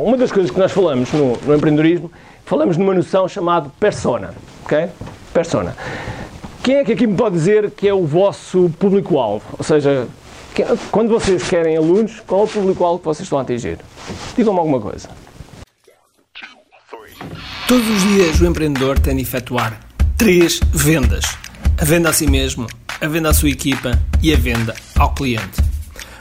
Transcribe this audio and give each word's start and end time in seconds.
Uma 0.00 0.16
das 0.16 0.30
coisas 0.30 0.48
que 0.52 0.56
nós 0.60 0.70
falamos 0.70 1.12
no, 1.12 1.36
no 1.38 1.56
empreendedorismo, 1.56 2.12
falamos 2.46 2.76
numa 2.76 2.94
noção 2.94 3.28
chamada 3.28 3.68
persona, 3.80 4.32
ok? 4.64 4.86
Persona. 5.34 5.76
Quem 6.62 6.76
é 6.76 6.84
que 6.84 6.92
aqui 6.92 7.04
me 7.04 7.16
pode 7.16 7.34
dizer 7.34 7.68
que 7.72 7.88
é 7.88 7.92
o 7.92 8.06
vosso 8.06 8.70
público-alvo? 8.78 9.44
Ou 9.58 9.64
seja, 9.64 10.06
que- 10.54 10.62
quando 10.92 11.08
vocês 11.08 11.48
querem 11.48 11.76
alunos, 11.76 12.20
qual 12.24 12.42
é 12.42 12.44
o 12.44 12.46
público-alvo 12.46 13.00
que 13.00 13.06
vocês 13.06 13.26
estão 13.26 13.40
a 13.40 13.42
atingir? 13.42 13.78
Digam-me 14.36 14.60
alguma 14.60 14.80
coisa. 14.80 15.08
Todos 17.66 17.88
os 17.90 18.02
dias 18.02 18.40
o 18.40 18.46
empreendedor 18.46 19.00
tem 19.00 19.16
de 19.16 19.22
efetuar 19.22 19.80
três 20.16 20.60
vendas: 20.72 21.24
a 21.76 21.84
venda 21.84 22.10
a 22.10 22.12
si 22.12 22.28
mesmo, 22.30 22.68
a 23.00 23.08
venda 23.08 23.30
à 23.30 23.34
sua 23.34 23.50
equipa 23.50 23.98
e 24.22 24.32
a 24.32 24.36
venda 24.36 24.76
ao 24.96 25.12
cliente. 25.12 25.60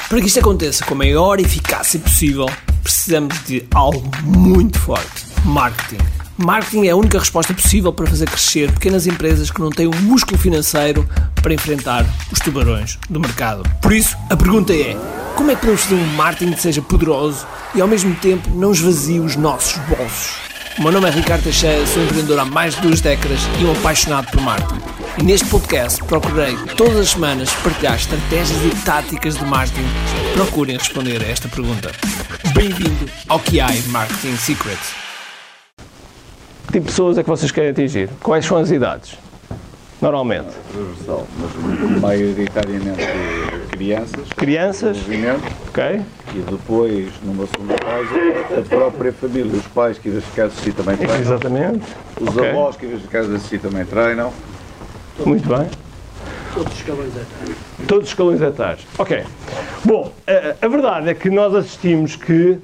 Para 0.10 0.20
que 0.20 0.26
isto 0.26 0.40
aconteça 0.40 0.84
com 0.84 0.96
a 0.96 0.98
maior 0.98 1.40
eficácia 1.40 2.00
possível, 2.00 2.48
precisamos 2.88 3.44
de 3.46 3.68
algo 3.76 4.02
muito 4.24 4.80
forte: 4.80 5.26
marketing. 5.44 6.02
Marketing 6.38 6.88
é 6.88 6.92
a 6.92 6.96
única 6.96 7.20
resposta 7.20 7.54
possível 7.54 7.92
para 7.92 8.08
fazer 8.08 8.30
crescer 8.30 8.72
pequenas 8.72 9.08
empresas 9.08 9.52
que 9.52 9.60
não 9.60 9.70
têm 9.70 9.88
o 9.88 9.96
músculo 10.04 10.38
financeiro 10.38 11.08
para 11.42 11.54
enfrentar 11.54 12.06
os 12.32 12.40
tubarões 12.40 12.98
do 13.10 13.20
mercado. 13.20 13.70
Por 13.82 13.92
isso, 13.92 14.16
a 14.30 14.38
pergunta 14.38 14.74
é: 14.74 14.96
como 15.36 15.52
é 15.52 15.56
que 15.56 15.62
podemos 15.62 15.82
fazer 15.82 15.96
um 15.96 16.16
marketing 16.16 16.54
que 16.54 16.62
seja 16.62 16.82
poderoso 16.82 17.46
e 17.76 17.82
ao 17.82 17.88
mesmo 17.90 18.16
tempo 18.16 18.50
não 18.52 18.72
esvazie 18.72 19.20
os 19.20 19.36
nossos 19.36 19.78
bolsos? 19.86 20.48
O 20.78 20.84
meu 20.84 20.92
nome 20.92 21.08
é 21.08 21.12
Ricardo 21.12 21.42
Teixeira, 21.42 21.84
sou 21.88 22.04
empreendedor 22.04 22.38
há 22.38 22.46
mais 22.46 22.76
de 22.76 22.82
duas 22.82 23.02
décadas 23.02 23.40
e 23.60 23.66
um 23.66 23.72
apaixonado 23.72 24.30
por 24.30 24.40
marketing. 24.42 24.80
E 25.18 25.24
neste 25.24 25.48
podcast 25.48 26.04
procurei 26.04 26.56
todas 26.76 26.98
as 26.98 27.10
semanas 27.10 27.52
partilhar 27.64 27.96
estratégias 27.96 28.64
e 28.64 28.86
táticas 28.86 29.38
de 29.38 29.44
marketing 29.44 29.88
procurem 30.36 30.78
responder 30.78 31.20
a 31.24 31.28
esta 31.28 31.50
pergunta. 31.50 31.92
Bem-vindo 32.54 33.10
ao 33.28 33.40
QI 33.40 33.88
Marketing 33.88 34.38
Secrets. 34.38 34.94
Que 36.68 36.74
tipo 36.74 36.86
de 36.86 36.92
pessoas 36.92 37.18
é 37.18 37.24
que 37.24 37.30
vocês 37.30 37.52
querem 37.52 37.72
atingir? 37.72 38.08
Quais 38.22 38.46
são 38.46 38.58
as 38.58 38.70
idades? 38.70 39.18
Normalmente. 40.02 40.54
transversal, 40.72 41.28
mas 41.40 42.00
maioritariamente 42.02 43.02
crianças, 43.72 44.34
Crianças, 44.36 44.98
movimento, 44.98 45.44
ok? 45.70 46.02
e 46.34 46.40
depois, 46.52 47.10
numa 47.24 47.48
segunda 47.48 47.74
fase, 47.80 48.60
a 48.60 48.62
própria 48.70 49.12
família, 49.12 49.52
os 49.52 49.66
pais 49.68 49.98
que 49.98 50.10
às 50.10 50.16
vezes 50.16 50.30
querem 50.36 50.50
assistir 50.52 50.74
também 50.74 50.98
treinam, 50.98 51.20
Exatamente. 51.20 51.86
os 52.22 52.38
ok. 52.38 52.50
avós 52.50 52.76
que 52.76 52.86
às 52.86 52.92
vezes 52.92 53.08
querem 53.10 53.36
assistir 53.36 53.60
também 53.60 53.86
treinam, 53.86 54.32
Muito 55.26 55.48
bem. 55.50 55.68
Todos 56.54 56.74
os 56.74 58.10
escalões 58.10 58.42
etários. 58.42 58.86
Ok. 58.98 59.24
Bom, 59.86 60.12
a, 60.28 60.66
a 60.66 60.68
verdade 60.68 61.10
é 61.10 61.14
que 61.14 61.30
nós 61.30 61.54
assistimos 61.56 62.16
que, 62.16 62.58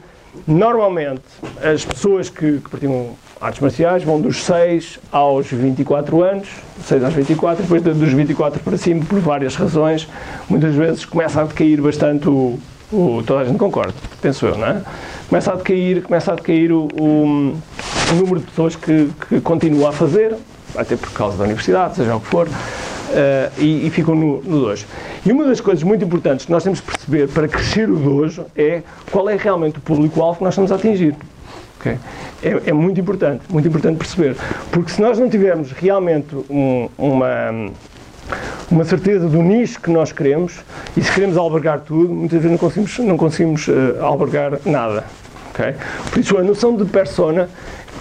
normalmente, 0.47 1.21
as 1.61 1.85
pessoas 1.85 2.29
que, 2.29 2.59
que 2.59 2.69
praticam 2.69 3.15
artes 3.43 3.59
marciais 3.59 4.03
vão 4.03 4.21
dos 4.21 4.43
6 4.43 4.99
aos 5.11 5.47
24 5.47 6.21
anos, 6.23 6.47
6 6.85 7.03
aos 7.03 7.13
24, 7.13 7.63
depois 7.63 7.83
de- 7.83 7.93
dos 7.93 8.13
24 8.13 8.59
para 8.61 8.77
cima, 8.77 9.03
por 9.05 9.19
várias 9.19 9.55
razões, 9.55 10.07
muitas 10.49 10.73
vezes 10.73 11.03
começa 11.05 11.41
a 11.41 11.43
decair 11.43 11.81
bastante 11.81 12.29
o, 12.29 12.57
o- 12.91 13.21
toda 13.25 13.41
a 13.41 13.45
gente 13.45 13.57
concorda, 13.57 13.93
penso 14.21 14.45
eu, 14.45 14.57
não 14.57 14.65
é? 14.67 14.81
Começa 15.27 15.51
a 15.51 15.55
decair, 15.55 16.01
começa 16.03 16.31
a 16.31 16.35
decair 16.35 16.71
o, 16.71 16.87
o- 16.99 17.55
o 18.11 18.15
número 18.15 18.39
de 18.39 18.45
pessoas 18.45 18.75
que, 18.75 19.09
que 19.27 19.41
continua 19.41 19.89
a 19.89 19.91
fazer, 19.91 20.35
até 20.75 20.95
por 20.95 21.11
causa 21.11 21.37
da 21.37 21.43
universidade, 21.43 21.95
seja 21.97 22.15
o 22.15 22.19
que 22.21 22.27
for, 22.27 22.47
eh, 23.11 23.49
e, 23.57 23.87
e 23.87 23.89
ficam 23.89 24.15
no, 24.15 24.41
no 24.41 24.61
dojo. 24.61 24.85
E 25.25 25.31
uma 25.31 25.43
das 25.45 25.59
coisas 25.59 25.83
muito 25.83 26.03
importantes 26.05 26.45
que 26.45 26.51
nós 26.51 26.63
temos 26.63 26.79
que 26.79 26.87
perceber 26.91 27.27
para 27.27 27.47
crescer 27.47 27.89
o 27.89 27.95
dojo 27.97 28.45
é 28.55 28.81
qual 29.11 29.29
é 29.29 29.35
realmente 29.35 29.77
o 29.79 29.81
público-alvo 29.81 30.37
que 30.37 30.43
nós 30.45 30.53
estamos 30.53 30.71
a 30.71 30.75
atingir. 30.75 31.15
Ok? 31.83 31.97
É, 32.41 32.69
é 32.69 32.73
muito 32.73 32.99
importante, 32.99 33.41
muito 33.49 33.67
importante 33.67 33.97
perceber. 33.97 34.35
Porque 34.71 34.91
se 34.91 35.01
nós 35.01 35.19
não 35.19 35.29
tivermos 35.29 35.71
realmente 35.73 36.33
um- 36.49 36.89
uma, 36.97 37.71
uma 38.71 38.83
certeza 38.85 39.27
do 39.27 39.41
nicho 39.41 39.79
que 39.81 39.91
nós 39.91 40.11
queremos, 40.11 40.61
e 40.95 41.01
se 41.03 41.11
queremos 41.11 41.37
albergar 41.37 41.81
tudo, 41.81 42.13
muitas 42.13 42.39
vezes 42.41 42.51
não 42.51 42.57
conseguimos, 42.57 42.99
não 42.99 43.17
conseguimos 43.17 43.67
eh, 43.67 43.99
albergar 44.01 44.59
nada. 44.65 45.03
ok? 45.51 45.75
Por 46.11 46.19
isso, 46.19 46.37
a 46.37 46.43
noção 46.43 46.75
de 46.75 46.85
persona 46.85 47.49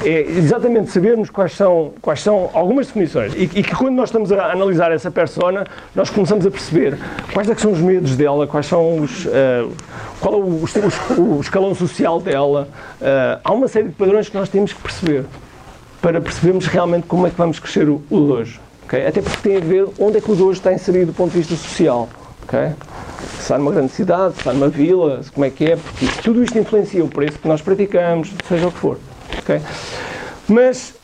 é 0.04 0.20
exatamente 0.22 0.90
sabermos 0.90 1.28
quais 1.30 1.52
são, 1.54 1.92
quais 2.00 2.20
são 2.22 2.50
algumas 2.54 2.86
definições 2.86 3.34
e, 3.34 3.42
e 3.42 3.62
que 3.62 3.74
quando 3.76 3.94
nós 3.94 4.08
estamos 4.08 4.32
a 4.32 4.50
analisar 4.50 4.90
essa 4.90 5.10
persona, 5.10 5.66
nós 5.94 6.08
começamos 6.10 6.46
a 6.46 6.50
perceber 6.50 6.98
quais 7.32 7.48
é 7.50 7.54
são 7.54 7.70
os 7.72 7.78
medos 7.78 8.16
dela, 8.16 8.46
quais 8.46 8.66
são 8.66 8.96
os, 9.00 9.26
eh, 9.26 9.64
qual 10.22 10.34
é 10.34 10.36
o, 10.38 10.64
o- 11.20 11.36
o 11.36 11.40
escalão 11.40 11.74
social 11.74 12.20
dela. 12.20 12.68
Eh, 13.00 13.38
há 13.42 13.52
uma 13.52 13.66
série 13.66 13.88
de 13.88 13.94
padrões 13.94 14.28
que 14.28 14.36
nós 14.36 14.48
temos 14.48 14.72
que 14.72 14.80
perceber 14.80 15.24
para 16.00 16.20
percebermos 16.20 16.66
realmente 16.66 17.06
como 17.08 17.26
é 17.26 17.30
que 17.30 17.36
vamos 17.36 17.58
crescer 17.58 17.88
o, 17.88 18.00
o 18.08 18.20
dojo. 18.20 18.60
ok? 18.84 19.04
Até 19.06 19.20
porque 19.20 19.48
tem 19.48 19.56
a 19.56 19.60
ver 19.60 19.86
onde 19.98 20.18
é 20.18 20.20
que 20.20 20.30
o 20.30 20.34
dojo 20.36 20.52
está 20.52 20.72
inserido 20.72 21.06
do 21.06 21.12
ponto 21.12 21.32
de 21.32 21.38
vista 21.38 21.56
social. 21.56 22.08
ok? 22.44 22.70
Se 23.34 23.40
está 23.42 23.58
numa 23.58 23.72
grande 23.72 23.90
cidade, 23.92 24.34
se 24.34 24.38
está 24.40 24.52
numa 24.52 24.68
vila, 24.68 25.20
como 25.34 25.44
é 25.44 25.50
que 25.50 25.64
é, 25.64 25.76
porque 25.76 26.06
tudo 26.22 26.42
isto 26.44 26.56
influencia 26.58 27.04
o 27.04 27.08
preço 27.08 27.38
que 27.38 27.48
nós 27.48 27.60
praticamos, 27.60 28.30
seja 28.48 28.68
o 28.68 28.72
que 28.72 28.78
for. 28.78 28.98
ok? 29.40 29.60
Mas, 30.48 30.94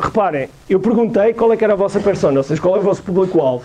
reparem, 0.00 0.48
eu 0.68 0.80
perguntei 0.80 1.34
qual 1.34 1.52
é 1.52 1.56
que 1.56 1.64
era 1.64 1.74
a 1.74 1.76
vossa 1.76 2.00
persona, 2.00 2.38
ou 2.40 2.44
seja, 2.44 2.60
qual 2.60 2.76
é 2.76 2.78
o 2.78 2.82
vosso 2.82 3.02
público-alvo. 3.02 3.64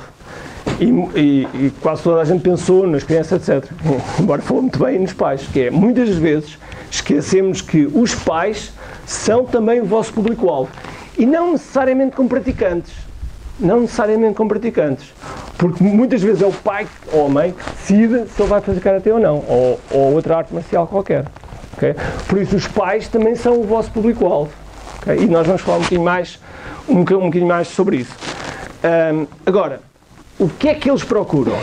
E, 0.80 0.86
e- 1.20 1.48
e 1.68 1.74
quase 1.82 2.04
toda 2.04 2.22
a 2.22 2.26
gente 2.26 2.42
pensou 2.42 2.86
nas 2.86 3.04
crianças, 3.04 3.48
etc. 3.50 3.70
Embora 4.20 4.42
falou 4.42 4.62
muito 4.64 4.78
bem 4.84 5.00
nos 5.00 5.14
pais, 5.14 5.42
que 5.52 5.62
é, 5.62 5.72
muitas 5.72 6.10
vezes, 6.10 6.58
esquecemos 6.92 7.62
que 7.62 7.90
os 7.94 8.14
pais 8.14 8.72
são 9.06 9.44
também 9.46 9.82
o 9.82 9.86
vosso 9.86 10.14
público-alvo. 10.14 10.70
E 11.18 11.26
não 11.26 11.54
necessariamente 11.54 12.16
como 12.16 12.30
praticantes. 12.30 12.94
Não 13.60 13.82
necessariamente 13.82 14.36
como 14.36 14.50
praticantes. 14.50 15.12
Porque 15.58 15.84
muitas 15.84 16.22
vezes 16.22 16.44
é 16.44 16.46
o 16.46 16.52
pai 16.52 16.86
ou 17.12 17.26
a 17.26 17.30
mãe 17.30 17.52
que 17.54 17.72
decide 17.72 18.30
se 18.30 18.40
ele 18.40 18.50
vai 18.50 18.62
fazer 18.62 18.80
karatê 18.80 19.12
ou 19.12 19.20
não, 19.20 19.44
ou, 19.48 19.80
ou 19.90 20.14
outra 20.14 20.38
arte 20.38 20.54
marcial 20.54 20.86
qualquer. 20.86 21.26
ok? 21.76 21.96
Por 22.28 22.38
isso, 22.40 22.56
os 22.56 22.68
pais 22.68 23.08
também 23.08 23.34
são 23.36 23.60
o 23.60 23.64
vosso 23.64 23.90
público-alvo. 23.90 24.52
ok? 25.02 25.18
E 25.18 25.26
nós 25.26 25.48
vamos 25.48 25.64
falar 25.64 25.78
um 25.78 25.82
bocadinho 25.82 26.04
mais, 26.04 26.40
um, 26.88 27.00
um 27.00 27.04
bocadinho 27.04 27.48
mais 27.48 27.68
sobre 27.70 27.98
isso. 27.98 28.14
Ahm, 28.84 29.26
agora, 29.44 29.80
o 30.40 30.48
que 30.48 30.70
é 30.70 30.76
que 30.76 30.90
eles 30.90 31.04
procuram? 31.04 31.54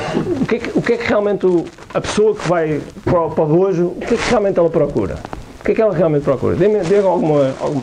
O 0.41 0.45
que 0.47 0.57
é 0.57 0.59
que, 0.59 0.79
o 0.79 0.83
que, 0.83 0.93
é 0.95 0.97
que 0.97 1.07
realmente 1.09 1.47
o- 1.47 1.65
a 1.93 2.01
pessoa 2.01 2.35
que 2.35 2.49
vai 2.49 2.81
para 3.05 3.21
o, 3.21 3.31
para 3.31 3.45
o 3.45 3.47
dojo, 3.47 3.87
o 3.87 4.01
que 4.01 4.15
é 4.15 4.17
que 4.17 4.31
realmente 4.31 4.59
ela 4.59 4.71
procura? 4.71 5.17
O 5.61 5.65
que 5.65 5.73
é 5.73 5.75
que 5.75 5.81
ela 5.83 5.95
realmente 5.95 6.25
procura? 6.25 6.57
Dê-me 6.57 6.81
dê 6.81 6.99
alguma, 6.99 7.55
alguma 7.61 7.83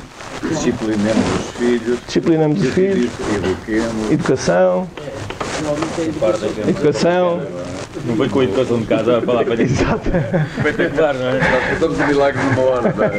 disciplinemos 0.49 1.25
os 1.39 1.51
filhos, 1.57 1.99
disciplinamos 2.05 2.61
os 2.61 2.69
filhos, 2.73 3.11
eduquemos, 3.35 4.11
educação, 4.11 4.87
educação, 6.67 7.41
Não 8.05 8.15
foi 8.15 8.29
com 8.29 8.39
a 8.39 8.43
educação 8.43 8.79
de 8.79 8.87
casa 8.87 9.17
a 9.17 9.21
falar 9.21 9.45
para 9.45 9.61
exato. 9.61 10.09
Espetacular, 10.57 11.13
não 11.13 11.27
é? 11.27 11.39
fazemos 11.39 11.99
o 11.99 12.07
milagre 12.07 12.41
numa 12.43 12.61
hora, 12.61 12.93
não 12.95 13.03
é? 13.03 13.09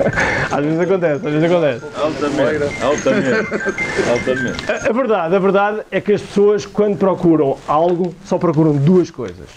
Às 0.50 0.64
vezes 0.64 0.80
acontece, 0.80 1.26
às 1.26 1.32
vezes 1.32 1.50
acontece. 1.50 1.84
Altamente. 1.96 2.82
Altamente. 2.82 4.10
Altamente. 4.10 4.70
A, 4.70 4.90
a 4.90 4.92
verdade, 4.92 5.36
a 5.36 5.38
verdade 5.38 5.80
é 5.90 6.00
que 6.00 6.12
as 6.12 6.22
pessoas, 6.22 6.66
quando 6.66 6.96
procuram 6.96 7.56
algo, 7.68 8.14
só 8.24 8.38
procuram 8.38 8.76
duas 8.76 9.10
coisas. 9.10 9.48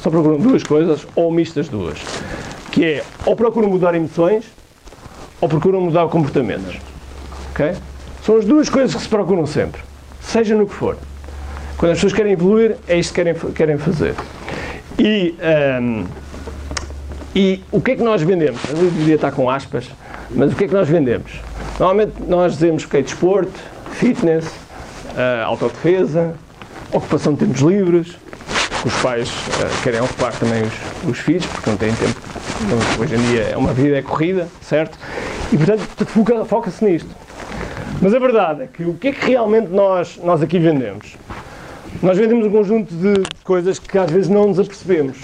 Só 0.00 0.10
procuram 0.10 0.38
duas 0.38 0.62
coisas, 0.62 1.06
ou 1.14 1.30
mistas 1.30 1.68
duas. 1.68 1.98
Que 2.70 2.84
é, 2.84 3.04
ou 3.26 3.36
procuram 3.36 3.68
mudar 3.68 3.94
emoções, 3.94 4.44
ou 5.40 5.48
procuram 5.48 5.80
mudar 5.80 6.08
comportamentos. 6.08 6.76
Ok? 7.52 7.74
São 8.24 8.36
as 8.36 8.44
duas 8.44 8.68
coisas 8.68 8.94
que 8.94 9.02
se 9.02 9.08
procuram 9.08 9.46
sempre. 9.46 9.80
Seja 10.20 10.54
no 10.54 10.66
que 10.66 10.74
for. 10.74 10.96
Quando 11.76 11.92
as 11.92 11.98
pessoas 11.98 12.12
querem 12.12 12.32
evoluir, 12.32 12.76
é 12.88 12.98
isto 12.98 13.14
que 13.14 13.22
querem, 13.22 13.34
querem 13.52 13.78
fazer. 13.78 14.14
E, 14.98 15.34
ahm, 15.40 16.04
e 17.34 17.62
o 17.70 17.80
que 17.80 17.92
é 17.92 17.96
que 17.96 18.02
nós 18.02 18.20
vendemos? 18.22 18.60
Eu 18.70 18.90
devia 18.90 19.14
estar 19.14 19.30
com 19.32 19.48
aspas, 19.48 19.88
mas 20.30 20.52
o 20.52 20.56
que 20.56 20.64
é 20.64 20.68
que 20.68 20.74
nós 20.74 20.88
vendemos? 20.88 21.40
Normalmente 21.78 22.14
nós 22.26 22.54
dizemos 22.54 22.84
que 22.84 22.96
é 22.96 23.02
desporto, 23.02 23.52
fitness, 23.92 24.50
ah, 25.16 25.44
autodefesa, 25.44 26.34
ocupação 26.92 27.34
de 27.34 27.40
tempos 27.40 27.60
livres, 27.60 28.16
os 28.84 28.94
pais 29.02 29.30
ah, 29.60 29.82
querem 29.84 30.00
ocupar 30.00 30.32
também 30.32 30.62
os, 30.62 31.10
os 31.10 31.18
filhos, 31.18 31.46
porque 31.46 31.70
não 31.70 31.76
têm 31.76 31.92
tempo. 31.94 32.20
Não- 32.68 33.02
Hoje 33.04 33.14
em 33.14 33.18
dia 33.30 33.42
é 33.52 33.56
uma 33.56 33.72
vida 33.72 33.96
é 33.98 34.02
corrida, 34.02 34.48
certo? 34.60 34.98
E 35.52 35.56
portanto 35.56 35.80
foca- 36.06 36.44
foca-se 36.44 36.84
nisto. 36.84 37.08
Mas 38.02 38.12
a 38.14 38.18
verdade 38.18 38.62
é 38.62 38.66
que 38.66 38.82
o 38.84 38.94
que 38.94 39.08
é 39.08 39.12
que 39.12 39.26
realmente 39.30 39.68
nós, 39.70 40.18
nós 40.22 40.42
aqui 40.42 40.58
vendemos? 40.58 41.16
Nós 42.02 42.16
vendemos 42.18 42.46
um 42.46 42.50
conjunto 42.50 42.92
de 42.94 43.22
coisas 43.48 43.78
que 43.78 43.96
às 43.96 44.10
vezes 44.10 44.28
não 44.28 44.48
nos 44.48 44.60
apercebemos. 44.60 45.16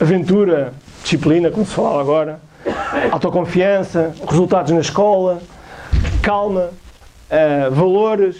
Aventura, 0.00 0.72
disciplina, 1.02 1.50
como 1.50 1.66
se 1.66 1.74
fala 1.74 2.00
agora, 2.00 2.40
autoconfiança, 3.10 4.14
resultados 4.26 4.72
na 4.72 4.80
escola, 4.80 5.42
calma, 6.22 6.70
eh, 7.28 7.68
valores, 7.70 8.36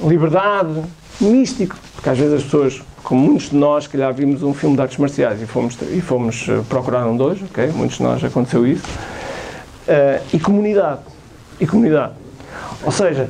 liberdade, 0.00 0.82
místico. 1.20 1.76
Porque 1.96 2.08
às 2.10 2.16
vezes 2.16 2.34
as 2.34 2.42
pessoas, 2.44 2.80
como 3.02 3.20
muitos 3.20 3.50
de 3.50 3.56
nós, 3.56 3.84
se 3.84 3.90
calhar 3.90 4.14
vimos 4.14 4.40
um 4.44 4.54
filme 4.54 4.76
de 4.76 4.82
artes 4.82 4.98
marciais 4.98 5.42
e 5.42 5.46
fomos, 5.46 5.76
e 5.90 6.00
fomos 6.00 6.46
eh, 6.48 6.62
procurar 6.68 7.04
um 7.08 7.16
dojo, 7.16 7.46
ok? 7.46 7.72
Muitos 7.74 7.96
de 7.96 8.04
nós 8.04 8.22
aconteceu 8.22 8.64
isso. 8.64 8.84
eh, 9.88 10.20
e 10.32 10.38
comunidade. 10.38 11.00
E 11.58 11.66
comunidade. 11.66 12.12
Ou 12.84 12.92
seja, 12.92 13.28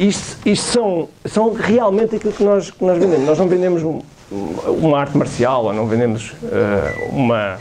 isto, 0.00 0.36
isto 0.48 0.64
são, 0.64 1.08
são 1.24 1.52
realmente 1.54 2.16
aquilo 2.16 2.32
que 2.32 2.42
nós, 2.42 2.72
que 2.72 2.84
nós 2.84 2.98
vendemos. 2.98 3.24
Nós 3.24 3.38
não 3.38 3.46
vendemos 3.46 3.82
uma 4.30 4.98
arte 5.00 5.16
marcial, 5.16 5.64
ou 5.64 5.72
não 5.72 5.86
vendemos 5.86 6.32
eh, 6.44 7.08
uma. 7.12 7.58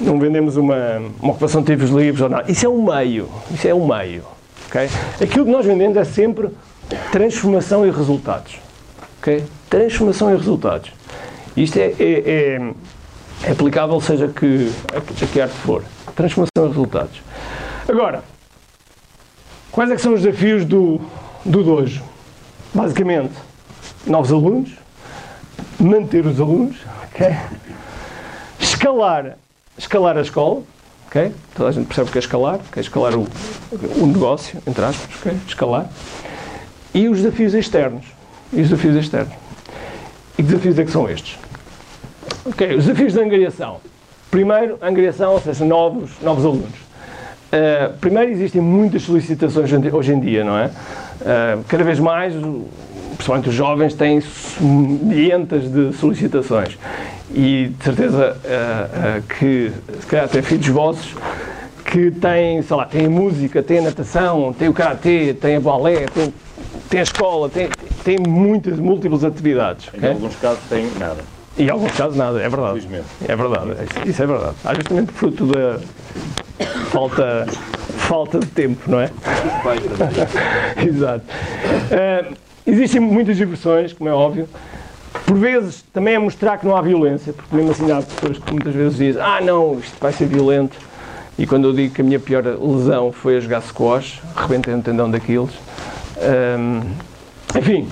Não 0.00 0.18
vendemos 0.18 0.56
uma, 0.56 0.98
uma 1.20 1.32
ocupação 1.32 1.60
de 1.60 1.66
tempos 1.66 1.90
livres 1.90 2.20
ou 2.20 2.28
nada. 2.28 2.50
Isso 2.50 2.64
é 2.64 2.68
um 2.68 2.82
meio. 2.84 3.28
Isso 3.52 3.66
é 3.66 3.74
um 3.74 3.86
meio. 3.86 4.22
ok? 4.68 4.88
Aquilo 5.20 5.44
que 5.44 5.50
nós 5.50 5.66
vendemos 5.66 5.96
é 5.96 6.04
sempre 6.04 6.50
transformação 7.10 7.84
e 7.86 7.90
resultados. 7.90 8.56
ok? 9.20 9.44
Transformação 9.68 10.32
e 10.32 10.36
resultados. 10.36 10.92
Isto 11.56 11.78
é, 11.78 11.94
é- 11.98 12.02
é- 12.58 12.72
é 13.44 13.50
aplicável 13.50 14.00
seja 14.00 14.28
que, 14.28 14.70
a, 14.94 15.00
que- 15.00 15.40
arte 15.40 15.54
for. 15.56 15.82
Transformação 16.14 16.64
e 16.64 16.68
resultados. 16.68 17.20
Agora, 17.88 18.22
quais 19.72 19.90
é 19.90 19.96
são 20.02 20.14
os 20.14 20.22
desafios 20.22 20.64
do, 20.64 21.00
do 21.44 21.64
dojo? 21.64 22.02
Basicamente, 22.72 23.32
novos 24.06 24.30
alunos, 24.32 24.70
manter 25.78 26.26
os 26.26 26.40
alunos, 26.40 26.76
ok? 27.04 27.36
escalar, 28.60 29.36
escalar 29.76 30.16
a 30.16 30.20
escola, 30.20 30.62
ok? 31.06 31.32
Toda 31.54 31.68
a 31.68 31.72
gente 31.72 31.86
percebe 31.86 32.08
o 32.08 32.12
que 32.12 32.18
é 32.18 32.20
escalar, 32.20 32.60
que 32.72 32.78
é 32.78 32.82
escalar 32.82 33.14
o, 33.16 33.26
o 33.96 34.06
negócio, 34.06 34.60
entre 34.66 34.84
aspas, 34.84 35.08
ok? 35.20 35.38
Escalar. 35.46 35.88
E 36.94 37.08
os 37.08 37.18
desafios 37.18 37.54
externos. 37.54 38.06
E 38.52 38.60
os 38.62 38.68
desafios 38.68 38.96
externos. 38.96 39.34
E 40.38 40.42
que 40.42 40.42
desafios 40.44 40.78
é 40.78 40.84
que 40.84 40.90
são 40.90 41.10
estes? 41.10 41.36
Ok, 42.44 42.76
os 42.76 42.86
desafios 42.86 43.12
da 43.12 43.22
angariação. 43.22 43.80
Primeiro, 44.30 44.78
angariação, 44.80 45.32
ou 45.32 45.40
seja, 45.40 45.64
novos, 45.64 46.12
novos 46.22 46.44
alunos. 46.44 46.78
Uh, 47.48 47.92
primeiro, 48.00 48.30
existem 48.30 48.60
muitas 48.60 49.02
solicitações 49.02 49.70
hoje 49.92 50.12
em 50.12 50.20
dia, 50.20 50.44
não 50.44 50.56
é? 50.56 50.66
Uh, 50.66 51.64
cada 51.66 51.82
vez 51.82 51.98
mais, 51.98 52.34
principalmente 53.18 53.48
os 53.48 53.54
jovens, 53.54 53.94
têm 53.94 54.22
milhentas 54.60 55.70
de 55.70 55.92
solicitações. 55.94 56.78
E 57.34 57.72
de 57.76 57.84
certeza 57.84 58.36
uh, 58.36 59.18
uh, 59.18 59.22
que, 59.22 59.72
se 60.00 60.06
calhar, 60.06 60.24
até 60.24 60.40
filhos 60.40 60.66
vossos 60.68 61.14
que 61.84 62.10
têm, 62.12 62.62
sei 62.62 62.76
lá, 62.76 62.84
têm 62.86 63.08
música, 63.08 63.62
têm 63.62 63.80
natação, 63.80 64.54
têm 64.56 64.68
o 64.68 64.72
karatê, 64.72 65.34
têm 65.34 65.56
a 65.56 65.60
balé, 65.60 66.06
têm, 66.06 66.32
têm 66.88 67.00
a 67.00 67.02
escola, 67.02 67.48
têm, 67.48 67.68
têm 68.04 68.18
muitas, 68.18 68.78
múltiplas 68.78 69.24
atividades. 69.24 69.88
Em 69.92 69.98
ok? 69.98 70.08
alguns 70.10 70.36
casos 70.36 70.60
tem 70.70 70.90
nada. 70.98 71.18
E 71.58 71.64
em 71.64 71.70
alguns 71.70 71.92
casos 71.92 72.16
nada, 72.16 72.40
é 72.40 72.48
verdade. 72.48 72.80
Felizmente. 72.80 73.06
É 73.26 73.34
verdade, 73.36 73.70
isso- 73.72 74.08
isso 74.10 74.22
é 74.22 74.26
verdade. 74.26 74.54
Vezes 74.64 74.84
também 74.84 75.06
fruto 75.06 75.46
da 75.46 75.78
falta, 76.90 77.46
falta 77.96 78.38
de 78.38 78.46
tempo, 78.46 78.88
não 78.90 79.00
é? 79.00 79.10
Exato. 80.86 81.24
Eh, 81.90 82.24
existem 82.68 83.00
muitas 83.00 83.36
diversões, 83.36 83.92
como 83.92 84.08
é 84.08 84.12
óbvio. 84.12 84.48
Por 85.26 85.36
vezes 85.36 85.82
também 85.92 86.14
é 86.14 86.18
mostrar 86.18 86.58
que 86.58 86.66
não 86.66 86.76
há 86.76 86.82
violência, 86.82 87.32
porque 87.32 87.54
mesmo 87.54 87.72
assim 87.72 87.90
há 87.90 88.02
pessoas 88.02 88.38
que 88.38 88.52
muitas 88.52 88.74
vezes 88.74 88.96
dizem 88.96 89.22
ah 89.22 89.40
não, 89.40 89.78
isto 89.78 89.96
vai 90.00 90.12
ser 90.12 90.26
violento. 90.26 90.76
E 91.38 91.46
quando 91.46 91.68
eu 91.68 91.72
digo 91.72 91.94
que 91.94 92.00
a 92.00 92.04
minha 92.04 92.18
pior 92.18 92.44
lesão 92.44 93.12
foi 93.12 93.36
a 93.36 93.40
jogar 93.40 93.62
squash, 93.62 94.20
rebentei 94.36 94.74
um 94.74 94.82
tendão 94.82 95.10
daqueles. 95.10 95.50
Ahm, 96.20 96.82
enfim, 97.56 97.88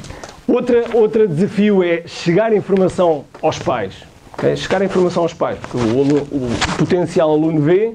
outra, 0.49 0.84
outro 0.93 1.29
desafio 1.29 1.82
é 1.82 2.02
chegar 2.06 2.50
a 2.50 2.56
informação 2.56 3.25
aos 3.40 3.58
pais. 3.58 3.94
ok? 4.32 4.56
Chegar 4.56 4.82
a 4.82 4.84
informação 4.84 5.22
aos 5.22 5.32
pais, 5.32 5.58
porque 5.61 5.76
o, 5.76 6.00
o 6.00 6.50
potencial 6.76 7.31
aluno 7.31 7.61
vê, 7.61 7.94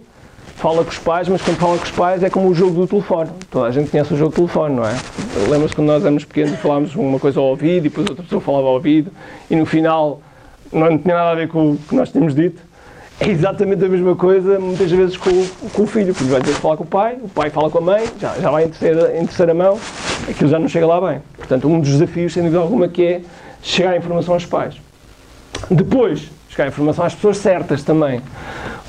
fala 0.62 0.84
com 0.84 0.92
os 0.92 1.00
pais, 1.00 1.28
mas 1.28 1.42
quando 1.42 1.58
fala 1.58 1.76
com 1.76 1.84
os 1.84 1.92
pais 1.92 2.22
é 2.22 2.30
como 2.30 2.48
o 2.48 2.54
jogo 2.54 2.82
do 2.82 2.88
telefone. 2.88 3.32
Toda 3.50 3.66
a 3.66 3.72
gente 3.72 3.90
conhece 3.90 4.14
o 4.14 4.18
jogo 4.18 4.30
do 4.30 4.36
telefone, 4.36 4.76
não 4.76 4.86
é? 4.86 4.96
Lembra-se 5.50 5.74
quando 5.74 5.88
nós 5.88 6.04
éramos 6.04 6.24
pequenos 6.24 6.54
e 6.54 6.58
falávamos 6.58 6.96
uma 6.96 7.20
coisa 7.20 7.40
ao 7.40 7.48
ouvido 7.48 7.88
e 7.88 7.90
depois 7.90 8.08
outra 8.08 8.24
pessoa 8.24 8.40
falava 8.40 8.68
ao 8.68 8.74
ouvido 8.74 9.12
e 9.50 9.56
no 9.56 9.66
final 9.66 10.22
não 10.72 10.96
tinha 11.00 11.16
nada 11.16 11.32
a 11.32 11.36
ver 11.36 11.48
com 11.48 11.72
o 11.72 11.78
que 11.78 11.96
nós 11.96 12.12
tínhamos 12.12 12.36
dito. 12.36 12.62
É 13.20 13.28
exatamente 13.28 13.84
a 13.84 13.90
mesma 13.90 14.16
coisa, 14.16 14.60
muitas 14.60 14.92
vezes, 14.92 15.18
com, 15.18 15.32
com 15.74 15.82
o 15.82 15.88
filho. 15.88 16.14
Filho 16.14 16.30
vai 16.30 16.42
ter 16.42 16.54
que 16.54 16.60
falar 16.62 16.78
com 16.78 16.84
o 16.84 16.88
pai, 16.88 17.18
o 17.20 17.30
pai 17.30 17.50
fala 17.50 17.70
com 17.72 17.80
a 17.80 17.82
mãe, 17.82 18.06
já, 18.20 18.36
já 18.40 18.52
vai 18.52 18.66
em 18.66 18.70
terceira, 18.70 19.18
em 19.18 19.26
terceira 19.26 19.54
mão, 19.56 19.80
aquilo 20.30 20.50
já 20.50 20.60
não 20.60 20.68
chega 20.68 20.86
lá 20.86 21.02
bem. 21.02 21.22
Portanto, 21.38 21.68
um 21.68 21.80
dos 21.80 21.90
desafios, 21.90 22.34
sem 22.34 22.44
dúvida 22.44 22.62
alguma, 22.62 22.88
que 22.88 23.04
é 23.04 23.22
chegar 23.64 23.94
a 23.94 23.98
informação 23.98 24.36
aos 24.36 24.46
pais. 24.46 24.76
Depois, 25.72 26.30
chegar 26.50 26.66
a 26.66 26.68
informação 26.68 27.04
às 27.04 27.16
pessoas 27.16 27.38
certas 27.38 27.84
também. 27.84 28.22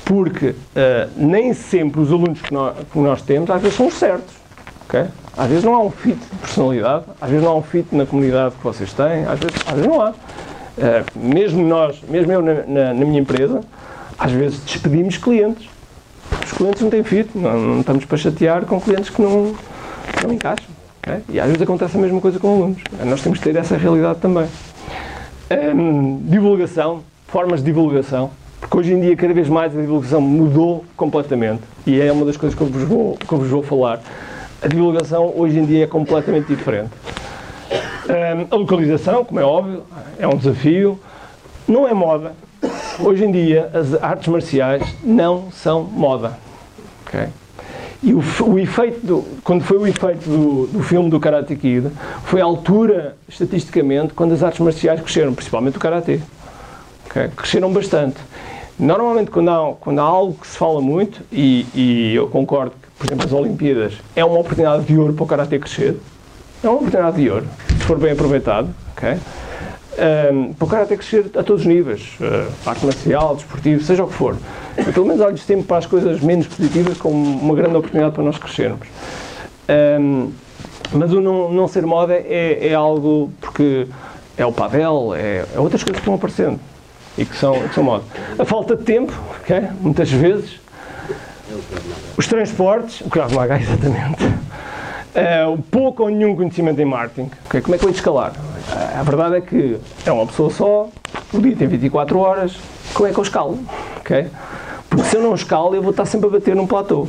Porque 0.05 0.53
ah, 0.75 1.07
nem 1.15 1.53
sempre 1.53 2.01
os 2.01 2.11
alunos 2.11 2.41
que 2.41 2.53
nós, 2.53 2.75
que 2.91 2.99
nós 2.99 3.21
temos, 3.21 3.49
às 3.49 3.61
vezes, 3.61 3.77
são 3.77 3.87
os 3.87 3.93
certos. 3.93 4.33
ok? 4.87 5.05
Às 5.37 5.47
vezes 5.49 5.63
não 5.63 5.73
há 5.75 5.81
um 5.83 5.89
fit 5.89 6.15
de 6.17 6.37
personalidade, 6.39 7.05
às 7.19 7.29
vezes 7.29 7.43
não 7.43 7.51
há 7.53 7.55
um 7.55 7.63
fit 7.63 7.87
na 7.95 8.05
comunidade 8.05 8.55
que 8.55 8.63
vocês 8.63 8.91
têm, 8.93 9.25
às 9.25 9.39
vezes, 9.39 9.55
às 9.65 9.73
vezes 9.73 9.87
não 9.87 10.01
há. 10.01 10.13
Ah, 10.79 11.03
mesmo 11.15 11.63
nós, 11.67 12.01
mesmo 12.09 12.31
eu 12.31 12.41
na, 12.41 12.53
na- 12.67 12.93
na 12.93 13.05
minha 13.05 13.19
empresa, 13.21 13.61
às 14.17 14.31
vezes 14.31 14.59
despedimos 14.63 15.17
clientes. 15.17 15.69
Os 16.45 16.51
clientes 16.51 16.81
não 16.81 16.89
têm 16.89 17.03
fit, 17.03 17.29
não, 17.35 17.57
não 17.59 17.79
estamos 17.81 18.05
para 18.05 18.17
chatear 18.17 18.65
com 18.65 18.79
clientes 18.79 19.09
que 19.09 19.21
não, 19.21 19.55
não 20.23 20.33
encaixam. 20.33 20.67
ok? 21.01 21.23
E 21.29 21.39
às 21.39 21.45
vezes 21.47 21.61
acontece 21.61 21.97
a 21.97 21.99
mesma 21.99 22.19
coisa 22.21 22.39
com 22.39 22.47
alunos. 22.53 22.81
Nós 23.05 23.21
temos 23.21 23.39
que 23.39 23.45
ter 23.45 23.55
essa 23.55 23.77
realidade 23.77 24.19
também. 24.19 24.45
Hum, 25.75 26.19
divulgação, 26.23 27.01
formas 27.27 27.59
de 27.59 27.65
divulgação, 27.67 28.31
porque 28.63 28.77
hoje 28.77 28.93
em 28.93 29.01
dia 29.01 29.15
cada 29.15 29.33
vez 29.33 29.49
mais 29.49 29.77
a 29.77 29.81
divulgação 29.81 30.21
mudou 30.21 30.85
completamente 30.95 31.61
e 31.85 31.99
é 31.99 32.11
uma 32.11 32.25
das 32.25 32.37
coisas 32.37 32.57
que 32.57 32.63
eu 32.63 32.67
vos 32.67 32.83
vou, 32.83 33.17
que 33.17 33.31
eu 33.31 33.37
vos 33.37 33.49
vou 33.49 33.61
falar. 33.61 33.99
A 34.61 34.67
divulgação 34.67 35.33
hoje 35.35 35.59
em 35.59 35.65
dia 35.65 35.83
é 35.83 35.87
completamente 35.87 36.47
diferente. 36.47 36.89
Hum, 38.07 38.47
a 38.49 38.55
localização, 38.55 39.25
como 39.25 39.39
é 39.39 39.43
óbvio, 39.43 39.83
é 40.17 40.27
um 40.27 40.37
desafio. 40.37 40.97
Não 41.67 41.87
é 41.87 41.93
moda. 41.93 42.33
Hoje 42.99 43.25
em 43.25 43.31
dia 43.31 43.69
as 43.73 43.93
artes 44.01 44.27
marciais 44.29 44.83
não 45.03 45.51
são 45.51 45.83
moda. 45.83 46.37
ok? 47.05 47.27
E 48.01 48.13
o, 48.13 48.21
o 48.47 48.59
efeito, 48.59 49.05
do- 49.05 49.25
quando 49.43 49.63
foi 49.63 49.77
o 49.77 49.87
efeito 49.87 50.27
do, 50.29 50.67
do 50.67 50.83
filme 50.83 51.09
do 51.09 51.19
Karate 51.19 51.55
Kid, 51.55 51.87
foi 52.25 52.41
a 52.41 52.45
altura, 52.45 53.15
estatisticamente, 53.29 54.13
quando 54.13 54.33
as 54.33 54.43
artes 54.43 54.59
marciais 54.59 54.99
cresceram, 55.01 55.33
principalmente 55.33 55.77
o 55.77 55.79
Karate. 55.79 56.21
ok? 57.09 57.29
Cresceram 57.35 57.71
bastante. 57.71 58.17
Normalmente, 58.79 59.29
quando 59.29 59.49
há, 59.49 59.73
quando 59.79 59.99
há 59.99 60.03
algo 60.03 60.33
que 60.33 60.47
se 60.47 60.57
fala 60.57 60.81
muito, 60.81 61.21
e, 61.31 61.65
e 61.75 62.15
eu 62.15 62.27
concordo 62.27 62.71
que, 62.71 62.87
por 62.97 63.07
exemplo, 63.07 63.25
as 63.25 63.31
Olimpíadas 63.31 63.93
é 64.15 64.25
uma 64.25 64.39
oportunidade 64.39 64.83
de 64.85 64.97
ouro 64.97 65.13
para 65.13 65.23
o 65.23 65.27
Karate 65.27 65.59
crescer, 65.59 65.97
é 66.63 66.67
uma 66.67 66.77
oportunidade 66.77 67.17
de 67.17 67.29
ouro, 67.29 67.45
se 67.67 67.83
for 67.85 67.99
bem 67.99 68.13
aproveitado, 68.13 68.73
ok? 68.97 69.17
Um, 70.33 70.53
para 70.53 70.65
o 70.65 70.67
Karate 70.67 70.97
crescer 70.97 71.25
a 71.37 71.43
todos 71.43 71.61
os 71.61 71.67
níveis, 71.67 72.17
uh, 72.19 72.51
arte 72.65 72.83
marcial, 72.83 73.35
desportivo, 73.35 73.83
seja 73.83 74.03
o 74.03 74.07
que 74.07 74.13
for. 74.15 74.35
Eu, 74.75 74.91
pelo 74.91 75.05
menos 75.05 75.21
olho 75.21 75.37
sempre 75.37 75.65
para 75.65 75.77
as 75.77 75.85
coisas 75.85 76.19
menos 76.21 76.47
positivas 76.47 76.97
como 76.97 77.15
uma 77.15 77.53
grande 77.53 77.75
oportunidade 77.75 78.15
para 78.15 78.23
nós 78.23 78.39
crescermos. 78.39 78.87
Um, 79.99 80.31
mas 80.91 81.13
o 81.13 81.21
não, 81.21 81.51
não 81.51 81.67
ser 81.67 81.85
moda 81.85 82.13
é, 82.13 82.69
é 82.69 82.73
algo 82.73 83.31
porque 83.39 83.87
é 84.35 84.45
o 84.45 84.51
pavel, 84.51 85.13
é, 85.15 85.45
é 85.53 85.59
outras 85.59 85.83
coisas 85.83 85.97
que 85.97 86.01
estão 86.01 86.15
aparecendo 86.15 86.59
e 87.17 87.25
que 87.25 87.35
são, 87.37 87.67
que 87.67 87.75
são 87.75 87.83
moda. 87.83 88.03
A 88.37 88.45
falta 88.45 88.75
de 88.75 88.83
tempo, 88.83 89.13
ok? 89.41 89.67
muitas 89.81 90.09
vezes. 90.11 90.59
Os 92.17 92.27
transportes, 92.27 93.01
o 93.01 93.09
Krav 93.09 93.33
Maga, 93.33 93.57
exatamente. 93.61 94.23
O 95.51 95.61
pouco 95.61 96.03
ou 96.03 96.09
nenhum 96.09 96.35
conhecimento 96.35 96.81
em 96.81 96.85
marketing. 96.85 97.29
ok? 97.45 97.61
Como 97.61 97.75
é 97.75 97.77
que 97.77 97.85
eu 97.85 97.89
escalar? 97.91 98.33
Eh, 98.71 98.97
a 98.97 99.03
verdade 99.03 99.35
é 99.35 99.41
que 99.41 99.77
é 100.05 100.11
uma 100.11 100.25
pessoa 100.25 100.49
só, 100.49 100.89
o 101.31 101.39
dia 101.39 101.55
tem 101.55 101.67
24 101.67 102.17
horas, 102.17 102.55
como 102.93 103.07
é 103.07 103.11
que 103.13 103.19
eu 103.19 103.23
escalo? 103.23 103.59
ok? 103.97 104.27
Porque 104.89 105.05
se 105.09 105.15
eu 105.15 105.21
não 105.21 105.33
escalo, 105.33 105.75
eu 105.75 105.81
vou 105.81 105.91
estar 105.91 106.05
sempre 106.05 106.27
a 106.27 106.31
bater 106.31 106.55
num 106.55 106.67
platô. 106.67 107.07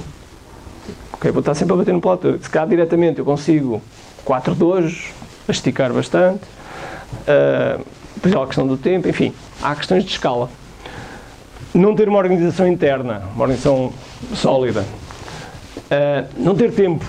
Ok, 1.13 1.31
vou 1.31 1.41
estar 1.41 1.55
sempre 1.55 1.75
a 1.75 1.77
bater 1.77 1.93
no 1.93 2.01
platô. 2.01 2.39
Se 2.39 2.49
cá 2.49 2.65
diretamente 2.65 3.19
eu 3.19 3.25
consigo 3.25 3.83
4 4.25 4.55
dojos, 4.55 5.11
a 5.49 5.53
esticar 5.53 5.93
bastante, 5.93 6.43
uh, 7.23 7.85
depois 8.15 8.35
há 8.35 8.43
a 8.43 8.47
questão 8.47 8.67
do 8.67 8.77
tempo, 8.77 9.09
enfim, 9.09 9.35
há 9.63 9.75
questões 9.75 10.05
de 10.05 10.11
escala. 10.11 10.49
Não 11.75 11.95
ter 11.95 12.09
uma 12.09 12.19
organização 12.19 12.67
interna, 12.69 13.23
uma 13.35 13.43
organização 13.45 13.93
sólida. 14.35 14.85
Uh, 15.77 16.27
não 16.37 16.55
ter 16.55 16.73
tempo, 16.73 17.05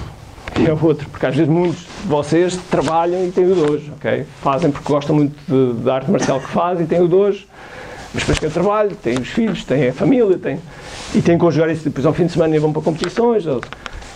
é 0.56 0.72
o 0.74 0.86
outro, 0.86 1.08
porque 1.10 1.25
às 1.25 1.36
vezes 1.36 1.52
muitos 1.52 1.80
de 1.82 2.08
vocês 2.08 2.58
trabalham 2.70 3.25
e 3.25 3.32
têm 3.32 3.46
o 3.52 3.56
dojo, 3.56 3.92
ok? 3.98 4.25
Fazem 4.42 4.72
porque 4.72 4.92
gostam 4.92 5.16
muito 5.16 5.36
de- 5.48 5.84
da 5.84 5.96
arte 5.96 6.10
marcial 6.10 6.40
que 6.40 6.48
fazem 6.48 6.86
e 6.86 6.88
têm 6.88 7.02
o 7.02 7.08
dojo, 7.08 7.46
mas 8.14 8.24
depois 8.24 8.40
que 8.40 8.46
eu 8.46 8.52
trabalho, 8.52 8.96
têm 8.96 9.20
os 9.20 9.28
filhos, 9.28 9.64
têm 9.64 9.90
a 9.90 9.94
família, 9.94 10.38
têm, 10.38 10.60
e 11.14 11.22
têm 11.22 11.36
que 11.38 11.42
conjugar 11.44 11.70
isso, 11.70 11.84
depois 11.84 12.06
ao 12.06 12.14
fim 12.14 12.25
de 12.25 12.32
semana 12.32 12.60
vão 12.60 12.72
para 12.74 12.82
competições, 12.82 13.46
ou- 13.46 13.62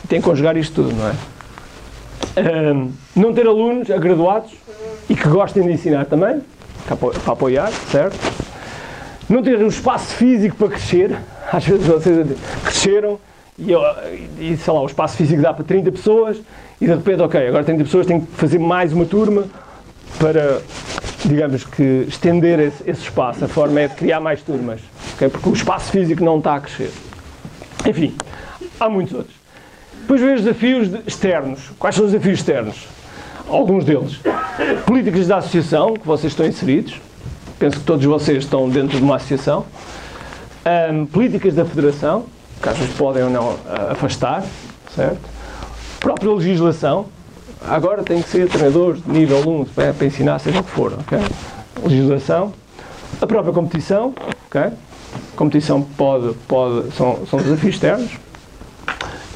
e 0.04 0.08
têm 0.08 0.20
que 0.22 0.28
conjugar 0.28 0.56
isto 0.58 0.74
tudo, 0.84 0.96
não 0.96 1.08
é? 1.10 1.14
Ahm, 2.38 2.90
não 3.16 3.34
ter 3.34 3.46
alunos 3.48 3.88
graduados 3.88 4.52
e 5.10 5.16
que 5.16 5.28
gostem 5.28 5.64
de 5.64 5.72
ensinar 5.74 6.06
também, 6.06 6.42
para 6.96 7.08
apo- 7.10 7.20
para 7.20 7.34
apoiar, 7.34 7.72
certo? 7.92 8.18
Não 9.30 9.44
ter 9.44 9.58
um 9.64 9.68
espaço 9.68 10.16
físico 10.16 10.56
para 10.56 10.70
crescer, 10.70 11.16
às 11.52 11.64
vezes 11.66 11.86
vocês 11.86 12.28
cresceram 12.64 13.20
e, 13.58 13.72
e, 14.40 14.58
sei 14.58 14.74
lá, 14.74 14.82
o 14.82 14.86
espaço 14.86 15.18
físico 15.18 15.42
dá 15.42 15.54
para 15.54 15.64
30 15.64 15.92
pessoas 15.92 16.38
e 16.82 16.86
de 16.88 16.94
repente, 16.94 17.22
ok, 17.22 17.48
agora 17.48 17.64
30 17.64 17.84
pessoas 17.84 18.06
têm 18.08 18.22
que 18.22 18.32
fazer 18.36 18.58
mais 18.58 18.94
uma 18.94 19.06
turma 19.06 19.44
para, 20.18 20.62
digamos 21.26 21.64
que, 21.66 22.06
estender 22.08 22.60
esse, 22.60 22.90
esse 22.90 23.02
espaço. 23.04 23.44
A 23.44 23.48
forma 23.48 23.80
é 23.82 23.88
de 23.88 23.96
criar 23.96 24.20
mais 24.20 24.42
turmas, 24.42 24.80
ok? 25.14 25.30
porque 25.30 25.50
o 25.50 25.54
espaço 25.54 25.92
físico 25.92 26.24
não 26.24 26.38
está 26.40 26.56
a 26.56 26.62
crescer. 26.62 26.92
Enfim, 27.86 28.16
há 28.80 28.90
muitos 28.90 29.14
outros. 29.14 29.36
Depois 30.02 30.22
vem 30.22 30.34
os 30.36 30.42
desafios 30.42 30.90
de- 30.90 31.02
externos. 31.06 31.72
Quais 31.78 31.96
são 31.96 32.06
os 32.06 32.12
desafios 32.12 32.40
externos? 32.40 32.88
Alguns 33.50 33.84
deles. 33.84 34.20
Políticas 34.86 35.28
da 35.28 35.38
associação, 35.38 35.96
que 35.96 36.06
vocês 36.06 36.32
estão 36.32 36.46
inseridos. 36.46 37.02
Penso 37.58 37.80
que 37.80 37.84
todos 37.84 38.06
vocês 38.06 38.44
estão 38.44 38.70
dentro 38.70 38.98
de 38.98 39.04
uma 39.04 39.16
associação. 39.16 39.66
Ahm, 40.64 41.06
políticas 41.06 41.56
da 41.56 41.66
federação, 41.66 42.26
vezes 42.62 42.96
podem 42.96 43.24
ou 43.24 43.30
não 43.30 43.58
ah, 43.68 43.94
afastar, 43.94 44.44
certo? 44.96 45.20
Própria 46.00 46.32
legislação. 46.32 47.08
Agora 47.68 48.04
tem 48.04 48.22
que 48.22 48.30
ser 48.30 48.48
treinadores 48.48 49.04
de 49.04 49.12
nível 49.12 49.40
1 49.40 49.66
para, 49.66 49.94
para 49.94 50.08
ensinar, 50.08 50.40
seja 50.40 50.60
o 50.60 50.64
que 50.64 50.70
for, 50.70 50.94
ok? 50.94 51.18
Legislação. 51.84 52.54
A 53.20 53.28
própria 53.28 53.52
competição, 53.52 54.14
ok? 54.48 54.72
Competição 55.36 55.82
pode, 55.82 56.34
pode, 56.48 56.92
são, 56.92 57.26
são 57.30 57.40
desafios 57.40 57.76
externos. 57.76 58.12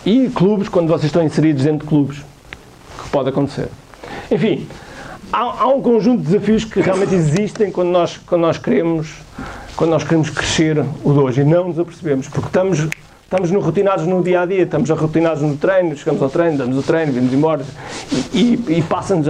E 0.05 0.29
clubes, 0.29 0.69
quando 0.69 0.87
vocês 0.87 1.05
estão 1.05 1.23
inseridos 1.23 1.63
dentro 1.63 1.79
de 1.79 1.87
clubes, 1.87 2.17
que 3.01 3.09
pode 3.09 3.29
acontecer. 3.29 3.69
Enfim, 4.33 4.67
há, 5.31 5.39
há 5.63 5.67
um 5.67 5.81
conjunto 5.81 6.21
de 6.23 6.27
desafios 6.31 6.65
que 6.65 6.81
realmente 6.81 7.13
existem 7.13 7.71
quando 7.71 7.89
nós, 7.89 8.17
quando 8.25 8.41
nós 8.41 8.57
queremos 8.57 9.09
quando 9.75 9.89
nós 9.89 10.03
queremos 10.03 10.29
crescer 10.29 10.77
o 11.03 11.13
de 11.13 11.19
hoje 11.19 11.41
e 11.41 11.43
não 11.43 11.69
nos 11.69 11.79
apercebemos, 11.79 12.27
porque 12.27 12.45
estamos, 12.45 12.87
estamos 13.23 13.49
no, 13.49 13.59
rotinados 13.59 14.05
no 14.05 14.21
dia 14.21 14.41
a 14.41 14.45
dia, 14.45 14.61
estamos 14.61 14.87
rotinados 14.91 15.41
no 15.41 15.57
treino, 15.57 15.97
chegamos 15.97 16.21
ao 16.21 16.29
treino, 16.29 16.59
damos 16.59 16.77
o 16.77 16.83
treino, 16.83 17.11
vimos 17.11 17.33
embora 17.33 17.65
e, 18.31 18.37
e, 18.67 18.77
e 18.77 18.81
passa-nos 18.83 19.25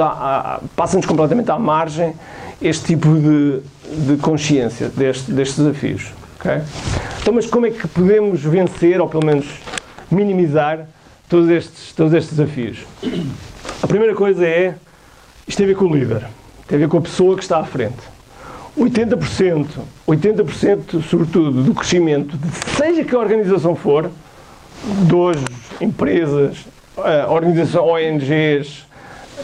passa-nos 0.75 1.05
completamente 1.05 1.49
à 1.49 1.57
margem 1.57 2.13
este 2.61 2.87
tipo 2.87 3.07
de, 3.15 3.61
de 4.05 4.17
consciência 4.21 4.89
deste- 4.89 5.31
destes 5.31 5.57
desafios. 5.59 6.11
ok? 6.39 6.61
Então, 7.21 7.33
mas 7.33 7.45
como 7.45 7.65
é 7.65 7.71
que 7.71 7.87
podemos 7.87 8.41
vencer, 8.41 8.99
ou 8.99 9.07
pelo 9.07 9.25
menos 9.25 9.45
minimizar, 10.11 10.87
todos 11.29 11.49
estes, 11.49 11.93
todos 11.93 12.13
estes 12.13 12.35
desafios? 12.37 12.79
A 13.81 13.87
primeira 13.87 14.13
coisa 14.13 14.45
é, 14.45 14.75
isto 15.47 15.57
tem 15.57 15.65
a 15.65 15.69
ver 15.69 15.75
com 15.75 15.85
o 15.85 15.95
líder, 15.95 16.25
tem 16.67 16.77
a 16.77 16.79
ver 16.79 16.87
com 16.87 16.97
a 16.97 17.01
pessoa 17.01 17.35
que 17.35 17.43
está 17.43 17.59
à 17.59 17.63
frente. 17.63 18.13
80%, 18.77 19.67
80% 20.07 21.03
sobretudo 21.03 21.63
do 21.63 21.73
crescimento, 21.75 22.35
de 22.37 22.75
seja 22.75 23.03
que 23.03 23.15
organização 23.15 23.75
for, 23.75 24.09
dojos, 25.07 25.43
empresas, 25.79 26.57
eh, 26.97 27.25
organizações, 27.27 28.23
ONGs, 28.23 28.85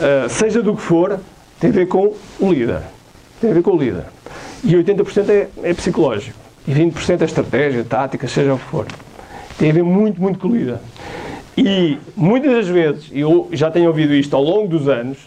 eh, 0.02 0.28
seja 0.30 0.62
do 0.62 0.76
que 0.76 0.82
for, 0.82 1.20
tem 1.60 1.70
a 1.70 1.74
ver 1.74 1.88
com 1.88 2.14
o 2.40 2.52
líder. 2.52 2.82
Tem 3.40 3.52
a 3.52 3.54
ver 3.54 3.62
com 3.62 3.72
o 3.72 3.78
líder. 3.78 4.06
E 4.64 4.76
80% 4.76 5.30
é, 5.30 5.48
é 5.64 5.74
psicológico. 5.74 6.38
E 6.68 6.74
20% 6.74 7.22
é 7.22 7.26
estratégia, 7.26 7.84
tática, 7.84 8.28
seja 8.28 8.54
o 8.54 8.58
que 8.58 8.66
for. 8.66 8.86
Tem 9.58 9.70
a 9.70 9.74
ver 9.74 9.84
muito, 9.84 10.22
muito 10.22 10.40
com 10.40 10.48
o 10.48 10.56
líder. 10.56 10.78
E 11.58 11.98
muitas 12.16 12.52
das 12.52 12.68
vezes, 12.68 13.10
e 13.12 13.20
eu 13.20 13.50
já 13.52 13.70
tenho 13.70 13.88
ouvido 13.88 14.14
isto 14.14 14.36
ao 14.36 14.44
longo 14.44 14.68
dos 14.68 14.88
anos, 14.88 15.18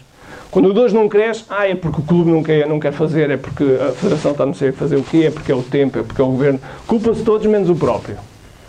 quando 0.53 0.69
o 0.69 0.73
2 0.73 0.93
não 0.93 1.09
cresce, 1.09 1.45
ah, 1.49 1.67
é 1.67 1.73
porque 1.73 1.99
o 1.99 2.03
clube 2.03 2.29
não 2.29 2.43
quer, 2.43 2.67
não 2.67 2.79
quer 2.79 2.93
fazer, 2.93 3.31
é 3.31 3.37
porque 3.37 3.63
a 3.63 3.91
federação 3.91 4.33
está 4.33 4.45
não 4.45 4.53
sei 4.53 4.69
a 4.69 4.73
fazer 4.73 4.97
o 4.97 5.03
quê, 5.03 5.23
é 5.25 5.31
porque 5.31 5.51
é 5.51 5.55
o 5.55 5.63
tempo, 5.63 5.97
é 5.97 6.03
porque 6.03 6.21
é 6.21 6.23
o 6.23 6.27
governo. 6.27 6.59
Culpam-se 6.85 7.23
todos 7.23 7.47
menos 7.47 7.71
o 7.71 7.75
próprio. 7.75 8.17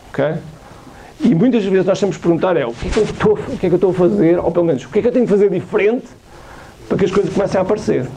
Ok? 0.08 0.24
E 1.20 1.34
muitas 1.34 1.62
vezes 1.62 1.84
nós 1.84 2.00
temos 2.00 2.16
que 2.16 2.22
perguntar 2.22 2.56
é 2.56 2.64
o 2.64 2.72
que 2.72 2.88
é 2.88 2.90
que, 2.90 2.98
eu 3.00 3.04
estou, 3.04 3.32
o 3.34 3.58
que 3.58 3.66
é 3.66 3.68
que 3.68 3.74
eu 3.74 3.74
estou 3.74 3.90
a 3.90 3.92
fazer, 3.92 4.38
ou 4.38 4.50
pelo 4.50 4.64
menos 4.64 4.82
o 4.86 4.88
que 4.88 4.98
é 4.98 5.02
que 5.02 5.08
eu 5.08 5.12
tenho 5.12 5.26
que 5.26 5.30
fazer 5.30 5.50
diferente 5.50 6.06
para 6.88 6.96
que 6.96 7.04
as 7.04 7.10
coisas 7.10 7.30
comecem 7.30 7.58
a 7.58 7.62
aparecer. 7.62 8.08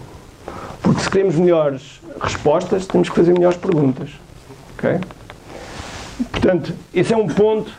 Porque 0.81 1.01
se 1.01 1.09
queremos 1.09 1.35
melhores 1.35 1.99
respostas, 2.21 2.85
temos 2.87 3.09
que 3.09 3.15
fazer 3.15 3.33
melhores 3.33 3.57
perguntas. 3.57 4.11
Ok? 4.77 4.97
Portanto, 6.31 6.73
esse 6.93 7.13
é 7.13 7.17
um 7.17 7.27
ponto, 7.27 7.69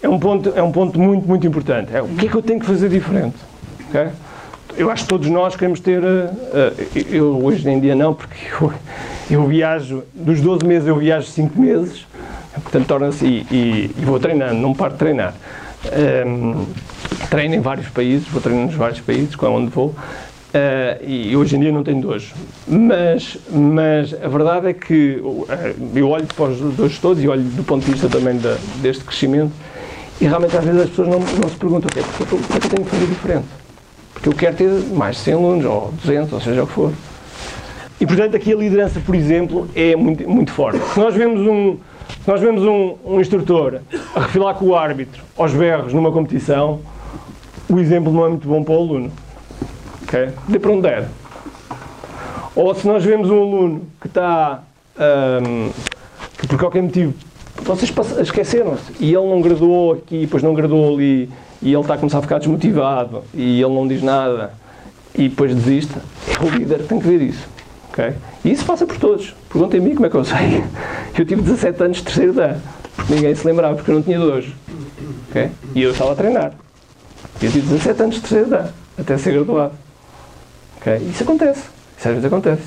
é 0.00 0.08
um 0.08 0.20
ponto, 0.20 0.52
é 0.54 0.62
um 0.62 0.70
ponto 0.70 1.00
muito, 1.00 1.26
muito 1.26 1.44
importante. 1.44 1.92
É 1.92 2.00
o 2.00 2.06
que 2.06 2.26
é 2.26 2.28
que 2.28 2.36
eu 2.36 2.42
tenho 2.42 2.60
que 2.60 2.66
fazer 2.66 2.88
diferente. 2.88 3.34
Ok? 3.88 4.08
Eu 4.76 4.90
acho 4.90 5.04
que 5.04 5.08
todos 5.08 5.28
nós 5.28 5.54
queremos 5.56 5.80
ter. 5.80 6.02
eh, 6.02 6.30
eh, 6.94 7.04
eu 7.10 7.42
hoje 7.44 7.68
em 7.68 7.80
dia 7.80 7.94
não, 7.94 8.14
porque 8.14 8.36
eu, 8.60 8.72
eu 9.30 9.46
viajo, 9.46 10.02
dos 10.14 10.40
12 10.40 10.64
meses 10.66 10.88
eu 10.88 10.96
viajo 10.96 11.26
5 11.26 11.58
meses, 11.60 12.06
portanto 12.62 12.86
torna-se. 12.86 13.24
E, 13.26 13.46
e- 13.50 13.90
e 13.98 14.04
vou 14.04 14.18
treinando, 14.18 14.54
não 14.60 14.74
paro 14.74 14.92
de 14.92 14.98
treinar. 14.98 15.34
Ehm, 15.92 16.64
treino 17.30 17.54
em 17.54 17.60
vários 17.60 17.88
países, 17.88 18.26
vou 18.28 18.40
treinando 18.40 18.66
nos 18.68 18.76
vários 18.76 19.00
países, 19.00 19.34
com 19.36 19.46
onde 19.46 19.70
vou. 19.70 19.94
eh, 20.52 20.98
e 21.06 21.36
hoje 21.36 21.56
em 21.56 21.60
dia 21.60 21.72
não 21.72 21.82
tenho 21.84 22.00
dois. 22.00 22.32
Mas, 22.66 23.36
mas 23.50 24.14
a 24.14 24.28
verdade 24.28 24.68
é 24.68 24.72
que 24.72 25.22
eh, 25.48 25.74
eu 25.94 26.08
olho 26.10 26.26
para 26.34 26.46
os 26.46 26.58
dois 26.74 26.98
todos 26.98 27.22
e 27.22 27.28
olho 27.28 27.42
do 27.42 27.62
ponto 27.62 27.84
de 27.84 27.92
vista 27.92 28.08
também 28.08 28.36
da- 28.38 28.56
deste 28.80 29.04
crescimento 29.04 29.52
e 30.20 30.24
realmente 30.26 30.56
às 30.56 30.64
vezes 30.64 30.80
as 30.82 30.88
pessoas 30.90 31.08
não, 31.08 31.18
não 31.18 31.48
se 31.48 31.56
perguntam 31.56 31.88
o 31.88 31.92
que, 31.92 31.98
é 31.98 32.02
que 32.02 32.34
eu- 32.34 32.38
o 32.38 32.42
que 32.42 32.56
é 32.56 32.60
que 32.60 32.66
eu 32.66 32.70
tenho 32.70 32.84
que 32.84 32.90
fazer 32.90 33.06
diferente. 33.06 33.46
Porque 34.26 34.44
eu 34.44 34.50
quero 34.52 34.56
ter 34.56 34.94
mais 34.96 35.16
de 35.16 35.22
100 35.22 35.34
alunos, 35.34 35.64
ou 35.64 35.92
200, 36.02 36.32
ou 36.32 36.40
seja 36.40 36.64
o 36.64 36.66
que 36.66 36.72
for. 36.72 36.92
E, 38.00 38.04
portanto, 38.04 38.36
aqui 38.36 38.52
a 38.52 38.56
liderança, 38.56 38.98
por 38.98 39.14
exemplo, 39.14 39.68
é 39.72 39.94
muito, 39.94 40.28
muito 40.28 40.50
forte. 40.50 40.80
Se 40.92 40.98
nós 40.98 41.14
vemos 41.14 41.46
um, 41.46 41.76
nós 42.26 42.40
vemos 42.40 42.64
um, 42.64 42.96
um 43.04 43.20
instrutor 43.20 43.82
a 44.16 44.20
refilar 44.20 44.56
com 44.56 44.66
o 44.66 44.74
árbitro 44.74 45.22
aos 45.38 45.52
berros 45.52 45.92
numa 45.92 46.10
competição, 46.10 46.80
o 47.68 47.78
exemplo 47.78 48.12
não 48.12 48.26
é 48.26 48.28
muito 48.30 48.48
bom 48.48 48.64
para 48.64 48.74
o 48.74 48.78
aluno. 48.78 49.12
ok? 50.02 50.30
Dê 50.48 50.58
para 50.58 50.72
onde 50.72 50.82
der. 50.82 51.08
Ou 52.56 52.74
se 52.74 52.84
nós 52.84 53.04
vemos 53.04 53.30
um 53.30 53.40
aluno 53.40 53.82
que 54.00 54.08
está, 54.08 54.64
ahm, 54.98 55.70
que 56.36 56.48
por 56.48 56.58
qualquer 56.58 56.82
motivo, 56.82 57.14
vocês 57.62 57.94
esqueceram-se, 58.20 58.92
e 58.98 59.14
ele 59.14 59.26
não 59.26 59.40
graduou 59.40 59.92
aqui, 59.92 60.22
depois 60.22 60.42
não 60.42 60.52
graduou 60.52 60.96
ali, 60.96 61.30
e 61.62 61.72
ele 61.72 61.80
está 61.80 61.94
a 61.94 61.98
começar 61.98 62.18
a 62.18 62.22
ficar 62.22 62.38
desmotivado, 62.38 63.24
e 63.34 63.60
ele 63.60 63.74
não 63.74 63.86
diz 63.86 64.02
nada, 64.02 64.52
e 65.14 65.28
depois 65.28 65.54
desiste, 65.54 65.94
é 66.28 66.44
o 66.44 66.48
líder 66.50 66.78
que 66.78 66.88
tem 66.88 67.00
que 67.00 67.06
ver 67.06 67.22
isso. 67.22 67.46
ok? 67.90 68.12
E 68.44 68.52
isso 68.52 68.64
passa 68.64 68.86
por 68.86 68.98
todos. 68.98 69.34
Perguntem 69.48 69.80
a 69.80 69.82
mim 69.82 69.94
como 69.94 70.06
é 70.06 70.10
que 70.10 70.16
eu 70.16 70.24
sei. 70.24 70.62
Eu 71.16 71.24
tive 71.24 71.40
17 71.40 71.82
anos 71.82 71.96
de 71.96 72.02
terceiro 72.02 72.34
porque 72.94 73.14
ninguém 73.14 73.34
se 73.34 73.46
lembrava, 73.46 73.74
porque 73.74 73.90
eu 73.90 73.94
não 73.94 74.02
tinha 74.02 74.18
dois. 74.18 74.46
ok? 75.30 75.50
E 75.74 75.82
eu 75.82 75.92
estava 75.92 76.12
a 76.12 76.14
treinar. 76.14 76.52
Eu 77.40 77.50
tive 77.50 77.66
17 77.66 78.02
anos 78.02 78.14
de 78.16 78.20
terceiro 78.20 78.68
até 78.98 79.18
ser 79.18 79.32
graduado. 79.32 79.72
ok? 80.78 80.96
Isso 81.10 81.22
acontece. 81.22 81.62
Isso 81.98 82.08
às 82.08 82.14
vezes 82.14 82.24
acontece. 82.24 82.62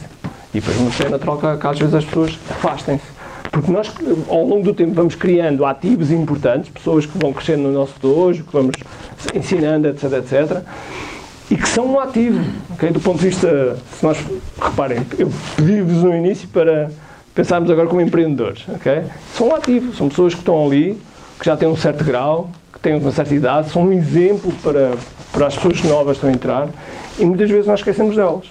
E 0.54 0.60
depois 0.60 0.78
uma 0.78 1.10
natural 1.10 1.38
que, 1.38 1.58
que 1.62 1.68
às 1.68 1.80
vezes 1.80 1.94
as 1.94 2.06
pessoas 2.06 2.40
afastem-se. 2.50 3.19
Porque 3.52 3.72
nós, 3.72 3.92
ao 4.28 4.46
longo 4.46 4.64
do 4.64 4.74
tempo, 4.74 4.94
vamos 4.94 5.16
criando 5.16 5.66
ativos 5.66 6.12
importantes, 6.12 6.70
pessoas 6.70 7.06
que 7.06 7.18
vão 7.18 7.34
crescendo 7.34 7.64
no 7.64 7.72
nosso 7.72 7.96
dojo, 8.00 8.44
que 8.44 8.54
vamos 8.54 8.76
ensinando, 9.34 9.88
etc, 9.88 10.04
etc, 10.14 10.64
e 11.50 11.56
que 11.56 11.68
são 11.68 11.94
um 11.94 12.00
ativo, 12.00 12.44
ok? 12.72 12.92
Do 12.92 13.00
ponto 13.00 13.20
de 13.20 13.30
vista, 13.30 13.78
se 13.98 14.06
nós, 14.06 14.18
reparem, 14.62 15.00
eu 15.18 15.32
pedi-vos 15.56 16.04
no 16.04 16.16
início 16.16 16.48
para 16.50 16.92
pensarmos 17.34 17.72
agora 17.72 17.88
como 17.88 18.02
empreendedores, 18.02 18.66
ok? 18.70 19.04
São 19.34 19.48
um 19.48 19.56
ativo, 19.56 19.96
são 19.96 20.10
pessoas 20.10 20.34
que 20.34 20.42
estão 20.42 20.66
ali, 20.66 21.02
que 21.40 21.46
já 21.46 21.58
têm 21.58 21.68
um 21.68 21.76
certo 21.76 22.04
grau, 22.04 22.52
que 22.72 22.80
têm 22.80 22.96
uma 22.96 23.12
certa 23.12 23.34
idade, 23.34 23.72
são 23.72 23.84
um 23.84 23.92
exemplo 23.92 24.54
para, 24.62 24.94
para 25.32 25.48
as 25.48 25.56
pessoas 25.56 25.82
novas 25.84 26.20
que 26.20 26.26
estão 26.26 26.30
a 26.30 26.34
entrar, 26.34 26.70
e 27.18 27.26
muitas 27.26 27.50
vezes 27.50 27.66
nós 27.66 27.80
esquecemos 27.80 28.16
delas, 28.16 28.46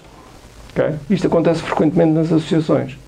ok? 0.73 0.97
Isto 1.09 1.29
acontece 1.29 1.63
frequentemente 1.63 2.11
nas 2.11 2.27
associações, 2.27 2.99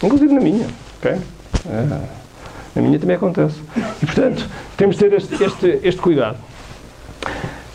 inclusive 0.00 0.32
na 0.32 0.40
minha, 0.40 0.66
Ah, 1.08 2.00
na 2.74 2.82
minha 2.82 2.98
também 2.98 3.16
acontece. 3.16 3.56
E, 4.02 4.06
portanto, 4.06 4.48
temos 4.76 4.96
de 4.96 5.08
ter 5.08 5.16
este, 5.16 5.44
este, 5.44 5.80
este 5.82 6.00
cuidado. 6.00 6.36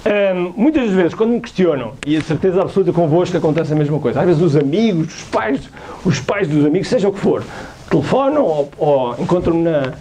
Hum, 0.05 0.53
muitas 0.55 0.85
das 0.85 0.93
vezes, 0.93 1.13
quando 1.13 1.31
me 1.31 1.41
questionam, 1.41 1.93
e 2.05 2.15
a 2.15 2.21
certeza 2.21 2.61
absoluta 2.61 2.93
convosco 2.93 3.35
acontece 3.35 3.73
a 3.73 3.75
mesma 3.75 3.99
coisa, 3.99 4.21
às 4.21 4.25
vezes 4.25 4.41
os 4.41 4.55
amigos, 4.55 5.13
os 5.13 5.23
pais, 5.23 5.69
os 6.05 6.19
pais 6.21 6.47
dos 6.47 6.65
amigos, 6.65 6.87
seja 6.87 7.09
o 7.09 7.11
que 7.11 7.19
for, 7.19 7.43
telefonam 7.89 8.43
ou, 8.43 8.71
ou 8.77 9.15
encontram-me 9.19 9.63
na, 9.63 9.93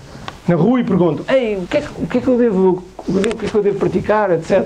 na 0.47 0.55
rua 0.55 0.81
e 0.81 0.85
perguntam 0.85 1.25
Ei, 1.29 1.57
o 1.57 1.67
que, 1.67 1.79
é 1.79 1.81
que, 1.81 1.89
o 2.03 2.07
que 2.07 2.19
é 2.19 2.21
que 2.21 2.29
eu 2.29 2.39
devo, 2.39 2.85
o 3.09 3.21
que 3.37 3.47
é 3.47 3.49
que 3.49 3.55
eu 3.55 3.63
devo 3.63 3.79
praticar, 3.79 4.31
etc. 4.31 4.65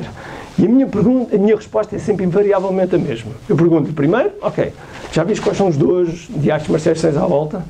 E 0.59 0.67
a 0.67 0.69
minha, 0.69 0.87
pergunta, 0.87 1.35
a 1.35 1.38
minha 1.38 1.57
resposta 1.57 1.97
é 1.97 1.99
sempre 1.99 2.26
invariavelmente 2.26 2.95
a 2.95 2.99
mesma. 2.99 3.33
Eu 3.49 3.57
pergunto 3.57 3.95
primeiro, 3.95 4.33
ok, 4.43 4.75
já 5.11 5.25
viste 5.25 5.43
quais 5.43 5.57
são 5.57 5.69
os 5.69 5.76
dois 5.79 6.29
de 6.29 6.50
artes 6.50 6.69
marciais 6.69 7.17
à 7.17 7.26
volta? 7.26 7.64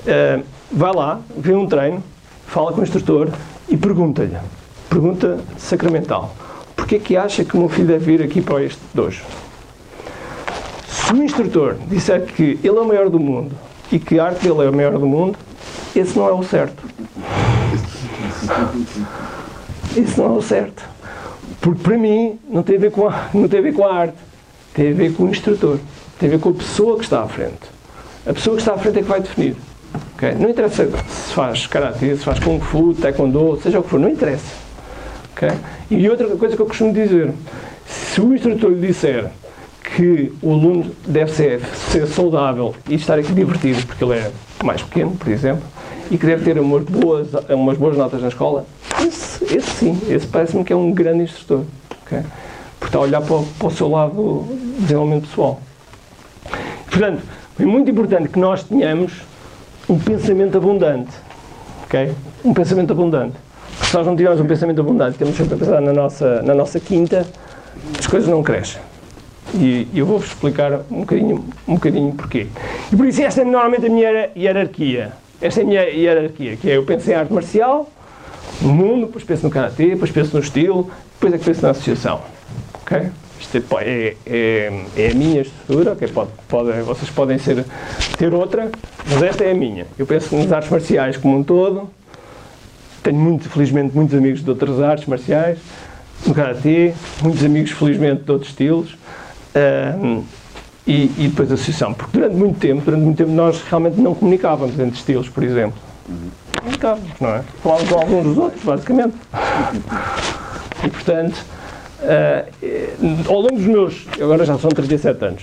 Uh, 0.00 0.44
vai 0.72 0.94
lá, 0.94 1.20
vê 1.36 1.54
um 1.54 1.66
treino, 1.66 2.02
fala 2.46 2.72
com 2.72 2.80
o 2.80 2.84
instrutor 2.84 3.28
e 3.68 3.76
pergunta-lhe, 3.76 4.36
pergunta 4.88 5.38
sacramental, 5.58 6.34
porquê 6.74 6.98
que 6.98 7.16
acha 7.16 7.44
que 7.44 7.56
o 7.56 7.60
meu 7.60 7.68
filho 7.68 7.88
deve 7.88 8.04
vir 8.16 8.22
aqui 8.22 8.40
para 8.40 8.62
este 8.64 8.80
dojo? 8.94 9.22
Se 10.88 11.12
o 11.12 11.22
instrutor 11.22 11.76
disser 11.88 12.24
que 12.24 12.58
ele 12.62 12.78
é 12.78 12.80
o 12.80 12.86
maior 12.86 13.10
do 13.10 13.18
mundo 13.18 13.54
e 13.90 13.98
que 13.98 14.18
a 14.18 14.26
arte 14.26 14.46
dele 14.46 14.62
é 14.64 14.68
a 14.68 14.72
maior 14.72 14.98
do 14.98 15.06
mundo, 15.06 15.36
esse 15.94 16.16
não 16.16 16.28
é 16.28 16.32
o 16.32 16.42
certo. 16.42 16.82
Isso 19.96 20.20
não 20.20 20.34
é 20.34 20.38
o 20.38 20.42
certo. 20.42 20.82
Porque 21.60 21.82
para 21.82 21.98
mim 21.98 22.38
não 22.48 22.62
tem, 22.62 22.76
a 22.76 22.78
ver 22.78 22.90
com 22.90 23.08
a, 23.08 23.28
não 23.34 23.48
tem 23.48 23.58
a 23.58 23.62
ver 23.62 23.74
com 23.74 23.84
a 23.84 23.92
arte, 23.92 24.14
tem 24.72 24.92
a 24.92 24.94
ver 24.94 25.12
com 25.14 25.24
o 25.24 25.28
instrutor, 25.28 25.78
tem 26.18 26.28
a 26.28 26.32
ver 26.32 26.40
com 26.40 26.50
a 26.50 26.54
pessoa 26.54 26.96
que 26.96 27.04
está 27.04 27.22
à 27.22 27.28
frente. 27.28 27.68
A 28.26 28.32
pessoa 28.32 28.56
que 28.56 28.62
está 28.62 28.74
à 28.74 28.78
frente 28.78 28.98
é 28.98 29.02
que 29.02 29.08
vai 29.08 29.20
definir. 29.20 29.56
Ok? 30.14 30.34
Não 30.38 30.50
interessa 30.50 30.86
se 30.86 31.34
faz 31.34 31.66
karate, 31.66 31.98
se 31.98 32.24
faz 32.24 32.38
kung 32.38 32.60
fu, 32.60 32.94
taekwondo, 32.94 33.58
seja 33.62 33.80
o 33.80 33.82
que 33.82 33.90
for, 33.90 34.00
não 34.00 34.08
interessa. 34.08 34.54
ok? 35.32 35.50
E 35.90 36.08
outra 36.08 36.28
coisa 36.36 36.56
que 36.56 36.62
eu 36.62 36.66
costumo 36.66 36.92
dizer, 36.92 37.32
se 37.86 38.20
o 38.20 38.34
instrutor 38.34 38.70
lhe 38.70 38.86
disser 38.86 39.30
que 39.96 40.32
o 40.42 40.52
aluno 40.52 40.94
deve 41.06 41.32
ser, 41.32 41.60
ser 41.90 42.06
saudável 42.06 42.74
e 42.88 42.94
estar 42.94 43.18
aqui 43.18 43.32
divertido, 43.32 43.84
porque 43.86 44.04
ele 44.04 44.14
é 44.14 44.30
mais 44.62 44.82
pequeno, 44.82 45.12
por 45.12 45.28
exemplo, 45.28 45.62
e 46.10 46.18
que 46.18 46.26
deve 46.26 46.44
ter 46.44 46.60
umas 46.60 46.84
boas, 46.84 47.28
umas 47.48 47.76
boas 47.76 47.96
notas 47.96 48.20
na 48.20 48.28
escola, 48.28 48.66
esse, 49.04 49.44
esse 49.44 49.70
sim, 49.70 50.00
esse 50.08 50.26
parece-me 50.26 50.64
que 50.64 50.72
é 50.72 50.76
um 50.76 50.92
grande 50.92 51.24
instrutor. 51.24 51.64
ok? 52.04 52.20
Porque 52.78 52.86
está 52.86 52.98
a 52.98 53.02
olhar 53.02 53.20
para, 53.20 53.42
para 53.58 53.68
o 53.68 53.70
seu 53.70 53.88
lado 53.88 54.14
do 54.14 54.80
desenvolvimento 54.80 55.28
pessoal. 55.28 55.60
Portanto, 56.90 57.22
é 57.58 57.64
muito 57.64 57.90
importante 57.90 58.28
que 58.28 58.38
nós 58.38 58.62
tenhamos 58.62 59.12
um 59.90 59.98
pensamento 59.98 60.56
abundante. 60.56 61.10
ok? 61.84 62.12
Um 62.44 62.54
pensamento 62.54 62.92
abundante. 62.92 63.34
Se 63.82 63.94
nós 63.94 64.06
não 64.06 64.14
tivermos 64.16 64.40
um 64.40 64.46
pensamento 64.46 64.80
abundante, 64.80 65.18
temos 65.18 65.36
sempre 65.36 65.54
a 65.54 65.56
pensar 65.58 65.80
na 65.80 65.92
nossa, 65.92 66.42
na 66.42 66.54
nossa 66.54 66.78
quinta, 66.78 67.26
as 67.98 68.06
coisas 68.06 68.28
não 68.28 68.42
crescem. 68.42 68.80
E 69.54 69.88
eu 69.92 70.06
vou-vos 70.06 70.28
explicar 70.28 70.82
um 70.90 71.00
bocadinho, 71.00 71.44
um 71.66 71.74
bocadinho 71.74 72.12
porquê. 72.12 72.46
E 72.92 72.96
por 72.96 73.04
isso 73.06 73.20
esta 73.20 73.40
é 73.40 73.44
normalmente 73.44 73.86
a 73.86 73.88
minha 73.88 74.08
hier- 74.10 74.30
hierarquia. 74.36 75.12
Esta 75.42 75.60
é 75.60 75.64
a 75.64 75.66
minha 75.66 75.82
hierarquia, 75.82 76.56
que 76.56 76.70
é 76.70 76.76
eu 76.76 76.84
penso 76.84 77.10
em 77.10 77.14
arte 77.14 77.32
marcial, 77.32 77.90
no 78.62 78.72
mundo, 78.72 79.06
depois 79.06 79.24
penso 79.24 79.44
no 79.44 79.50
karatê, 79.50 79.88
depois 79.90 80.10
penso 80.12 80.36
no 80.36 80.42
estilo, 80.42 80.88
depois 81.14 81.34
é 81.34 81.38
que 81.38 81.44
penso 81.44 81.62
na 81.62 81.70
associação. 81.70 82.20
Ok? 82.82 83.08
Isto 83.40 83.56
é, 83.56 83.88
é, 83.88 84.16
é, 84.26 84.84
é 84.96 85.10
a 85.10 85.14
minha 85.14 85.40
estrutura, 85.40 85.92
ok? 85.92 86.08
Pode, 86.08 86.30
pode, 86.46 86.82
vocês 86.82 87.10
podem 87.10 87.38
ser, 87.38 87.64
ter 88.18 88.34
outra, 88.34 88.70
mas 89.08 89.22
esta 89.22 89.44
é 89.44 89.52
a 89.52 89.54
minha. 89.54 89.86
Eu 89.98 90.06
penso 90.06 90.36
nas 90.36 90.52
artes 90.52 90.70
marciais 90.70 91.16
como 91.16 91.38
um 91.38 91.42
todo, 91.42 91.88
tenho 93.02 93.16
muito, 93.16 93.48
felizmente, 93.48 93.96
muitos 93.96 94.16
amigos 94.16 94.44
de 94.44 94.50
outras 94.50 94.80
artes 94.80 95.06
marciais, 95.06 95.58
no 96.26 96.34
karatê, 96.34 96.92
muitos 97.22 97.42
amigos, 97.42 97.70
felizmente, 97.70 98.22
de 98.22 98.30
outros 98.30 98.50
estilos, 98.50 98.96
ahm, 99.54 100.22
e, 100.86 101.10
e 101.16 101.28
depois 101.28 101.50
a 101.50 101.54
associação. 101.54 101.94
Porque 101.94 102.18
durante 102.18 102.36
muito 102.36 102.58
tempo, 102.58 102.82
durante 102.84 103.02
muito 103.02 103.16
tempo, 103.16 103.30
nós 103.30 103.62
realmente 103.62 103.98
não 104.00 104.14
comunicávamos 104.14 104.78
entre 104.78 104.96
estilos, 104.96 105.28
por 105.28 105.42
exemplo. 105.42 105.78
Comunicávamos, 106.58 107.08
não 107.20 107.28
é? 107.30 107.42
Falávamos 107.62 107.90
com 107.90 107.98
alguns 107.98 108.24
dos 108.24 108.36
outros, 108.36 108.62
basicamente. 108.62 109.14
E, 110.84 110.88
portanto, 110.90 111.44
eh, 112.02 112.44
ao 113.28 113.40
longo 113.40 113.56
dos 113.56 113.66
meus, 113.66 114.06
agora 114.20 114.44
já 114.44 114.58
são 114.58 114.70
37 114.70 115.24
anos, 115.24 115.42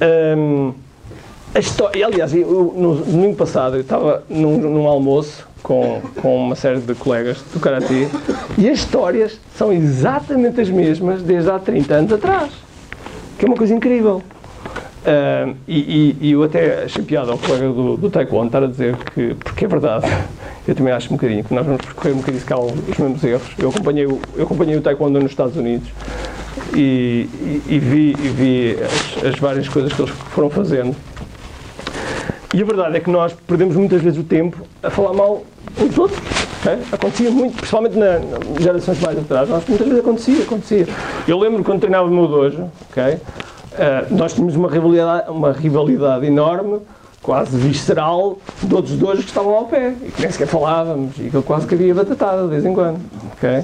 ahm, 0.00 0.72
a 1.54 1.58
história, 1.58 2.06
aliás, 2.06 2.34
eu, 2.34 2.74
no 2.76 2.96
domingo 2.96 3.36
passado 3.36 3.76
eu 3.76 3.80
estava 3.80 4.22
num, 4.28 4.58
num 4.58 4.86
almoço 4.86 5.48
com, 5.62 6.00
com 6.20 6.36
uma 6.36 6.54
série 6.54 6.80
de 6.80 6.94
colegas 6.94 7.38
do 7.52 7.60
Karatê 7.60 8.08
e 8.56 8.68
as 8.68 8.78
histórias 8.78 9.40
são 9.56 9.72
exatamente 9.72 10.60
as 10.60 10.68
mesmas 10.68 11.22
desde 11.22 11.50
há 11.50 11.58
30 11.58 11.94
anos 11.94 12.12
atrás. 12.12 12.50
Que 13.38 13.44
é 13.44 13.48
uma 13.48 13.56
coisa 13.56 13.74
incrível. 13.74 14.22
Ah, 15.06 15.52
e, 15.66 16.16
e- 16.20 16.32
eu 16.32 16.42
até 16.42 16.84
achei 16.84 17.02
piada 17.02 17.30
ao 17.30 17.38
colega 17.38 17.68
do, 17.68 17.96
do 17.96 18.10
Taekwondo 18.10 18.46
estar 18.46 18.62
a 18.62 18.66
dizer 18.66 18.96
que, 19.14 19.34
porque 19.42 19.64
é 19.64 19.68
verdade, 19.68 20.06
eu 20.66 20.74
também 20.74 20.92
acho 20.92 21.08
um 21.12 21.16
bocadinho, 21.16 21.44
que 21.44 21.54
nós 21.54 21.64
vamos 21.64 21.80
percorrer 21.82 22.12
um 22.14 22.16
bocadinho 22.18 22.40
se 22.40 22.46
calhar, 22.46 22.64
os 22.64 22.98
mesmos 22.98 23.24
erros. 23.24 23.48
Eu 23.58 23.70
acompanhei, 23.70 24.06
o- 24.06 24.20
eu 24.36 24.44
acompanhei 24.44 24.76
o 24.76 24.80
Taekwondo 24.80 25.20
nos 25.20 25.30
Estados 25.30 25.56
Unidos 25.56 25.88
e, 26.74 27.28
e- 27.40 27.62
e 27.68 27.78
vi, 27.78 28.12
vi 28.14 28.76
as, 28.82 29.24
as 29.34 29.38
várias 29.38 29.68
coisas 29.68 29.92
que 29.92 30.02
eles 30.02 30.10
foram 30.30 30.50
fazendo. 30.50 30.94
E 32.52 32.60
a 32.62 32.64
verdade 32.64 32.96
é 32.96 33.00
que 33.00 33.10
nós 33.10 33.32
perdemos 33.46 33.76
muitas 33.76 34.02
vezes 34.02 34.18
o 34.18 34.24
tempo 34.24 34.58
a 34.82 34.90
falar 34.90 35.12
mal 35.12 35.42
uns 35.80 35.88
dos 35.90 35.98
outros. 35.98 36.18
ok? 36.60 36.78
Acontecia 36.90 37.30
muito, 37.30 37.56
principalmente 37.56 37.96
na, 37.96 38.18
nas 38.18 38.62
gerações 38.62 38.98
mais 39.00 39.18
atrás, 39.18 39.48
nós, 39.48 39.62
muitas 39.68 39.86
vezes 39.86 40.02
acontecia, 40.02 40.42
acontecia. 40.42 40.86
Eu 41.26 41.38
lembro 41.38 41.62
quando 41.62 41.80
treinava 41.80 42.08
no 42.08 42.14
meu 42.14 42.26
dojo? 42.26 42.64
Ah, 43.78 44.06
nós 44.10 44.34
tínhamos 44.34 44.56
uma 44.56 44.68
rivalidade, 44.68 45.30
uma 45.30 45.52
rivalidade 45.52 46.26
enorme, 46.26 46.80
quase 47.22 47.56
visceral, 47.56 48.38
de 48.60 48.74
outros 48.74 48.96
dojos 48.96 49.24
que 49.24 49.30
estavam 49.30 49.54
ao 49.54 49.66
pé 49.66 49.94
e 50.02 50.10
que 50.10 50.20
nem 50.20 50.30
sequer 50.32 50.48
falávamos 50.48 51.16
e 51.16 51.30
que 51.30 51.34
eu 51.34 51.42
quase 51.44 51.64
que 51.66 51.74
havia 51.74 51.94
batatada 51.94 52.42
de 52.42 52.48
vez 52.48 52.64
em 52.64 52.74
quando, 52.74 52.98
ok? 53.32 53.62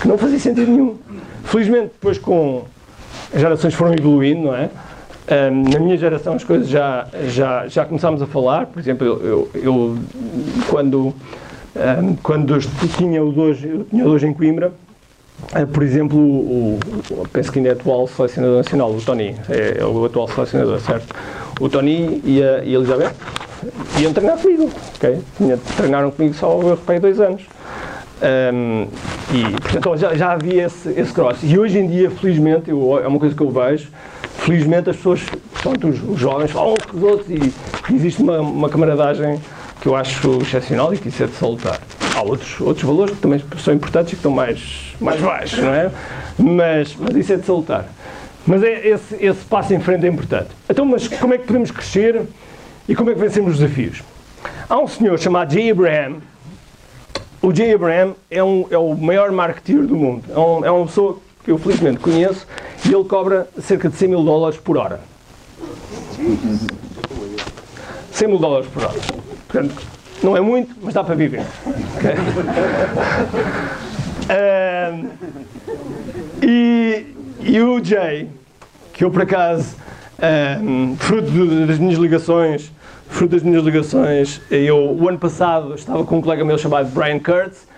Que 0.00 0.06
não 0.06 0.16
fazia 0.16 0.38
sentido 0.38 0.70
nenhum. 0.70 0.96
Felizmente, 1.42 1.90
depois 1.94 2.16
com 2.16 2.62
as 3.34 3.40
gerações 3.40 3.74
foram 3.74 3.92
evoluindo, 3.92 4.42
não 4.42 4.54
é? 4.54 4.70
Ahm, 5.28 5.64
na 5.72 5.80
minha 5.80 5.96
geração 5.96 6.34
as 6.34 6.44
coisas 6.44 6.68
já, 6.68 7.08
já, 7.28 7.66
já 7.66 7.84
começámos 7.84 8.22
a 8.22 8.26
falar, 8.26 8.66
por 8.66 8.78
exemplo, 8.78 9.04
eu, 9.04 9.50
eu, 9.54 9.98
quando, 10.68 11.12
ahm, 11.74 12.14
quando 12.22 12.54
eu 12.54 12.60
tinha 12.96 13.24
o 13.24 13.34
eu 13.36 13.84
tinha 13.90 14.04
o 14.04 14.10
dojo 14.10 14.26
em 14.28 14.32
Coimbra, 14.32 14.72
por 15.72 15.82
exemplo, 15.82 16.18
o, 16.18 16.78
o, 17.10 17.28
penso 17.32 17.52
que 17.52 17.58
ainda 17.58 17.70
é 17.70 17.72
atual 17.72 18.06
selecionador 18.06 18.58
nacional, 18.58 18.90
o 18.90 19.00
Tony, 19.00 19.36
é, 19.48 19.78
é 19.80 19.84
o 19.84 20.04
atual 20.04 20.28
selecionador, 20.28 20.80
certo? 20.80 21.14
O 21.60 21.68
Tony 21.68 22.20
e 22.24 22.42
a, 22.42 22.64
e 22.64 22.74
Elizabeth 22.74 23.12
iam 24.00 24.12
treinar 24.12 24.38
comigo, 24.38 24.70
ok? 24.96 25.20
Treinaram 25.76 26.10
comigo 26.10 26.34
só, 26.34 26.52
eu 26.60 26.70
reparei, 26.70 27.00
dois 27.00 27.20
anos. 27.20 27.42
Um, 28.22 28.86
e, 29.34 29.50
portanto, 29.60 29.96
já, 29.96 30.14
já 30.14 30.32
havia 30.32 30.64
esse, 30.66 30.88
esse 30.90 31.12
cross. 31.12 31.38
E 31.42 31.58
hoje 31.58 31.78
em 31.78 31.86
dia, 31.88 32.10
felizmente, 32.10 32.70
eu- 32.70 32.98
é 33.02 33.06
uma 33.06 33.18
coisa 33.18 33.34
que 33.34 33.42
eu 33.42 33.50
vejo, 33.50 33.88
felizmente 34.38 34.88
as 34.90 34.96
pessoas, 34.96 35.20
portanto, 35.52 35.88
os, 35.88 36.02
os 36.02 36.18
jovens 36.18 36.50
falam 36.50 36.74
uns 36.74 36.84
com 36.86 36.96
os 36.96 37.02
outros 37.02 37.28
e 37.30 37.52
existe 37.92 38.22
uma, 38.22 38.40
uma 38.40 38.68
camaradagem 38.68 39.38
que 39.84 39.88
eu 39.88 39.94
acho 39.94 40.38
excepcional 40.40 40.94
e 40.94 40.96
que 40.96 41.10
isso 41.10 41.22
é 41.22 41.26
de 41.26 41.34
salutar. 41.34 41.78
Há 42.16 42.22
outros, 42.22 42.58
outros 42.58 42.82
valores 42.86 43.14
que 43.14 43.20
também 43.20 43.44
são 43.62 43.74
importantes 43.74 44.14
e 44.14 44.16
que 44.16 44.20
estão 44.20 44.30
mais, 44.32 44.94
mais 44.98 45.20
baixos, 45.20 45.58
não 45.58 45.74
é? 45.74 45.90
Mas, 46.38 46.96
mas 46.98 47.14
isso 47.14 47.34
é 47.34 47.36
de 47.36 47.44
salutar. 47.44 47.84
Mas 48.46 48.62
é, 48.62 48.88
esse, 48.88 49.14
esse 49.20 49.44
passo 49.44 49.74
em 49.74 49.80
frente 49.80 50.06
é 50.06 50.08
importante. 50.08 50.48
Então, 50.70 50.86
mas 50.86 51.06
como 51.06 51.34
é 51.34 51.38
que 51.38 51.46
podemos 51.46 51.70
crescer 51.70 52.22
e 52.88 52.96
como 52.96 53.10
é 53.10 53.12
que 53.14 53.20
vencemos 53.20 53.52
os 53.52 53.58
desafios? 53.58 54.02
Há 54.70 54.78
um 54.78 54.88
senhor 54.88 55.18
chamado 55.18 55.52
Jay 55.52 55.70
Abraham, 55.70 56.14
o 57.42 57.54
Jay 57.54 57.74
Abraham 57.74 58.14
é, 58.30 58.42
um, 58.42 58.66
é 58.70 58.78
o 58.78 58.94
maior 58.96 59.30
marketeer 59.32 59.82
do 59.82 59.96
mundo. 59.96 60.24
É, 60.34 60.38
um- 60.38 60.64
é 60.64 60.70
uma 60.70 60.86
pessoa 60.86 61.18
que 61.44 61.50
eu 61.50 61.58
felizmente 61.58 61.98
conheço 61.98 62.46
e 62.88 62.94
ele 62.94 63.04
cobra 63.04 63.46
cerca 63.60 63.90
de 63.90 63.96
100 63.96 64.08
mil 64.08 64.24
dólares 64.24 64.58
por 64.58 64.78
hora. 64.78 65.00
100 68.12 68.28
mil 68.28 68.38
dólares 68.38 68.66
por 68.72 68.82
hora. 68.82 68.94
Portanto, 69.54 69.86
não 70.20 70.36
é 70.36 70.40
muito, 70.40 70.74
mas 70.82 70.94
dá 70.94 71.04
para 71.04 71.14
viver. 71.14 71.42
ok? 71.96 72.10
Ahm, 74.28 75.08
e, 76.42 77.06
e 77.40 77.60
o 77.60 77.84
Jay, 77.84 78.28
que 78.92 79.04
eu 79.04 79.12
por 79.12 79.22
acaso, 79.22 79.76
fruto 80.98 81.30
das 81.68 81.78
minhas 81.78 81.98
ligações, 82.00 82.72
fruto 83.08 83.36
das 83.36 83.44
minhas 83.44 83.62
ligações, 83.62 84.40
eu 84.50 84.76
o 84.76 85.08
ano 85.08 85.18
passado 85.18 85.76
estava 85.76 86.04
com 86.04 86.18
um 86.18 86.20
colega 86.20 86.44
meu 86.44 86.58
chamado 86.58 86.90
Brian 86.90 87.20
Kurtz 87.20 87.68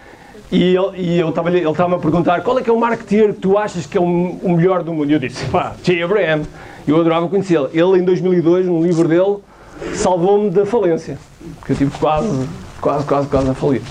e 0.51 0.75
ele, 0.75 0.97
e 0.97 1.19
eu 1.19 1.29
estava, 1.29 1.51
ele 1.51 1.69
estava-me 1.69 1.97
a 1.97 1.99
perguntar 1.99 2.41
qual 2.41 2.59
é 2.59 2.63
que 2.63 2.71
é 2.71 2.73
o 2.73 2.81
marketeer 2.81 3.35
que 3.35 3.41
tu 3.41 3.59
achas 3.59 3.85
que 3.85 3.99
é 3.99 4.01
o, 4.01 4.05
o 4.05 4.57
melhor 4.57 4.83
do 4.83 4.95
mundo. 4.95 5.11
E 5.11 5.13
eu 5.13 5.19
disse, 5.19 5.45
pá, 5.47 5.75
Jay 5.85 6.03
Abraham. 6.03 6.45
Eu 6.89 6.99
adorava 6.99 7.29
conhecê-lo. 7.29 7.69
Ele, 7.75 7.99
em 7.99 8.05
2002, 8.05 8.67
num 8.67 8.83
livro 8.83 9.09
dele, 9.09 9.39
salvou-me 9.95 10.49
da 10.49 10.65
falência. 10.65 11.19
Porque 11.59 11.73
eu 11.73 11.77
tive 11.77 11.99
quase, 11.99 12.49
quase, 12.81 13.05
quase, 13.05 13.29
quase 13.29 13.51
a 13.51 13.55
falir. 13.55 13.83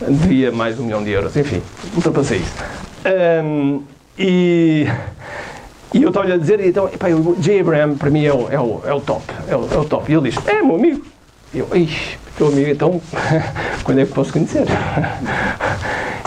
Devia 0.00 0.52
mais 0.52 0.78
um 0.78 0.84
milhão 0.84 1.02
de 1.02 1.10
euros. 1.10 1.36
Enfim, 1.36 1.62
ultrapassei 1.94 2.38
isso. 2.38 2.54
Ahm, 3.04 3.80
e, 4.18 4.86
e 5.92 6.02
eu 6.02 6.08
estava-lhe 6.08 6.32
a 6.32 6.36
dizer, 6.36 6.60
então, 6.60 6.88
epá, 6.88 7.08
o 7.08 7.36
Jay 7.40 7.60
Abraham 7.60 7.96
para 7.96 8.10
mim 8.10 8.24
é 8.24 8.32
o, 8.32 8.48
é 8.50 8.60
o, 8.60 8.80
é 8.84 8.92
o 8.92 9.00
top. 9.00 9.24
É 9.48 9.56
o, 9.56 9.68
é 9.72 9.78
o 9.78 9.84
top. 9.84 10.10
E 10.10 10.14
ele 10.14 10.30
disse, 10.30 10.48
é 10.48 10.62
meu 10.62 10.76
amigo. 10.76 11.04
E 11.52 11.58
eu, 11.58 11.68
ixi, 11.74 12.18
teu 12.36 12.48
amigo, 12.48 12.70
então, 12.70 13.00
quando 13.84 14.00
é 14.00 14.04
que 14.06 14.12
posso 14.12 14.32
conhecer? 14.32 14.64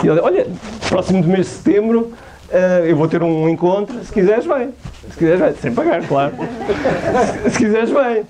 E 0.00 0.06
ele, 0.06 0.20
olha, 0.20 0.46
próximo 0.88 1.20
do 1.20 1.26
mês 1.26 1.46
de 1.46 1.52
setembro 1.54 2.12
eh, 2.50 2.86
eu 2.86 2.96
vou 2.96 3.06
ter 3.08 3.22
um 3.22 3.48
encontro, 3.48 4.02
se 4.04 4.12
quiseres 4.12 4.46
vem. 4.46 4.72
Se 5.10 5.18
quiseres 5.18 5.40
vem, 5.40 5.54
sem 5.56 5.74
pagar, 5.74 6.02
claro. 6.06 6.32
Se, 7.44 7.50
se 7.50 7.58
quiseres 7.58 7.90
vem. 7.90 8.24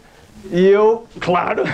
E 0.51 0.67
eu, 0.67 1.05
claro. 1.21 1.65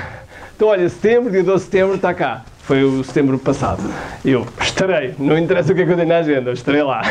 Então, 0.57 0.69
olha, 0.69 0.89
setembro, 0.89 1.31
dia 1.31 1.43
12 1.43 1.65
de 1.65 1.71
setembro, 1.71 1.97
está 1.97 2.15
cá. 2.15 2.43
Foi 2.63 2.83
o 2.85 3.03
setembro 3.05 3.39
passado. 3.39 3.83
Eu 4.25 4.47
estarei, 4.61 5.15
não 5.19 5.37
interessa 5.39 5.73
o 5.73 5.75
que 5.75 5.83
é 5.83 5.85
que 5.85 5.93
eu 5.93 5.97
tenho 5.97 6.09
na 6.09 6.19
agenda, 6.19 6.53
estarei 6.53 6.83
lá. 6.83 7.03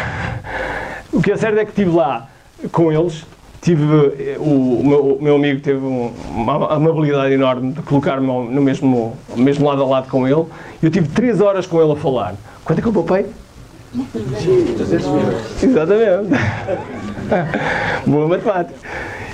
O 1.12 1.22
que 1.22 1.32
é 1.32 1.38
certo 1.38 1.60
é 1.60 1.66
que 1.66 1.72
estive 1.72 1.92
lá 1.92 2.28
com 2.72 2.92
eles 2.92 3.24
tive, 3.62 3.84
eh, 4.20 4.36
o, 4.40 4.80
o 4.80 4.86
meu, 4.86 5.06
o 5.16 5.24
meu 5.24 5.36
amigo 5.38 5.62
teve 5.62 5.80
um- 5.80 6.12
uma 6.32 6.74
amabilidade 6.74 7.34
enorme 7.34 7.72
de 7.72 7.82
colocar-me 7.84 8.26
no 8.28 8.62
mesmo, 8.62 9.16
mesmo 9.38 9.66
lado 9.66 9.82
a 9.82 9.86
lado 9.86 10.10
com 10.10 10.28
ele. 10.28 10.46
Eu 10.82 10.92
tive 10.92 11.08
três 11.08 11.40
horas 11.40 11.66
com 11.66 11.82
ele 11.82 11.94
a 11.94 11.96
falar. 11.96 12.36
Quanto 12.66 12.80
é 12.80 12.82
que 12.82 12.88
eu 12.90 12.92
poupei? 12.94 13.26
Exatamente. 15.62 16.30
Boa 18.06 18.28
matemática. 18.28 18.74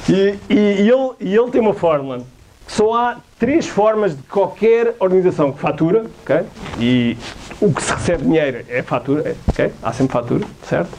E, 0.08 0.36
e- 0.48 0.82
e 0.84 0.90
ele, 0.90 1.12
e 1.20 1.36
ele 1.36 1.50
tem 1.50 1.60
uma 1.62 1.74
fórmula. 1.74 2.22
Só 2.68 2.94
há 2.94 3.16
três 3.40 3.68
formas 3.68 4.16
de 4.16 4.22
qualquer 4.24 4.96
organização 5.00 5.52
que 5.54 5.60
fatura, 5.60 6.06
ok? 6.24 6.42
E 6.80 7.18
o 7.62 7.74
que 7.74 7.82
se 7.82 7.92
recebe 7.94 8.24
dinheiro 8.24 8.66
é 8.70 8.82
fatura, 8.84 9.36
ok? 9.48 9.72
Há 9.82 9.94
sempre 9.94 10.14
fatura, 10.14 10.46
certo? 10.68 10.92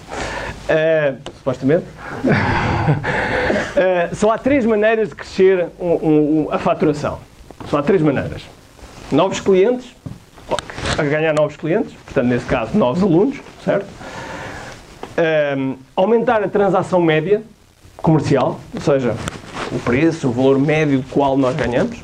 Eh, 0.68 1.14
supostamente. 1.38 1.84
Eh, 3.76 4.10
só 4.14 4.32
há 4.32 4.38
três 4.38 4.66
maneiras 4.66 5.10
de 5.10 5.14
crescer 5.14 5.66
um- 5.78 5.86
um- 5.86 6.40
um- 6.42 6.48
a 6.50 6.58
faturação. 6.58 7.18
Só 7.68 7.78
há 7.78 7.82
três 7.82 8.02
maneiras. 8.02 8.42
Novos 9.12 9.40
clientes, 9.40 9.94
a 10.98 11.02
ganhar 11.04 11.32
novos 11.32 11.56
clientes, 11.56 11.92
portanto, 12.04 12.26
nesse 12.26 12.44
caso, 12.46 12.76
novos 12.76 13.00
alunos, 13.02 13.36
certo? 13.64 13.86
Ehm, 15.16 15.74
aumentar 15.94 16.42
a 16.42 16.48
transação 16.48 17.00
média 17.00 17.42
comercial, 17.98 18.58
ou 18.74 18.80
seja, 18.80 19.14
o 19.70 19.78
preço, 19.78 20.28
o 20.28 20.32
valor 20.32 20.58
médio 20.58 20.98
do 21.00 21.08
qual 21.08 21.36
nós 21.36 21.54
ganhamos. 21.54 22.02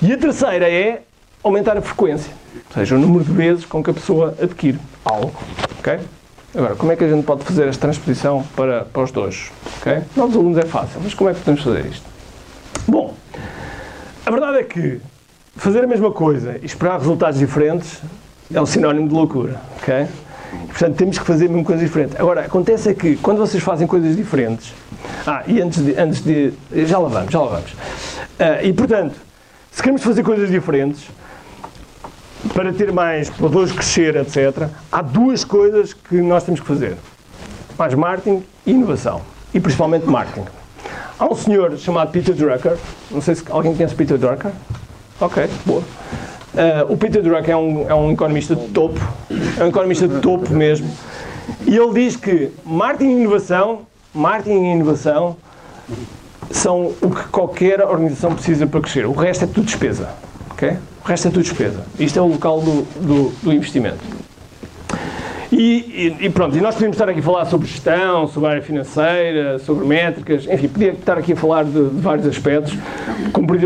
E 0.00 0.12
a 0.12 0.16
terceira 0.16 0.70
é 0.70 1.02
aumentar 1.42 1.76
a 1.76 1.82
frequência, 1.82 2.32
ou 2.54 2.74
seja, 2.74 2.94
o 2.94 2.98
número 2.98 3.24
de 3.24 3.32
vezes 3.32 3.64
com 3.64 3.82
que 3.82 3.90
a 3.90 3.94
pessoa 3.94 4.34
adquire 4.40 4.78
algo. 5.04 5.34
ok? 5.80 5.98
Agora, 6.54 6.76
como 6.76 6.92
é 6.92 6.96
que 6.96 7.02
a 7.04 7.08
gente 7.08 7.24
pode 7.24 7.44
fazer 7.44 7.66
esta 7.66 7.80
transposição 7.80 8.44
para, 8.54 8.84
para 8.84 9.02
os 9.02 9.10
dois? 9.10 9.50
ok? 9.78 10.02
Novos 10.16 10.36
alunos 10.36 10.58
é 10.58 10.62
fácil, 10.62 11.00
mas 11.02 11.14
como 11.14 11.30
é 11.30 11.34
que 11.34 11.40
podemos 11.40 11.62
fazer 11.62 11.86
isto? 11.86 12.06
Bom, 12.86 13.12
a 14.24 14.30
verdade 14.30 14.58
é 14.58 14.62
que 14.62 15.00
fazer 15.56 15.82
a 15.82 15.86
mesma 15.86 16.12
coisa 16.12 16.58
e 16.62 16.66
esperar 16.66 16.98
resultados 16.98 17.38
diferentes 17.40 18.00
é 18.54 18.60
um 18.60 18.66
sinónimo 18.66 19.08
de 19.08 19.14
loucura, 19.14 19.60
ok? 19.78 20.06
E, 20.52 20.66
portanto, 20.68 20.96
temos 20.96 21.18
que 21.18 21.24
fazer 21.24 21.46
a 21.46 21.48
mesma 21.48 21.64
coisa 21.64 21.84
diferente. 21.84 22.16
Agora, 22.16 22.44
acontece 22.44 22.88
é 22.88 22.94
que 22.94 23.16
quando 23.16 23.38
vocês 23.38 23.62
fazem 23.62 23.86
coisas 23.86 24.16
diferentes, 24.16 24.72
ah, 25.26 25.42
e 25.46 25.60
antes 25.60 25.84
de, 25.84 25.98
antes 25.98 26.22
de 26.22 26.52
já 26.86 26.98
lá 26.98 27.08
vamos, 27.08 27.32
já 27.32 27.40
lá 27.40 27.48
vamos. 27.48 27.74
Ah, 28.38 28.62
e 28.62 28.72
portanto, 28.72 29.27
se 29.78 29.82
queremos 29.82 30.02
fazer 30.02 30.24
coisas 30.24 30.50
diferentes 30.50 31.08
para 32.52 32.72
ter 32.72 32.92
mais, 32.92 33.30
para 33.30 33.48
todos 33.48 33.70
crescer, 33.70 34.16
etc., 34.16 34.68
há 34.90 35.00
duas 35.00 35.44
coisas 35.44 35.94
que 35.94 36.16
nós 36.16 36.42
temos 36.42 36.58
que 36.58 36.66
fazer: 36.66 36.96
mais 37.78 37.94
marketing 37.94 38.42
e 38.66 38.72
inovação, 38.72 39.22
e 39.54 39.60
principalmente 39.60 40.04
marketing. 40.04 40.46
Há 41.16 41.26
um 41.26 41.36
senhor 41.36 41.78
chamado 41.78 42.10
Peter 42.10 42.34
Drucker, 42.34 42.76
não 43.08 43.20
sei 43.20 43.36
se 43.36 43.44
alguém 43.48 43.72
conhece 43.72 43.94
Peter 43.94 44.18
Drucker. 44.18 44.50
Ok, 45.20 45.48
boa. 45.64 45.84
Eh, 46.56 46.86
o 46.88 46.96
Peter 46.96 47.22
Drucker 47.22 47.50
é 47.50 47.56
um, 47.56 47.88
é 47.88 47.94
um 47.94 48.10
economista 48.10 48.56
de 48.56 48.66
topo, 48.70 48.98
é 49.60 49.62
um 49.62 49.68
economista 49.68 50.08
de 50.08 50.18
topo 50.18 50.52
mesmo, 50.52 50.90
e 51.64 51.76
ele 51.76 51.94
diz 51.94 52.16
que 52.16 52.50
marketing 52.64 53.10
e 53.10 53.20
inovação, 53.20 53.82
marketing 54.12 54.64
e 54.64 54.72
inovação 54.72 55.36
são 56.50 56.92
o 57.00 57.10
que 57.10 57.28
qualquer 57.28 57.80
organização 57.82 58.34
precisa 58.34 58.66
para 58.66 58.80
crescer. 58.80 59.06
O 59.06 59.12
resto 59.12 59.44
é 59.44 59.46
tudo 59.46 59.64
despesa, 59.66 60.08
ok? 60.50 60.76
O 61.04 61.08
resto 61.08 61.28
é 61.28 61.30
tudo 61.30 61.42
despesa. 61.42 61.84
Isto 61.98 62.18
é 62.18 62.22
o 62.22 62.26
local 62.26 62.60
do, 62.60 62.82
do, 63.00 63.32
do 63.42 63.52
investimento. 63.52 63.98
E, 65.50 66.14
e- 66.20 66.26
e 66.26 66.30
pronto, 66.30 66.56
e 66.56 66.60
nós 66.60 66.74
podíamos 66.74 66.96
estar 66.96 67.08
aqui 67.08 67.20
a 67.20 67.22
falar 67.22 67.46
sobre 67.46 67.66
gestão, 67.66 68.28
sobre 68.28 68.50
área 68.50 68.62
financeira, 68.62 69.58
sobre 69.60 69.86
métricas, 69.86 70.46
enfim, 70.46 70.68
podia 70.68 70.92
estar 70.92 71.16
aqui 71.16 71.32
a 71.32 71.36
falar 71.36 71.64
de, 71.64 71.72
de 71.88 72.00
vários 72.00 72.26
aspectos, 72.26 72.76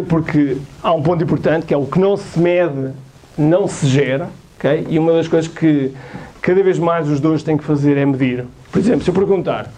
porque 0.09 0.57
há 0.83 0.93
um 0.93 1.03
ponto 1.03 1.23
importante 1.25 1.67
que 1.67 1.75
é 1.75 1.77
o 1.77 1.85
que 1.87 1.99
não 1.99 2.17
se 2.17 2.39
mede, 2.39 2.91
não 3.37 3.67
se 3.67 3.87
gera, 3.89 4.29
ok? 4.59 4.87
E 4.89 4.99
uma 4.99 5.13
das 5.13 5.27
coisas 5.27 5.51
que 5.51 5.93
cada 6.41 6.63
vez 6.63 6.79
mais 6.79 7.09
os 7.09 7.19
dois 7.19 7.43
têm 7.43 7.57
que 7.57 7.65
fazer 7.65 7.97
é 7.97 8.07
medir. 8.07 8.45
Por 8.71 8.79
exemplo, 8.79 9.03
se 9.03 9.11
eu 9.11 9.15
perguntar 9.15 9.69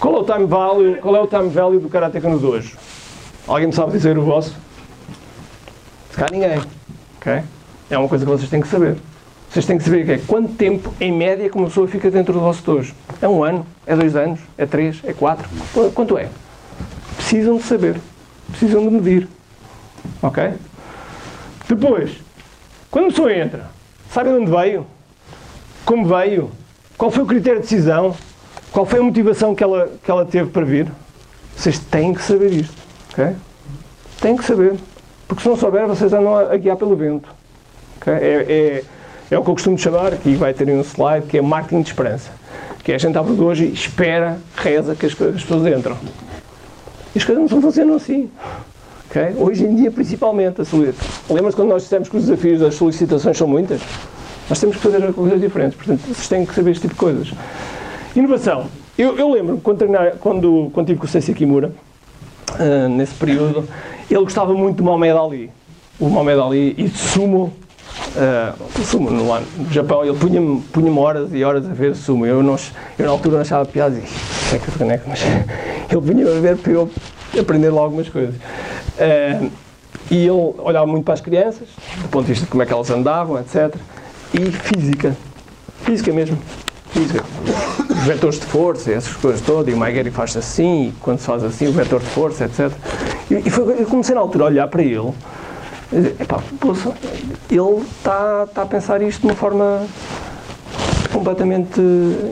qual 0.00 0.16
é 0.16 0.18
o 0.20 0.24
time 0.24 0.46
value, 0.46 0.96
qual 0.96 1.16
é 1.16 1.20
o 1.20 1.26
time 1.26 1.48
value 1.48 1.80
do 1.80 1.88
Karateka 1.88 2.28
no 2.28 2.38
dojo? 2.38 2.76
Alguém 3.46 3.72
sabe 3.72 3.92
dizer 3.92 4.16
o 4.18 4.22
vosso? 4.22 4.54
Se 6.10 6.16
calhar 6.16 6.32
ninguém, 6.32 6.62
ok? 7.18 7.42
É 7.90 7.98
uma 7.98 8.08
coisa 8.08 8.24
que 8.24 8.30
vocês 8.30 8.50
têm 8.50 8.60
que 8.60 8.68
saber. 8.68 8.96
Vocês 9.50 9.64
têm 9.64 9.78
que 9.78 9.84
saber 9.84 10.04
que 10.04 10.12
é 10.12 10.18
quanto 10.18 10.52
tempo, 10.54 10.92
em 11.00 11.10
média, 11.10 11.48
que 11.48 11.56
uma 11.56 11.68
pessoa 11.68 11.88
fica 11.88 12.10
dentro 12.10 12.34
do 12.34 12.40
vosso 12.40 12.62
dojo. 12.62 12.94
É 13.22 13.26
um 13.26 13.42
ano? 13.42 13.66
É 13.86 13.96
dois 13.96 14.14
anos? 14.14 14.40
É 14.58 14.66
três? 14.66 15.00
É 15.04 15.12
quatro? 15.14 15.48
Qu- 15.72 15.90
Quanto 15.92 16.18
é? 16.18 16.28
Precisam 17.16 17.56
de 17.56 17.62
saber. 17.62 17.96
Precisam 18.50 18.82
de 18.82 18.90
medir. 18.90 19.26
Ok? 20.22 20.52
Depois, 21.66 22.10
quando 22.90 23.06
a 23.06 23.08
pessoa 23.08 23.32
entra, 23.34 23.70
sabe 24.12 24.28
de 24.30 24.36
onde 24.36 24.50
veio? 24.50 24.86
Como 25.84 26.06
veio? 26.06 26.50
Qual 26.98 27.10
foi 27.10 27.22
o 27.22 27.26
critério 27.26 27.60
de 27.60 27.68
decisão? 27.68 28.14
Qual 28.78 28.86
foi 28.86 29.00
a 29.00 29.02
motivação 29.02 29.56
que 29.56 29.64
ela, 29.64 29.90
que 30.04 30.08
ela 30.08 30.24
teve 30.24 30.50
para 30.50 30.64
vir? 30.64 30.86
Vocês 31.56 31.80
têm 31.80 32.14
que 32.14 32.22
saber 32.22 32.52
isto. 32.52 32.76
Ok? 33.10 33.34
Têm 34.20 34.36
que 34.36 34.44
saber. 34.44 34.74
Porque 35.26 35.42
se 35.42 35.48
não 35.48 35.56
souber, 35.56 35.84
vocês 35.88 36.12
andam 36.12 36.36
a, 36.36 36.52
a 36.52 36.56
guiar 36.56 36.76
pelo 36.76 36.94
vento. 36.94 37.28
Ok? 38.00 38.12
É, 38.12 38.16
é, 38.48 38.84
é 39.32 39.36
o 39.36 39.42
que 39.42 39.50
eu 39.50 39.54
costumo 39.54 39.76
chamar, 39.76 40.12
aqui 40.12 40.36
vai 40.36 40.54
ter 40.54 40.68
um 40.68 40.80
slide, 40.82 41.26
que 41.26 41.36
é 41.38 41.42
marketing 41.42 41.82
de 41.82 41.88
esperança. 41.88 42.30
Que 42.84 42.92
é 42.92 42.94
a 42.94 42.98
gente 42.98 43.18
abre 43.18 43.34
de 43.34 43.40
hoje 43.42 43.64
e 43.64 43.72
espera, 43.72 44.38
reza 44.54 44.94
que 44.94 45.06
as, 45.06 45.12
as 45.22 45.42
pessoas 45.42 45.66
entram. 45.76 45.96
E 47.16 47.18
as 47.18 47.24
coisas 47.24 47.50
não 47.50 47.60
funcionam 47.60 47.96
assim. 47.96 48.30
ok? 49.10 49.34
Hoje 49.38 49.64
em 49.64 49.74
dia, 49.74 49.90
principalmente, 49.90 50.60
a 50.60 50.64
solic- 50.64 50.94
lembra-se 51.28 51.56
quando 51.56 51.70
nós 51.70 51.82
dissemos 51.82 52.08
que 52.08 52.16
os 52.16 52.26
desafios 52.26 52.60
das 52.60 52.76
solicitações 52.76 53.36
são 53.36 53.48
muitas? 53.48 53.80
Nós 54.48 54.60
temos 54.60 54.76
que 54.76 54.82
fazer 54.82 55.12
coisas 55.14 55.40
diferentes. 55.40 55.76
Portanto, 55.76 56.00
vocês 56.02 56.28
têm 56.28 56.46
que 56.46 56.54
saber 56.54 56.70
este 56.70 56.82
tipo 56.82 56.94
de 56.94 57.00
coisas. 57.00 57.32
Inovação. 58.18 58.66
Eu, 58.96 59.16
eu 59.16 59.30
lembro 59.30 59.58
quando, 59.58 59.84
quando, 60.18 60.70
quando 60.72 60.86
tive 60.86 60.98
com 60.98 61.06
o 61.06 61.08
Sensei 61.08 61.34
Kimura, 61.34 61.72
ah, 62.58 62.88
nesse 62.88 63.14
período, 63.14 63.68
ele 64.10 64.20
gostava 64.20 64.52
muito 64.54 64.78
do 64.78 64.84
Mohamed 64.84 65.16
Ali. 65.16 65.50
O 66.00 66.08
Mohamed 66.08 66.40
Ali 66.40 66.74
e 66.76 66.88
de 66.88 66.98
sumo. 66.98 67.52
o 68.76 68.84
sumo 68.84 69.10
no, 69.10 69.28
lá 69.28 69.40
no 69.56 69.72
Japão, 69.72 70.04
ele 70.04 70.16
punha-me 70.16 70.60
punha 70.72 70.92
horas 70.92 71.32
e 71.32 71.44
horas 71.44 71.64
a 71.64 71.72
ver 71.72 71.94
sumo. 71.94 72.26
Eu, 72.26 72.42
não, 72.42 72.56
eu 72.98 73.06
na 73.06 73.10
altura 73.12 73.36
não 73.36 73.42
achava 73.42 73.64
piada 73.64 73.96
e 73.96 74.02
"Isso 74.02 74.56
é 74.56 74.58
que 74.58 74.70
é 74.70 74.74
caneca", 74.78 75.04
mas 75.06 75.20
ele 75.90 76.00
punha-me 76.00 76.36
a 76.36 76.40
ver 76.40 76.56
para 76.56 76.72
eu 76.72 76.90
aprender 77.38 77.70
logo 77.70 77.84
algumas 77.84 78.08
coisas. 78.08 78.34
Ah, 78.98 79.46
e 80.10 80.16
ele 80.16 80.30
olhava 80.30 80.86
muito 80.86 81.04
para 81.04 81.14
as 81.14 81.20
crianças, 81.20 81.68
do 82.02 82.08
ponto 82.08 82.24
de 82.24 82.32
vista 82.32 82.46
de 82.46 82.50
como 82.50 82.62
é 82.62 82.66
que 82.66 82.72
elas 82.72 82.90
andavam, 82.90 83.38
etc. 83.38 83.74
E 84.32 84.50
física. 84.50 85.16
Física 85.82 86.12
mesmo. 86.12 86.38
Física. 86.90 87.22
Vetores 88.06 88.40
de 88.40 88.46
força, 88.46 88.92
essas 88.92 89.14
coisas 89.14 89.40
todas, 89.40 89.72
e 89.72 89.74
o 89.74 89.76
Maigueri 89.76 90.10
faz 90.10 90.36
assim, 90.36 90.88
e 90.88 90.92
quando 91.00 91.18
se 91.18 91.26
faz 91.26 91.44
assim, 91.44 91.66
o 91.66 91.72
vetor 91.72 92.00
de 92.00 92.06
força, 92.06 92.44
etc. 92.44 92.70
E, 93.30 93.34
e 93.34 93.50
foi, 93.50 93.82
eu 93.82 93.86
comecei 93.86 94.14
na 94.14 94.20
altura 94.20 94.44
a 94.44 94.46
olhar 94.46 94.68
para 94.68 94.82
ele 94.82 95.12
epá, 96.20 96.42
poxa, 96.60 96.92
ele 97.50 97.82
está 97.98 98.44
está 98.46 98.62
a 98.62 98.66
pensar 98.66 99.00
isto 99.02 99.22
de 99.22 99.26
uma 99.26 99.34
forma 99.34 99.86
completamente 101.12 101.80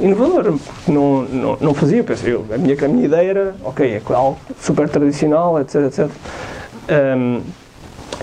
inovadora, 0.03 0.53
porque 0.53 0.93
não, 0.93 1.23
não, 1.23 1.59
não 1.61 1.75
fazia, 1.75 2.05
pensei 2.05 2.35
eu, 2.35 2.45
a 2.53 2.59
minha, 2.59 2.77
a 2.85 2.89
minha 2.89 3.07
ideia 3.07 3.31
era, 3.31 3.55
ok, 3.65 3.87
é 3.87 4.03
algo 4.13 4.39
super 4.61 4.89
tradicional, 4.89 5.59
etc, 5.61 5.75
etc. 5.87 6.11
Um, 7.17 7.41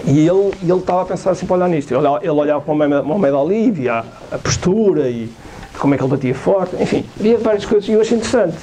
e 0.05 0.27
ele, 0.27 0.51
ele 0.61 0.73
estava 0.79 1.01
a 1.01 1.05
pensar 1.05 1.31
assim 1.31 1.45
para 1.45 1.55
olhar 1.55 1.69
nisto. 1.69 1.93
Ele 1.93 2.29
olhava, 2.29 2.61
para 2.61 2.73
o 2.73 3.05
Mohamed 3.05 3.35
Ali, 3.35 3.71
via 3.71 4.03
a 4.31 4.37
postura 4.37 5.09
e 5.09 5.29
como 5.79 5.93
é 5.93 5.97
que 5.97 6.03
ele 6.03 6.11
batia 6.11 6.35
forte, 6.35 6.75
enfim, 6.81 7.05
havia 7.19 7.37
várias 7.37 7.65
coisas 7.65 7.89
e 7.89 7.93
eu 7.93 8.01
achei 8.01 8.17
interessante. 8.17 8.57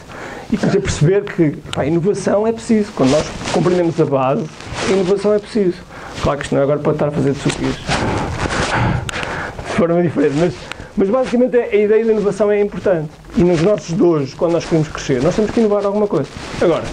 E 0.53 0.57
comecei 0.57 0.81
a 0.81 0.83
perceber 0.83 1.25
que 1.25 1.51
pá, 1.73 1.85
inovação 1.85 2.47
é 2.47 2.53
preciso. 2.53 2.93
Quando 2.93 3.11
nós 3.11 3.27
compreendemos 3.53 4.01
a 4.01 4.05
base, 4.05 4.47
a 4.89 4.93
inovação 4.93 5.35
é 5.35 5.39
preciso. 5.39 5.79
Claro 6.23 6.39
que 6.39 6.45
isto 6.45 6.55
não 6.55 6.61
é 6.61 6.65
agora 6.65 6.81
para 6.81 6.93
estar 6.93 7.09
a 7.09 7.11
fazer 7.11 7.33
de 7.33 7.39
suquinhos 7.39 7.77
de 7.77 9.77
forma 9.77 10.03
diferente, 10.03 10.35
mas, 10.39 10.55
mas 10.97 11.09
basicamente 11.09 11.57
a, 11.57 11.63
a 11.63 11.77
ideia 11.77 12.05
da 12.05 12.13
inovação 12.13 12.51
é 12.51 12.61
importante. 12.61 13.11
E 13.37 13.45
nos 13.45 13.63
nossos 13.63 13.93
dojos, 13.93 14.35
quando 14.35 14.53
nós 14.53 14.65
queremos 14.65 14.89
crescer, 14.89 15.23
nós 15.23 15.35
temos 15.35 15.51
que 15.51 15.61
inovar 15.61 15.85
alguma 15.87 16.07
coisa. 16.07 16.29
Agora, 16.61 16.85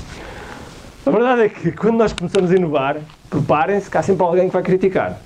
a 1.05 1.09
verdade 1.09 1.41
é 1.41 1.49
que 1.49 1.71
quando 1.71 1.97
nós 1.97 2.13
começamos 2.13 2.51
a 2.51 2.55
inovar, 2.55 2.97
preparem-se 3.29 3.89
que 3.89 3.97
há 3.97 4.03
sempre 4.03 4.23
alguém 4.23 4.47
que 4.47 4.53
vai 4.53 4.61
criticar. 4.61 5.19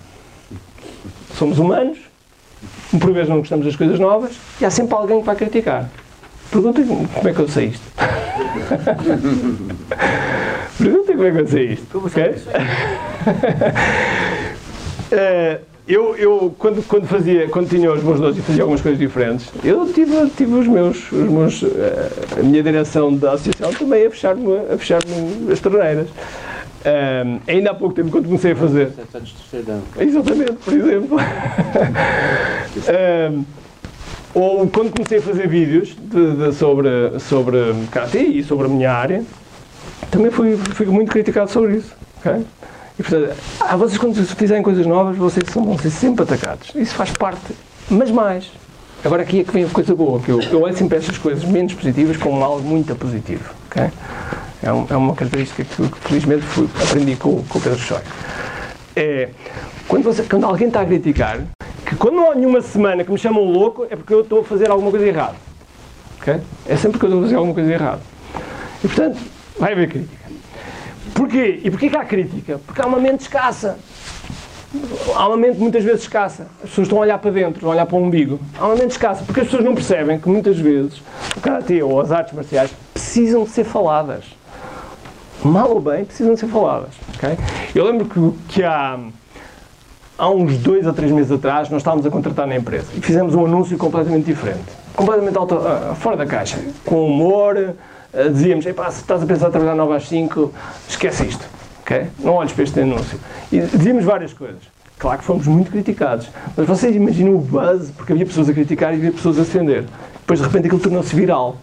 Somos 1.38 1.60
humanos, 1.60 2.00
por 3.00 3.12
vezes 3.14 3.30
não 3.30 3.40
gostamos 3.40 3.66
das 3.66 3.76
coisas 3.76 4.00
novas, 4.00 4.32
e 4.60 4.66
há 4.66 4.70
sempre 4.70 4.94
alguém 4.96 5.20
que 5.20 5.26
vai 5.26 5.36
criticar. 5.36 5.90
Perguntem-me 6.52 7.08
como 7.08 7.30
é 7.30 7.34
que 7.34 7.40
eu 7.40 7.48
sei 7.48 7.68
isto. 7.68 7.86
Perguntem 10.78 11.16
como 11.16 11.28
é 11.28 11.32
que 11.32 11.40
eu 11.40 11.48
sei 11.48 11.66
isto. 11.74 11.98
ok? 11.98 12.36
Eh, 15.14 15.60
eu, 15.86 16.16
eu 16.16 16.56
quando, 16.58 16.82
quando 16.88 17.06
fazia, 17.06 17.50
quando 17.50 17.68
tinha 17.68 17.92
os 17.92 18.02
meus 18.02 18.18
doces 18.18 18.38
e 18.38 18.42
fazia 18.42 18.64
algumas 18.64 18.80
coisas 18.80 18.98
diferentes, 18.98 19.52
eu 19.62 19.92
tive, 19.92 20.30
tive 20.30 20.54
os 20.54 20.66
meus, 20.66 21.12
os 21.12 21.30
meus, 21.30 21.64
eh, 21.64 22.40
a 22.40 22.44
minha 22.44 22.64
direção 22.64 23.14
da 23.14 23.34
associação 23.34 23.74
também 23.74 24.06
a 24.06 24.10
fechar-me 24.10 24.78
fechar 24.78 25.02
as 25.52 25.60
torneiras. 25.60 26.08
Ahm, 26.84 27.40
ainda 27.48 27.72
há 27.72 27.74
pouco 27.74 27.94
tempo, 27.94 28.10
quando 28.10 28.26
comecei 28.26 28.54
a 28.54 28.56
fazer, 28.56 28.92
Sete 28.96 29.18
anos 29.18 29.36
de 29.52 29.72
ano. 29.72 29.84
Exatamente, 30.00 30.54
por 30.54 30.74
exemplo. 30.74 31.18
Ahm, 32.88 33.44
ou 34.34 34.68
quando 34.68 34.92
comecei 34.92 35.18
a 35.20 35.22
fazer 35.22 35.48
vídeos 35.48 35.96
de- 36.00 36.36
de- 36.38 36.54
sobre, 36.54 36.90
sobre 37.20 37.58
Karate 37.92 38.18
e 38.18 38.44
sobre 38.44 38.66
a 38.68 38.70
minha 38.70 38.92
área, 38.92 39.24
também 40.10 40.32
fui, 40.32 40.56
fui 40.58 40.86
muito 40.86 41.12
criticado 41.12 41.52
sobre 41.52 41.78
isso. 41.78 41.94
ok? 42.18 42.42
E 43.00 43.04
portanto, 43.04 43.36
ah, 43.60 43.76
vocês 43.76 43.98
quando 43.98 44.16
fizerem 44.36 44.64
coisas 44.64 44.86
novas, 44.86 45.18
vocês 45.18 45.46
são, 45.52 45.64
vão 45.66 45.78
ser 45.78 45.90
sempre 45.90 46.24
atacados. 46.24 46.72
Isso 46.76 46.96
faz 46.96 47.12
parte, 47.12 47.54
mas 47.90 48.10
mais. 48.12 48.50
Agora 49.04 49.24
aqui 49.24 49.40
é 49.40 49.44
que 49.44 49.52
vem 49.52 49.64
a 49.66 49.68
coisa 49.68 49.96
boa, 49.96 50.20
que 50.20 50.30
eu, 50.30 50.40
eu 50.42 50.62
olho 50.62 50.76
sempre 50.78 50.98
estas 50.98 51.18
coisas 51.18 51.44
menos 51.44 51.74
positivas 51.74 52.18
como 52.18 52.44
algo 52.44 52.62
muito 52.68 52.96
positivo. 52.96 53.50
ok? 53.70 53.90
É, 54.64 54.68
é 54.68 54.96
uma 54.98 55.16
característica 55.16 55.64
que, 55.64 55.90
que 55.90 56.00
felizmente 56.08 56.44
fui- 56.44 56.70
aprendi 56.84 57.16
com, 57.16 57.44
com 57.44 57.58
o 57.58 57.62
Pedro 57.62 57.80
Choi 57.80 58.00
é 58.96 59.30
quando, 59.88 60.04
você, 60.04 60.24
quando 60.24 60.46
alguém 60.46 60.68
está 60.68 60.82
a 60.82 60.86
criticar, 60.86 61.40
que 61.86 61.96
quando 61.96 62.16
não 62.16 62.32
há 62.32 62.36
nenhuma 62.36 62.62
semana 62.62 63.04
que 63.04 63.12
me 63.12 63.18
chamam 63.18 63.44
louco 63.44 63.86
é 63.90 63.96
porque 63.96 64.14
eu 64.14 64.22
estou 64.22 64.42
a 64.42 64.44
fazer 64.44 64.70
alguma 64.70 64.92
coisa 64.92 65.06
errada. 65.06 65.36
ok? 66.20 66.40
É 66.68 66.76
sempre 66.76 67.00
que 67.00 67.06
eu 67.06 67.10
estou 67.10 67.20
a 67.20 67.24
fazer 67.24 67.36
alguma 67.36 67.54
coisa 67.54 67.72
errada. 67.72 68.02
E 68.84 68.88
portanto, 68.88 69.20
vai 69.60 69.74
haver 69.74 69.90
crítica. 69.90 70.26
Porquê? 71.14 71.60
E 71.64 71.70
porquê 71.72 71.90
que 71.90 71.98
há 71.98 72.06
crítica? 72.06 72.60
Porque 72.66 72.82
há 72.82 72.86
uma 72.88 73.00
mente 73.00 73.22
escassa. 73.22 73.78
Há 75.16 75.28
uma 75.28 75.38
mente 75.38 75.60
muitas 75.60 75.84
vezes 75.84 76.02
escassa. 76.04 76.48
As 76.64 76.70
pessoas 76.70 76.88
estão 76.88 77.00
a 77.00 77.02
olhar 77.02 77.18
para 77.18 77.32
dentro, 77.32 77.56
estão 77.56 77.70
a 77.70 77.74
olhar 77.74 77.86
para 77.86 77.98
o 77.98 78.02
umbigo. 78.04 78.40
Há 78.58 78.66
uma 78.68 78.76
mente 78.76 78.92
escassa, 78.92 79.24
porque 79.26 79.42
as 79.42 79.48
pessoas 79.48 79.66
não 79.66 79.74
percebem 79.76 80.18
que 80.20 80.30
muitas 80.30 80.58
vezes 80.58 81.02
o 81.36 81.42
karatê 81.42 81.84
ou 81.84 82.00
as 82.00 82.12
artes 82.12 82.34
marciais 82.34 82.72
precisam 82.94 83.44
de 83.44 83.50
ser 83.50 83.66
faladas 83.66 84.24
mal 85.44 85.72
ou 85.72 85.82
bem, 85.82 86.06
precisam 86.06 86.34
de 86.34 86.40
ser 86.40 86.48
faladas. 86.48 86.90
ok? 87.16 87.38
Eu 87.74 87.86
lembro 87.86 88.06
que, 88.06 88.54
que 88.54 88.64
há, 88.64 89.00
há 90.18 90.30
uns 90.30 90.58
dois 90.58 90.88
a 90.88 90.94
três 90.94 91.12
meses 91.12 91.32
atrás 91.32 91.70
nós 91.70 91.82
estávamos 91.82 92.06
a 92.06 92.10
contratar 92.10 92.48
na 92.48 92.56
empresa 92.56 92.88
e 92.96 93.02
fizemos 93.02 93.34
um 93.36 93.46
anúncio 93.46 93.78
completamente 93.78 94.26
diferente. 94.26 94.64
Completamente 94.96 95.38
ah, 95.38 95.96
fora 95.96 96.18
da 96.18 96.26
caixa. 96.26 96.60
Com 96.86 97.08
humor, 97.08 97.76
ah, 98.14 98.24
dizíamos, 98.30 98.66
se 98.66 98.72
estás 98.72 99.24
a 99.24 99.26
pensar 99.26 99.48
em 99.48 99.52
trabalhar 99.52 99.76
9 99.76 99.96
às 99.96 100.08
5, 100.08 100.54
esquece 100.88 101.26
isto. 101.26 101.46
ok? 101.82 102.08
Não 102.20 102.34
olhes 102.34 102.52
para 102.52 102.64
este 102.64 102.80
anúncio. 102.80 103.20
E 103.52 103.60
dizíamos 103.62 104.04
várias 104.04 104.34
coisas. 104.34 104.62
Claro 105.02 105.18
que 105.18 105.26
fomos 105.26 105.48
muito 105.48 105.72
criticados. 105.72 106.30
Mas 106.56 106.68
vocês 106.68 106.96
imaginam 106.96 107.34
o 107.34 107.40
buzz, 107.40 107.90
porque 107.90 108.14
havia 108.14 108.26
pessoas 108.26 108.48
a 108.48 108.54
criticar 108.54 108.94
e 108.94 108.98
havia 108.98 109.12
pessoas 109.12 109.38
a 109.40 109.42
defender. 109.42 109.86
Depois 110.20 110.40
de 110.40 110.46
repente 110.46 110.68
aquilo 110.68 110.80
tornou-se 110.80 111.16
viral. 111.16 111.58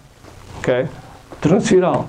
ok? 0.58 0.86
Tornou-se 1.40 1.72
viral. 1.72 2.06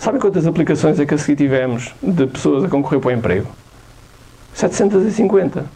Sabem 0.00 0.18
quantas 0.18 0.46
aplicações 0.46 0.98
é 0.98 1.04
que 1.04 1.12
a 1.12 1.18
seguir 1.18 1.36
tivemos 1.36 1.94
de 2.02 2.26
pessoas 2.26 2.64
a 2.64 2.68
concorrer 2.68 2.98
para 3.00 3.08
o 3.08 3.12
emprego? 3.12 3.46
750. 4.54 5.66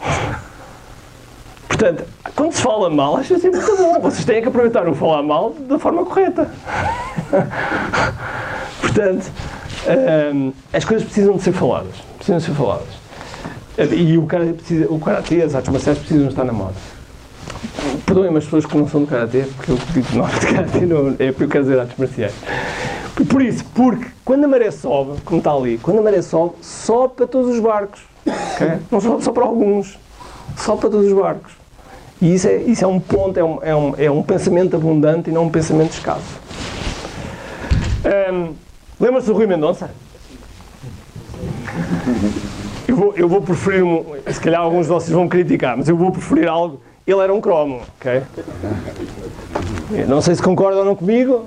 Portanto, 1.68 2.04
quando 2.34 2.52
se 2.54 2.62
fala 2.62 2.88
mal, 2.88 3.18
acho 3.18 3.34
assim 3.34 3.50
muito 3.50 3.76
bom. 3.76 4.00
Vocês 4.00 4.24
têm 4.24 4.40
que 4.40 4.48
aproveitar 4.48 4.88
o 4.88 4.94
falar 4.94 5.22
mal 5.22 5.50
da 5.68 5.78
forma 5.78 6.02
correta. 6.06 6.50
Portanto, 8.80 9.30
hum, 10.34 10.50
as 10.72 10.86
coisas 10.86 11.04
precisam 11.04 11.36
de 11.36 11.42
ser 11.42 11.52
faladas. 11.52 11.94
Precisam 12.16 12.38
de 12.38 12.44
ser 12.44 12.54
faladas. 12.54 12.88
E 13.94 14.16
o 14.16 14.24
karatê, 14.24 14.52
precisa, 14.54 14.86
o 14.90 14.98
karatê 14.98 15.42
as 15.42 15.54
artes 15.54 15.70
marciais 15.70 15.98
precisam 15.98 16.28
estar 16.28 16.44
na 16.44 16.54
moda. 16.54 16.74
Perdoem-me 18.06 18.38
as 18.38 18.44
pessoas 18.44 18.64
que 18.64 18.78
não 18.78 18.88
são 18.88 19.02
do 19.02 19.06
karatê, 19.06 19.42
porque 19.42 19.72
eu 19.72 19.78
digo 19.92 20.16
nome 20.16 20.32
de 20.40 20.46
karatê, 20.46 20.86
não, 20.86 21.14
é 21.18 21.32
porque 21.32 21.44
eu 21.44 21.48
quero 21.48 21.64
dizer 21.64 21.78
artes 21.78 21.98
marciais. 21.98 22.32
Por 23.24 23.42
isso, 23.42 23.64
porque 23.74 24.06
quando 24.24 24.44
a 24.44 24.48
maré 24.48 24.70
sobe, 24.70 25.20
como 25.24 25.38
está 25.38 25.52
ali, 25.52 25.78
quando 25.78 25.98
a 25.98 26.02
maré 26.02 26.22
sobe, 26.22 26.54
sobe 26.62 27.14
para 27.14 27.26
todos 27.26 27.54
os 27.54 27.60
barcos. 27.60 28.02
ok? 28.26 28.78
Não 28.90 29.00
sobe 29.00 29.24
só 29.24 29.32
para 29.32 29.44
alguns, 29.44 29.98
sobe 30.56 30.80
para 30.80 30.90
todos 30.90 31.06
os 31.06 31.12
barcos. 31.12 31.52
E 32.20 32.34
isso 32.34 32.48
é, 32.48 32.56
isso 32.56 32.84
é 32.84 32.86
um 32.86 33.00
ponto, 33.00 33.38
é 33.38 33.44
um, 33.44 33.58
é, 33.62 33.76
um, 33.76 33.94
é 33.98 34.10
um 34.10 34.22
pensamento 34.22 34.76
abundante 34.76 35.30
e 35.30 35.32
não 35.32 35.44
um 35.44 35.50
pensamento 35.50 35.92
escasso. 35.92 36.40
Hum, 38.32 38.54
Lembra-se 39.00 39.28
do 39.28 39.32
Rui 39.32 39.46
Mendonça? 39.46 39.90
Eu 42.88 42.96
vou, 42.96 43.14
eu 43.14 43.28
vou 43.28 43.40
preferir, 43.40 43.84
um, 43.84 44.04
se 44.26 44.40
calhar 44.40 44.60
alguns 44.60 44.86
de 44.86 44.92
vocês 44.92 45.12
vão 45.12 45.28
criticar, 45.28 45.76
mas 45.76 45.88
eu 45.88 45.96
vou 45.96 46.10
preferir 46.10 46.48
algo. 46.48 46.80
Ele 47.08 47.20
era 47.22 47.32
um 47.32 47.40
cromo, 47.40 47.80
ok? 47.98 48.20
Não 50.06 50.20
sei 50.20 50.34
se 50.34 50.42
concordam 50.42 50.80
ou 50.80 50.84
não 50.84 50.94
comigo. 50.94 51.42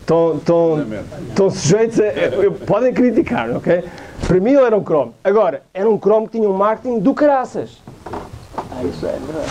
Estão, 0.00 0.34
estão, 0.36 0.84
estão 1.28 1.48
sujeitos 1.50 2.00
a. 2.00 2.06
eu- 2.06 2.50
podem 2.50 2.92
criticar, 2.92 3.48
ok? 3.54 3.84
Para 4.26 4.40
mim 4.40 4.50
ele 4.54 4.64
era 4.64 4.76
um 4.76 4.82
cromo. 4.82 5.14
Agora, 5.22 5.62
era 5.72 5.88
um 5.88 5.96
cromo 5.96 6.26
que 6.26 6.38
tinha 6.38 6.50
um 6.50 6.52
marketing 6.54 6.98
do 6.98 7.14
caraças. 7.14 7.80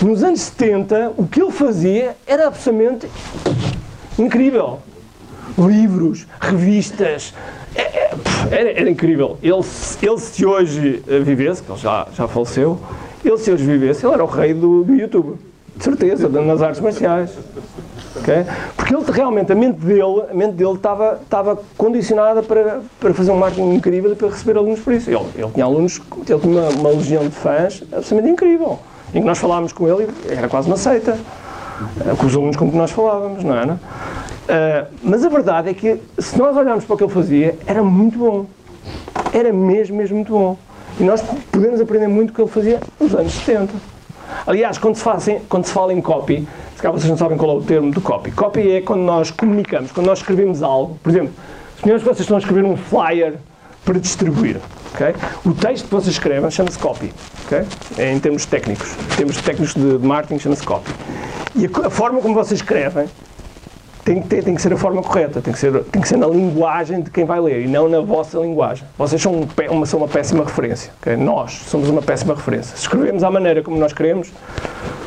Nos 0.01 0.23
anos 0.23 0.41
70, 0.41 1.13
o 1.15 1.25
que 1.25 1.41
ele 1.41 1.51
fazia 1.51 2.17
era 2.27 2.47
absolutamente 2.47 3.07
incrível. 4.19 4.79
Livros, 5.57 6.27
revistas. 6.41 7.33
é- 7.73 7.81
é- 7.81 8.11
Era, 8.51 8.71
era 8.81 8.89
incrível. 8.89 9.37
Ele, 9.41 9.63
se- 9.63 10.05
ele 10.05 10.19
se 10.19 10.45
hoje 10.45 11.01
eh, 11.07 11.19
vivesse, 11.19 11.63
que 11.63 11.71
ele 11.71 11.79
já, 11.79 12.07
já 12.13 12.27
faleceu, 12.27 12.77
ele 13.27 13.37
se 13.37 13.51
hoje 13.51 13.65
vivesse, 13.65 14.05
ele 14.05 14.13
era 14.13 14.23
o 14.23 14.27
rei 14.27 14.53
do, 14.53 14.83
do 14.83 14.93
YouTube. 14.93 15.37
De 15.75 15.83
certeza, 15.83 16.29
nas 16.29 16.61
artes 16.61 16.79
marciais. 16.79 17.31
ok? 18.15 18.45
Porque 18.77 18.95
ele 18.95 19.03
realmente, 19.11 19.51
a 19.51 19.55
mente 19.55 19.77
dele, 19.79 20.23
a 20.31 20.33
mente 20.33 20.53
dele 20.53 20.73
estava, 20.73 21.19
estava 21.21 21.59
condicionada 21.77 22.41
para, 22.41 22.79
para 22.99 23.13
fazer 23.13 23.31
um 23.31 23.37
marketing 23.37 23.73
incrível 23.73 24.11
e 24.13 24.15
para 24.15 24.29
receber 24.29 24.57
alunos 24.57 24.79
por 24.79 24.93
isso. 24.93 25.09
Ele, 25.09 25.19
ele 25.35 25.49
tinha 25.53 25.65
alunos, 25.65 26.01
ele 26.15 26.23
tinha 26.25 26.37
uma, 26.37 26.69
uma 26.69 26.89
legião 26.91 27.23
de 27.23 27.31
fãs 27.35 27.83
absolutamente 27.91 28.29
incrível. 28.33 28.79
Em 29.13 29.19
que 29.19 29.27
nós 29.27 29.37
falávamos 29.37 29.73
com 29.73 29.85
ele, 29.87 30.07
era 30.29 30.47
quase 30.47 30.67
uma 30.67 30.77
seita. 30.77 31.17
eh, 31.99 32.15
Com 32.17 32.25
os 32.25 32.33
alunos 32.35 32.55
com 32.55 32.69
que 32.71 32.77
nós 32.77 32.91
falávamos, 32.91 33.43
não 33.43 33.55
era? 33.55 33.79
Ah, 34.47 34.85
mas 35.03 35.25
a 35.25 35.29
verdade 35.29 35.69
é 35.69 35.73
que, 35.73 35.99
se 36.19 36.37
nós 36.37 36.55
olharmos 36.55 36.85
para 36.85 36.93
o 36.93 36.97
que 36.97 37.03
ele 37.03 37.11
fazia, 37.13 37.55
era 37.65 37.83
muito 37.83 38.17
bom. 38.17 38.45
Era 39.33 39.51
mesmo, 39.51 39.97
mesmo 39.97 40.15
muito 40.15 40.31
bom. 40.31 40.57
E 40.99 41.03
nós 41.03 41.21
podemos 41.51 41.81
aprender 41.81 42.07
muito 42.07 42.31
com 42.31 42.43
o 42.43 42.47
que 42.47 42.59
ele 42.59 42.65
fazia 42.67 42.79
nos 42.99 43.13
anos 43.13 43.33
70. 43.33 43.73
Aliás, 44.47 44.77
quando 44.77 44.95
se, 44.95 45.03
fazem, 45.03 45.41
quando 45.49 45.65
se 45.65 45.71
fala 45.71 45.93
em 45.93 46.01
copy, 46.01 46.47
se 46.75 46.81
calhar 46.81 46.93
vocês 46.93 47.09
não 47.09 47.17
sabem 47.17 47.37
qual 47.37 47.51
é 47.51 47.59
o 47.59 47.61
termo 47.61 47.91
do 47.91 48.01
copy. 48.01 48.31
Copy 48.31 48.71
é 48.71 48.81
quando 48.81 49.01
nós 49.01 49.29
comunicamos, 49.29 49.91
quando 49.91 50.07
nós 50.07 50.19
escrevemos 50.19 50.63
algo. 50.63 50.97
Por 51.03 51.09
exemplo, 51.09 51.33
suponhamos 51.75 52.03
que 52.03 52.09
vocês 52.09 52.21
estão 52.21 52.37
a 52.37 52.39
escrever 52.39 52.63
um 52.63 52.77
flyer 52.77 53.35
para 53.83 53.99
distribuir. 53.99 54.57
ok? 54.93 55.15
O 55.45 55.53
texto 55.53 55.85
que 55.85 55.91
vocês 55.91 56.15
escrevem 56.15 56.49
chama-se 56.49 56.79
copy. 56.79 57.13
ok? 57.45 57.63
É 57.97 58.13
em 58.13 58.19
termos 58.19 58.45
técnicos. 58.45 58.95
Em 59.13 59.15
termos 59.17 59.37
técnicos 59.37 59.73
de, 59.73 60.05
marketing 60.05 60.39
chama-se 60.39 60.63
copy. 60.63 60.91
E 61.55 61.65
a, 61.65 61.87
a 61.87 61.89
forma 61.89 62.21
como 62.21 62.33
vocês 62.33 62.59
escrevem 62.59 63.07
tem 64.05 64.21
que, 64.21 64.27
ter, 64.27 64.43
tem 64.43 64.53
que 64.53 64.61
ser 64.61 64.71
a 64.71 64.77
forma 64.77 65.01
correta, 65.01 65.41
tem 65.41 65.51
que, 65.51 65.59
ser, 65.59 65.83
tem 65.85 65.99
que 65.99 66.07
ser 66.07 66.17
na 66.17 66.27
linguagem 66.27 67.01
de 67.01 67.09
quem 67.09 67.25
vai 67.25 67.41
ler 67.41 67.65
e 67.65 67.67
não 67.67 67.89
na 67.89 68.01
vossa 68.01 68.37
linguagem. 68.37 68.87
Vocês 68.95 69.19
são, 69.19 69.33
um 69.33 69.47
uma, 69.71 69.85
são 69.87 69.97
uma 69.97 70.07
péssima 70.07 70.45
referência. 70.45 70.91
ok? 71.01 71.17
Nós 71.17 71.63
somos 71.67 71.89
uma 71.89 72.03
péssima 72.03 72.35
referência. 72.35 72.77
Se 72.77 72.83
escrevemos 72.83 73.23
à 73.23 73.31
maneira 73.31 73.63
como 73.63 73.77
nós 73.79 73.93
queremos, 73.93 74.31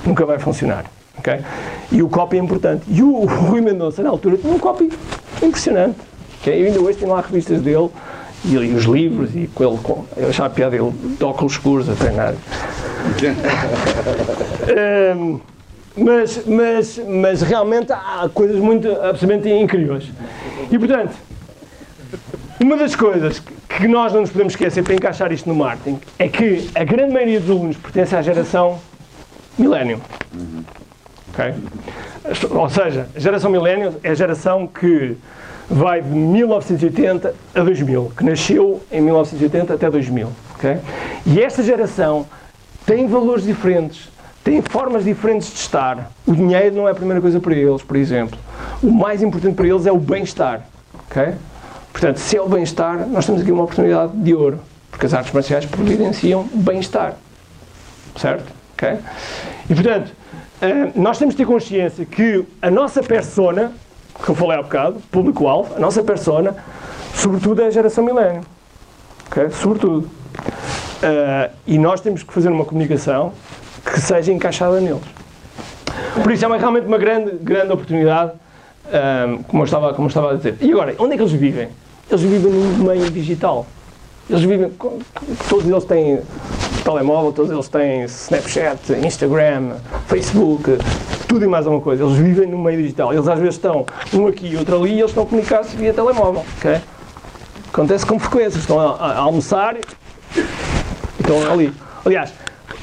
nunca 0.04 0.26
vai 0.26 0.40
funcionar. 0.40 0.84
ok? 1.16 1.40
E 1.92 2.02
o 2.02 2.08
copy 2.08 2.38
é 2.38 2.40
importante. 2.40 2.82
E 2.88 3.00
o, 3.00 3.24
Rui 3.24 3.60
Mendonça, 3.60 4.02
na 4.02 4.10
altura, 4.10 4.36
tinha 4.36 4.52
um 4.52 4.58
copy 4.58 4.90
impressionante. 5.40 6.00
ok? 6.40 6.60
Eu 6.60 6.66
ainda 6.66 6.80
hoje 6.80 6.98
tenho 6.98 7.12
lá 7.12 7.20
revistas 7.20 7.62
dele 7.62 7.90
e, 8.44 8.54
e 8.54 8.74
os 8.74 8.84
livros, 8.84 9.30
e 9.36 9.46
com 9.46 9.62
ele, 9.64 9.78
com, 9.80 10.04
eu 10.16 10.28
achava 10.28 10.48
a 10.48 10.50
piada 10.50 10.76
dele 10.76 10.90
de 10.90 11.24
óculos 11.24 11.52
escuros 11.52 11.88
a 11.88 11.94
treinar. 11.94 12.34
Hum, 15.16 15.40
mas, 15.98 16.44
mas, 16.46 17.00
mas 17.06 17.42
realmente 17.42 17.92
há 17.92 18.28
coisas 18.32 18.56
muito 18.56 18.90
absolutamente 18.90 19.48
incríveis. 19.48 20.10
E 20.70 20.78
portanto, 20.78 21.14
uma 22.60 22.76
das 22.76 22.94
coisas 22.96 23.40
que 23.68 23.86
nós 23.86 24.12
não 24.12 24.22
nos 24.22 24.30
podemos 24.30 24.52
esquecer 24.52 24.82
para 24.82 24.94
encaixar 24.94 25.32
isto 25.32 25.48
no 25.48 25.54
marketing 25.54 26.00
é 26.18 26.28
que 26.28 26.68
a 26.74 26.84
grande 26.84 27.12
maioria 27.12 27.40
dos 27.40 27.50
alunos 27.50 27.76
pertence 27.76 28.16
à 28.16 28.22
geração 28.22 28.80
Millennium. 29.58 30.00
Ok? 31.30 31.54
Ou 32.50 32.68
seja, 32.68 33.08
a 33.14 33.18
geração 33.18 33.50
Millennium 33.50 33.94
é 34.02 34.10
a 34.10 34.14
geração 34.14 34.66
que 34.66 35.16
vai 35.70 36.00
de 36.00 36.08
1980 36.08 37.34
a 37.54 37.60
2000, 37.60 38.12
que 38.16 38.24
nasceu 38.24 38.82
em 38.90 39.00
1980 39.00 39.74
até 39.74 39.90
2000. 39.90 40.28
ok? 40.54 40.78
E 41.26 41.40
esta 41.40 41.62
geração 41.62 42.26
tem 42.86 43.06
valores 43.06 43.44
diferentes, 43.44 44.08
tem 44.48 44.62
formas 44.62 45.04
diferentes 45.04 45.52
de 45.52 45.58
estar. 45.58 46.10
O 46.26 46.34
dinheiro 46.34 46.74
não 46.74 46.88
é 46.88 46.92
a 46.92 46.94
primeira 46.94 47.20
coisa 47.20 47.38
para 47.38 47.54
eles, 47.54 47.82
por 47.82 47.96
exemplo. 47.96 48.38
O 48.82 48.90
mais 48.90 49.22
importante 49.22 49.54
para 49.54 49.66
eles 49.66 49.84
é 49.84 49.92
o 49.92 49.98
bem-estar. 49.98 50.66
ok? 51.10 51.34
Portanto, 51.92 52.16
se 52.16 52.34
é 52.34 52.40
o 52.40 52.48
bem-estar, 52.48 53.06
nós 53.08 53.26
temos 53.26 53.42
aqui 53.42 53.52
uma 53.52 53.64
oportunidade 53.64 54.16
de 54.16 54.34
ouro, 54.34 54.58
porque 54.90 55.04
as 55.04 55.12
artes 55.12 55.34
marciais 55.34 55.66
providenciam 55.66 56.48
bem-estar. 56.54 57.16
Certo? 58.16 58.50
ok? 58.72 58.98
E 59.68 59.74
portanto, 59.74 60.12
eh, 60.62 60.92
nós 60.94 61.18
temos 61.18 61.34
de 61.34 61.44
ter 61.44 61.46
consciência 61.46 62.06
que 62.06 62.42
a 62.62 62.70
nossa 62.70 63.02
persona, 63.02 63.72
que 64.24 64.30
eu 64.30 64.34
falei 64.34 64.58
há 64.58 64.62
bocado, 64.62 64.98
público-alvo, 65.10 65.74
a 65.74 65.78
nossa 65.78 66.02
persona, 66.02 66.56
sobretudo 67.14 67.60
é 67.60 67.66
a 67.66 67.70
geração 67.70 68.02
milénio. 68.02 68.40
ok? 69.26 69.50
Sobretudo. 69.50 70.08
Eh, 71.02 71.50
e 71.66 71.78
nós 71.78 72.00
temos 72.00 72.22
que 72.22 72.32
fazer 72.32 72.48
uma 72.48 72.64
comunicação 72.64 73.34
que 73.98 74.04
seja 74.06 74.32
encaixada 74.32 74.80
neles. 74.80 75.02
Por 76.22 76.30
isso 76.32 76.44
é 76.44 76.48
uma- 76.48 76.56
realmente 76.56 76.86
uma 76.86 76.98
grande, 76.98 77.32
grande 77.42 77.72
oportunidade, 77.72 78.32
ehm, 78.92 79.42
como, 79.48 79.62
eu 79.62 79.64
estava, 79.64 79.92
como 79.92 80.06
eu 80.06 80.08
estava 80.08 80.32
a 80.32 80.34
dizer. 80.36 80.56
E 80.60 80.70
agora, 80.72 80.94
onde 80.98 81.14
é 81.14 81.16
que 81.16 81.22
eles 81.22 81.32
vivem? 81.32 81.68
Eles 82.08 82.22
vivem 82.22 82.52
num 82.52 82.84
meio 82.84 83.10
digital. 83.10 83.66
Eles 84.30 84.42
vivem, 84.42 84.70
todos 85.48 85.66
eles 85.66 85.84
têm 85.84 86.20
telemóvel, 86.84 87.32
todos 87.32 87.50
eles 87.50 87.68
têm 87.68 88.04
Snapchat, 88.04 88.92
Instagram, 89.04 89.72
Facebook, 90.06 90.78
tudo 91.26 91.44
e 91.44 91.48
mais 91.48 91.66
alguma 91.66 91.82
coisa. 91.82 92.04
Eles 92.04 92.16
vivem 92.16 92.46
no 92.46 92.58
meio 92.58 92.80
digital. 92.80 93.12
Eles 93.12 93.26
às 93.26 93.38
vezes 93.38 93.54
estão 93.56 93.84
um 94.14 94.26
aqui 94.28 94.48
e 94.52 94.56
outro 94.56 94.76
ali 94.76 94.90
e 94.92 94.98
eles 95.00 95.10
estão 95.10 95.24
a 95.24 95.26
comunicar-se 95.26 95.76
via 95.76 95.92
telemóvel. 95.92 96.44
ok? 96.58 96.80
Acontece 97.72 98.06
com 98.06 98.18
frequência. 98.18 98.58
Estão 98.58 98.78
a, 98.78 98.94
a 98.96 99.18
almoçar 99.18 99.76
e 99.76 99.80
estão 101.20 101.50
ali. 101.52 101.72
Aliás, 102.04 102.32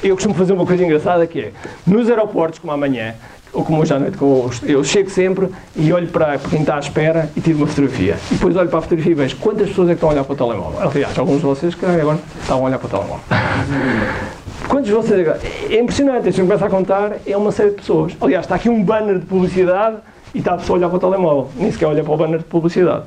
eu 0.02 0.14
costumo 0.14 0.34
fazer 0.34 0.52
uma 0.52 0.66
coisa 0.66 0.84
engraçada 0.84 1.26
que 1.26 1.40
é, 1.40 1.52
nos 1.86 2.08
aeroportos, 2.08 2.58
como 2.58 2.72
amanhã, 2.72 3.14
ou 3.52 3.64
como 3.64 3.80
hoje 3.80 3.94
à 3.94 3.98
noite, 3.98 4.18
eu 4.64 4.84
chego 4.84 5.08
sempre 5.08 5.48
e 5.74 5.92
olho 5.92 6.08
para 6.08 6.38
quem 6.38 6.60
está 6.60 6.76
à 6.76 6.78
espera 6.78 7.30
e 7.34 7.40
tiro 7.40 7.58
uma 7.58 7.66
fotografia. 7.66 8.16
E 8.30 8.34
depois 8.34 8.54
olho 8.54 8.68
para 8.68 8.80
a 8.80 8.82
fotografia 8.82 9.12
e 9.12 9.14
vejo 9.14 9.36
quantas 9.36 9.68
pessoas 9.68 9.88
é 9.88 9.92
que 9.92 9.96
estão 9.96 10.10
a 10.10 10.12
olhar 10.12 10.24
para 10.24 10.34
o 10.34 10.36
telemóvel. 10.36 10.90
Aliás, 10.90 11.18
alguns 11.18 11.38
de 11.38 11.46
vocês 11.46 11.74
que 11.74 11.86
agora 11.86 12.18
estão 12.40 12.58
a 12.58 12.60
olhar 12.60 12.78
para 12.78 12.86
o 12.86 12.90
telemóvel. 12.90 13.20
Quantos 14.68 14.88
de 14.88 14.92
vocês? 14.92 15.28
É 15.70 15.80
impressionante, 15.80 16.32
se 16.32 16.40
eu 16.40 16.46
começar 16.46 16.66
a 16.66 16.70
contar, 16.70 17.12
é 17.24 17.36
uma 17.36 17.52
série 17.52 17.70
de 17.70 17.76
pessoas. 17.76 18.16
Aliás, 18.20 18.44
está 18.44 18.56
aqui 18.56 18.68
um 18.68 18.82
banner 18.82 19.20
de 19.20 19.24
publicidade 19.24 19.98
e 20.34 20.38
está 20.38 20.54
a 20.54 20.56
pessoa 20.56 20.76
a 20.76 20.78
olhar 20.80 20.88
para 20.88 20.96
o 20.96 21.00
telemóvel. 21.00 21.50
Nem 21.56 21.70
sequer 21.70 21.86
olha 21.86 22.02
para 22.02 22.12
o 22.12 22.16
banner 22.16 22.38
de 22.38 22.44
publicidade. 22.44 23.04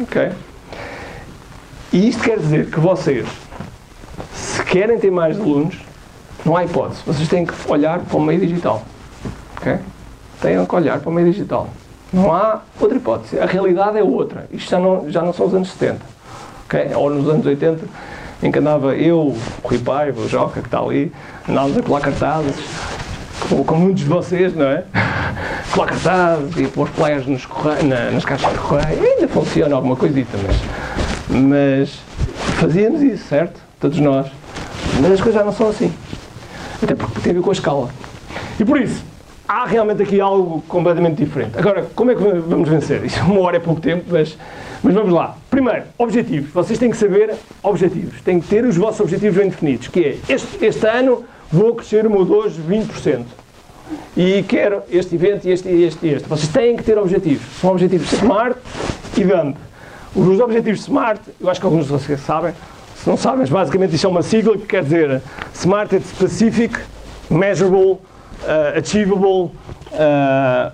Ok? 0.00 0.30
E 1.92 2.08
isto 2.08 2.24
quer 2.24 2.38
dizer 2.38 2.70
que 2.70 2.80
vocês, 2.80 3.26
se 4.34 4.64
querem 4.64 4.98
ter 4.98 5.12
mais 5.12 5.38
alunos, 5.38 5.76
não 6.44 6.56
há 6.56 6.64
hipótese. 6.64 7.00
Vocês 7.06 7.28
têm 7.28 7.44
que 7.46 7.54
olhar 7.68 8.00
para 8.00 8.16
o 8.16 8.20
meio 8.20 8.40
digital. 8.40 8.82
Ok? 9.56 9.76
Têm 10.40 10.64
que 10.64 10.74
olhar 10.74 10.98
para 11.00 11.10
o 11.10 11.12
meio 11.12 11.30
digital. 11.32 11.68
Não 12.12 12.32
há 12.32 12.60
outra 12.80 12.96
hipótese. 12.96 13.38
A 13.40 13.46
realidade 13.46 13.98
é 13.98 14.02
outra. 14.02 14.46
Isto 14.52 14.70
já 14.70 14.78
não, 14.78 15.10
já 15.10 15.22
não 15.22 15.32
são 15.32 15.46
os 15.46 15.54
anos 15.54 15.70
70. 15.72 16.00
ok? 16.66 16.90
Ou 16.94 17.10
nos 17.10 17.28
anos 17.28 17.46
80, 17.46 17.80
em 18.42 18.52
que 18.52 18.58
andava 18.58 18.94
eu, 18.94 19.18
o 19.18 19.38
Rui 19.64 19.78
Paiva, 19.78 20.20
o 20.20 20.28
Joca, 20.28 20.60
que 20.60 20.66
está 20.68 20.78
ali, 20.80 21.10
andávamos 21.48 21.78
a 21.78 21.82
colar 21.82 22.00
cartazes, 22.00 22.54
como, 23.66 23.80
muitos 23.80 24.02
de 24.04 24.08
vocês, 24.08 24.54
não 24.54 24.66
é? 24.66 24.84
Colar 25.74 25.88
cartazes 25.88 26.56
e 26.56 26.66
pôr 26.68 26.86
flyers 26.88 27.26
nos 27.26 27.44
corre- 27.46 27.82
na- 27.82 28.10
nas 28.12 28.24
caixas 28.24 28.52
de 28.52 28.58
correio. 28.58 29.02
Ainda 29.02 29.26
funciona 29.28 29.74
alguma 29.74 29.96
coisita, 29.96 30.38
mas, 30.46 30.56
mas 31.28 31.98
fazíamos 32.60 33.02
isso, 33.02 33.24
certo? 33.28 33.60
Todos 33.80 33.98
nós. 33.98 34.26
Mas 35.00 35.12
as 35.12 35.20
coisas 35.20 35.34
já 35.40 35.44
não 35.44 35.52
são 35.52 35.68
assim. 35.68 35.92
Até 36.84 36.94
porque 36.94 37.20
tem 37.20 37.32
a 37.32 37.34
ver 37.34 37.40
com 37.40 37.50
a 37.50 37.52
escala. 37.52 37.88
E 38.60 38.64
por 38.64 38.80
isso, 38.80 39.02
há 39.48 39.64
realmente 39.64 40.02
aqui 40.02 40.20
algo 40.20 40.62
completamente 40.68 41.24
diferente. 41.24 41.58
Agora, 41.58 41.86
como 41.94 42.10
é 42.10 42.14
que 42.14 42.22
vamos 42.22 42.68
vencer? 42.68 43.04
Isso 43.04 43.20
uma 43.24 43.40
hora 43.40 43.56
é 43.56 43.60
pouco 43.60 43.80
tempo, 43.80 44.04
mas, 44.10 44.36
mas 44.82 44.94
vamos 44.94 45.12
lá. 45.12 45.36
Primeiro, 45.50 45.84
objetivos. 45.96 46.50
Vocês 46.50 46.78
têm 46.78 46.90
que 46.90 46.96
saber 46.96 47.34
objetivos. 47.62 48.20
Têm 48.20 48.38
que 48.38 48.46
ter 48.46 48.64
os 48.64 48.76
vossos 48.76 49.00
objetivos 49.00 49.36
bem 49.36 49.48
definidos. 49.48 49.88
Que 49.88 50.04
é, 50.04 50.18
este, 50.32 50.64
este 50.64 50.86
ano 50.86 51.24
vou 51.50 51.74
crescer 51.74 52.06
o 52.06 52.10
meu 52.10 52.24
dojo 52.24 52.62
20%. 52.62 53.24
E 54.16 54.42
quero 54.48 54.82
este 54.90 55.14
evento 55.14 55.46
e 55.46 55.52
este 55.52 55.68
este 55.68 56.06
e 56.06 56.14
este. 56.14 56.28
Vocês 56.28 56.48
têm 56.48 56.76
que 56.76 56.82
ter 56.82 56.98
objetivos. 56.98 57.46
São 57.60 57.70
objetivos 57.70 58.10
SMART 58.10 58.56
e 59.16 59.24
DUMP. 59.24 59.56
Os 60.14 60.38
objetivos 60.38 60.82
SMART, 60.82 61.20
eu 61.40 61.50
acho 61.50 61.60
que 61.60 61.66
alguns 61.66 61.86
de 61.86 61.92
vocês 61.92 62.20
sabem, 62.20 62.54
não 63.06 63.16
sabem, 63.16 63.46
basicamente 63.46 63.94
isto 63.94 64.06
é 64.06 64.10
uma 64.10 64.22
sigla 64.22 64.56
que 64.56 64.66
quer 64.66 64.82
dizer 64.82 65.22
SMART 65.52 65.90
de 65.90 66.06
Specific, 66.06 66.78
Measurable, 67.30 67.98
uh, 68.44 68.78
Achievable, 68.78 69.52
uh, 69.92 70.72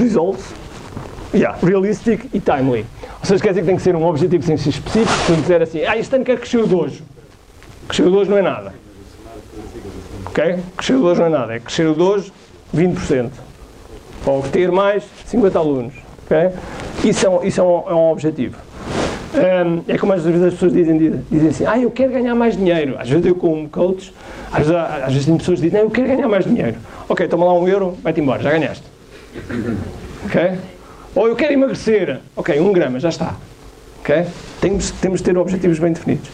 Results, 0.00 0.54
yeah, 1.34 1.58
Realistic 1.62 2.24
e 2.32 2.40
Timely. 2.40 2.86
Ou 3.20 3.26
seja, 3.26 3.42
quer 3.42 3.50
dizer 3.50 3.60
que 3.60 3.66
tem 3.66 3.76
que 3.76 3.82
ser 3.82 3.94
um 3.96 4.06
objetivo 4.06 4.44
sem 4.44 4.56
ser 4.56 4.70
específico, 4.70 5.12
se 5.26 5.32
dizer 5.32 5.62
assim, 5.62 5.84
ah, 5.84 5.96
este 5.96 6.14
ano 6.14 6.24
quero 6.24 6.38
crescer 6.38 6.58
o 6.58 6.66
dojo. 6.66 7.02
Crescer 7.86 8.04
o 8.04 8.10
dojo 8.10 8.30
não 8.30 8.38
é 8.38 8.42
nada. 8.42 8.74
Ok? 10.26 10.58
Crescer 10.76 10.94
o 10.94 11.00
dojo 11.00 11.20
não 11.20 11.26
é 11.26 11.30
nada, 11.30 11.54
é 11.54 11.60
crescer 11.60 11.86
o 11.86 11.94
dojo 11.94 12.32
20%. 12.74 13.30
Ou 14.24 14.42
ter 14.42 14.70
mais 14.70 15.04
50 15.26 15.58
alunos. 15.58 15.94
Ok? 16.24 16.50
Isso 17.04 17.26
é 17.26 17.30
um, 17.30 17.44
isso 17.44 17.60
é 17.60 17.64
um, 17.64 17.88
é 17.88 17.94
um 17.94 18.10
objetivo. 18.10 18.56
É 19.86 19.98
como 19.98 20.12
às 20.12 20.24
vezes 20.24 20.42
as 20.42 20.54
pessoas 20.54 20.72
dizem, 20.72 21.22
dizem 21.30 21.48
assim, 21.48 21.66
ah, 21.66 21.78
eu 21.78 21.90
quero 21.90 22.12
ganhar 22.12 22.34
mais 22.34 22.56
dinheiro. 22.56 22.96
Às 22.98 23.08
vezes 23.08 23.26
eu 23.26 23.34
como 23.34 23.68
coach, 23.68 24.12
às 24.50 24.66
vezes, 24.66 24.74
às 24.74 25.12
vezes 25.12 25.26
tem 25.26 25.36
pessoas 25.36 25.60
dizem, 25.60 25.80
eu 25.80 25.90
quero 25.90 26.08
ganhar 26.08 26.28
mais 26.28 26.44
dinheiro. 26.44 26.76
Ok, 27.08 27.26
toma 27.28 27.44
lá 27.46 27.54
um 27.54 27.68
euro, 27.68 27.96
vai-te 28.02 28.20
embora, 28.20 28.42
já 28.42 28.50
ganhaste. 28.50 28.84
Ok? 30.24 30.58
Ou 31.14 31.28
eu 31.28 31.36
quero 31.36 31.52
emagrecer. 31.52 32.20
Ok, 32.36 32.58
um 32.60 32.72
grama, 32.72 32.98
já 33.00 33.08
está. 33.08 33.34
Ok? 34.00 34.24
Temos, 34.60 34.90
temos 34.92 35.20
de 35.20 35.24
ter 35.24 35.36
objetivos 35.36 35.78
bem 35.78 35.92
definidos. 35.92 36.28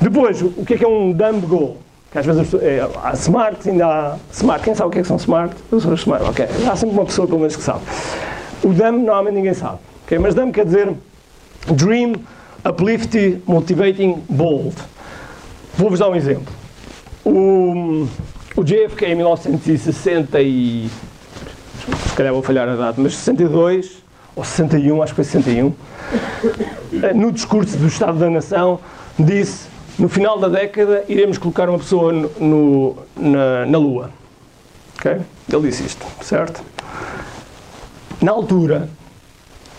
Depois, 0.00 0.42
o 0.42 0.64
que 0.64 0.74
é 0.74 0.78
que 0.78 0.84
é 0.84 0.88
um 0.88 1.12
dumb 1.12 1.46
goal? 1.46 1.78
Que 2.10 2.18
às 2.18 2.26
vezes 2.26 2.54
as 2.54 2.62
é, 2.62 2.88
há 3.02 3.12
smart, 3.12 3.68
ainda 3.68 3.86
há 3.86 4.16
smart. 4.32 4.64
Quem 4.64 4.74
sabe 4.74 4.88
o 4.88 4.90
que 4.90 4.98
é 4.98 5.02
que 5.02 5.08
são 5.08 5.16
smart? 5.16 5.54
Eu 5.70 5.80
sou 5.80 5.94
smart, 5.94 6.24
ok. 6.24 6.46
Há 6.70 6.76
sempre 6.76 6.96
uma 6.96 7.04
pessoa 7.04 7.26
pelo 7.26 7.40
menos 7.40 7.56
que 7.56 7.62
sabe. 7.62 7.80
O 8.62 8.68
dumb 8.68 8.98
normalmente 8.98 9.34
ninguém 9.34 9.54
sabe. 9.54 9.78
ok? 10.04 10.18
Mas 10.18 10.34
dumb 10.34 10.52
quer 10.52 10.64
dizer 10.64 10.90
dream, 11.74 12.14
uplifting, 12.64 13.42
motivating, 13.46 14.22
bold. 14.28 14.74
Vou-vos 15.76 15.98
dar 16.00 16.08
um 16.08 16.16
exemplo. 16.16 16.52
O, 17.24 18.06
o 18.56 18.64
JFK 18.64 19.06
em 19.06 19.14
1960 19.16 20.40
e... 20.40 20.88
Se 22.08 22.14
calhar 22.16 22.32
vou 22.32 22.42
falhar 22.42 22.68
a 22.68 22.74
data, 22.76 23.00
mas 23.00 23.14
62 23.14 24.02
ou 24.36 24.44
61, 24.44 25.02
acho 25.02 25.12
que 25.12 25.16
foi 25.16 25.24
61, 25.24 25.72
eh, 27.02 27.14
no 27.14 27.32
discurso 27.32 27.76
do 27.76 27.86
Estado 27.86 28.18
da 28.18 28.28
Nação, 28.30 28.78
disse: 29.18 29.66
no 29.98 30.08
final 30.08 30.38
da 30.38 30.48
década 30.48 31.04
iremos 31.08 31.38
colocar 31.38 31.68
uma 31.68 31.78
pessoa 31.78 32.12
no, 32.12 32.30
no- 32.38 32.96
na, 33.16 33.66
na 33.66 33.78
Lua. 33.78 34.10
Ok? 34.96 35.12
Ele 35.52 35.62
disse 35.68 35.84
isto, 35.86 36.06
certo? 36.22 36.62
Na 38.20 38.32
altura, 38.32 38.88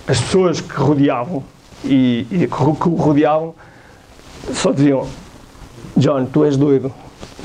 as 0.08 0.19
pessoas 0.19 0.60
que 0.62 0.73
rodeavam 0.75 1.43
e, 1.84 2.28
e 2.32 2.48
que 2.48 2.89
o 2.89 2.96
rodeavam 2.96 3.54
só 4.54 4.72
diziam: 4.72 5.08
John, 5.98 6.26
tu 6.26 6.46
és 6.46 6.58
doido. 6.58 6.92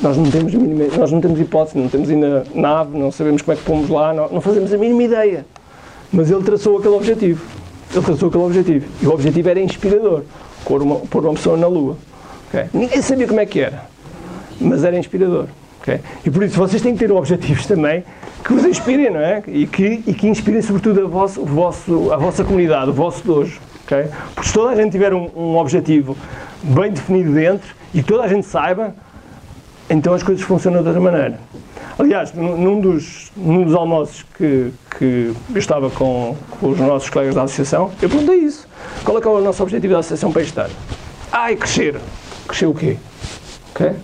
Nós 0.03 0.17
não 0.17 0.31
temos, 0.31 0.53
mínima, 0.53 0.85
nós 0.97 1.13
não 1.13 1.21
temos 1.21 1.41
hipótese, 1.41 1.79
não 1.79 1.89
temos 1.89 2.11
ainda 2.11 2.45
nave, 2.55 2.99
não 2.99 3.13
sabemos 3.13 3.43
como 3.43 3.57
é 3.57 3.57
que 3.57 3.65
pomos 3.65 3.89
lá, 3.89 4.13
não, 4.13 4.29
não 4.29 4.41
fazemos 4.41 4.73
a 4.73 4.77
mínima 4.77 5.05
ideia. 5.05 5.47
Mas 6.13 6.31
ele 6.31 6.43
traçou 6.43 6.79
aquele 6.79 6.95
objetivo. 6.95 7.45
Ele 7.93 8.05
traçou 8.05 8.29
aquele 8.29 8.45
objetivo. 8.45 8.87
E 9.01 9.07
o 9.07 9.13
objetivo 9.13 9.49
era 9.49 9.61
inspirador 9.61 10.23
pôr 10.65 10.83
uma, 10.83 10.97
pôr 10.97 11.25
uma 11.25 11.35
pessoa 11.35 11.57
na 11.57 11.67
Lua. 11.67 11.97
ok? 12.49 12.65
Ninguém 12.73 13.03
sabia 13.03 13.27
como 13.27 13.41
é 13.41 13.47
que 13.47 13.61
era, 13.61 13.87
mas 14.61 14.83
era 14.85 14.99
inspirador. 14.99 15.47
ok? 15.81 16.01
E 16.25 16.31
por 16.31 16.43
isso 16.43 16.57
vocês 16.57 16.83
têm 16.83 16.95
que 16.95 16.99
ter 16.99 17.13
objetivos 17.13 17.67
também 17.67 18.05
que 18.45 18.53
vos 18.53 18.65
inspirem, 18.65 19.11
não 19.11 19.21
é? 19.21 19.43
E 19.47 19.67
que, 19.67 20.03
e 20.07 20.13
que 20.13 20.29
inspirem 20.29 20.61
sobretudo 20.61 21.03
a, 21.03 21.09
vosso, 21.09 21.45
vosso, 21.45 22.13
a 22.13 22.17
vossa 22.17 22.45
comunidade, 22.45 22.91
o 22.91 22.93
vosso 22.93 23.25
dojo. 23.25 23.61
Ok? 23.85 24.09
Porque 24.35 24.49
se 24.49 24.55
toda 24.55 24.73
a 24.73 24.77
gente 24.77 24.93
tiver 24.93 25.13
um, 25.15 25.31
um 25.37 25.57
objetivo 25.57 26.17
bem 26.63 26.93
definido 26.93 27.33
dentro 27.33 27.75
e 27.93 28.03
toda 28.03 28.25
a 28.25 28.29
gente 28.29 28.47
saiba, 28.47 28.95
então 29.89 30.15
as 30.15 30.23
coisas 30.23 30.45
funcionam 30.45 30.83
de 30.83 30.89
outra 30.89 31.03
maneira. 31.03 31.39
Aliás, 31.99 32.33
num 32.35 32.81
dos, 32.81 33.31
num 33.37 33.65
dos 33.65 33.75
almoços 33.75 34.25
que, 34.37 34.73
que 34.99 35.33
eu 35.55 35.59
estava 35.59 35.89
com, 35.91 36.37
com 36.59 36.71
os 36.71 36.79
nossos 36.79 37.09
colegas 37.09 37.37
da 37.37 37.43
associação, 37.45 37.93
eu 38.03 38.09
perguntei 38.09 38.39
isso. 38.39 38.67
Qual 39.05 39.17
é 39.17 39.21
que 39.21 39.29
é 39.29 39.31
o 39.31 39.41
nosso 39.41 39.63
objetivo 39.63 39.93
da 39.93 40.01
associação 40.01 40.33
para 40.33 40.43
este 40.43 40.59
ano? 40.59 40.75
Ah, 41.31 41.53
é 41.53 41.57
crescer. 41.57 42.01
Crescer 42.49 42.67
o 42.67 42.75
quê? 42.75 42.97
O 43.71 43.79
que 43.79 43.85
é 43.85 43.95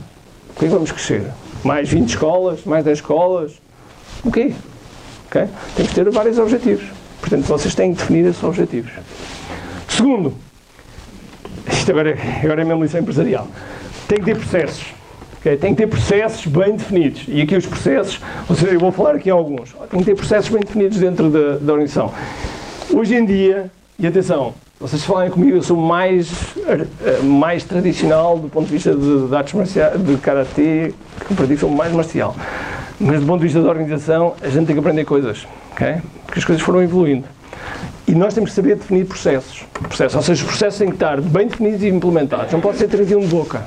que 0.55 0.67
vamos 0.67 0.93
crescer? 0.93 1.25
Mais 1.65 1.89
20 1.89 2.09
escolas? 2.09 2.65
Mais 2.65 2.85
10 2.85 2.99
escolas? 2.99 3.61
O 4.25 4.31
quê? 4.31 4.53
Ok? 5.27 5.49
Temos 5.75 5.89
que 5.91 5.95
ter 5.95 6.11
vários 6.11 6.39
objetivos. 6.39 6.85
Portanto, 7.21 7.45
vocês 7.47 7.75
têm 7.75 7.93
que 7.93 8.01
definir 8.01 8.27
esses 8.27 8.43
objetivos. 8.43 8.93
Segundo, 10.01 10.33
isto 11.71 11.91
agora 11.91 12.13
é, 12.13 12.41
agora 12.43 12.63
é 12.63 12.65
mesmo 12.65 12.83
lição 12.83 12.99
empresarial, 13.03 13.47
tem 14.09 14.19
que 14.19 14.25
ter 14.25 14.35
processos. 14.35 14.87
ok? 15.37 15.57
Tem 15.59 15.75
que 15.75 15.83
ter 15.83 15.89
processos 15.89 16.47
bem 16.47 16.75
definidos. 16.75 17.25
E 17.29 17.43
aqui 17.43 17.55
os 17.55 17.67
processos, 17.67 18.19
ou 18.49 18.57
seja, 18.57 18.73
eu 18.73 18.81
vou 18.81 18.91
falar 18.93 19.17
aqui 19.17 19.29
alguns. 19.29 19.75
Tem 19.91 20.01
que 20.01 20.07
ter 20.07 20.15
processos 20.15 20.49
bem 20.49 20.63
definidos 20.63 20.97
dentro 20.97 21.29
da, 21.29 21.59
da 21.59 21.73
organização. 21.75 22.15
Hoje 22.91 23.15
em 23.15 23.27
dia, 23.27 23.71
e 23.99 24.07
atenção, 24.07 24.55
Vocês 24.81 25.05
falarem 25.05 25.31
comigo, 25.31 25.59
eu 25.59 25.63
sou 25.63 25.77
mais, 25.77 26.33
eh, 26.67 27.21
mais 27.23 27.63
tradicional 27.63 28.39
do 28.39 28.49
ponto 28.49 28.69
de 28.69 28.73
vista 28.73 28.95
de, 28.95 29.29
de 29.29 29.37
artes 29.37 29.53
marciais, 29.53 30.03
de 30.03 30.17
karatê, 30.17 30.95
que 31.29 31.35
pratico 31.35 31.61
sou 31.61 31.71
mais 31.71 31.93
marcial. 31.93 32.35
Mas 32.99 33.21
do 33.21 33.27
ponto 33.27 33.41
de 33.41 33.49
vista 33.49 33.61
da 33.61 33.69
organização, 33.69 34.35
a 34.41 34.49
gente 34.49 34.65
tem 34.65 34.75
que 34.75 34.81
aprender 34.81 35.05
coisas? 35.05 35.47
Porque 36.25 36.39
as 36.39 36.45
coisas 36.47 36.65
foram 36.65 36.83
evoluindo. 36.83 37.27
E 38.11 38.15
nós 38.17 38.35
temos 38.35 38.51
que 38.51 38.57
saber 38.57 38.75
definir 38.75 39.07
processos. 39.07 39.63
processos. 39.73 40.17
Ou 40.17 40.23
seja, 40.23 40.43
os 40.43 40.49
processos 40.51 40.79
têm 40.81 40.89
que 40.89 40.95
estar 40.97 41.21
bem 41.21 41.47
definidos 41.47 41.81
e 41.85 41.89
implementados. 41.89 42.53
Não 42.53 42.61
pode 42.61 42.79
ser 42.79 42.89
trazido 42.89 43.21
de 43.21 43.27
boca. 43.29 43.63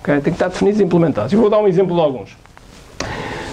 ok? 0.00 0.14
Tem 0.16 0.22
que 0.24 0.30
estar 0.30 0.48
definidos 0.48 0.78
e 0.78 0.84
implementados. 0.84 1.32
E 1.32 1.36
vou 1.36 1.48
dar 1.48 1.58
um 1.58 1.66
exemplo 1.66 1.94
de 1.96 2.00
alguns. 2.02 2.36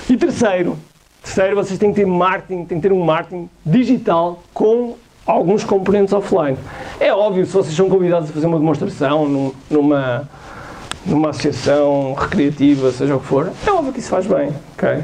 E 0.10 0.18
terceiro, 0.18 0.78
terceiro, 1.24 1.56
vocês 1.56 1.80
têm 1.80 1.92
que 1.94 2.02
ter 2.02 2.06
marketing, 2.06 2.66
têm 2.66 2.82
que 2.82 2.88
ter 2.90 2.94
um 2.94 3.02
marketing 3.06 3.50
digital 3.66 4.44
com 4.54 4.96
alguns 5.26 5.64
componentes 5.64 6.14
offline. 6.14 6.58
É 7.00 7.14
óbvio, 7.14 7.46
se 7.46 7.54
vocês 7.54 7.74
são 7.74 7.90
convidados 7.90 8.30
a 8.30 8.34
fazer 8.34 8.46
uma 8.46 8.60
demonstração 8.60 9.28
num- 9.30 9.54
numa, 9.72 10.30
numa 11.06 11.30
associação 11.30 12.14
recreativa, 12.14 12.92
seja 12.92 13.16
o 13.16 13.22
que 13.22 13.26
for, 13.26 13.50
é 13.66 13.72
óbvio 13.72 13.94
que 13.94 14.00
isso 14.02 14.10
faz 14.10 14.28
bem, 14.28 14.52
ok? 14.78 15.02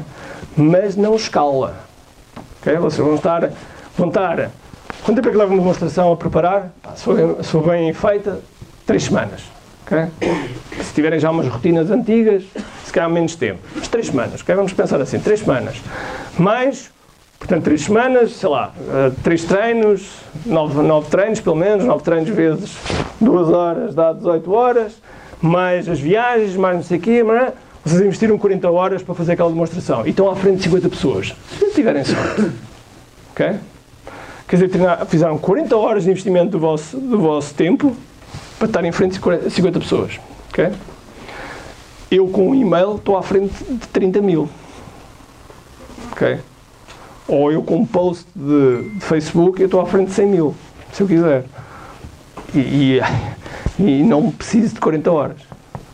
Mas 0.58 0.94
não 0.94 1.16
escala. 1.16 1.74
ok? 2.60 2.76
Vocês 2.76 3.04
vão 3.06 3.14
estar, 3.16 3.50
vão 3.96 4.08
estar. 4.08 4.50
Quanto 5.04 5.16
tempo 5.16 5.28
é 5.28 5.32
que 5.32 5.36
leva 5.36 5.50
uma 5.52 5.60
demonstração 5.60 6.12
a 6.12 6.16
preparar? 6.16 6.72
For 6.96 7.62
bem 7.66 7.92
feita, 7.92 8.40
três 8.86 9.04
semanas. 9.04 9.42
ok? 9.84 10.06
Se 10.80 10.94
tiverem 10.94 11.18
já 11.18 11.30
umas 11.30 11.48
rotinas 11.48 11.90
antigas, 11.90 12.44
se 12.84 12.92
calhar 12.92 13.10
menos 13.10 13.34
tempo. 13.34 13.58
Mas 13.74 13.88
três 13.88 14.06
semanas, 14.06 14.40
ok? 14.42 14.54
Vamos 14.54 14.72
pensar 14.72 15.00
assim, 15.00 15.18
três 15.18 15.40
semanas. 15.40 15.80
Mais, 16.38 16.90
portanto, 17.38 17.64
três 17.64 17.82
semanas, 17.82 18.32
sei 18.32 18.48
lá, 18.48 18.72
eh, 18.78 19.12
três 19.24 19.44
treinos, 19.44 20.08
nove, 20.46 20.80
nove 20.82 21.10
treinos 21.10 21.40
pelo 21.40 21.56
menos, 21.56 21.84
nove 21.84 22.04
treinos 22.04 22.28
vezes 22.30 22.76
duas 23.20 23.48
horas 23.48 23.94
dá 23.94 24.12
18 24.12 24.52
horas, 24.52 24.92
mais 25.40 25.88
as 25.88 25.98
viagens, 25.98 26.56
mais 26.56 26.76
não 26.76 26.82
sei 26.82 26.98
o 26.98 27.00
quê, 27.00 27.22
mas 27.22 27.52
vocês 27.84 28.00
investiram 28.00 28.38
40 28.38 28.70
horas 28.70 29.02
para 29.02 29.14
fazer 29.14 29.32
aquela 29.32 29.48
demonstração 29.50 30.06
e 30.06 30.10
estão 30.10 30.30
à 30.30 30.36
frente 30.36 30.58
de 30.58 30.62
50 30.64 30.88
pessoas. 30.88 31.34
Se 31.58 31.70
tiverem 31.72 32.04
sorte, 32.04 32.52
ok? 33.32 33.56
Quer 34.52 34.66
dizer, 34.66 35.06
fizeram 35.08 35.38
40 35.38 35.74
horas 35.74 36.04
de 36.04 36.10
investimento 36.10 36.50
do 36.50 36.58
vosso, 36.58 36.98
do 36.98 37.18
vosso 37.18 37.54
tempo 37.54 37.96
para 38.58 38.66
estar 38.66 38.84
em 38.84 38.92
frente 38.92 39.18
40 39.18 39.48
50 39.48 39.80
pessoas, 39.80 40.20
ok? 40.50 40.70
Eu 42.10 42.28
com 42.28 42.50
um 42.50 42.54
e-mail 42.54 42.96
estou 42.96 43.16
à 43.16 43.22
frente 43.22 43.54
de 43.64 43.88
30 43.88 44.20
mil, 44.20 44.46
ok? 46.10 46.38
Ou 47.26 47.50
eu 47.50 47.62
com 47.62 47.76
um 47.76 47.86
post 47.86 48.26
de, 48.36 48.90
de 48.90 49.00
Facebook 49.00 49.58
eu 49.58 49.64
estou 49.64 49.80
à 49.80 49.86
frente 49.86 50.08
de 50.08 50.14
100 50.16 50.26
mil, 50.26 50.54
se 50.92 51.02
eu 51.02 51.06
quiser. 51.06 51.46
E, 52.54 52.58
e, 52.58 53.00
e 53.82 54.02
não 54.02 54.30
preciso 54.30 54.74
de 54.74 54.80
40 54.80 55.10
horas. 55.10 55.40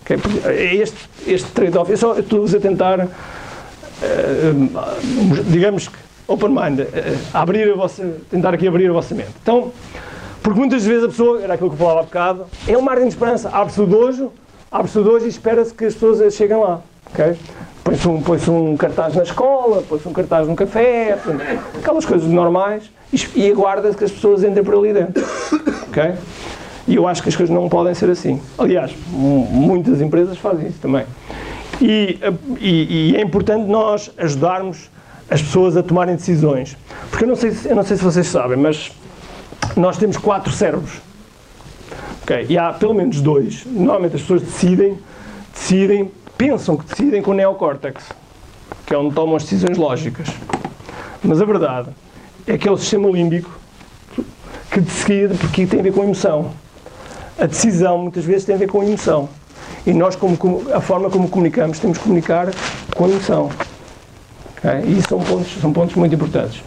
ok? 0.03 0.19
Porque 0.19 0.49
é 0.49 0.75
Este, 0.75 1.09
este 1.29 1.49
trade-off, 1.53 1.93
eu 1.93 1.97
só 1.97 2.19
estou-vos 2.19 2.53
a 2.57 2.59
tentar, 2.59 3.07
eh, 4.03 4.53
digamos 5.47 5.87
que, 5.87 6.08
open 6.29 6.51
mind, 6.51 6.81
eh, 6.81 7.17
abrir 7.33 7.73
a 7.73 7.75
vossa, 7.75 8.17
tentar 8.31 8.55
aqui 8.55 8.69
abrir 8.69 8.89
a 8.89 8.93
vossa 8.93 9.15
mente. 9.15 9.31
Então, 9.43 9.73
porque 10.43 10.59
muitas 10.61 10.85
vezes 10.85 11.05
a 11.05 11.09
pessoa, 11.09 11.43
era 11.43 11.55
aquilo 11.55 11.71
que 11.71 11.75
eu 11.75 11.79
falava 11.79 12.01
há 12.01 12.03
bocado, 12.05 12.47
é 12.67 12.77
um 12.77 12.83
margem 12.83 13.05
de 13.09 13.15
esperança. 13.15 13.49
Abre-se 13.51 13.81
o 13.81 13.87
dojo, 13.87 14.31
abre-se 14.71 14.99
o 14.99 15.03
dojo 15.03 15.25
e 15.27 15.29
espera-se 15.29 15.75
que 15.75 15.85
as 15.87 15.95
pessoas 15.95 16.35
cheguem 16.35 16.59
lá. 16.59 16.81
ok? 17.13 17.35
Põe-se 17.83 18.07
um, 18.09 18.21
põe-se 18.21 18.51
um 18.51 18.77
cartaz 18.77 19.15
na 19.17 19.23
escola, 19.23 19.83
põe-se 19.89 20.07
um 20.07 20.13
cartaz 20.13 20.47
num 20.47 20.55
café, 20.55 21.19
aquelas 21.79 22.05
coisas 22.05 22.29
normais, 22.29 22.91
e, 23.11 23.27
e 23.47 23.51
aguarda-se 23.51 23.97
que 23.97 24.05
as 24.05 24.13
pessoas 24.13 24.45
entrem 24.45 24.63
por 24.63 24.75
ali 24.75 24.93
dentro. 24.93 25.25
E 26.87 26.95
eu 26.95 27.07
acho 27.09 27.23
que 27.23 27.29
as 27.31 27.37
coisas 27.37 27.55
não 27.55 27.69
podem 27.69 27.95
ser 27.95 28.09
assim. 28.11 28.41
Aliás, 28.59 28.95
mu- 29.11 29.47
muitas 29.47 30.01
empresas 30.03 30.37
fazem 30.39 30.69
isso 30.69 30.79
também. 30.81 31.05
E, 31.81 32.19
eh, 32.21 32.33
e- 32.61 33.11
e 33.13 33.17
é 33.17 33.21
importante 33.23 33.67
nós 33.69 34.11
ajudarmos 34.19 34.91
as 35.31 35.43
pessoas 35.43 35.77
a 35.77 35.83
tomarem 35.83 36.17
decisões. 36.17 36.77
Porque 37.11 37.25
eu 37.25 37.29
não 37.29 37.37
sei, 37.37 37.51
se- 37.53 37.69
eu 37.69 37.77
não 37.77 37.83
sei 37.85 37.97
se 37.97 38.03
vocês 38.05 38.27
sabem, 38.27 38.57
mas 38.57 38.91
nós 39.77 39.97
temos 39.99 40.17
quatro 40.17 40.53
cérebros. 40.53 40.93
Ok? 42.23 42.47
E 42.49 42.59
há 42.59 42.73
pelo 42.73 42.95
menos 42.95 43.21
dois. 43.21 43.65
Normalmente 43.67 44.17
as 44.17 44.23
pessoas 44.23 44.43
decidem, 44.43 44.99
decidem, 45.53 46.11
pensam 46.37 46.77
que 46.77 46.87
decidem 46.87 47.23
com 47.23 47.31
o 47.31 47.35
neocórtex, 47.35 48.05
que 48.87 48.95
é 48.95 48.99
onde 48.99 49.15
tomam 49.15 49.37
as 49.37 49.43
decisões 49.45 49.77
lógicas. 49.77 50.29
Mas 51.23 51.41
a 51.41 51.45
verdade 51.45 51.89
é 52.47 52.57
que 52.57 52.69
é 52.69 52.71
o 52.71 52.77
sistema 52.77 53.09
límbico 53.11 53.51
que 54.71 54.81
decide 54.81 55.35
porque 55.35 55.67
tem 55.67 55.81
a 55.81 55.83
ver 55.83 55.93
com 55.93 56.05
emoção. 56.05 56.53
A 57.39 57.47
decisão 57.47 57.99
muitas 57.99 58.25
vezes 58.25 58.45
tem 58.45 58.55
a 58.55 58.59
ver 58.59 58.67
com 58.69 58.83
emoção. 58.83 59.29
E 59.87 59.93
nós, 59.93 60.17
como, 60.17 60.37
a 60.73 60.81
forma 60.81 61.09
como 61.09 61.29
comunicamos, 61.29 61.79
temos 61.79 61.99
que 61.99 62.05
comunicar 62.05 62.49
com 62.95 63.09
emoção. 63.09 63.51
Isso 64.87 65.09
são 65.09 65.21
pontos, 65.21 65.61
são 65.61 65.73
pontos 65.73 65.95
muito 65.95 66.15
importantes. 66.15 66.63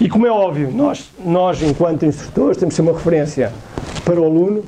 E 0.00 0.08
como 0.08 0.26
é 0.26 0.30
óbvio, 0.30 0.70
nós, 0.72 1.10
nós 1.24 1.62
enquanto 1.62 2.06
instrutores 2.06 2.56
temos 2.56 2.72
que 2.72 2.76
ser 2.76 2.82
uma 2.82 2.92
referência 2.92 3.52
para 4.04 4.18
o 4.18 4.24
aluno 4.24 4.64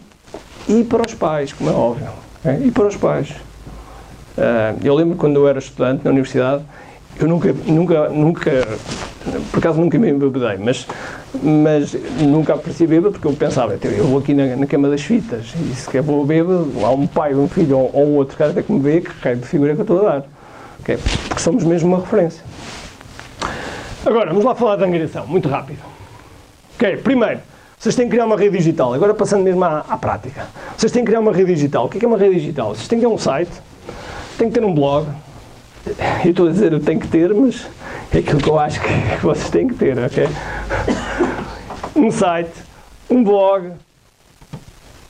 e 0.68 0.84
para 0.84 1.06
os 1.06 1.14
pais, 1.14 1.52
como 1.52 1.70
é 1.70 1.72
óbvio. 1.72 2.08
ok? 2.44 2.66
E 2.66 2.70
para 2.70 2.86
os 2.86 2.96
pais. 2.96 3.28
Ah, 4.36 4.74
eu 4.82 4.94
lembro 4.94 5.16
quando 5.16 5.36
eu 5.36 5.48
era 5.48 5.58
estudante 5.58 6.04
na 6.04 6.10
universidade, 6.10 6.62
eu 7.18 7.28
nunca, 7.28 7.54
nunca, 7.66 8.08
nunca, 8.08 8.50
por 9.50 9.58
acaso 9.58 9.78
nunca 9.80 9.98
me 9.98 10.10
embebedei, 10.10 10.56
mas, 10.58 10.86
mas 11.42 11.94
nunca 12.20 12.54
aparecia 12.54 12.86
bêbado 12.86 13.12
porque 13.12 13.26
eu 13.26 13.32
pensava, 13.32 13.74
"Então, 13.74 13.90
eu 13.90 14.06
vou 14.06 14.18
aqui 14.18 14.32
na, 14.34 14.56
na 14.56 14.66
cama 14.66 14.88
das 14.88 15.02
fitas 15.02 15.52
e 15.70 15.74
se 15.74 15.88
quer 15.90 16.02
vou 16.02 16.24
bêbado, 16.24 16.70
há 16.82 16.90
um 16.90 17.06
pai, 17.06 17.34
um 17.34 17.48
filho 17.48 17.78
ou, 17.78 17.90
ou 17.92 18.08
outro 18.14 18.36
cara 18.36 18.62
que 18.62 18.72
me 18.72 18.80
vê, 18.80 19.00
que 19.02 19.12
cai 19.20 19.36
de 19.36 19.46
figura 19.46 19.74
que 19.74 19.80
eu 19.80 19.84
estou 19.84 20.06
a 20.06 20.12
dar. 20.12 20.24
Ok? 20.83 20.99
Porque 21.28 21.41
somos 21.43 21.64
mesmo 21.64 21.89
uma 21.89 22.01
referência. 22.01 22.43
Agora, 24.05 24.30
vamos 24.30 24.45
lá 24.45 24.55
falar 24.55 24.76
da 24.76 24.85
angariação, 24.87 25.26
muito 25.26 25.49
rápido. 25.49 25.78
Ok, 26.74 26.97
primeiro, 26.99 27.41
vocês 27.78 27.95
têm 27.95 28.07
que 28.07 28.11
criar 28.12 28.26
uma 28.26 28.37
rede 28.37 28.57
digital. 28.59 28.93
Agora 28.93 29.14
passando 29.14 29.43
mesmo 29.45 29.62
à, 29.64 29.85
à 29.89 29.97
prática. 29.97 30.47
Vocês 30.76 30.91
têm 30.93 31.03
que 31.03 31.07
criar 31.07 31.20
uma 31.20 31.33
rede 31.33 31.55
digital. 31.55 31.87
O 31.87 31.89
que 31.89 31.97
é 31.97 32.01
que 32.01 32.05
é 32.05 32.09
uma 32.09 32.18
rede 32.18 32.35
digital? 32.35 32.74
Vocês 32.74 32.89
têm 32.89 32.99
que 32.99 33.05
ter 33.07 33.12
um 33.12 33.18
site, 33.18 33.51
têm 34.39 34.49
que 34.49 34.55
ter 34.59 34.64
um 34.66 34.74
blog. 34.74 35.07
Eu 36.24 36.30
estou 36.30 36.49
a 36.49 36.51
dizer 36.53 36.72
eu 36.72 36.80
tenho 36.80 37.01
que 37.01 37.09
ter, 37.09 37.33
mas 37.35 37.66
é 38.12 38.18
aquilo 38.18 38.41
que 38.41 38.49
eu 38.49 38.59
acho 38.59 38.80
que 38.80 38.89
vocês 39.24 39.51
têm 39.51 39.66
que 39.68 39.74
ter, 39.74 39.97
ok? 39.99 40.28
Um 41.95 42.11
site, 42.11 42.53
um 43.11 43.22
blog, 43.22 43.72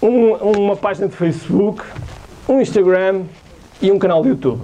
um- 0.02 0.32
uma 0.34 0.76
página 0.76 1.08
de 1.08 1.14
Facebook, 1.16 1.82
um 2.48 2.60
Instagram 2.60 3.22
e 3.80 3.90
um 3.90 3.98
canal 3.98 4.22
de 4.22 4.30
YouTube. 4.30 4.62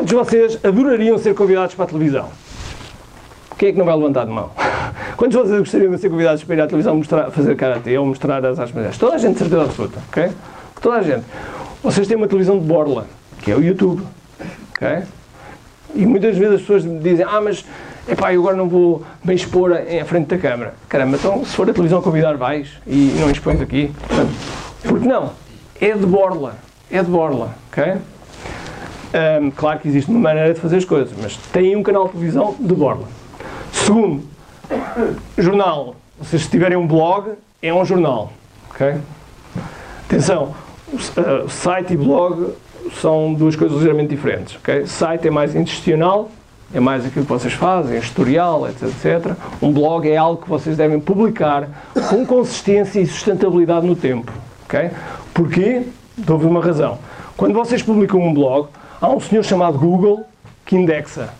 Quantos 0.00 0.08
de 0.08 0.16
vocês 0.16 0.58
adorariam 0.64 1.18
ser 1.18 1.34
convidados 1.34 1.74
para 1.74 1.84
a 1.84 1.88
televisão? 1.88 2.30
Quem 3.58 3.68
é 3.68 3.72
que 3.72 3.76
não 3.76 3.84
vai 3.84 3.94
levantar 3.94 4.24
de 4.24 4.30
mão? 4.30 4.50
Quantos 5.14 5.36
de 5.36 5.44
vocês 5.46 5.58
gostariam 5.58 5.90
de 5.92 5.98
ser 5.98 6.08
convidados 6.08 6.42
para 6.42 6.54
ir 6.54 6.60
à 6.62 6.66
televisão 6.66 6.96
mostrar, 6.96 7.30
fazer 7.30 7.54
karatê 7.54 7.98
ou 7.98 8.06
mostrar 8.06 8.42
as 8.46 8.58
artes 8.58 8.74
marciais? 8.74 8.96
Toda 8.96 9.16
a 9.16 9.18
gente, 9.18 9.38
certeza 9.38 9.62
absoluta, 9.62 9.98
ok? 10.08 10.30
Toda 10.80 10.96
a 10.96 11.02
gente. 11.02 11.26
Vocês 11.82 12.08
têm 12.08 12.16
uma 12.16 12.26
televisão 12.26 12.58
de 12.58 12.64
borla, 12.64 13.06
que 13.42 13.50
é 13.50 13.54
o 13.54 13.62
YouTube, 13.62 14.02
ok? 14.70 15.02
E 15.94 16.06
muitas 16.06 16.34
vezes 16.34 16.54
as 16.54 16.60
pessoas 16.62 16.82
me 16.82 16.98
dizem, 17.00 17.26
ah, 17.28 17.42
mas 17.42 17.62
epá, 18.08 18.32
eu 18.32 18.40
agora 18.40 18.56
não 18.56 18.70
vou 18.70 19.04
me 19.22 19.34
expor 19.34 19.70
em 19.86 20.02
frente 20.06 20.28
da 20.28 20.38
câmara. 20.38 20.72
Caramba, 20.88 21.18
então 21.18 21.44
se 21.44 21.54
for 21.54 21.68
a 21.68 21.74
televisão 21.74 22.00
convidar 22.00 22.38
vais 22.38 22.70
e 22.86 23.18
não 23.20 23.30
expões 23.30 23.60
aqui. 23.60 23.92
Portanto, 24.08 24.32
porque 24.82 25.06
não? 25.06 25.32
É 25.78 25.92
de 25.92 26.06
borla. 26.06 26.56
É 26.90 27.02
de 27.02 27.10
borla, 27.10 27.54
ok? 27.70 27.98
Ahm, 29.12 29.50
claro 29.50 29.80
que 29.80 29.88
existe 29.88 30.10
uma 30.10 30.20
maneira 30.20 30.54
de 30.54 30.60
fazer 30.60 30.76
as 30.76 30.84
coisas, 30.84 31.12
mas 31.20 31.36
tem 31.52 31.74
um 31.74 31.82
canal 31.82 32.06
de 32.06 32.12
televisão 32.12 32.54
de 32.58 32.74
borla. 32.74 33.08
Segundo, 33.72 34.22
jornal. 35.36 35.96
Vocês 36.18 36.42
se 36.42 36.50
tiverem 36.50 36.76
um 36.76 36.86
blog, 36.86 37.32
é 37.62 37.72
um 37.72 37.84
jornal. 37.84 38.32
ok? 38.70 38.94
Atenção, 40.06 40.54
ah, 41.16 41.48
site 41.48 41.94
e 41.94 41.96
blog 41.96 42.52
são 43.00 43.32
duas 43.34 43.56
coisas 43.56 43.76
ligeiramente 43.78 44.10
diferentes. 44.14 44.56
ok? 44.56 44.86
Site 44.86 45.28
é 45.28 45.30
mais 45.30 45.56
institucional, 45.56 46.30
é 46.74 46.78
mais 46.78 47.04
aquilo 47.06 47.24
que 47.24 47.32
vocês 47.32 47.54
fazem, 47.54 47.98
historial, 47.98 48.68
etc, 48.68 48.82
etc. 48.82 49.36
Um 49.62 49.72
blog 49.72 50.08
é 50.08 50.16
algo 50.16 50.42
que 50.42 50.48
vocês 50.48 50.76
devem 50.76 51.00
publicar 51.00 51.68
com 52.08 52.24
consistência 52.26 53.00
e 53.00 53.06
sustentabilidade 53.06 53.86
no 53.86 53.96
tempo. 53.96 54.32
ok? 54.64 54.90
Porquê? 55.34 55.82
Dou-vos 56.16 56.46
uma 56.46 56.62
razão. 56.62 56.98
Quando 57.36 57.54
vocês 57.54 57.82
publicam 57.82 58.20
um 58.20 58.34
blog, 58.34 58.68
há 59.00 59.08
um 59.08 59.20
senhor 59.20 59.42
chamado 59.44 59.78
Google 59.78 60.24
que 60.64 60.76
indexa 60.76 61.30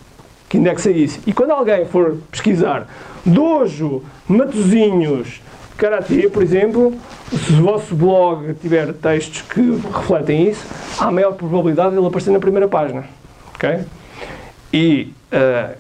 que 0.51 0.59
indexa 0.59 0.91
isso. 0.91 1.21
E 1.27 1.33
quando 1.33 1.53
alguém 1.53 1.87
for 1.87 2.19
pesquisar 2.31 2.89
Dojo, 3.25 4.03
Matozinhos, 4.27 5.41
Karatê, 5.79 6.29
por 6.29 6.43
exemplo, 6.43 6.93
se 7.31 7.53
o 7.53 7.63
vosso 7.63 7.95
blog 7.95 8.53
tiver 8.55 8.93
textos 8.95 9.43
que 9.43 9.81
refletem 9.95 10.49
isso, 10.49 10.67
há 10.99 11.11
maior 11.11 11.33
probabilidade 11.35 11.93
de 11.93 11.99
ele 11.99 12.07
aparecer 12.07 12.33
na 12.33 12.41
primeira 12.41 12.67
página. 12.67 13.05
Ok? 13.55 13.81
E 14.73 15.13
eh, 15.31 15.77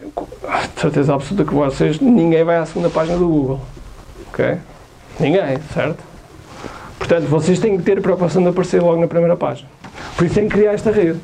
de 0.74 0.80
certeza 0.80 1.14
absoluta 1.14 1.44
que 1.44 1.54
vocês, 1.54 1.98
ninguém 1.98 2.44
vai 2.44 2.56
à 2.56 2.64
segunda 2.64 2.88
página 2.88 3.18
do 3.18 3.26
Google. 3.26 3.60
Ok? 4.28 4.56
Ninguém, 5.18 5.58
certo? 5.74 5.98
Portanto, 6.96 7.24
vocês 7.26 7.58
têm 7.58 7.76
que 7.76 7.82
ter 7.82 7.98
a 7.98 8.00
preocupação 8.00 8.40
de 8.40 8.48
aparecer 8.48 8.80
logo 8.80 9.00
na 9.00 9.08
primeira 9.08 9.36
página. 9.36 9.68
Por 10.16 10.24
isso 10.24 10.34
têm 10.36 10.48
que 10.48 10.56
criar 10.56 10.74
esta 10.74 10.92
rede. 10.92 11.18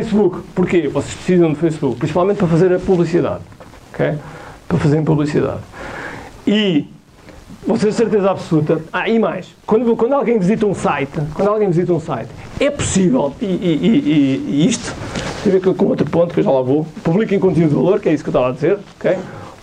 Facebook, 0.00 0.40
porquê? 0.54 0.88
Vocês 0.88 1.14
precisam 1.14 1.50
de 1.52 1.56
Facebook, 1.58 1.96
principalmente 1.98 2.36
para 2.36 2.46
fazer 2.48 2.72
a 2.74 2.78
publicidade. 2.78 3.40
ok? 3.92 4.14
Para 4.68 4.78
fazerem 4.78 5.04
publicidade. 5.04 5.60
E 6.46 6.84
vocês 7.66 7.82
têm 7.96 8.06
certeza 8.06 8.30
absoluta. 8.30 8.80
Ah, 8.92 9.08
e 9.08 9.18
mais, 9.18 9.48
quando, 9.66 9.96
quando 9.96 10.12
alguém 10.12 10.38
visita 10.38 10.66
um 10.66 10.74
site, 10.74 11.18
quando 11.34 11.48
alguém 11.48 11.68
visita 11.68 11.92
um 11.94 12.00
site, 12.00 12.28
é 12.60 12.70
possível, 12.70 13.34
e, 13.40 13.46
e- 13.46 13.48
e- 13.48 14.44
e 14.62 14.66
isto 14.68 14.92
tem 15.42 15.52
a 15.54 15.58
ver 15.58 15.74
com 15.74 15.86
outro 15.86 16.08
ponto 16.10 16.34
que 16.34 16.40
eu 16.40 16.44
já 16.44 16.50
lá 16.50 16.60
vou, 16.60 16.86
publiquem 17.02 17.38
conteúdo 17.38 17.70
de 17.70 17.74
valor, 17.74 17.98
que 18.00 18.08
é 18.08 18.12
isso 18.14 18.22
que 18.22 18.28
eu 18.28 18.32
estava 18.32 18.48
a 18.50 18.52
dizer, 18.52 18.78
ok? 19.00 19.16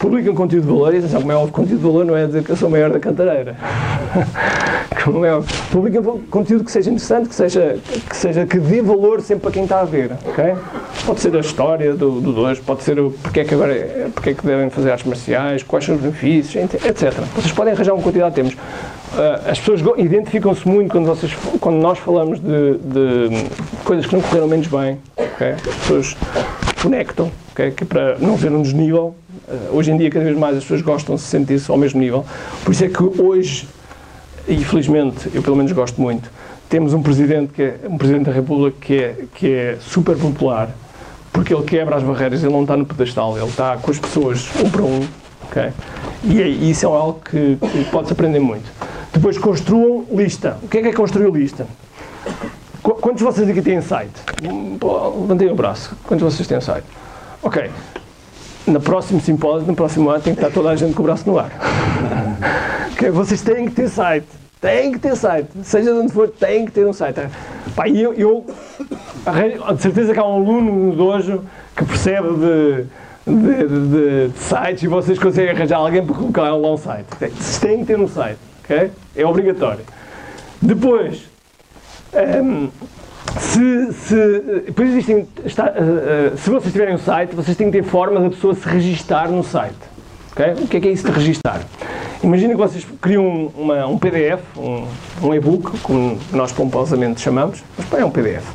Publiquem 0.03 0.35
conteúdo 0.35 0.63
de 0.65 0.69
valor, 0.69 0.93
e 0.93 0.97
atenção, 0.97 1.21
como 1.21 1.31
é 1.31 1.35
óbvio, 1.37 1.53
conteúdo 1.53 1.77
de 1.77 1.85
valor 1.85 2.05
não 2.05 2.17
é 2.17 2.25
dizer 2.25 2.43
que 2.43 2.49
eu 2.49 2.57
sou 2.57 2.69
maior 2.69 2.89
da 2.89 2.99
cantareira. 2.99 3.55
Como 5.01 5.25
é 5.25 5.33
óbvio. 5.33 5.55
Publiquem 5.71 6.01
conteúdo 6.29 6.65
que 6.65 6.71
seja 6.71 6.89
interessante, 6.89 7.29
que 7.29 7.35
seja, 7.35 7.77
que 8.09 8.15
seja, 8.15 8.45
que 8.45 8.57
dê 8.57 8.81
valor 8.81 9.21
sempre 9.21 9.43
para 9.43 9.51
quem 9.51 9.63
está 9.63 9.79
a 9.79 9.85
ver, 9.85 10.11
ok? 10.25 10.55
Pode 11.05 11.21
ser 11.21 11.35
a 11.35 11.39
história 11.39 11.93
do, 11.93 12.19
do 12.19 12.33
dois, 12.33 12.59
pode 12.59 12.83
ser 12.83 12.99
o 12.99 13.11
porque 13.11 13.39
é 13.39 13.43
que 13.45 13.53
agora, 13.53 13.73
porque 14.13 14.29
é 14.31 14.33
que 14.33 14.45
devem 14.45 14.69
fazer 14.69 14.91
artes 14.91 15.05
marciais, 15.05 15.63
quais 15.63 15.85
são 15.85 15.95
os 15.95 16.01
benefícios, 16.01 16.55
etc. 16.55 17.13
Vocês 17.35 17.51
podem 17.53 17.73
arranjar 17.73 17.93
uma 17.93 18.03
quantidade 18.03 18.35
de 18.35 18.35
temas. 18.35 18.57
Ah, 19.13 19.51
as 19.51 19.59
pessoas 19.59 19.81
identificam-se 19.97 20.67
muito 20.67 20.91
quando, 20.91 21.05
vocês, 21.05 21.33
quando 21.59 21.77
nós 21.77 21.97
falamos 21.97 22.39
de, 22.39 22.77
de 22.77 23.45
coisas 23.83 24.05
que 24.05 24.15
não 24.15 24.21
correram 24.21 24.47
menos 24.47 24.67
bem, 24.67 24.99
ok? 25.17 25.47
As 25.49 25.75
pessoas 25.77 26.17
conectam, 26.81 27.31
ok? 27.51 27.71
Que 27.71 27.83
é 27.83 27.87
para 27.87 28.17
não 28.19 28.35
ver 28.35 28.51
um 28.51 28.61
desnível. 28.61 29.15
Ah, 29.47 29.69
hoje 29.71 29.91
em 29.91 29.97
dia, 29.97 30.09
cada 30.09 30.25
vez 30.25 30.37
mais, 30.37 30.57
as 30.57 30.63
pessoas 30.63 30.81
gostam 30.81 31.15
de 31.15 31.21
se 31.21 31.27
sentir-se 31.27 31.69
ao 31.71 31.77
mesmo 31.77 31.99
nível. 31.99 32.25
Por 32.63 32.71
isso 32.71 32.83
é 32.85 32.89
que 32.89 33.03
hoje 33.21 33.67
e 34.47 34.57
felizmente, 34.63 35.29
eu 35.33 35.41
pelo 35.41 35.55
menos 35.55 35.71
gosto 35.71 36.01
muito, 36.01 36.29
temos 36.69 36.93
um 36.93 37.01
presidente, 37.01 37.53
que 37.53 37.61
é, 37.61 37.79
um 37.87 37.97
presidente 37.97 38.25
da 38.25 38.31
República 38.31 38.75
que 38.81 38.95
é, 38.95 39.15
que 39.35 39.51
é 39.53 39.77
super 39.79 40.17
popular, 40.17 40.69
porque 41.31 41.53
ele 41.53 41.63
quebra 41.63 41.95
as 41.95 42.03
barreiras, 42.03 42.43
ele 42.43 42.51
não 42.51 42.61
está 42.63 42.75
no 42.75 42.85
pedestal, 42.85 43.37
ele 43.37 43.47
está 43.47 43.77
com 43.77 43.89
as 43.89 43.97
pessoas 43.99 44.49
um 44.63 44.69
para 44.69 44.81
um, 44.83 44.99
ok? 45.43 45.71
E 46.25 46.41
é- 46.41 46.47
isso 46.47 46.85
é 46.85 46.89
algo 46.89 47.21
que, 47.23 47.57
que 47.71 47.85
pode-se 47.91 48.13
aprender 48.13 48.39
muito. 48.39 48.69
Depois 49.13 49.37
construam 49.37 50.05
lista. 50.11 50.57
O 50.61 50.67
que 50.67 50.79
é 50.79 50.81
que 50.81 50.87
é 50.89 50.93
construir 50.93 51.31
lista? 51.31 51.65
Qu- 52.81 52.95
Quantos 52.95 53.19
de 53.19 53.23
vocês 53.23 53.49
aqui 53.49 53.61
têm 53.61 53.79
site? 53.81 54.11
Hum, 54.43 54.77
pô, 54.79 55.09
Levantem 55.21 55.49
o 55.51 55.55
braço. 55.55 55.95
Quantos 56.03 56.27
de 56.27 56.35
vocês 56.35 56.47
têm 56.47 56.59
site? 56.59 56.85
Ok. 57.41 57.69
No 58.65 58.79
próximo 58.79 59.19
simpósio, 59.19 59.67
no 59.67 59.75
próximo 59.75 60.09
ano, 60.09 60.21
tem 60.23 60.33
que 60.33 60.39
estar 60.41 60.53
toda 60.53 60.69
a 60.69 60.75
gente 60.75 60.93
com 60.93 61.01
o 61.03 61.05
braço 61.05 61.29
no 61.29 61.37
ar. 61.37 61.51
Ok, 62.93 63.09
vocês 63.11 63.41
têm 63.41 63.65
que 63.65 63.71
ter 63.75 63.89
site. 63.89 64.25
Têm 64.61 64.93
que 64.93 64.99
ter 64.99 65.17
site. 65.17 65.49
Seja 65.63 65.91
de 65.91 65.99
onde 65.99 66.13
for, 66.13 66.29
têm 66.29 66.65
que 66.65 66.71
ter 66.71 66.87
um 66.87 66.93
site. 66.93 67.19
Pá, 67.75 67.89
eu, 67.89 68.13
eu 68.13 68.45
de 69.75 69.81
certeza 69.81 70.13
que 70.13 70.19
há 70.19 70.23
um 70.25 70.35
aluno 70.35 70.71
no 70.71 70.95
dojo 70.95 71.43
que 71.75 71.83
percebe 71.83 72.29
de, 72.35 72.85
de, 73.27 73.67
de- 73.67 74.27
de 74.29 74.39
sites 74.39 74.83
e 74.83 74.87
vocês 74.87 75.19
conseguem 75.19 75.51
arranjar 75.53 75.77
alguém 75.79 76.05
para 76.05 76.15
colocar 76.15 76.43
lá 76.55 76.71
um 76.71 76.77
site. 76.77 77.05
Vocês 77.19 77.59
têm 77.59 77.79
que 77.79 77.85
ter 77.87 77.99
um 77.99 78.07
site. 78.07 78.39
ok? 78.63 78.91
É 79.15 79.25
obrigatório. 79.25 79.81
Depois, 80.61 81.23
hum, 82.41 82.69
se, 83.53 83.93
se, 83.93 84.73
existem, 84.81 85.27
está, 85.45 85.73
eh, 85.75 86.31
se 86.35 86.49
vocês 86.49 86.71
tiverem 86.71 86.95
um 86.95 86.99
site, 86.99 87.35
vocês 87.35 87.55
têm 87.55 87.69
que 87.71 87.81
ter 87.81 87.83
forma 87.83 88.19
da 88.19 88.29
pessoa 88.29 88.53
se 88.55 88.67
registar 88.67 89.29
no 89.29 89.43
site. 89.43 89.75
ok? 90.31 90.53
O 90.63 90.67
que 90.67 90.77
é 90.77 90.79
que 90.81 90.87
é 90.87 90.91
isso 90.91 91.05
de 91.05 91.11
registar? 91.11 91.61
Imagina 92.23 92.53
que 92.53 92.59
vocês 92.59 92.85
criam 93.01 93.51
uma- 93.55 93.85
um 93.85 93.97
PDF, 93.99 94.41
um, 94.57 94.85
um 95.21 95.33
e-book, 95.33 95.77
como 95.79 96.17
nós 96.31 96.51
pomposamente 96.51 97.21
chamamos, 97.21 97.63
mas 97.77 97.99
é 97.99 98.05
um 98.05 98.09
PDF, 98.09 98.45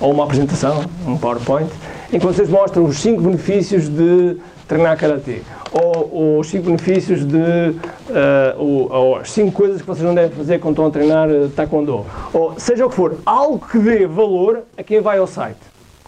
ou 0.00 0.12
uma 0.12 0.24
apresentação, 0.24 0.84
um 1.06 1.16
PowerPoint, 1.18 1.68
em 2.12 2.18
que 2.18 2.24
vocês 2.24 2.48
mostram 2.48 2.84
os 2.84 2.98
5 2.98 3.20
benefícios 3.20 3.88
de 3.88 4.36
treinar 4.66 4.96
Karatê, 4.96 5.42
ou, 5.72 6.10
ou 6.12 6.40
os 6.40 6.48
5 6.48 6.64
benefícios 6.64 7.24
de, 7.24 7.38
eh, 7.38 8.54
o- 8.58 8.88
ou 8.90 9.16
as 9.16 9.30
5 9.30 9.52
coisas 9.52 9.80
que 9.80 9.86
vocês 9.86 10.04
não 10.04 10.14
devem 10.14 10.30
fazer 10.36 10.58
quando 10.58 10.74
estão 10.74 10.86
a 10.86 10.90
treinar 10.90 11.28
eh, 11.30 11.48
Taekwondo, 11.54 12.04
ou 12.32 12.54
seja 12.58 12.86
o 12.86 12.88
que 12.90 12.94
for, 12.96 13.16
algo 13.26 13.64
que 13.70 13.78
dê 13.78 14.06
valor 14.06 14.62
a 14.76 14.82
quem 14.82 15.00
vai 15.00 15.18
ao 15.18 15.26
site. 15.26 15.58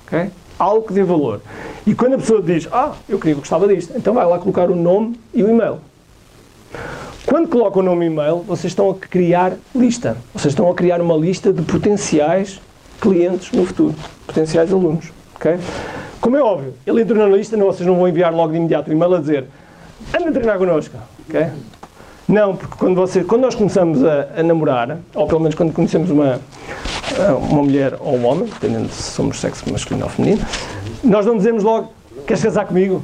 ok? 0.07 0.31
Algo 0.59 0.87
que 0.87 0.93
dê 0.93 1.03
valor. 1.03 1.41
E 1.87 1.95
quando 1.95 2.15
a 2.15 2.19
pessoa 2.19 2.43
diz, 2.43 2.69
ah, 2.71 2.93
eu 3.09 3.19
queria 3.19 3.35
gostava 3.37 3.67
disto, 3.67 3.93
então 3.97 4.13
vai 4.15 4.27
lá 4.27 4.39
colocar 4.39 4.71
o 4.71 4.77
nome 4.77 5.19
e 5.33 5.43
o 5.43 5.49
e-mail. 5.49 5.79
Quando 7.27 7.49
colocam 7.49 7.81
o 7.81 7.85
nome 7.85 8.05
e 8.07 8.09
e-mail, 8.09 8.39
vocês 8.39 8.71
estão 8.73 8.91
a 8.91 8.95
criar 8.95 9.53
lista. 9.75 10.17
Vocês 10.35 10.53
estão 10.53 10.71
a 10.71 10.75
criar 10.75 11.01
uma 11.01 11.15
lista 11.17 11.53
de 11.53 11.63
potenciais 11.63 12.61
clientes 13.01 13.51
no 13.53 13.65
futuro, 13.65 13.95
potenciais 14.27 14.73
alunos. 14.73 15.07
ok? 15.37 15.59
Como 16.21 16.37
é 16.37 16.43
óbvio, 16.43 16.75
ele 16.87 17.03
entrou 17.03 17.19
na 17.27 17.37
lista, 17.37 17.57
não, 17.57 17.67
vocês 17.67 17.87
não 17.87 17.97
vão 17.97 18.09
enviar 18.09 18.33
logo 18.33 18.53
de 18.53 18.59
imediato 18.59 18.91
o 18.91 18.93
e-mail 18.93 19.15
a 19.15 19.21
dizer 19.21 19.47
anda 20.15 20.31
a 20.31 20.33
treinar 20.33 20.59
connosco. 20.59 20.97
ok? 21.29 21.47
Não, 22.29 22.57
porque 22.57 22.77
quando, 22.77 22.95
você, 22.95 23.25
quando 23.25 23.43
nós 23.43 23.55
começamos 23.55 24.05
a, 24.05 24.29
a 24.37 24.43
namorar, 24.43 24.99
ou 25.15 25.27
pelo 25.27 25.41
menos 25.41 25.55
quando 25.55 25.73
conhecemos 25.73 26.11
uma, 26.11 26.41
uma 27.51 27.63
mulher 27.63 27.95
ou 27.99 28.17
um 28.17 28.27
homem, 28.27 28.45
dependendo 28.47 28.89
se 28.89 29.03
somos 29.03 29.41
sexo 29.41 29.71
masculino 29.71 30.05
ou 30.05 30.11
feminino, 30.11 30.47
nós 31.03 31.27
não 31.27 31.37
dizemos 31.37 31.65
logo, 31.65 31.93
queres 32.27 32.43
casar 32.43 32.67
comigo? 32.67 33.03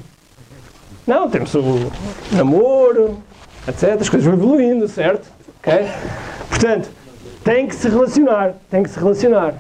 Não, 1.06 1.28
temos 1.28 1.54
o 1.54 1.90
namoro, 2.32 3.18
etc. 3.66 4.00
As 4.00 4.08
coisas 4.08 4.24
vão 4.24 4.34
evoluindo, 4.34 4.86
certo? 4.88 5.28
Ok? 5.58 5.86
Portanto, 6.48 6.88
tem 7.42 7.66
que 7.66 7.74
se 7.74 7.88
relacionar, 7.88 8.54
tem 8.70 8.82
que 8.82 8.90
se 8.90 8.98
relacionar, 8.98 9.54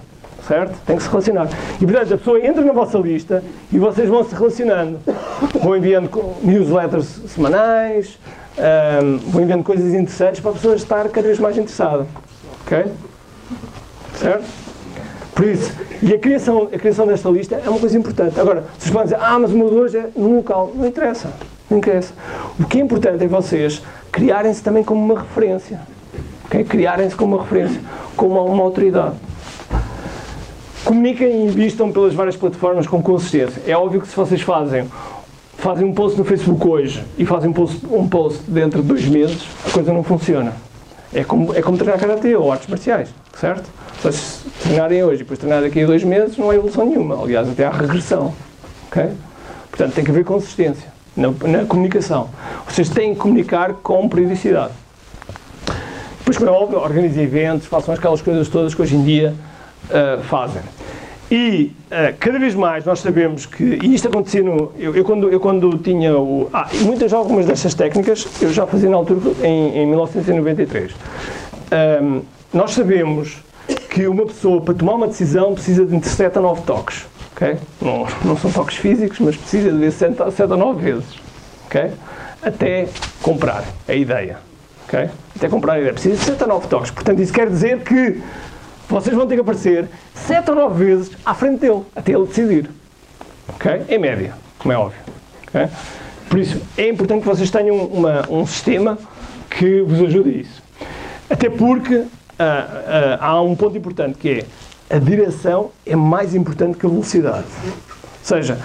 certo? 0.46 0.78
Tem 0.86 0.96
que 0.96 1.02
se 1.02 1.08
relacionar. 1.08 1.48
E 1.80 1.86
portanto, 1.86 2.14
a 2.14 2.18
pessoa 2.18 2.44
entra 2.44 2.62
na 2.62 2.72
vossa 2.72 2.98
lista 2.98 3.42
e 3.72 3.78
vocês 3.78 4.08
vão 4.08 4.24
se 4.24 4.34
relacionando. 4.34 4.98
Vão 5.62 5.76
enviando 5.76 6.10
newsletters 6.42 7.06
semanais, 7.28 8.18
ahm, 8.58 9.18
vão 9.28 9.42
enviando 9.42 9.64
coisas 9.64 9.92
interessantes 9.92 10.40
para 10.40 10.50
a 10.50 10.54
pessoa 10.54 10.76
estar 10.76 11.08
cada 11.08 11.26
vez 11.26 11.38
mais 11.38 11.56
interessada. 11.56 12.06
Ok? 12.64 12.84
Certo? 14.14 14.44
Por 15.34 15.46
isso, 15.46 15.70
e 16.02 16.14
a 16.14 16.18
criação, 16.18 16.68
a 16.72 16.78
criação 16.78 17.06
desta 17.06 17.28
lista 17.28 17.60
é 17.62 17.68
uma 17.68 17.78
coisa 17.78 17.98
importante. 17.98 18.40
Agora, 18.40 18.64
vocês 18.78 18.90
podem 18.90 19.04
dizer, 19.08 19.18
ah, 19.20 19.38
mas 19.38 19.52
o 19.52 19.58
meu 19.58 19.68
de 19.68 19.74
hoje 19.74 19.98
é 19.98 20.08
num 20.16 20.36
local. 20.36 20.72
Não 20.74 20.86
interessa. 20.86 21.28
Não 21.68 21.76
interessa. 21.76 22.14
O 22.58 22.64
que 22.64 22.78
é 22.78 22.82
importante 22.82 23.22
é 23.22 23.28
vocês 23.28 23.82
criarem-se 24.10 24.62
também 24.62 24.82
como 24.82 25.04
uma 25.04 25.20
referência. 25.20 25.80
ok? 26.46 26.64
Criarem-se 26.64 27.14
como 27.14 27.36
uma 27.36 27.42
referência, 27.42 27.80
como 28.16 28.42
uma 28.46 28.62
autoridade. 28.62 29.16
Comuniquem 30.86 31.28
e 31.28 31.46
invistam 31.46 31.90
pelas 31.90 32.14
várias 32.14 32.36
plataformas 32.36 32.86
com 32.86 33.02
consistência. 33.02 33.60
É 33.66 33.76
óbvio 33.76 34.00
que 34.00 34.06
se 34.06 34.14
vocês 34.14 34.40
fazem, 34.40 34.86
fazem 35.58 35.84
um 35.84 35.92
post 35.92 36.16
no 36.16 36.24
Facebook 36.24 36.64
hoje 36.64 37.02
e 37.18 37.26
fazem 37.26 37.50
um 37.50 37.52
post, 37.52 37.84
um 37.90 38.08
post 38.08 38.40
dentro 38.46 38.82
de 38.82 38.86
dois 38.86 39.04
meses, 39.04 39.48
a 39.66 39.70
coisa 39.70 39.92
não 39.92 40.04
funciona. 40.04 40.52
É 41.12 41.24
como, 41.24 41.52
é 41.52 41.60
como 41.60 41.76
treinar 41.76 41.98
karatê 41.98 42.36
ou 42.36 42.52
artes 42.52 42.68
marciais, 42.68 43.08
certo? 43.36 43.68
Se 44.12 44.48
treinarem 44.62 45.02
hoje 45.02 45.16
e 45.16 45.18
depois 45.24 45.40
treinarem 45.40 45.68
daqui 45.68 45.82
a 45.82 45.86
dois 45.86 46.04
meses, 46.04 46.38
não 46.38 46.50
há 46.50 46.54
evolução 46.54 46.86
nenhuma. 46.86 47.20
Aliás, 47.20 47.48
até 47.48 47.66
há 47.66 47.70
regressão. 47.72 48.32
ok? 48.86 49.10
Portanto, 49.68 49.92
tem 49.92 50.04
que 50.04 50.10
haver 50.12 50.24
consistência 50.24 50.88
na, 51.16 51.32
na 51.48 51.64
comunicação. 51.64 52.30
Vocês 52.64 52.88
têm 52.88 53.12
que 53.12 53.18
comunicar 53.18 53.72
com 53.74 54.08
periodicidade. 54.08 54.72
Depois, 56.18 56.38
como 56.38 56.48
é 56.48 56.52
óbvio, 56.52 56.78
organizem 56.78 57.24
eventos, 57.24 57.66
façam 57.66 57.92
aquelas 57.92 58.22
coisas 58.22 58.46
todas 58.46 58.72
que 58.72 58.80
hoje 58.80 58.94
em 58.94 59.02
dia 59.02 59.34
ah, 59.90 60.20
fazem. 60.22 60.62
E 61.30 61.72
ah, 61.90 62.12
cada 62.18 62.38
vez 62.38 62.54
mais 62.54 62.84
nós 62.84 63.00
sabemos 63.00 63.46
que, 63.46 63.78
e 63.82 63.94
isto 63.94 64.08
acontecia 64.08 64.42
no. 64.42 64.72
Eu, 64.78 64.94
eu 64.94 65.04
quando, 65.04 65.28
eu 65.28 65.40
quando 65.40 65.76
tinha 65.78 66.16
o. 66.16 66.48
Ah, 66.52 66.68
muitas 66.82 67.12
algumas 67.12 67.46
destas 67.46 67.74
técnicas 67.74 68.26
eu 68.40 68.52
já 68.52 68.66
fazia 68.66 68.88
na 68.88 68.96
altura, 68.96 69.20
em, 69.42 69.78
em 69.78 69.86
1993. 69.86 70.92
Ahm, 71.70 72.20
nós 72.52 72.72
sabemos 72.72 73.38
que 73.90 74.06
uma 74.06 74.24
pessoa, 74.26 74.60
para 74.60 74.74
tomar 74.74 74.94
uma 74.94 75.08
decisão, 75.08 75.54
precisa 75.54 75.84
de 75.84 75.96
entre 75.96 76.08
7 76.08 76.38
a 76.38 76.40
9 76.40 76.62
toques. 76.62 77.06
ok? 77.32 77.56
Não, 77.82 78.06
não 78.24 78.36
são 78.36 78.52
toques 78.52 78.76
físicos, 78.76 79.18
mas 79.18 79.36
precisa 79.36 79.72
de 79.72 79.78
ver 79.78 79.90
7 79.90 80.22
a 80.22 80.30
7 80.30 80.52
a 80.52 80.56
9 80.56 80.80
vezes. 80.80 81.18
ok? 81.66 81.90
Até 82.40 82.86
comprar 83.20 83.64
a 83.88 83.94
ideia. 83.94 84.38
ok? 84.86 85.10
Até 85.34 85.48
comprar 85.48 85.72
a 85.72 85.78
ideia. 85.80 85.92
Precisa 85.92 86.16
de 86.16 86.22
7 86.22 86.44
a 86.44 86.46
9 86.46 86.68
toques. 86.68 86.90
Portanto, 86.92 87.20
isso 87.20 87.32
quer 87.32 87.48
dizer 87.48 87.80
que 87.80 88.22
vocês 88.88 89.14
vão 89.16 89.26
ter 89.26 89.34
que 89.34 89.40
aparecer 89.40 89.88
7 90.14 90.50
ou 90.50 90.56
9 90.56 90.84
vezes 90.84 91.10
à 91.24 91.34
frente 91.34 91.60
dele, 91.60 91.82
até 91.94 92.12
ele 92.12 92.26
decidir. 92.26 92.70
ok? 93.48 93.82
Em 93.88 93.98
média, 93.98 94.34
como 94.58 94.72
é 94.72 94.78
óbvio. 94.78 94.98
ok? 95.48 95.68
Por 96.28 96.38
isso, 96.38 96.60
é 96.76 96.88
importante 96.88 97.20
que 97.22 97.28
vocês 97.28 97.50
tenham 97.50 97.76
uma- 97.86 98.24
um 98.30 98.46
sistema 98.46 98.98
que 99.50 99.80
vos 99.82 100.00
ajude 100.02 100.30
a 100.30 100.32
isso. 100.32 100.62
Até 101.30 101.48
porque 101.50 102.04
ah, 102.38 103.16
ah, 103.20 103.26
há 103.28 103.42
um 103.42 103.54
ponto 103.56 103.76
importante 103.78 104.18
que 104.18 104.28
é 104.90 104.94
a 104.96 104.98
direção 104.98 105.70
é 105.86 105.96
mais 105.96 106.34
importante 106.34 106.76
que 106.78 106.84
a 106.86 106.88
velocidade. 106.88 107.44
Ou 107.64 107.72
seja, 108.22 108.58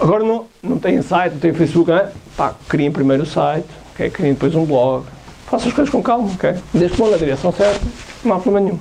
agora 0.00 0.22
não, 0.24 0.46
não 0.62 0.78
tem 0.78 1.00
site, 1.02 1.32
não 1.32 1.40
tem 1.40 1.52
Facebook, 1.52 1.90
não 1.90 1.98
é? 1.98 2.10
Pá, 2.36 2.54
criem 2.68 2.90
primeiro 2.92 3.24
o 3.24 3.26
site, 3.26 3.66
okay? 3.92 4.08
criem 4.08 4.32
depois 4.34 4.54
um 4.54 4.64
blog, 4.64 5.04
façam 5.46 5.68
as 5.68 5.74
coisas 5.74 5.90
com 5.92 6.02
calma, 6.02 6.30
ok? 6.32 6.54
Desde 6.72 6.92
que 6.96 7.02
vão 7.02 7.10
na 7.10 7.16
direção 7.16 7.52
certa, 7.52 7.84
não 8.24 8.36
há 8.36 8.40
problema 8.40 8.66
nenhum. 8.66 8.78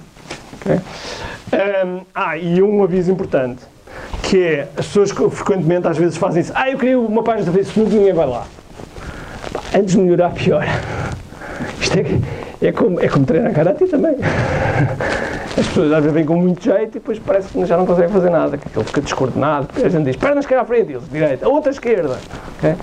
Ok? 0.62 0.80
Ahm, 1.52 2.02
ah, 2.14 2.38
e 2.38 2.62
um 2.62 2.84
aviso 2.84 3.12
importante, 3.12 3.62
que 4.24 4.44
é, 4.44 4.68
as 4.78 4.86
pessoas 4.88 5.12
que 5.12 5.30
frequentemente 5.30 5.88
às 5.88 5.98
vezes 5.98 6.18
fazem 6.18 6.42
isso, 6.42 6.52
ah, 6.56 6.70
eu 6.70 6.78
queria 6.78 7.00
uma 7.00 7.24
página 7.24 7.46
do 7.46 7.54
Facebook 7.54 7.90
e 7.94 7.98
ninguém 7.98 8.14
vai 8.14 8.28
lá. 8.28 8.46
Antes 9.74 9.96
de 9.96 10.02
melhorar, 10.02 10.32
pior. 10.32 10.66
Isto 11.80 12.00
é, 12.00 12.68
é, 12.68 12.72
como, 12.72 13.00
é 13.00 13.08
como 13.08 13.26
treinar 13.26 13.54
karate 13.54 13.86
também. 13.86 14.16
As 15.58 15.66
pessoas 15.66 15.92
às 15.92 16.00
vezes 16.00 16.14
vêm 16.14 16.26
com 16.26 16.36
muito 16.36 16.64
jeito 16.64 16.84
e 16.84 17.00
depois 17.00 17.18
parece 17.18 17.48
que 17.48 17.66
já 17.66 17.76
não 17.78 17.86
conseguem 17.86 18.12
fazer 18.12 18.30
nada, 18.30 18.58
que 18.58 18.68
aquilo 18.68 18.84
fica 18.84 19.02
descoordenado. 19.02 19.68
A 19.84 19.90
gente 19.90 20.04
diz, 20.04 20.16
perna 20.16 20.40
esquerda 20.40 20.62
à 20.62 20.66
frente, 20.66 20.92
eles, 20.92 21.10
direita, 21.10 21.48
a 21.48 21.50
outra 21.50 21.72
esquerda. 21.72 22.20
ok? 22.58 22.76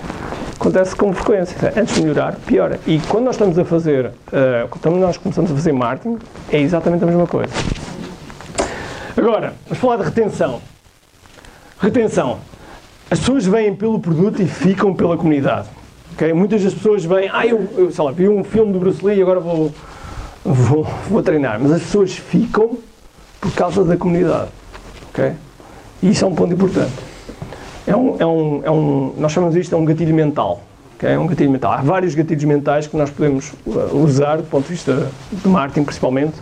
Acontece 0.59 0.95
com 0.95 1.13
frequência. 1.13 1.73
Antes 1.75 1.95
de 1.95 2.01
melhorar, 2.01 2.35
piora. 2.45 2.79
E 2.87 2.99
quando 2.99 3.25
nós 3.25 3.35
estamos 3.35 3.59
a 3.59 3.65
fazer, 3.65 4.11
eh, 4.31 4.67
quando 4.81 4.97
nós 4.97 5.17
começamos 5.17 5.51
a 5.51 5.53
fazer 5.53 5.73
marketing, 5.73 6.17
é 6.49 6.59
exatamente 6.59 7.03
a 7.03 7.07
mesma 7.07 7.27
coisa. 7.27 7.51
Agora, 9.17 9.53
vamos 9.65 9.79
falar 9.79 9.97
de 9.97 10.03
retenção. 10.03 10.61
Retenção. 11.79 12.39
As 13.11 13.19
pessoas 13.19 13.45
vêm 13.45 13.75
pelo 13.75 13.99
produto 13.99 14.41
e 14.41 14.47
ficam 14.47 14.93
pela 14.93 15.17
comunidade. 15.17 15.67
ok? 16.13 16.33
Muitas 16.33 16.63
das 16.63 16.73
pessoas 16.73 17.03
vêm, 17.03 17.29
ah, 17.31 17.45
eu, 17.45 17.67
eu 17.77 17.91
sei 17.91 18.03
lá, 18.03 18.11
vi 18.11 18.27
um 18.27 18.43
filme 18.43 18.73
do 18.73 18.79
Bruce 18.79 19.05
Lee 19.05 19.19
e 19.19 19.21
agora 19.21 19.39
vou, 19.39 19.71
vou, 20.43 20.83
vou 21.09 21.21
treinar. 21.21 21.59
Mas 21.61 21.73
as 21.73 21.81
pessoas 21.81 22.13
ficam 22.13 22.77
por 23.41 23.53
causa 23.53 23.83
da 23.83 23.95
comunidade. 23.97 24.49
ok? 25.09 25.33
E 26.01 26.09
isso 26.09 26.23
é 26.23 26.27
um 26.27 26.33
ponto 26.33 26.53
importante. 26.53 26.93
É 27.87 27.95
um, 27.95 28.15
é 28.19 28.25
um, 28.25 28.61
é 28.63 28.71
um, 28.71 29.13
nós 29.17 29.31
chamamos 29.31 29.55
isto 29.55 29.69
de 29.69 29.81
um 29.81 29.85
gatilho 29.85 30.13
mental. 30.13 30.61
ok? 30.95 31.09
É 31.09 31.19
um 31.19 31.27
gatilho 31.27 31.51
mental. 31.51 31.71
Há 31.71 31.81
vários 31.81 32.15
gatilhos 32.15 32.43
mentais 32.43 32.87
que 32.87 32.97
nós 32.97 33.09
podemos 33.09 33.53
uh, 33.65 33.95
usar 33.95 34.37
do 34.37 34.43
ponto 34.43 34.63
de 34.63 34.73
vista 34.73 35.07
de 35.31 35.47
marketing, 35.47 35.83
principalmente. 35.83 36.33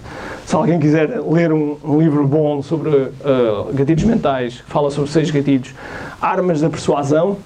Se 0.46 0.56
alguém 0.56 0.80
quiser 0.80 1.20
ler 1.22 1.52
um, 1.52 1.78
um 1.84 2.00
livro 2.00 2.26
bom 2.26 2.62
sobre 2.62 2.89
uh, 2.89 3.74
gatilhos 3.74 4.04
mentais, 4.04 4.62
que 4.62 4.70
fala 4.72 4.89
sobre 4.89 5.10
seis 5.10 5.30
gatilhos, 5.32 5.74
Armas 6.22 6.62
da 6.62 6.70
Persuasão, 6.70 7.38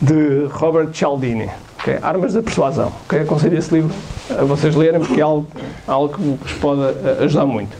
de 0.00 0.46
Robert 0.50 0.90
Cialdini. 0.92 1.48
ok? 1.78 1.98
Armas 2.02 2.34
da 2.34 2.42
Persuasão. 2.42 2.92
ok? 3.06 3.20
Aconselho 3.20 3.58
esse 3.58 3.72
livro 3.74 3.94
a 4.30 4.44
vocês 4.44 4.74
lerem, 4.74 5.00
porque 5.00 5.20
é 5.20 5.24
algo, 5.24 5.46
algo 5.86 6.14
que 6.14 6.22
vos 6.22 6.52
pode 6.54 6.80
uh, 6.80 7.24
ajudar 7.24 7.46
muito. 7.46 7.74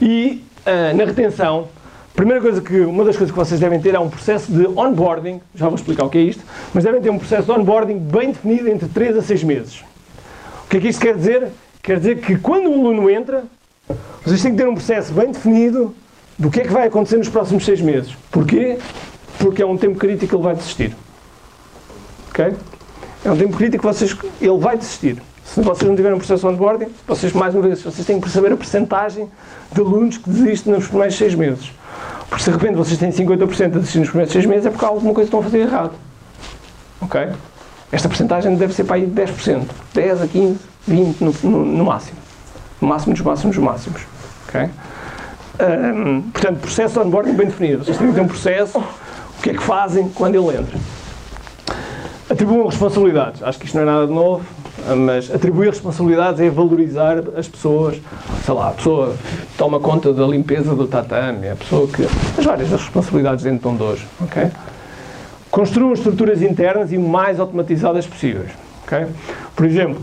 E 0.00 0.44
uh, 0.66 0.96
na 0.96 1.04
retenção, 1.04 1.68
primeira 2.16 2.40
coisa 2.40 2.62
que, 2.62 2.80
uma 2.80 3.04
das 3.04 3.14
coisas 3.14 3.30
que 3.30 3.38
vocês 3.38 3.60
devem 3.60 3.78
ter 3.78 3.94
é 3.94 4.00
um 4.00 4.08
processo 4.08 4.50
de 4.50 4.66
onboarding, 4.66 5.38
já 5.54 5.66
vou 5.66 5.76
explicar 5.76 6.04
o 6.04 6.08
que 6.08 6.16
é 6.16 6.22
isto, 6.22 6.42
mas 6.72 6.82
devem 6.82 7.00
ter 7.00 7.10
um 7.10 7.18
processo 7.18 7.44
de 7.44 7.52
onboarding 7.52 7.98
bem 7.98 8.32
definido 8.32 8.68
entre 8.68 8.88
3 8.88 9.18
a 9.18 9.22
6 9.22 9.44
meses. 9.44 9.84
O 10.64 10.68
que 10.68 10.78
é 10.78 10.80
que 10.80 10.88
isto 10.88 11.00
quer 11.00 11.14
dizer? 11.14 11.48
Quer 11.82 11.98
dizer 11.98 12.20
que 12.20 12.38
quando 12.38 12.70
o 12.70 12.74
aluno 12.74 13.10
entra, 13.10 13.44
vocês 14.24 14.42
têm 14.42 14.52
que 14.52 14.56
ter 14.56 14.66
um 14.66 14.74
processo 14.74 15.12
bem 15.12 15.30
definido 15.30 15.94
do 16.38 16.50
que 16.50 16.60
é 16.60 16.64
que 16.64 16.72
vai 16.72 16.86
acontecer 16.88 17.18
nos 17.18 17.28
próximos 17.28 17.64
6 17.64 17.82
meses. 17.82 18.16
Porquê? 18.30 18.78
Porque 19.38 19.62
é 19.62 19.66
um 19.66 19.76
tempo 19.76 19.98
crítico 19.98 20.26
que 20.26 20.34
ele 20.34 20.42
vai 20.42 20.54
desistir. 20.54 20.96
Ok? 22.30 22.54
É 23.24 23.30
um 23.30 23.36
tempo 23.36 23.56
crítico 23.56 23.86
que 23.86 23.94
vocês, 23.94 24.16
ele 24.40 24.58
vai 24.58 24.78
desistir. 24.78 25.22
Se 25.52 25.60
vocês 25.62 25.88
não 25.88 25.96
tiverem 25.96 26.16
um 26.16 26.18
processo 26.18 26.46
de 26.46 26.54
onboarding, 26.54 26.88
vocês, 27.06 27.32
mais 27.32 27.54
uma 27.54 27.62
vez, 27.62 27.80
vocês 27.80 28.06
têm 28.06 28.16
que 28.16 28.22
perceber 28.22 28.52
a 28.52 28.56
percentagem 28.56 29.28
de 29.72 29.80
alunos 29.80 30.18
que 30.18 30.28
desistem 30.28 30.74
nos 30.74 30.86
primeiros 30.86 31.16
6 31.16 31.34
meses. 31.34 31.72
Porque 32.28 32.42
se 32.42 32.50
de 32.50 32.56
repente 32.56 32.76
vocês 32.76 32.98
têm 32.98 33.10
50% 33.10 33.64
a 33.64 33.68
desistir 33.68 34.00
nos 34.00 34.08
primeiros 34.08 34.32
6 34.32 34.46
meses, 34.46 34.66
é 34.66 34.70
porque 34.70 34.84
há 34.84 34.88
alguma 34.88 35.14
coisa 35.14 35.30
que 35.30 35.36
estão 35.36 35.40
a 35.40 35.42
fazer 35.42 35.58
errado. 35.60 35.92
Ok? 37.00 37.28
Esta 37.92 38.08
percentagem 38.08 38.56
deve 38.56 38.74
ser 38.74 38.84
para 38.84 38.96
aí 38.96 39.06
de 39.06 39.22
10%. 39.22 39.62
10 39.94 40.22
a 40.22 40.26
15, 40.26 40.58
20 40.88 41.20
no, 41.20 41.34
no, 41.42 41.64
no 41.64 41.84
máximo. 41.84 42.18
No 42.80 42.88
máximo 42.88 43.14
dos 43.14 43.22
máximos 43.22 43.56
dos 43.56 43.64
máximos. 43.64 44.02
Ok? 44.48 44.68
Ahm, 45.58 46.22
portanto, 46.32 46.60
processo 46.60 46.94
de 46.94 47.06
onboarding 47.06 47.32
bem 47.32 47.46
definido. 47.46 47.84
Vocês 47.84 47.96
têm 47.96 48.08
que 48.08 48.14
ter 48.14 48.20
um 48.20 48.28
processo, 48.28 48.78
o 48.78 49.42
que 49.42 49.50
é 49.50 49.54
que 49.54 49.62
fazem 49.62 50.08
quando 50.10 50.34
ele 50.34 50.58
entra. 50.58 50.78
Atribuam 52.28 52.66
responsabilidades. 52.66 53.42
Acho 53.42 53.58
que 53.58 53.66
isto 53.66 53.76
não 53.76 53.82
é 53.82 53.86
nada 53.86 54.06
de 54.06 54.12
novo, 54.12 54.44
mas 54.94 55.34
atribuir 55.34 55.70
responsabilidades 55.70 56.40
é 56.40 56.48
valorizar 56.50 57.16
as 57.36 57.48
pessoas. 57.48 57.96
Sei 58.44 58.54
lá, 58.54 58.68
a 58.68 58.72
pessoa 58.72 59.16
toma 59.56 59.80
conta 59.80 60.12
da 60.12 60.26
limpeza 60.26 60.74
do 60.74 60.86
tatame, 60.86 61.48
a 61.48 61.56
pessoa 61.56 61.88
que. 61.88 62.04
as 62.38 62.44
várias 62.44 62.70
responsabilidades 62.70 63.44
dentro 63.44 63.70
de 63.70 63.76
dojo. 63.78 64.04
ok? 64.20 64.48
Construam 65.50 65.92
estruturas 65.92 66.42
internas 66.42 66.92
e 66.92 66.96
o 66.96 67.00
mais 67.00 67.40
automatizadas 67.40 68.06
possíveis. 68.06 68.50
ok? 68.84 69.06
Por 69.54 69.64
exemplo, 69.66 70.00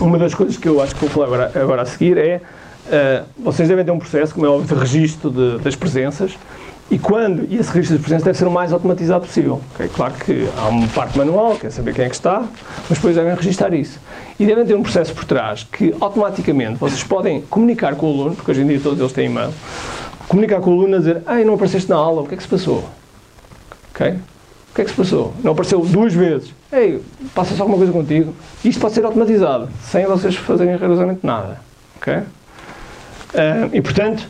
uma 0.00 0.18
das 0.18 0.34
coisas 0.34 0.56
que 0.56 0.68
eu 0.68 0.80
acho 0.80 0.94
que 0.94 1.00
vou 1.00 1.10
falar 1.10 1.26
agora, 1.26 1.52
agora 1.54 1.82
a 1.82 1.86
seguir 1.86 2.16
é 2.16 2.40
uh, 2.86 3.24
vocês 3.42 3.68
devem 3.68 3.84
ter 3.84 3.90
um 3.90 3.98
processo, 3.98 4.32
como 4.34 4.46
é 4.46 4.48
óbvio, 4.48 4.74
de 4.74 4.80
registro 4.80 5.30
de- 5.30 5.58
das 5.58 5.74
presenças 5.76 6.36
e 6.90 6.98
quando, 6.98 7.46
e 7.50 7.56
esse 7.56 7.70
registro 7.70 7.96
das 7.96 8.02
presenças 8.02 8.24
deve 8.24 8.38
ser 8.38 8.46
o 8.46 8.50
mais 8.50 8.72
automatizado 8.72 9.26
possível. 9.26 9.60
ok? 9.74 9.88
Claro 9.94 10.14
que 10.14 10.48
há 10.56 10.68
uma 10.68 10.86
parte 10.88 11.16
manual, 11.16 11.56
quer 11.56 11.70
saber 11.70 11.94
quem 11.94 12.04
é 12.04 12.08
que 12.08 12.14
está, 12.14 12.44
mas 12.88 12.98
depois 12.98 13.14
devem 13.14 13.34
registrar 13.34 13.72
isso. 13.72 13.98
E 14.38 14.44
devem 14.44 14.66
ter 14.66 14.74
um 14.74 14.82
processo 14.82 15.14
por 15.14 15.24
trás 15.24 15.64
que 15.64 15.94
automaticamente 16.00 16.78
vocês 16.78 17.02
podem 17.02 17.40
comunicar 17.42 17.94
com 17.94 18.06
o 18.06 18.10
aluno, 18.10 18.36
porque 18.36 18.50
hoje 18.50 18.60
em 18.60 18.66
dia 18.66 18.80
todos 18.80 18.98
eles 18.98 19.12
têm 19.12 19.26
e-mail, 19.26 19.52
comunicar 20.28 20.60
com 20.60 20.70
o 20.70 20.72
aluno 20.74 20.96
a 20.96 20.98
dizer, 20.98 21.22
ai, 21.26 21.44
não 21.44 21.54
apareceste 21.54 21.88
na 21.88 21.96
aula, 21.96 22.22
o 22.22 22.26
que 22.26 22.34
é 22.34 22.36
que 22.36 22.42
se 22.42 22.48
passou? 22.48 22.84
Ok? 23.94 24.10
O 24.10 24.74
que 24.74 24.80
é 24.80 24.84
que 24.84 24.90
se 24.90 24.96
passou? 24.96 25.34
Não 25.42 25.52
apareceu 25.52 25.80
duas 25.80 26.14
vezes. 26.14 26.52
Ei, 26.72 27.02
passa-se 27.34 27.60
alguma 27.60 27.76
coisa 27.76 27.92
contigo. 27.92 28.34
Isto 28.64 28.80
pode 28.80 28.94
ser 28.94 29.04
automatizado, 29.04 29.68
sem 29.82 30.06
vocês 30.06 30.34
fazerem 30.34 30.74
rigorosamente 30.74 31.20
nada. 31.22 31.60
Ok? 31.96 32.22
Ah, 33.34 33.68
e, 33.72 33.80
portanto, 33.82 34.26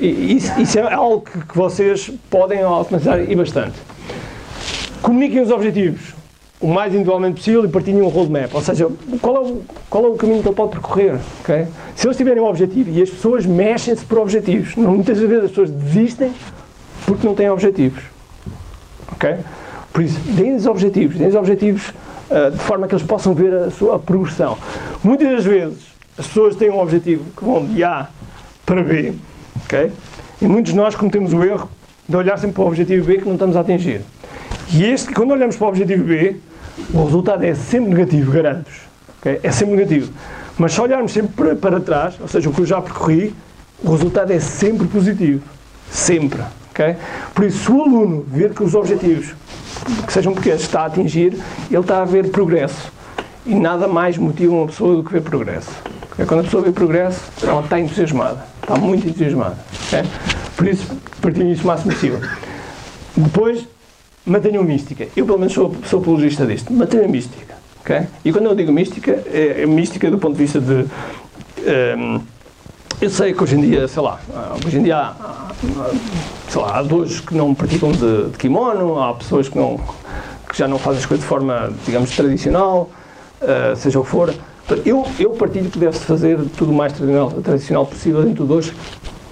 isso, 0.00 0.60
isso 0.60 0.78
é 0.78 0.92
algo 0.92 1.22
que, 1.22 1.56
vocês 1.56 2.10
podem 2.30 2.62
automatizar 2.62 3.20
e 3.20 3.34
bastante. 3.34 3.74
Comuniquem 5.02 5.40
os 5.40 5.50
objetivos 5.50 6.14
o 6.58 6.68
mais 6.68 6.92
individualmente 6.92 7.36
possível 7.36 7.64
e 7.64 7.68
partilhem 7.68 8.02
um 8.02 8.08
roadmap. 8.08 8.54
Ou 8.54 8.62
seja, 8.62 8.88
qual 9.20 9.36
é 9.36 9.40
o, 9.40 9.62
qual 9.90 10.04
é 10.04 10.08
o 10.08 10.14
caminho 10.14 10.42
que 10.42 10.48
ele 10.48 10.54
pode 10.54 10.70
percorrer. 10.70 11.18
ok? 11.40 11.66
Se 11.94 12.06
eles 12.06 12.16
tiverem 12.16 12.42
um 12.42 12.46
objetivo 12.46 12.90
e 12.90 13.02
as 13.02 13.10
pessoas 13.10 13.44
mexem-se 13.44 14.04
por 14.04 14.18
objetivos, 14.18 14.74
muitas 14.74 15.18
vezes 15.18 15.44
as 15.44 15.50
pessoas 15.50 15.70
desistem 15.70 16.32
porque 17.04 17.26
não 17.26 17.34
têm 17.34 17.50
objetivos. 17.50 18.02
Ok? 19.12 19.36
Por 19.92 20.02
isso, 20.02 20.18
deem-lhes 20.32 20.66
objetivos, 20.66 21.16
deem-lhes 21.16 21.36
objetivos 21.36 21.92
ah, 22.30 22.50
de 22.50 22.58
forma 22.58 22.88
que 22.88 22.94
eles 22.94 23.06
possam 23.06 23.34
ver 23.34 23.54
a 23.54 23.70
sua 23.70 23.98
progressão. 23.98 24.58
Muitas 25.02 25.30
das 25.30 25.44
vezes 25.44 25.78
as 26.18 26.26
pessoas 26.26 26.56
têm 26.56 26.70
um 26.70 26.80
objetivo 26.80 27.24
que 27.36 27.44
vão 27.44 27.64
de 27.64 27.84
A 27.84 28.08
para 28.64 28.82
B, 28.82 29.14
ok? 29.64 29.92
E 30.40 30.46
muitos 30.46 30.72
de 30.72 30.78
nós 30.78 30.94
cometemos 30.94 31.32
o 31.32 31.42
erro 31.42 31.68
de 32.08 32.16
olhar 32.16 32.38
sempre 32.38 32.54
para 32.54 32.64
o 32.64 32.68
objetivo 32.68 33.06
B 33.06 33.18
que 33.18 33.24
não 33.24 33.34
estamos 33.34 33.56
a 33.56 33.60
atingir. 33.60 34.02
E 34.72 34.84
este, 34.84 35.12
quando 35.12 35.30
olhamos 35.30 35.56
para 35.56 35.66
o 35.66 35.68
objetivo 35.68 36.04
B, 36.04 36.36
o 36.92 37.04
resultado 37.04 37.44
é 37.44 37.54
sempre 37.54 37.94
negativo, 37.94 38.32
garanto-vos. 38.32 38.80
ok? 39.18 39.40
É 39.42 39.50
sempre 39.50 39.76
negativo. 39.76 40.12
Mas 40.58 40.72
se 40.72 40.80
olharmos 40.80 41.12
sempre 41.12 41.54
para, 41.54 41.80
trás, 41.80 42.14
ou 42.20 42.28
seja, 42.28 42.48
o 42.48 42.52
que 42.52 42.60
eu 42.60 42.66
já 42.66 42.80
percorri, 42.80 43.34
o 43.82 43.90
resultado 43.90 44.32
é 44.32 44.40
sempre 44.40 44.86
positivo. 44.86 45.42
Sempre. 45.90 46.40
ok? 46.70 46.96
Por 47.34 47.44
isso, 47.44 47.64
se 47.64 47.72
o 47.72 47.82
aluno 47.82 48.24
ver 48.28 48.54
que 48.54 48.62
os 48.62 48.74
objetivos, 48.74 49.34
que 50.06 50.12
sejam 50.12 50.34
pequenos, 50.34 50.62
está 50.62 50.82
a 50.82 50.86
atingir, 50.86 51.38
ele 51.70 51.80
está 51.80 52.02
a 52.02 52.04
ver 52.04 52.30
progresso. 52.30 52.92
E 53.44 53.54
nada 53.54 53.86
mais 53.86 54.18
motiva 54.18 54.52
uma 54.52 54.66
pessoa 54.66 54.96
do 54.96 55.04
que 55.04 55.12
ver 55.12 55.22
progresso. 55.22 55.70
ok? 56.12 56.26
Quando 56.26 56.40
a 56.40 56.44
pessoa 56.44 56.62
vê 56.62 56.72
progresso, 56.72 57.20
ela 57.42 57.60
está 57.60 57.78
entusiasmada. 57.78 58.55
Está 58.66 58.76
muito 58.76 59.06
entusiasmada. 59.08 59.56
ok? 59.86 60.02
Por 60.56 60.66
isso, 60.66 60.86
partilhem 61.22 61.52
isso 61.52 61.62
o 61.62 61.66
máximo 61.68 61.92
possível. 61.92 62.20
Depois, 63.16 63.64
mantenham 64.26 64.64
mística. 64.64 65.06
Eu, 65.16 65.24
pelo 65.24 65.38
menos, 65.38 65.54
sou, 65.54 65.72
sou 65.88 66.00
apologista 66.00 66.44
disto. 66.44 66.72
Mantenham 66.72 67.08
mística. 67.08 67.54
ok? 67.80 68.08
E 68.24 68.32
quando 68.32 68.46
eu 68.46 68.56
digo 68.56 68.72
mística, 68.72 69.22
é, 69.32 69.62
é 69.62 69.66
mística 69.66 70.10
do 70.10 70.18
ponto 70.18 70.36
de 70.36 70.42
vista 70.42 70.60
de. 70.60 70.84
ehm, 71.64 72.20
eu 73.00 73.08
sei 73.08 73.32
que 73.32 73.42
hoje 73.44 73.54
em 73.54 73.60
dia, 73.60 73.86
sei 73.86 74.02
lá, 74.02 74.18
hoje 74.66 74.78
em 74.78 74.82
dia 74.82 74.96
há, 74.96 75.52
sei 76.48 76.60
lá, 76.60 76.78
há 76.78 76.82
dojos 76.82 77.20
que 77.20 77.36
não 77.36 77.54
praticam 77.54 77.92
de, 77.92 78.30
de 78.30 78.38
kimono, 78.38 78.98
há 79.00 79.14
pessoas 79.14 79.48
que, 79.48 79.56
não, 79.56 79.78
que 80.48 80.58
já 80.58 80.66
não 80.66 80.78
fazem 80.78 81.00
as 81.00 81.06
coisas 81.06 81.22
de 81.22 81.28
forma, 81.28 81.72
digamos, 81.84 82.10
tradicional, 82.16 82.90
ah, 83.42 83.76
seja 83.76 84.00
o 84.00 84.02
que 84.02 84.10
for. 84.10 84.34
Eu, 84.84 85.06
eu 85.18 85.30
partilho 85.30 85.70
que 85.70 85.78
deve-se 85.78 86.04
fazer 86.04 86.38
tudo 86.56 86.72
o 86.72 86.74
mais 86.74 86.92
tradicional, 86.92 87.30
tradicional 87.30 87.86
possível 87.86 88.22
dentro 88.22 88.44
do 88.44 88.54
dojo, 88.54 88.72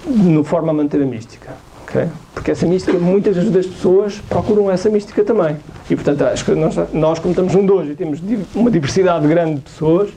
de 0.07 0.43
forma 0.43 0.71
a 0.71 0.73
manter 0.73 1.01
a 1.01 1.05
mística. 1.05 1.51
ok? 1.83 2.07
Porque 2.33 2.51
essa 2.51 2.65
mística, 2.65 2.97
muitas 2.97 3.35
das 3.49 3.65
pessoas 3.65 4.21
procuram 4.29 4.71
essa 4.71 4.89
mística 4.89 5.23
também. 5.23 5.57
E, 5.89 5.95
portanto, 5.95 6.21
acho 6.23 6.45
que 6.45 6.51
nós, 6.51 6.75
nós 6.93 7.19
como 7.19 7.31
estamos 7.31 7.53
num 7.53 7.65
dojo 7.65 7.91
e 7.91 7.95
temos 7.95 8.19
uma 8.53 8.71
diversidade 8.71 9.27
grande 9.27 9.55
de 9.55 9.61
pessoas, 9.61 10.09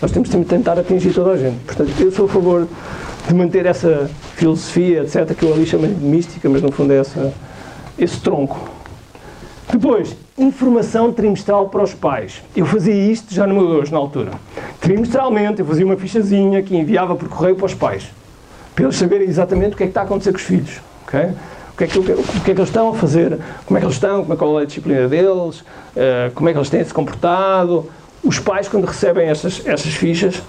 nós 0.00 0.12
temos 0.12 0.30
de 0.30 0.44
tentar 0.44 0.78
atingir 0.78 1.12
toda 1.12 1.32
a 1.32 1.36
gente. 1.36 1.58
Portanto, 1.64 1.92
eu 1.98 2.12
sou 2.12 2.26
a 2.26 2.28
favor 2.28 2.68
de 3.26 3.34
manter 3.34 3.66
essa 3.66 4.08
filosofia, 4.36 5.02
etc., 5.02 5.34
que 5.34 5.44
eu 5.44 5.52
ali 5.52 5.66
chamo 5.66 5.86
de 5.86 6.04
mística, 6.04 6.48
mas 6.48 6.62
no 6.62 6.70
fundo 6.70 6.92
é 6.92 6.98
essa, 6.98 7.32
esse 7.98 8.20
tronco. 8.20 8.79
Depois, 9.72 10.16
informação 10.38 11.12
trimestral 11.12 11.68
para 11.68 11.82
os 11.82 11.94
pais. 11.94 12.42
Eu 12.56 12.66
fazia 12.66 12.94
isto 12.94 13.32
já 13.32 13.46
no 13.46 13.54
meu 13.54 13.66
dojo, 13.68 13.92
na 13.92 13.98
altura. 13.98 14.32
Trimestralmente, 14.80 15.60
eu 15.60 15.66
fazia 15.66 15.84
uma 15.84 15.96
fichazinha 15.96 16.62
que 16.62 16.76
enviava 16.76 17.14
por 17.14 17.28
correio 17.28 17.54
para 17.56 17.66
os 17.66 17.74
pais. 17.74 18.04
Para 18.74 18.84
eles 18.84 18.96
saberem 18.96 19.28
exatamente 19.28 19.74
o 19.74 19.76
que 19.76 19.84
é 19.84 19.86
que 19.86 19.90
está 19.90 20.00
a 20.00 20.04
acontecer 20.04 20.32
com 20.32 20.38
os 20.38 20.42
filhos. 20.44 20.80
ok? 21.06 21.20
O 21.72 21.76
que, 21.76 21.84
é 21.84 21.86
que, 21.86 21.98
o 21.98 22.02
que 22.04 22.50
é 22.50 22.54
que 22.54 22.60
eles 22.60 22.68
estão 22.68 22.90
a 22.90 22.94
fazer, 22.94 23.38
como 23.64 23.78
é 23.78 23.80
que 23.80 23.86
eles 23.86 23.94
estão, 23.96 24.20
como 24.22 24.34
é, 24.34 24.36
qual 24.36 24.60
é 24.60 24.62
a 24.64 24.66
disciplina 24.66 25.08
deles, 25.08 25.64
eh, 25.96 26.30
como 26.34 26.48
é 26.48 26.52
que 26.52 26.58
eles 26.58 26.68
têm 26.68 26.84
se 26.84 26.92
comportado. 26.92 27.90
Os 28.22 28.38
pais, 28.38 28.68
quando 28.68 28.84
recebem 28.84 29.28
estas, 29.28 29.62
estas 29.66 29.94
fichas, 29.94 30.42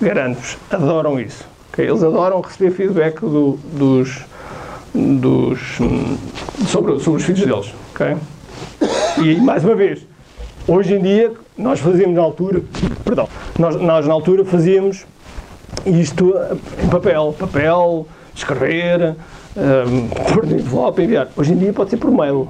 garanto-vos, 0.00 0.58
adoram 0.70 1.18
isso. 1.18 1.42
ok? 1.72 1.86
Eles 1.88 2.02
adoram 2.02 2.40
receber 2.42 2.70
feedback 2.72 3.18
do- 3.20 3.58
dos, 3.72 4.24
dos, 4.94 5.80
hum, 5.80 6.18
sobre, 6.66 6.98
sobre 7.00 7.20
os 7.20 7.24
filhos 7.24 7.40
deles. 7.40 7.72
ok? 7.94 8.16
E 9.22 9.36
mais 9.40 9.64
uma 9.64 9.74
vez, 9.74 10.06
hoje 10.66 10.94
em 10.94 11.00
dia, 11.00 11.32
nós 11.56 11.80
fazíamos 11.80 12.16
na 12.16 12.22
altura, 12.22 12.62
perdão, 13.04 13.28
nós, 13.58 13.76
nós 13.76 14.06
na 14.06 14.12
altura 14.12 14.44
fazíamos 14.44 15.06
isto 15.86 16.34
em 16.82 16.88
papel, 16.88 17.34
papel, 17.38 18.06
escrever, 18.34 19.16
um, 19.56 20.08
pôr 20.32 20.46
no 20.46 20.56
envelope, 20.56 21.02
enviar. 21.02 21.28
Hoje 21.36 21.52
em 21.52 21.56
dia 21.56 21.72
pode 21.72 21.90
ser 21.90 21.96
por 21.96 22.10
mail. 22.10 22.48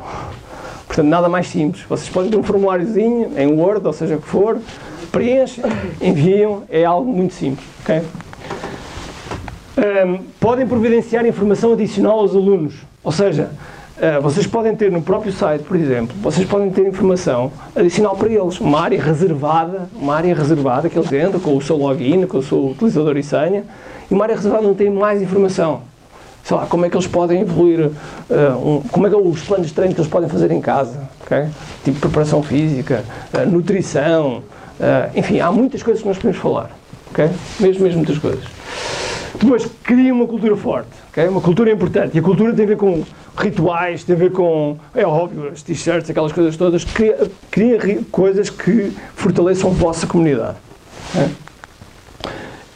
Portanto, 0.87 1.07
nada 1.07 1.29
mais 1.29 1.49
simples. 1.49 1.85
Vocês 1.89 2.09
podem 2.09 2.31
ter 2.31 2.37
um 2.37 2.43
formuláriozinho 2.43 3.33
em 3.37 3.47
Word, 3.49 3.87
ou 3.87 3.93
seja 3.93 4.17
o 4.17 4.21
que 4.21 4.29
for, 4.29 4.59
preenchem, 5.11 5.65
enviam, 6.01 6.63
é 6.71 6.85
algo 6.85 7.13
muito 7.13 7.35
simples. 7.35 7.67
ok? 7.83 8.03
Um, 9.77 10.19
podem 10.39 10.67
providenciar 10.67 11.27
informação 11.27 11.73
adicional 11.73 12.21
aos 12.21 12.31
alunos. 12.35 12.75
Ou 13.03 13.11
seja, 13.11 13.51
vocês 14.23 14.47
podem 14.47 14.75
ter 14.75 14.91
no 14.91 15.01
próprio 15.01 15.33
site, 15.33 15.63
por 15.63 15.77
exemplo, 15.77 16.15
vocês 16.21 16.47
podem 16.47 16.69
ter 16.71 16.87
informação 16.87 17.53
adicional 17.77 18.17
para 18.17 18.29
eles. 18.29 18.61
Uma 18.61 18.81
área 18.81 19.01
reservada, 19.01 19.89
uma 19.95 20.15
área 20.17 20.35
reservada 20.35 20.89
que 20.89 20.99
eles 20.99 21.13
entram 21.13 21.39
com 21.41 21.57
o 21.57 21.63
seu 21.63 21.77
login, 21.77 22.27
com 22.27 22.39
o 22.39 22.43
seu 22.43 22.71
utilizador 22.71 23.17
e 23.17 23.23
senha, 23.23 23.65
e 24.11 24.15
uma 24.15 24.25
área 24.25 24.35
reservada 24.35 24.67
onde 24.67 24.77
tem 24.77 24.91
mais 24.91 25.23
informação. 25.23 25.83
Sei 26.43 26.57
lá, 26.57 26.67
como 26.67 26.85
é 26.85 26.91
que 26.91 26.97
eles 26.97 27.07
podem 27.07 27.41
evoluir, 27.41 27.87
uh, 27.87 28.69
um- 28.69 28.83
como 28.91 29.07
é 29.07 29.11
que 29.11 29.17
é 29.17 29.19
os 29.19 29.41
planos 29.43 29.69
de 29.69 29.73
treino 29.73 29.95
que 29.95 30.01
eles 30.01 30.11
podem 30.11 30.29
fazer 30.29 30.51
em 30.51 30.61
casa, 30.61 31.01
ok? 31.23 31.47
Tipo 31.85 32.01
preparação 32.01 32.43
física, 32.43 33.03
uh, 33.33 33.49
nutrição, 33.49 34.43
uh, 34.79 35.11
enfim, 35.19 35.41
há 35.41 35.51
muitas 35.51 35.83
coisas 35.83 36.03
que 36.03 36.09
nós 36.09 36.19
podemos 36.19 36.37
falar, 36.37 36.71
ok? 37.11 37.31
Mesmo, 37.61 37.85
mesmo 37.85 37.99
muitas 37.99 38.19
coisas. 38.19 38.45
Depois, 39.41 39.67
cria 39.83 40.13
uma 40.13 40.27
cultura 40.27 40.55
forte, 40.57 40.89
ok? 41.11 41.27
uma 41.29 41.41
cultura 41.41 41.71
importante. 41.73 42.15
E 42.15 42.19
a 42.19 42.23
cultura 42.23 42.53
tem 42.53 42.67
a 42.67 42.69
ver 42.69 42.77
com 42.77 43.03
rituais, 43.37 44.05
tem 44.05 44.15
a 44.15 44.19
ver 44.19 44.33
com, 44.33 44.77
é 44.95 45.05
óbvio, 45.07 45.49
as 45.53 45.63
t-shirts, 45.63 46.09
aquelas 46.11 46.33
coisas 46.33 46.57
todas. 46.57 46.85
Cria, 46.85 47.31
cria 47.51 47.81
ri- 47.81 48.05
coisas 48.11 48.49
que 48.51 48.93
fortaleçam 49.17 49.71
a 49.71 49.73
vossa 49.75 50.07
comunidade. 50.07 50.57
ok? 51.15 51.29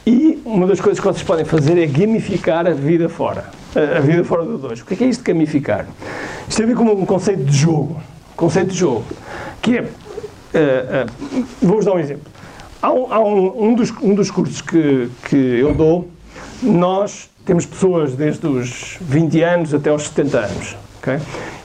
E 0.05 0.41
uma 0.45 0.65
das 0.65 0.79
coisas 0.79 0.99
que 0.99 1.05
vocês 1.05 1.23
podem 1.23 1.45
fazer 1.45 1.77
é 1.77 1.85
gamificar 1.85 2.65
a 2.65 2.71
vida 2.71 3.07
fora. 3.09 3.45
A, 3.75 3.99
vida 3.99 4.23
fora 4.23 4.43
do 4.43 4.57
dois. 4.57 4.81
O 4.81 4.85
que 4.85 4.93
é, 4.95 4.97
que 4.97 5.03
é 5.03 5.07
isto 5.07 5.23
de 5.23 5.31
gamificar? 5.31 5.85
Isto 6.47 6.57
tem 6.57 6.65
a 6.65 6.67
ver 6.69 6.75
com 6.75 6.85
um 6.85 7.05
conceito 7.05 7.43
de 7.43 7.55
jogo. 7.55 8.01
Conceito 8.35 8.71
de 8.71 8.77
jogo. 8.77 9.05
Que 9.61 9.77
é. 9.77 9.81
eh, 10.53 11.05
eh, 11.05 11.05
Vou-vos 11.61 11.85
dar 11.85 11.93
um 11.93 11.99
exemplo. 11.99 12.23
Há, 12.81 12.91
um, 12.91 13.13
há 13.13 13.19
um- 13.19 13.63
um 13.69 13.75
dos, 13.75 13.91
um 14.01 14.15
dos 14.15 14.31
cursos 14.31 14.61
que, 14.61 15.09
que 15.25 15.35
eu 15.35 15.75
dou, 15.75 16.09
nós 16.63 17.29
temos 17.49 17.65
pessoas 17.65 18.13
desde 18.13 18.45
os 18.45 18.97
20 19.01 19.41
anos 19.41 19.73
até 19.73 19.89
aos 19.89 20.03
70 20.03 20.37
anos. 20.37 20.75
ok? 20.99 21.17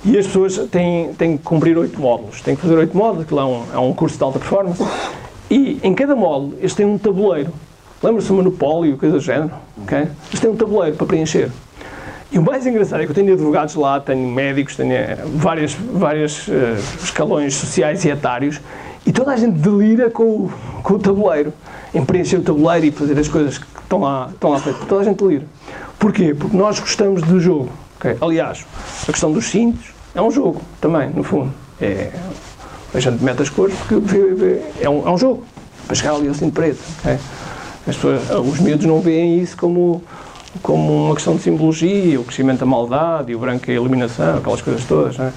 E 0.02 0.16
as 0.16 0.26
pessoas 0.26 0.56
têm, 0.70 1.12
têm 1.12 1.36
que 1.36 1.44
cumprir 1.44 1.76
oito 1.76 2.00
módulos. 2.00 2.40
Têm 2.40 2.56
que 2.56 2.62
fazer 2.62 2.78
oito 2.78 2.96
módulos, 2.96 3.24
aquilo 3.24 3.40
é 3.40 3.44
um, 3.44 3.64
é 3.74 3.78
um 3.78 3.92
curso 3.92 4.16
de 4.16 4.22
alta 4.24 4.38
performance. 4.38 4.82
E 5.50 5.78
em 5.82 5.94
cada 5.94 6.16
módulo 6.16 6.54
eles 6.58 6.74
têm 6.74 6.86
um 6.86 6.96
tabuleiro. 6.96 7.52
Lembra-se 8.02 8.28
do 8.28 8.34
monopólio, 8.34 8.96
coisa 8.96 9.16
do 9.16 9.20
género? 9.20 9.50
ok? 9.82 9.98
Eles 9.98 10.40
têm 10.40 10.48
um 10.48 10.56
tabuleiro 10.56 10.96
para 10.96 11.06
preencher. 11.06 11.50
E 12.32 12.38
o 12.38 12.42
mais 12.42 12.66
engraçado 12.66 13.02
é 13.02 13.04
que 13.04 13.10
eu 13.10 13.14
tenho 13.14 13.34
advogados 13.34 13.74
lá, 13.74 14.00
tenho 14.00 14.26
médicos, 14.26 14.76
tenho 14.76 14.90
eh, 14.90 15.18
várias, 15.34 16.48
eh, 16.48 16.78
escalões 17.02 17.54
sociais 17.56 18.02
e 18.06 18.08
etários, 18.08 18.58
e 19.04 19.12
toda 19.12 19.32
a 19.32 19.36
gente 19.36 19.58
delira 19.58 20.08
com 20.08 20.24
o, 20.24 20.52
com 20.82 20.94
o 20.94 20.98
tabuleiro, 20.98 21.52
em 21.94 22.02
preencher 22.02 22.38
o 22.38 22.42
tabuleiro 22.42 22.86
e 22.86 22.90
fazer 22.90 23.18
as 23.18 23.28
coisas 23.28 23.58
que 23.58 23.66
estão 23.82 24.00
lá, 24.00 24.30
estão 24.32 24.50
lá 24.50 24.58
feitas. 24.58 24.82
Toda 24.88 25.02
a 25.02 25.04
gente 25.04 25.22
delira. 25.22 25.44
Porquê? 26.04 26.34
Porque 26.34 26.54
nós 26.54 26.78
gostamos 26.78 27.22
do 27.22 27.40
jogo. 27.40 27.70
ok? 27.96 28.18
Aliás, 28.20 28.66
a 29.04 29.10
questão 29.10 29.32
dos 29.32 29.46
cintos 29.46 29.86
é 30.14 30.20
um 30.20 30.30
jogo 30.30 30.60
também, 30.78 31.08
no 31.08 31.24
fundo. 31.24 31.50
É, 31.80 32.12
a 32.92 33.00
gente 33.00 33.24
mete 33.24 33.40
as 33.40 33.48
cores 33.48 33.74
porque 33.74 33.94
é 34.82 34.90
um, 34.90 35.08
é 35.08 35.10
um 35.10 35.16
jogo, 35.16 35.44
para 35.86 35.96
chegar 35.96 36.14
ali 36.14 36.28
ao 36.28 36.34
cinto 36.34 36.52
preto. 36.52 36.78
ok? 36.98 37.18
As 37.86 37.96
pessoas, 37.96 38.20
os 38.30 38.60
miúdos 38.60 38.84
não 38.84 39.00
veem 39.00 39.40
isso 39.40 39.56
como, 39.56 40.02
como 40.62 41.06
uma 41.06 41.14
questão 41.14 41.36
de 41.36 41.42
simbologia, 41.42 42.20
o 42.20 42.24
crescimento 42.24 42.60
da 42.60 42.66
maldade 42.66 43.34
o 43.34 43.38
branco 43.38 43.70
é 43.70 43.72
a 43.72 43.80
eliminação, 43.80 44.36
aquelas 44.36 44.60
coisas 44.60 44.84
todas. 44.84 45.16
não 45.16 45.24
é? 45.24 45.32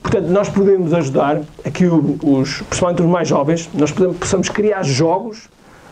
Portanto, 0.00 0.28
nós 0.28 0.48
podemos 0.48 0.94
ajudar 0.94 1.40
aqui 1.64 1.86
os, 1.86 2.62
principalmente 2.62 3.02
os 3.02 3.08
mais 3.08 3.26
jovens, 3.26 3.68
nós 3.74 3.90
podemos, 3.90 4.16
possamos 4.16 4.48
criar 4.48 4.84
jogos, 4.84 5.48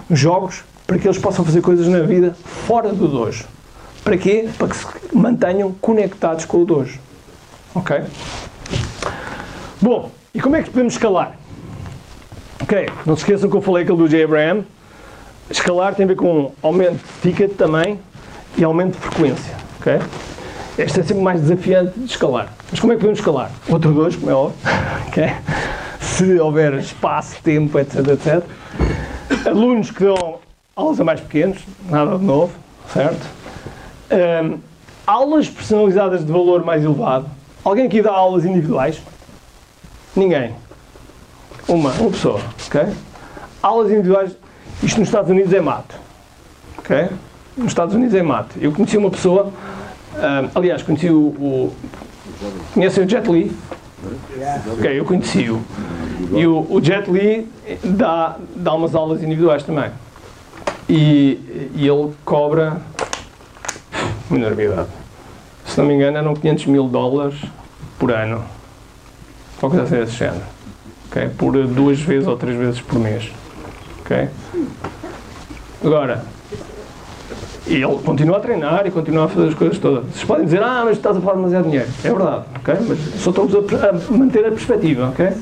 jogos 0.09 0.63
para 0.89 0.99
que 0.99 1.07
eles 1.07 1.19
possam 1.19 1.45
fazer 1.45 1.61
coisas 1.61 1.87
na 1.87 2.01
vida 2.01 2.35
fora 2.67 2.95
do 2.95 3.07
dojo. 3.07 3.45
Para 4.03 4.17
quê? 4.17 4.49
Para 4.57 4.69
que 4.69 4.77
se 4.77 4.87
mantenham 5.13 5.71
conectados 5.83 6.47
com 6.47 6.63
o 6.63 6.65
dojo. 6.65 6.99
Ok? 7.75 8.05
Bom, 9.83 10.11
e 10.33 10.41
como 10.41 10.57
é 10.57 10.63
que 10.63 10.71
podemos 10.71 10.95
escalar? 10.95 11.37
Ok, 12.63 12.89
não 13.05 13.15
se 13.15 13.21
esqueçam 13.21 13.51
que 13.51 13.57
eu 13.57 13.61
falei 13.61 13.83
aquele 13.83 13.99
do 13.99 14.09
J. 14.09 14.25
Abraham. 14.25 14.65
Escalar 15.51 15.95
tem 15.95 16.05
a 16.05 16.09
ver 16.09 16.17
com 16.17 16.53
aumento 16.63 17.05
de 17.05 17.31
ticket 17.31 17.53
também 17.53 18.01
e 18.57 18.65
aumento 18.65 18.95
de 18.95 19.01
frequência. 19.01 19.55
ok? 19.79 20.01
Este 20.79 21.01
é 21.01 21.03
sempre 21.03 21.23
mais 21.23 21.43
desafiante 21.43 21.99
de 21.99 22.07
escalar. 22.07 22.51
Mas 22.71 22.81
como 22.81 22.95
é 22.95 22.97
que 22.97 23.01
podemos 23.01 23.19
escalar? 23.19 23.51
Outro 23.69 23.93
dois, 23.93 24.17
como 24.17 24.31
é 24.31 24.35
óbvio. 24.35 24.59
ok? 25.09 25.33
Se 26.01 26.41
houver 26.41 26.73
espaço, 26.79 27.37
tempo, 27.43 27.79
etc, 27.79 27.97
etc. 28.09 28.43
Alunos 29.47 29.91
que 29.91 30.05
dão 30.05 30.48
aulas 30.79 31.01
a 31.01 31.05
mais 31.05 31.21
pequenos, 31.21 31.59
nada 31.91 32.17
de 32.17 32.25
novo, 32.25 32.53
certo? 32.93 33.27
Ahm, 34.11 34.59
aulas 35.05 35.49
personalizadas 35.49 36.25
de 36.25 36.31
valor 36.31 36.65
mais 36.65 36.85
elevado. 36.85 37.27
Alguém 37.65 37.87
aqui 37.87 38.01
dá 38.01 38.13
aulas 38.13 38.45
individuais? 38.45 39.03
Ninguém. 40.15 40.55
Uma, 41.67 41.91
uma 41.91 42.11
pessoa, 42.11 42.41
ok? 42.65 42.83
Aulas 43.61 43.91
individuais, 43.91 44.37
isto 44.81 45.01
nos 45.01 45.09
Estados 45.09 45.31
Unidos 45.31 45.53
é 45.53 45.61
mato, 45.61 45.97
ok? 46.79 47.09
Nos 47.57 47.67
Estados 47.67 47.97
Unidos 47.97 48.15
é 48.15 48.23
mato. 48.23 48.55
Eu 48.61 48.71
conheci 48.71 48.97
uma 48.97 49.11
pessoa, 49.11 49.53
ah, 50.15 50.49
aliás, 50.55 50.81
conheci 50.85 51.11
o, 51.11 51.27
o 51.27 51.77
conhecem 52.73 53.05
o 53.05 53.09
Jet 53.09 53.29
Li? 53.29 53.53
Ok, 54.75 55.01
eu 55.01 55.05
conheci-o. 55.05 55.61
E 56.33 56.47
o, 56.47 56.65
o 56.71 56.81
Jet 56.81 57.11
Li 57.11 57.51
dá, 57.83 58.37
dá 58.55 58.75
umas 58.75 58.95
aulas 58.95 59.25
individuais 59.25 59.65
também. 59.65 59.91
E, 60.89 61.71
e 61.75 61.87
ele 61.87 62.13
cobra 62.25 62.81
enormidade. 64.31 64.89
Se 65.67 65.79
não 65.79 65.87
me 65.87 65.95
engano, 65.95 66.17
eram 66.17 66.35
500 66.35 66.67
mil 66.67 66.89
dólares 66.89 67.39
por 67.99 68.11
ano. 68.11 68.45
Qualquer 69.61 69.79
coisa 69.81 69.97
assim 69.97 70.05
desse 70.05 70.19
género. 70.19 70.45
ok? 71.11 71.31
Por 71.37 71.67
duas 71.67 72.01
vezes 72.01 72.27
ou 72.27 72.37
três 72.37 72.57
vezes 72.57 72.81
por 72.81 72.99
mês. 72.99 73.31
ok? 74.01 74.29
Agora, 75.85 76.25
ele 77.67 77.99
continua 78.05 78.39
a 78.39 78.41
treinar 78.41 78.87
e 78.87 78.91
continua 78.91 79.27
a 79.27 79.29
fazer 79.29 79.49
as 79.49 79.55
coisas 79.55 79.79
todas. 79.79 80.05
Vocês 80.07 80.25
podem 80.25 80.45
dizer, 80.45 80.63
ah, 80.63 80.83
mas 80.85 80.97
estás 80.97 81.17
a 81.17 81.21
falar 81.21 81.37
demasiado 81.37 81.65
dinheiro. 81.65 81.89
É 82.03 82.09
verdade, 82.09 82.45
ok? 82.57 82.75
Mas 82.89 82.99
só 83.23 83.31
estou 83.31 83.45
a, 83.45 84.17
manter 84.17 84.47
a 84.47 84.51
perspectiva, 84.51 85.09
ok? 85.11 85.33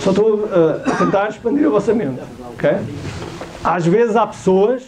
Só 0.00 0.10
estou 0.10 0.48
a, 0.50 0.90
a 0.90 0.94
tentar 0.96 1.28
expandir 1.28 1.68
vossa 1.68 1.92
mente, 1.92 2.20
ok? 2.54 2.70
Às 3.66 3.84
vezes 3.84 4.14
há 4.14 4.24
pessoas 4.24 4.84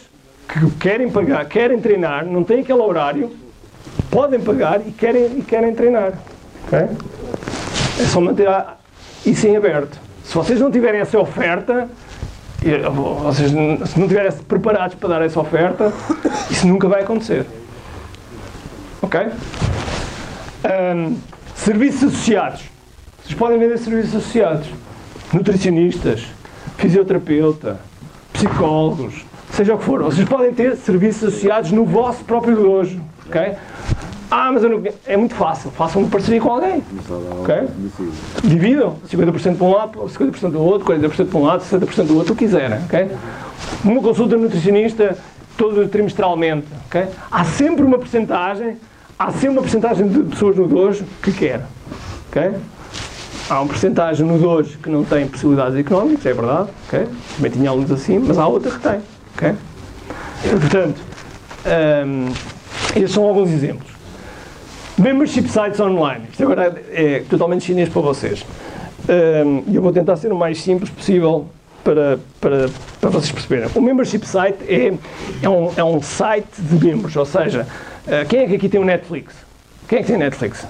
que 0.47 0.71
querem 0.79 1.11
pagar, 1.11 1.45
querem 1.47 1.81
treinar, 1.81 2.25
não 2.25 2.45
têm 2.45 2.61
aquele 2.61 2.79
horário, 2.79 3.29
podem 4.09 4.39
pagar 4.39 4.81
e 4.87 4.93
querem, 4.93 5.37
e 5.37 5.43
querem 5.43 5.75
treinar, 5.75 6.13
ok? 6.65 6.79
É 6.79 8.05
só 8.05 8.21
manter 8.21 8.49
isso 9.27 9.49
em 9.49 9.57
aberto. 9.57 9.99
Se 10.23 10.33
vocês 10.33 10.61
não 10.61 10.71
tiverem 10.71 11.01
essa 11.01 11.19
oferta, 11.19 11.89
e, 12.63 12.79
vocês 12.89 13.51
se 13.51 13.57
não 13.99 14.07
estiverem 14.07 14.31
preparados 14.47 14.95
para 14.95 15.09
dar 15.09 15.23
essa 15.23 15.41
oferta, 15.41 15.93
isso 16.49 16.65
nunca 16.65 16.87
vai 16.87 17.03
acontecer. 17.03 17.47
Ok? 19.03 19.21
Ahm, 20.63 21.17
serviços 21.57 22.15
associados. 22.15 22.63
Vocês 23.25 23.37
podem 23.37 23.59
vender 23.59 23.77
serviços 23.79 24.15
associados. 24.15 24.69
Nutricionistas, 25.33 26.27
fisioterapeuta, 26.77 27.88
psicólogos, 28.39 29.27
seja 29.51 29.75
o 29.75 29.79
que 29.79 29.85
for. 29.85 30.01
Vocês 30.03 30.29
podem 30.29 30.53
ter 30.55 30.77
serviços 30.77 31.25
associados 31.25 31.73
no 31.73 31.85
vosso 31.85 32.25
próprio 32.25 32.55
dojo. 32.55 33.01
Ok? 33.27 33.53
Ah, 34.31 34.53
mas 34.53 34.63
não... 34.63 34.83
é 35.07 35.17
muito 35.17 35.35
fácil. 35.35 35.71
Façam 35.73 36.03
uma 36.03 36.11
parceria 36.11 36.41
com 36.41 36.53
alguém. 36.53 36.83
Ok? 37.41 37.69
Dividam. 38.45 38.97
50% 39.11 39.57
para 39.57 39.67
um 39.67 39.73
lado, 39.73 39.99
50% 39.99 40.51
do 40.51 40.63
outro, 40.63 40.87
40% 40.95 41.27
para 41.29 41.39
um 41.39 41.43
lado, 41.43 41.65
60% 41.65 42.05
do 42.05 42.17
outro, 42.17 42.33
o 42.35 42.37
que 42.37 42.45
quiserem. 42.45 42.79
Ok? 42.85 43.11
Uma 43.85 44.01
consulta 44.01 44.37
nutricionista 44.37 45.19
todo 45.57 45.89
trimestralmente. 45.89 46.69
ok? 46.87 47.07
Há 47.31 47.45
sempre 47.45 47.85
uma 47.85 47.99
porcentagem, 47.99 48.77
há 49.19 49.33
sempre 49.33 49.49
uma 49.49 49.63
porcentagem 49.63 50.07
de 50.07 50.23
pessoas 50.25 50.55
no 50.55 50.69
dojo 50.69 51.05
que 51.21 51.33
quer. 51.33 51.67
ok? 52.29 52.53
Há 53.51 53.61
uma 53.61 53.69
porcentagem 53.69 54.27
no 54.27 54.39
dojo 54.39 54.79
que 54.79 54.91
não 54.91 55.05
tem 55.05 55.27
possibilidades 55.27 55.79
económicas, 55.79 56.27
é 56.27 56.33
verdade. 56.35 56.69
ok? 56.87 57.09
Também 57.37 57.51
tinha 57.51 57.71
alunos 57.71 57.91
assim, 57.91 58.19
mas 58.19 58.37
há 58.37 58.47
outra 58.47 58.71
que 58.71 58.81
tem. 58.81 59.01
ok? 59.35 59.55
Portanto, 60.61 61.01
estes 62.95 63.13
são 63.13 63.25
alguns 63.25 63.51
exemplos. 63.51 63.91
Membership 64.99 65.49
sites 65.49 65.81
online. 65.81 66.25
Isto 66.31 66.43
agora 66.43 66.83
é 66.91 67.23
totalmente 67.31 67.65
chinês 67.65 67.89
para 67.89 68.03
vocês. 68.03 68.45
E 69.67 69.75
eu 69.75 69.81
vou 69.81 69.93
tentar 69.93 70.17
ser 70.17 70.33
o 70.33 70.37
mais 70.37 70.61
simples 70.61 70.91
possível 70.91 71.47
para, 71.83 72.19
para, 72.41 72.69
para 73.01 73.11
vocês 73.11 73.33
perceberem. 73.33 73.71
O 73.75 73.81
membership 73.81 74.27
site 74.27 74.59
é, 74.69 74.93
é, 75.43 75.49
um, 75.49 75.73
é 75.75 75.85
um 75.85 76.03
site 76.03 76.61
de 76.61 76.85
membros, 76.85 77.17
ou 77.17 77.25
seja, 77.25 77.67
eh, 78.07 78.27
quem 78.27 78.41
é 78.41 78.47
que 78.47 78.57
aqui 78.57 78.69
tem 78.69 78.81
o 78.81 78.85
Netflix? 78.85 79.35
Quem 79.89 80.01
é 80.01 80.03
que 80.03 80.09
tem 80.09 80.19
Netflix? 80.19 80.67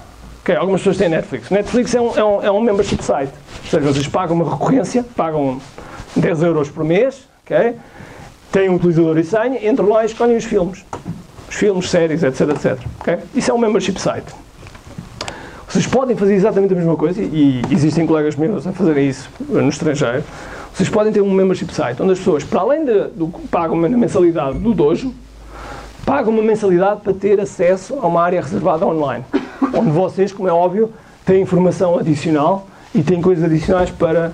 Ok, 0.48 0.56
algumas 0.56 0.80
pessoas 0.80 0.96
têm 0.96 1.10
Netflix. 1.10 1.50
Netflix 1.50 1.94
é 1.94 2.00
um, 2.00 2.16
é 2.16 2.24
um, 2.24 2.42
é 2.44 2.50
um 2.50 2.60
membership 2.62 3.04
site. 3.04 3.30
Ou 3.64 3.70
seja, 3.70 3.92
vocês 3.92 4.08
pagam 4.08 4.34
uma 4.34 4.50
recorrência, 4.50 5.04
pagam 5.14 5.60
10 6.16 6.42
euros 6.42 6.70
por 6.70 6.84
mês, 6.84 7.28
ok? 7.44 7.74
Têm 8.50 8.70
um 8.70 8.76
utilizador 8.76 9.18
e 9.18 9.24
senha, 9.24 9.70
entram 9.70 9.86
lá 9.90 10.04
e 10.04 10.06
escolhem 10.06 10.38
os 10.38 10.46
filmes. 10.46 10.86
Os 11.50 11.54
filmes, 11.54 11.90
séries, 11.90 12.22
etc, 12.22 12.48
etc. 12.48 12.78
ok? 12.98 13.18
Isso 13.34 13.50
é 13.50 13.54
um 13.54 13.58
membership 13.58 14.00
site. 14.00 14.34
Vocês 15.68 15.86
podem 15.86 16.16
fazer 16.16 16.34
exatamente 16.34 16.72
a 16.72 16.76
mesma 16.76 16.96
coisa 16.96 17.20
e 17.20 17.60
existem 17.70 18.06
colegas 18.06 18.34
meus 18.34 18.66
a 18.66 18.72
fazerem 18.72 19.06
isso 19.06 19.28
no 19.50 19.68
estrangeiro. 19.68 20.24
Vocês 20.72 20.88
podem 20.88 21.12
ter 21.12 21.20
um 21.20 21.30
membership 21.30 21.74
site 21.74 22.00
onde 22.00 22.12
as 22.12 22.18
pessoas, 22.20 22.42
para 22.42 22.60
além 22.60 22.86
de, 22.86 23.08
do 23.08 23.28
que 23.28 23.46
pagam 23.48 23.76
uma 23.76 23.86
mensalidade 23.86 24.58
do 24.58 24.72
dojo, 24.72 25.12
pagam 26.06 26.32
uma 26.32 26.42
mensalidade 26.42 27.02
para 27.02 27.12
ter 27.12 27.38
acesso 27.38 27.98
a 28.00 28.06
uma 28.06 28.22
área 28.22 28.40
reservada 28.40 28.86
online, 28.86 29.22
onde 29.62 29.90
vocês, 29.90 30.32
como 30.32 30.48
é 30.48 30.52
óbvio, 30.52 30.92
têm 31.24 31.42
informação 31.42 31.98
adicional 31.98 32.68
e 32.94 33.02
têm 33.02 33.20
coisas 33.20 33.44
adicionais 33.44 33.90
para, 33.90 34.32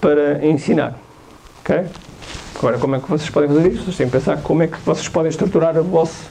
para 0.00 0.44
ensinar. 0.46 0.94
Ok? 1.60 1.84
Agora, 2.58 2.78
como 2.78 2.94
é 2.96 3.00
que 3.00 3.10
vocês 3.10 3.30
podem 3.30 3.48
fazer 3.48 3.68
isso? 3.68 3.84
Vocês 3.84 3.96
têm 3.96 4.06
que 4.06 4.12
pensar 4.12 4.36
como 4.38 4.62
é 4.62 4.66
que 4.66 4.78
vocês 4.84 5.08
podem 5.08 5.30
estruturar 5.30 5.76
o 5.78 5.84
vosso, 5.84 6.30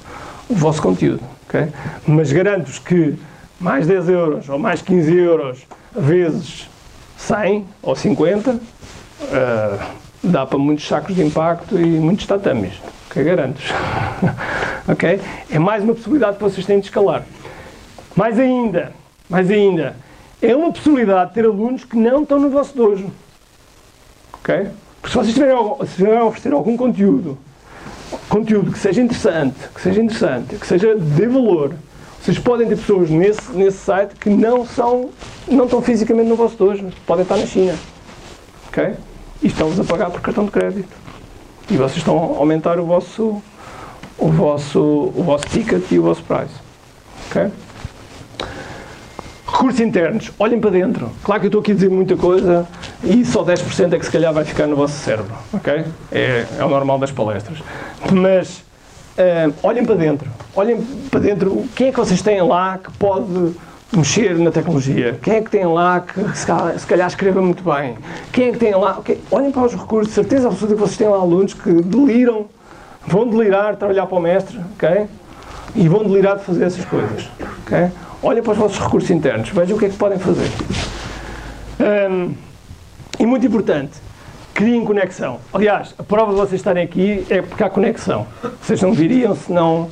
o 0.50 0.56
vosso 0.56 0.82
conteúdo. 0.82 1.22
ok? 1.48 1.68
Mas 2.08 2.32
garanto-vos 2.32 2.80
que 2.80 3.18
mais 3.60 3.86
10 3.86 4.10
euros 4.10 4.50
ou 4.50 4.58
mais 4.58 4.82
15 4.82 5.16
euros 5.16 5.68
vezes 5.96 6.70
100 7.18 7.66
ou 7.82 7.96
50 7.96 8.60
ah, 9.34 9.88
dá 10.24 10.46
para 10.46 10.58
muitos 10.58 10.88
sacos 10.88 11.16
de 11.16 11.24
impacto 11.24 11.78
e 11.78 11.86
muitos 11.86 12.26
tatamis. 12.26 12.74
Ok? 13.10 13.24
Garanto-vos. 13.24 13.72
ok? 14.88 15.20
É 15.50 15.60
mais 15.60 15.84
uma 15.84 15.94
possibilidade 15.94 16.38
que 16.38 16.44
vocês 16.44 16.66
têm 16.66 16.80
de 16.80 16.86
escalar. 16.86 17.24
Mais 18.16 18.38
ainda, 18.40 18.94
mais 19.30 19.50
ainda, 19.50 19.96
é 20.42 20.56
uma 20.56 20.72
possibilidade 20.72 21.30
de 21.30 21.36
ter 21.36 21.46
alunos 21.46 21.84
que 21.84 21.96
não 21.96 22.24
estão 22.24 22.40
no 22.40 22.50
vosso 22.50 22.76
dojo. 22.76 23.10
Ok? 24.34 24.68
Porque 25.02 25.10
se 25.10 25.16
vocês 25.16 25.34
tiverem, 25.34 25.58
se 25.88 25.96
tiverem 25.96 26.20
a 26.20 26.26
oferecer 26.26 26.54
algum 26.54 26.76
conteúdo, 26.76 27.38
conteúdo 28.28 28.72
que 28.72 28.80
seja 28.80 29.02
interessante, 29.02 29.58
que 29.74 29.82
seja 29.82 30.02
interessante, 30.02 30.56
que 30.56 30.68
seja 30.68 30.96
de 30.96 31.28
valor, 31.28 31.74
vocês 32.22 32.38
podem 32.38 32.68
ter 32.68 32.78
pessoas 32.78 33.10
nesse, 33.10 33.52
nesse 33.52 33.78
site 33.78 34.16
que 34.16 34.30
não 34.30 34.66
são, 34.66 35.10
não 35.48 35.66
estão 35.66 35.82
fisicamente 35.82 36.28
no 36.28 36.36
vosso 36.36 36.56
dojo, 36.56 36.90
podem 37.06 37.24
estar 37.24 37.38
na 37.38 37.46
China. 37.46 37.76
Ok? 38.68 38.94
E 39.42 39.48
estão-vos 39.48 39.80
a 39.80 39.84
pagar 39.84 40.12
por 40.12 40.22
cartão 40.22 40.46
de 40.46 40.52
crédito. 40.52 40.96
E 41.70 41.78
vocês 41.78 41.98
estão 41.98 42.36
a 42.36 42.38
aumentar 42.38 42.80
o 42.80 42.86
vosso, 42.86 43.42
o 44.18 44.28
vosso, 44.30 44.80
o 44.80 45.24
vosso 45.24 45.46
ticket 45.48 45.92
e 45.92 45.98
o 45.98 46.04
vosso 46.04 46.24
price. 46.24 46.54
Ok? 47.30 47.52
Recursos 49.48 49.82
internos, 49.82 50.32
olhem 50.40 50.60
para 50.60 50.70
dentro. 50.70 51.12
Claro 51.24 51.42
que 51.42 51.48
eu 51.48 51.50
estou 51.50 51.62
aqui 51.62 51.72
a 51.72 51.76
dizer 51.76 51.90
muita 51.90 52.16
coisa 52.16 52.66
e 53.04 53.26
só 53.26 53.44
10% 53.44 53.94
é 53.94 54.00
que 54.00 54.06
se 54.06 54.12
calhar 54.12 54.34
vai 54.34 54.46
ficar 54.46 54.66
no 54.66 54.76
vosso 54.76 54.94
cérebro, 54.94 55.34
ok? 55.54 55.84
É, 56.12 56.46
é 56.58 56.64
o 56.64 56.70
normal 56.70 56.98
das 56.98 57.12
palestras. 57.12 57.60
Mas 58.12 58.64
ah, 59.18 59.52
olhem 59.64 59.86
para 59.86 59.96
dentro. 59.96 60.30
Olhem 60.56 60.82
para 61.10 61.20
dentro. 61.20 61.66
Quem 61.76 61.88
é 61.88 61.92
que 61.92 62.00
vocês 62.00 62.22
têm 62.22 62.42
lá 62.42 62.78
que 62.78 62.92
pode 62.94 63.54
mexer 63.96 64.38
na 64.38 64.52
tecnologia? 64.52 65.20
Quem 65.22 65.36
é 65.36 65.42
que 65.42 65.50
tem 65.50 65.66
lá 65.66 66.00
que 66.00 66.38
se 66.38 66.46
calhar, 66.46 66.80
se 66.80 66.88
calhar 66.88 67.08
escreva 67.08 67.42
muito 67.42 67.64
bem? 67.64 67.98
Quem 68.32 68.50
é 68.50 68.52
que 68.52 68.58
tem 68.58 68.74
lá? 68.74 68.98
ok, 68.98 69.22
Olhem 69.30 69.52
para 69.52 69.64
os 69.64 69.74
recursos. 69.74 70.14
Certeza 70.14 70.48
absoluta 70.48 70.76
que 70.76 70.82
vocês 70.82 70.98
têm 70.98 71.08
lá 71.08 71.18
alunos 71.18 71.54
que 71.54 71.72
deliram, 71.72 72.46
vão 73.06 73.28
delirar 73.28 73.74
de 73.74 73.80
trabalhar 73.80 74.06
para 74.06 74.18
o 74.18 74.22
mestre, 74.22 74.60
ok? 74.76 75.08
E 75.76 75.88
vão 75.88 76.04
delirar 76.04 76.38
de 76.38 76.44
fazer 76.44 76.66
essas 76.66 76.86
coisas, 76.86 77.30
ok? 77.66 77.92
Olhem 78.24 78.44
para 78.44 78.52
os 78.52 78.58
vossos 78.58 78.78
recursos 78.80 79.10
internos, 79.10 79.50
vejam 79.50 79.76
o 79.76 79.80
que 79.80 79.86
é 79.86 79.90
que 79.90 79.98
podem 79.98 80.20
fazer. 80.20 80.50
Hum, 81.80 82.34
e 83.20 83.26
muito 83.26 83.46
importante, 83.46 83.94
criem 84.54 84.84
conexão. 84.86 85.40
Aliás, 85.54 85.96
a 85.98 86.04
prova 86.04 86.32
de 86.32 86.38
vocês 86.38 86.60
estarem 86.62 86.84
aqui 86.84 87.26
é 87.30 87.42
porque 87.42 87.64
há 87.64 87.70
conexão. 87.70 88.28
Vocês 88.62 88.82
não 88.82 88.94
viriam 88.94 89.36
se 89.36 89.52
não. 89.52 89.90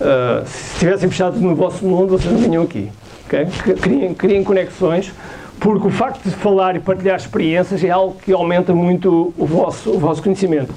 ah, 0.00 0.42
se 0.44 0.72
estivessem 0.74 1.08
fechados 1.08 1.40
no 1.40 1.54
vosso 1.54 1.84
mundo, 1.84 2.10
vocês 2.18 2.30
não 2.32 2.40
vinham 2.40 2.62
aqui. 2.64 2.90
ok? 3.26 3.46
C- 3.64 3.74
Criem, 3.74 4.14
criem 4.14 4.44
conexões, 4.44 5.10
porque 5.58 5.86
o 5.86 5.90
facto 5.90 6.22
de 6.24 6.30
falar 6.34 6.76
e 6.76 6.80
partilhar 6.80 7.16
experiências 7.16 7.82
é 7.82 7.88
algo 7.90 8.16
que 8.22 8.32
aumenta 8.32 8.74
muito 8.74 9.32
o 9.38 9.46
vosso, 9.46 9.90
o 9.90 9.98
vosso 9.98 10.22
conhecimento. 10.22 10.74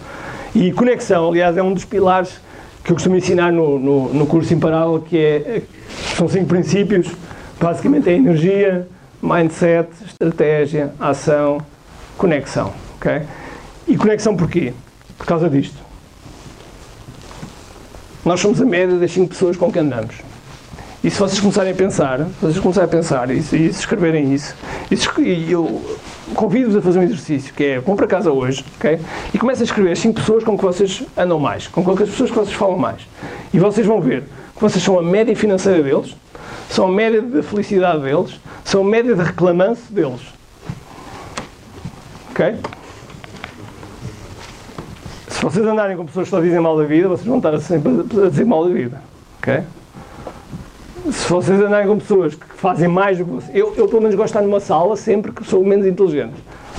E 0.53 0.71
conexão, 0.71 1.27
aliás, 1.29 1.57
é 1.57 1.61
um 1.63 1.73
dos 1.73 1.83
pilares 1.83 2.39
que 2.85 2.91
eu 2.91 2.95
costumo 2.95 3.15
ensinar 3.15 3.51
no, 3.51 3.79
no, 3.79 4.13
no 4.13 4.27
curso 4.27 4.53
Imparável, 4.53 5.01
que 5.01 5.17
é, 5.17 5.63
são 6.15 6.29
cinco 6.29 6.45
princípios. 6.45 7.07
Basicamente 7.59 8.07
é 8.07 8.13
energia, 8.13 8.87
mindset, 9.21 9.89
estratégia, 10.05 10.93
ação, 10.99 11.57
conexão. 12.15 12.71
ok? 12.97 13.23
E 13.87 13.97
conexão 13.97 14.37
porquê? 14.37 14.71
Por 15.17 15.25
causa 15.25 15.49
disto. 15.49 15.83
Nós 18.23 18.39
somos 18.39 18.61
a 18.61 18.65
média 18.65 18.97
das 18.97 19.11
cinco 19.11 19.29
pessoas 19.29 19.57
com 19.57 19.71
quem 19.71 19.81
andamos. 19.81 20.15
E 21.03 21.09
se 21.09 21.17
vocês 21.17 21.39
começarem 21.39 21.71
a 21.71 21.75
pensar, 21.75 22.19
vocês 22.39 22.59
começarem 22.59 22.87
a 22.87 22.91
pensar 22.91 23.31
e 23.31 23.39
e 23.39 23.43
se 23.43 23.69
escreverem 23.69 24.31
isso, 24.33 24.55
e 25.19 25.51
eu 25.51 25.83
convido-vos 26.33 26.77
a 26.77 26.81
fazer 26.81 26.99
um 26.99 27.03
exercício, 27.03 27.53
que 27.53 27.63
é, 27.63 27.79
vão 27.79 27.95
para 27.95 28.07
casa 28.07 28.31
hoje, 28.31 28.65
ok? 28.77 28.99
E 29.33 29.37
comecem 29.37 29.61
a 29.61 29.65
escrever 29.65 29.91
as 29.91 29.99
cinco 29.99 30.15
pessoas 30.15 30.43
com 30.43 30.57
que 30.57 30.63
vocês 30.63 31.03
andam 31.15 31.39
mais, 31.39 31.67
com 31.67 31.81
as 31.91 32.09
pessoas 32.09 32.31
que 32.31 32.35
vocês 32.35 32.53
falam 32.53 32.77
mais. 32.77 33.01
E 33.53 33.59
vocês 33.59 33.85
vão 33.85 34.01
ver 34.01 34.23
que 34.55 34.61
vocês 34.61 34.83
são 34.83 34.97
a 34.97 35.03
média 35.03 35.35
financeira 35.35 35.83
deles, 35.83 36.15
são 36.69 36.87
a 36.87 36.91
média 36.91 37.21
da 37.21 37.43
felicidade 37.43 38.01
deles, 38.01 38.39
são 38.63 38.81
a 38.81 38.85
média 38.85 39.13
de 39.13 39.21
reclamância 39.21 39.85
deles. 39.89 40.21
Ok? 42.31 42.55
Se 45.27 45.41
vocês 45.41 45.65
andarem 45.65 45.95
com 45.95 46.05
pessoas 46.05 46.25
que 46.25 46.31
só 46.31 46.41
dizem 46.41 46.59
mal 46.59 46.77
da 46.77 46.85
vida, 46.85 47.07
vocês 47.07 47.27
vão 47.27 47.37
estar 47.37 47.57
sempre 47.59 47.91
a 48.25 48.29
dizer 48.29 48.45
mal 48.45 48.67
da 48.67 48.73
vida. 48.73 49.01
Ok? 49.39 49.63
Se 51.11 51.29
vocês 51.29 51.59
andarem 51.61 51.87
com 51.87 51.99
pessoas 51.99 52.35
que 52.35 52.45
fazem 52.55 52.87
mais 52.87 53.17
do 53.17 53.25
que 53.25 53.31
vocês. 53.31 53.55
Eu, 53.55 53.73
eu, 53.75 53.87
pelo 53.87 54.01
menos, 54.01 54.15
gosto 54.15 54.33
de 54.33 54.37
estar 54.37 54.41
numa 54.41 54.59
sala 54.59 54.95
sempre 54.95 55.31
que 55.31 55.45
sou 55.45 55.63
menos 55.63 55.85
inteligente. 55.85 56.33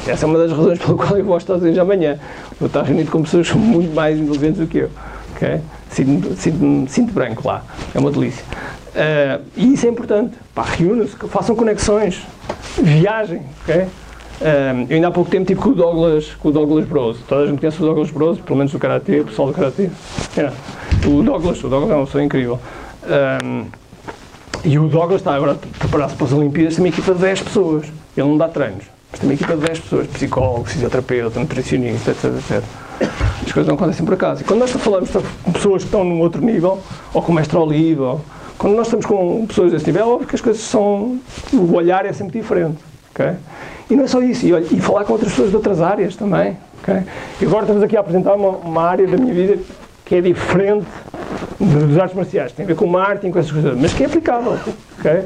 Essa 0.06 0.24
é 0.24 0.28
uma 0.28 0.38
das 0.38 0.50
razões 0.50 0.78
pela 0.78 0.96
qual 0.96 1.16
eu 1.16 1.24
gosto 1.24 1.58
de 1.58 1.68
estar 1.68 1.82
amanhã. 1.82 2.18
Vou 2.58 2.66
estar 2.66 2.82
reunido 2.82 3.10
com 3.10 3.22
pessoas 3.22 3.46
que 3.46 3.52
são 3.52 3.60
muito 3.60 3.94
mais 3.94 4.18
inteligentes 4.18 4.58
do 4.58 4.66
que 4.66 4.78
eu. 4.78 4.90
ok? 5.34 5.60
Sinto-me 5.90 6.36
sinto 6.36 6.90
sinto 6.90 7.12
branco 7.12 7.46
lá. 7.46 7.62
É 7.94 7.98
uma 7.98 8.10
delícia. 8.10 8.44
Ah, 8.94 9.40
e 9.56 9.74
isso 9.74 9.86
é 9.86 9.90
importante. 9.90 10.36
Reúnam-se, 10.56 11.16
façam 11.28 11.54
conexões, 11.54 12.26
viajem. 12.82 13.42
ok? 13.62 13.86
Ah, 14.40 14.86
eu 14.88 14.96
ainda 14.96 15.08
há 15.08 15.10
pouco 15.10 15.30
tempo 15.30 15.42
estive 15.42 15.60
com 15.60 15.70
o 15.70 15.74
Douglas, 15.74 16.34
com 16.34 16.48
o 16.48 16.52
Douglas 16.52 16.86
Bros. 16.86 17.18
Toda 17.28 17.42
a 17.42 17.46
gente 17.46 17.60
conhece 17.60 17.82
o 17.82 17.86
Douglas 17.86 18.10
Bros, 18.10 18.38
pelo 18.38 18.56
menos 18.56 18.72
do 18.72 18.78
Karatê, 18.78 19.20
o 19.20 19.24
pessoal 19.24 19.48
do 19.48 19.54
Karatê. 19.54 19.90
É. 20.36 20.52
O 21.06 21.22
Douglas, 21.22 21.62
o 21.62 21.68
Douglas 21.68 21.90
é 21.90 21.94
uma 21.94 22.06
pessoa 22.06 22.24
incrível. 22.24 22.58
Ah, 23.04 23.38
e 24.66 24.80
o 24.80 24.88
Douglas 24.88 25.20
está 25.20 25.32
agora 25.36 25.52
a 25.52 25.78
preparar-se 25.78 26.16
para 26.16 26.26
as 26.26 26.32
Olimpíadas, 26.32 26.74
tem 26.74 26.84
uma 26.84 26.88
equipa 26.88 27.14
de 27.14 27.20
10 27.20 27.42
pessoas. 27.42 27.86
Ele 28.16 28.28
não 28.28 28.36
dá 28.36 28.48
treinos, 28.48 28.84
mas 29.12 29.20
tem 29.20 29.28
uma 29.28 29.34
equipa 29.34 29.54
de 29.54 29.64
10 29.64 29.78
pessoas, 29.78 30.06
psicólogo, 30.08 30.64
fisioterapeuta, 30.64 31.38
nutricionista, 31.38 32.10
etc, 32.10 32.24
etc. 32.24 32.64
As 33.46 33.52
coisas 33.52 33.68
não 33.68 33.76
acontecem 33.76 34.04
por 34.04 34.14
acaso. 34.14 34.42
E 34.42 34.44
quando 34.44 34.60
nós 34.60 34.72
falamos 34.72 35.08
com 35.44 35.52
pessoas 35.52 35.82
que 35.82 35.88
estão 35.88 36.02
num 36.02 36.20
outro 36.20 36.44
nível, 36.44 36.80
ou 37.14 37.22
com 37.22 37.30
o 37.30 37.34
mestre 37.34 37.56
Oliva, 37.56 38.20
quando 38.58 38.74
nós 38.74 38.88
estamos 38.88 39.06
com 39.06 39.46
pessoas 39.46 39.70
desse 39.70 39.86
nível, 39.86 40.02
é 40.02 40.04
óbvio 40.06 40.26
que 40.26 40.34
as 40.34 40.40
coisas 40.40 40.62
são. 40.62 41.20
O 41.52 41.74
olhar 41.74 42.04
é 42.04 42.12
sempre 42.12 42.40
diferente. 42.40 42.78
ok? 43.12 43.34
E 43.88 43.94
não 43.94 44.02
é 44.02 44.08
só 44.08 44.20
isso, 44.20 44.44
e, 44.44 44.52
olha, 44.52 44.66
e 44.68 44.80
falar 44.80 45.04
com 45.04 45.12
outras 45.12 45.30
pessoas 45.30 45.50
de 45.50 45.56
outras 45.56 45.80
áreas 45.80 46.16
também. 46.16 46.56
ok? 46.82 47.02
E 47.40 47.44
agora 47.44 47.62
estamos 47.62 47.84
aqui 47.84 47.96
a 47.96 48.00
apresentar 48.00 48.34
uma, 48.34 48.48
uma 48.48 48.82
área 48.82 49.06
da 49.06 49.16
minha 49.16 49.32
vida 49.32 49.58
que 50.04 50.16
é 50.16 50.20
diferente 50.20 50.86
dos 51.59 51.98
artes 51.98 52.16
marciais, 52.16 52.52
tem 52.52 52.64
a 52.64 52.68
ver 52.68 52.76
com 52.76 52.86
marketing, 52.86 53.30
com 53.32 53.38
essas 53.38 53.52
coisas, 53.52 53.76
mas 53.78 53.92
que 53.92 54.02
é 54.02 54.07
aplicável. 54.07 54.59
ok? 54.98 55.24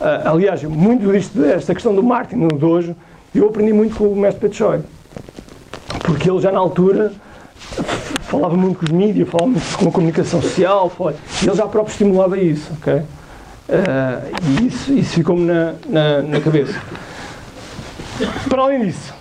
Ah, 0.00 0.30
aliás, 0.30 0.62
muito 0.64 1.10
disto, 1.12 1.44
esta 1.44 1.74
questão 1.74 1.94
do 1.94 2.02
marketing 2.02 2.42
no 2.42 2.48
dojo, 2.48 2.96
eu 3.34 3.46
aprendi 3.48 3.72
muito 3.72 3.94
com 3.96 4.04
o 4.08 4.16
mestre 4.16 4.40
Pedro 4.40 4.56
Choi. 4.56 4.80
Porque 6.04 6.30
ele 6.30 6.40
já 6.40 6.50
na 6.50 6.58
altura 6.58 7.12
falava 8.22 8.56
muito 8.56 8.78
com 8.78 8.84
os 8.86 8.90
mídias, 8.90 9.28
falava 9.28 9.50
muito 9.50 9.76
com 9.78 9.88
a 9.88 9.92
comunicação 9.92 10.40
social, 10.40 10.88
falava- 10.88 11.16
e 11.42 11.46
ele 11.46 11.56
já 11.56 11.66
próprio 11.66 11.92
estimulava 11.92 12.38
isso, 12.38 12.72
ok? 12.80 13.02
Ah, 13.68 14.22
e 14.42 14.66
isso, 14.66 14.92
isso 14.92 15.14
ficou-me 15.14 15.44
na, 15.44 15.74
na, 15.88 16.22
na 16.22 16.40
cabeça. 16.40 16.80
Para 18.48 18.62
além 18.62 18.86
disso, 18.86 19.14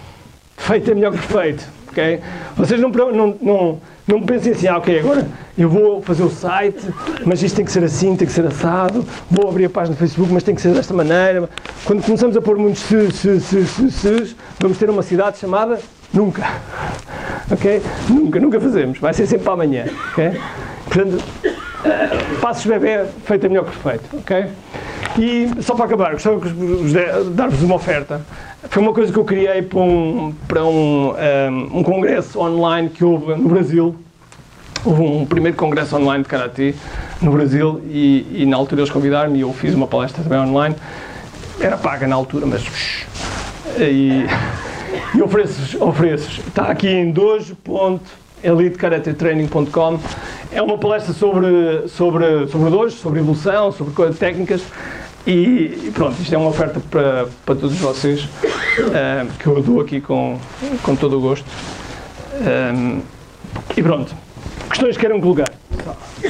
feito 0.58 0.92
é 0.92 0.96
melhor 0.96 1.12
que 1.14 1.20
perfeito, 1.20 1.66
ok? 1.90 2.20
Vocês 2.56 2.80
não, 2.80 2.90
não, 2.90 3.36
não, 3.42 3.82
não 4.08 4.22
pensem 4.22 4.54
assim, 4.54 4.68
ah, 4.68 4.78
ok, 4.78 5.00
agora 5.00 5.28
eu 5.58 5.70
vou 5.70 6.02
fazer 6.02 6.24
o 6.24 6.30
site, 6.30 6.80
mas 7.26 7.44
isto 7.44 7.56
tem 7.56 7.66
que 7.66 7.72
ser 7.72 7.84
assim, 7.84 8.16
tem 8.16 8.28
que 8.28 8.34
ser 8.34 8.46
assado, 8.46 9.06
vou 9.30 9.50
abrir 9.50 9.66
a 9.66 9.70
página 9.70 9.96
do 9.96 10.00
Facebook, 10.00 10.32
mas 10.32 10.44
tem 10.44 10.56
que 10.56 10.62
ser 10.62 10.74
desta 10.74 10.94
maneira. 10.94 11.50
Quando 11.86 12.04
começamos 12.04 12.36
a 12.36 12.42
pôr 12.42 12.58
muitos 12.58 12.82
se, 12.84 13.12
se, 13.12 13.40
se, 13.40 13.66
se, 13.66 13.92
se, 13.92 14.36
vamos 14.60 14.78
ter 14.78 14.90
uma 14.90 15.04
cidade 15.04 15.38
chamada 15.38 15.80
Nunca. 16.14 16.44
Ok? 17.52 17.82
Nunca, 18.10 18.40
nunca 18.40 18.60
fazemos. 18.60 19.00
Vai 19.00 19.14
ser 19.14 19.28
sempre 19.28 19.46
para 19.46 19.54
amanhã. 19.54 19.86
Ok? 20.12 20.42
Portanto, 20.86 21.24
passos 22.42 22.66
bebê 22.66 23.06
feito 23.26 23.46
é 23.46 23.50
melhor 23.50 23.66
que 23.66 23.78
perfeito. 23.78 24.18
Ok? 24.18 24.46
E 25.18 25.50
só 25.62 25.76
para 25.76 25.86
acabar, 25.86 26.12
gostava 26.14 26.40
de 26.40 26.54
vos 26.54 26.92
de- 26.94 27.30
dar-vos 27.32 27.62
uma 27.64 27.76
oferta. 27.76 28.22
Foi 28.70 28.82
uma 28.82 28.94
coisa 28.94 29.12
que 29.12 29.18
eu 29.18 29.26
criei 29.26 29.62
para 29.62 29.80
um, 29.80 30.34
para 30.48 30.64
um, 30.64 31.14
um, 31.14 31.80
um 31.80 31.84
congresso 31.84 32.40
online 32.40 32.90
que 32.90 33.04
houve 33.04 33.36
no 33.36 33.50
Brasil. 33.50 33.96
Houve 34.86 35.02
um 35.02 35.26
primeiro 35.26 35.58
congresso 35.58 35.98
online 35.98 36.24
de 36.24 36.30
Karate 36.30 36.76
no 37.22 37.32
Brasil 37.32 37.82
e, 37.90 38.44
e 38.44 38.46
na 38.46 38.56
altura 38.56 38.82
eles 38.82 38.92
convidaram-me 38.92 39.40
e 39.40 39.42
eu 39.42 39.52
fiz 39.52 39.74
uma 39.74 39.88
palestra 39.88 40.24
também 40.24 40.40
online. 40.40 40.76
Era 41.60 41.76
paga 41.78 42.08
na 42.08 42.16
altura, 42.16 42.46
mas. 42.46 42.64
E, 43.78 44.26
e 45.16 45.22
ofereço, 45.22 45.84
ofereço. 45.84 46.42
Está 46.48 46.68
aqui 46.68 46.88
em 46.88 47.12
dojo.elitekaratetraining.com. 48.44 50.00
É 50.52 50.62
uma 50.62 50.78
palestra 50.78 51.14
sobre, 51.14 51.88
sobre, 51.88 52.48
sobre 52.48 52.70
dojo, 52.70 52.96
sobre 52.96 53.20
evolução, 53.20 53.72
sobre 53.72 53.94
coisas 53.94 54.18
técnicas. 54.18 54.62
E, 55.28 55.32
e 55.86 55.92
pronto, 55.94 56.20
isto 56.22 56.34
é 56.34 56.38
uma 56.38 56.50
oferta 56.50 56.80
para, 56.90 57.28
para 57.46 57.56
todos 57.56 57.78
vocês 57.78 58.28
eh, 58.94 59.28
que 59.38 59.48
eu 59.48 59.62
dou 59.62 59.82
aqui 59.82 60.02
com, 60.02 60.40
com 60.82 60.96
todo 60.96 61.18
o 61.18 61.22
gosto. 61.22 61.46
Eh, 62.34 63.00
e 63.78 63.84
pronto. 63.84 64.16
Questões 64.70 64.96
que 64.96 65.02
queiram 65.02 65.20
colocar? 65.20 65.52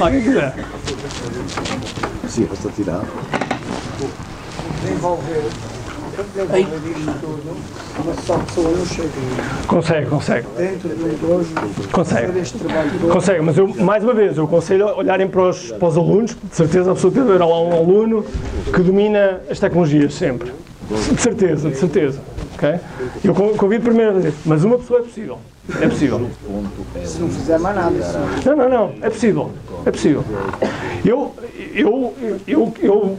Alguém 0.00 0.22
quiser. 0.22 0.54
Sim, 2.28 2.46
basta 2.46 2.68
tirar. 2.70 3.02
desenvolver, 4.82 5.42
Consegue, 9.66 10.06
consegue. 10.06 10.46
Consegue. 11.92 12.26
Consegue, 13.12 13.40
mas 13.42 13.56
eu, 13.58 13.68
mais 13.68 14.02
uma 14.04 14.14
vez, 14.14 14.36
eu 14.36 14.44
aconselho 14.44 14.88
a 14.88 14.96
olharem 14.96 15.28
para 15.28 15.48
os, 15.48 15.72
para 15.72 15.88
os 15.88 15.96
alunos, 15.96 16.36
de 16.42 16.56
certeza 16.56 16.90
absoluta, 16.90 17.20
haverá 17.20 17.46
lá 17.46 17.60
um 17.60 17.72
aluno 17.72 18.24
que 18.74 18.80
domina 18.82 19.40
as 19.50 19.58
tecnologias 19.58 20.14
sempre. 20.14 20.52
De 21.14 21.20
certeza, 21.20 21.70
de 21.70 21.76
certeza. 21.76 22.20
ok? 22.54 22.74
Eu 23.24 23.32
con- 23.34 23.54
convido 23.56 23.84
primeiro 23.84 24.10
a 24.10 24.14
dizer, 24.14 24.34
mas 24.44 24.64
uma 24.64 24.76
pessoa 24.78 25.00
é 25.00 25.02
possível. 25.02 25.38
É 25.80 25.86
possível. 25.88 26.28
Se 27.04 27.20
não 27.20 27.28
fizer 27.28 27.58
mais 27.58 27.76
nada, 27.76 27.94
Não, 28.44 28.56
não, 28.56 28.68
não, 28.68 28.92
é 29.02 29.08
possível. 29.10 29.50
É 29.86 29.90
possível. 29.92 30.24
Eu, 31.04 31.32
eu, 31.74 32.14
eu, 32.48 32.74
eu. 32.82 33.18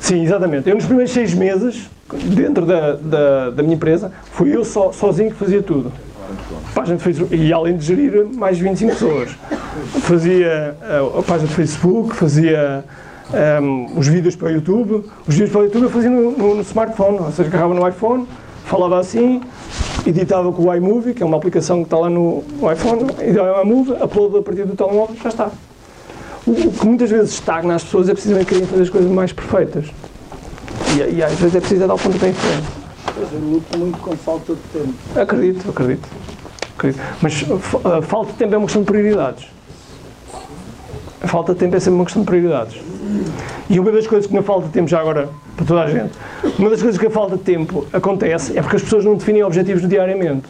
Sim, 0.00 0.22
exatamente. 0.24 0.68
Eu 0.68 0.74
nos 0.76 0.84
primeiros 0.86 1.12
seis 1.12 1.34
meses, 1.34 1.88
dentro 2.34 2.64
da, 2.66 2.92
da, 2.96 3.50
da 3.50 3.62
minha 3.62 3.74
empresa, 3.74 4.10
fui 4.32 4.54
eu 4.54 4.64
só, 4.64 4.92
sozinho 4.92 5.30
que 5.30 5.36
fazia 5.36 5.62
tudo. 5.62 5.92
Página 6.74 6.96
de 6.96 7.02
Facebook, 7.02 7.34
e 7.36 7.52
além 7.52 7.76
de 7.76 7.84
gerir 7.84 8.26
mais 8.34 8.56
de 8.56 8.62
25 8.62 8.92
pessoas. 8.92 9.30
Fazia 10.02 10.76
eh, 10.80 11.18
a 11.18 11.22
página 11.22 11.48
de 11.48 11.54
Facebook, 11.54 12.14
fazia 12.14 12.84
ehm, 13.34 13.86
os 13.96 14.06
vídeos 14.06 14.36
para 14.36 14.48
o 14.48 14.50
YouTube. 14.52 15.04
Os 15.26 15.34
vídeos 15.34 15.50
para 15.50 15.60
o 15.60 15.64
YouTube 15.64 15.82
eu 15.84 15.90
fazia 15.90 16.08
no, 16.10 16.30
no- 16.30 16.54
no 16.54 16.60
smartphone, 16.62 17.18
ou 17.18 17.32
seja, 17.32 17.48
agarrava 17.48 17.74
no 17.74 17.86
iPhone, 17.88 18.26
falava 18.64 19.00
assim, 19.00 19.40
editava 20.06 20.52
com 20.52 20.62
o 20.68 20.74
iMovie, 20.74 21.14
que 21.14 21.22
é 21.22 21.26
uma 21.26 21.36
aplicação 21.36 21.78
que 21.78 21.84
está 21.84 21.98
lá 21.98 22.08
no, 22.08 22.44
no 22.60 22.72
iPhone, 22.72 23.06
editava 23.20 23.58
o 23.60 23.62
iMovie, 23.66 23.92
upload 24.02 24.38
a 24.38 24.42
partir 24.42 24.64
do 24.64 24.76
telemóvel, 24.76 25.16
já 25.20 25.28
está. 25.30 25.50
O, 26.50 26.72
que 26.72 26.86
muitas 26.86 27.10
vezes 27.10 27.32
estagna 27.34 27.74
as 27.74 27.84
pessoas 27.84 28.08
é 28.08 28.12
precisamente 28.12 28.46
querem 28.46 28.66
fazer 28.66 28.82
as 28.82 28.90
coisas 28.90 29.10
mais 29.10 29.32
perfeitas. 29.32 29.86
E, 30.96 31.16
e 31.16 31.22
às 31.22 31.32
vezes 31.34 31.54
é 31.54 31.60
preciso 31.60 31.86
dar 31.86 31.94
o 31.94 31.98
pontapé 31.98 32.28
em 32.28 32.32
frente. 32.32 32.66
eu 33.32 33.38
luto 33.38 33.78
muito 33.78 33.98
com 33.98 34.16
falta 34.16 34.54
de 34.54 34.60
tempo. 34.72 34.94
Acredito, 35.20 35.70
acredito. 35.70 36.08
acredito. 36.76 37.00
Mas 37.22 37.34
fa- 37.60 37.98
a 37.98 38.02
falta 38.02 38.32
de 38.32 38.38
tempo 38.38 38.54
é 38.54 38.58
uma 38.58 38.66
questão 38.66 38.82
de 38.82 38.86
prioridades. 38.86 39.46
A 41.22 41.28
falta 41.28 41.52
de 41.52 41.60
tempo 41.60 41.76
é 41.76 41.80
sempre 41.80 41.94
uma 41.96 42.04
questão 42.04 42.22
de 42.22 42.26
prioridades. 42.26 42.80
E 43.68 43.78
uma 43.78 43.92
das 43.92 44.06
coisas 44.06 44.26
que 44.26 44.34
na 44.34 44.42
falta 44.42 44.66
de 44.66 44.72
tempo, 44.72 44.88
já 44.88 44.98
agora, 45.00 45.28
para 45.56 45.66
toda 45.66 45.82
a 45.82 45.90
gente, 45.90 46.10
uma 46.58 46.70
das 46.70 46.80
coisas 46.82 46.98
que 46.98 47.06
a 47.06 47.10
falta 47.10 47.36
de 47.36 47.42
tempo 47.42 47.86
acontece 47.92 48.58
é 48.58 48.62
porque 48.62 48.76
as 48.76 48.82
pessoas 48.82 49.04
não 49.04 49.14
definem 49.14 49.44
objetivos 49.44 49.86
diariamente. 49.88 50.46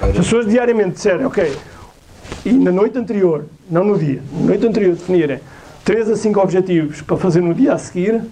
Se 0.00 0.06
as 0.10 0.16
pessoas 0.16 0.46
diariamente 0.48 0.92
disserem, 0.92 1.26
ok, 1.26 1.52
e 2.44 2.52
na 2.52 2.70
noite 2.70 2.98
anterior, 2.98 3.46
não 3.70 3.84
no 3.84 3.98
dia, 3.98 4.22
na 4.40 4.48
noite 4.48 4.66
anterior 4.66 4.94
definirem 4.94 5.40
3 5.84 6.10
a 6.10 6.16
5 6.16 6.40
objetivos 6.40 7.02
para 7.02 7.16
fazer 7.16 7.40
no 7.40 7.54
dia 7.54 7.72
a 7.72 7.78
seguir, 7.78 8.22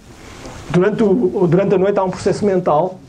durante, 0.69 1.03
o, 1.03 1.47
durante 1.47 1.75
a 1.75 1.77
noite 1.77 1.99
há 1.99 2.03
um 2.03 2.09
processo 2.09 2.45
mental 2.45 2.99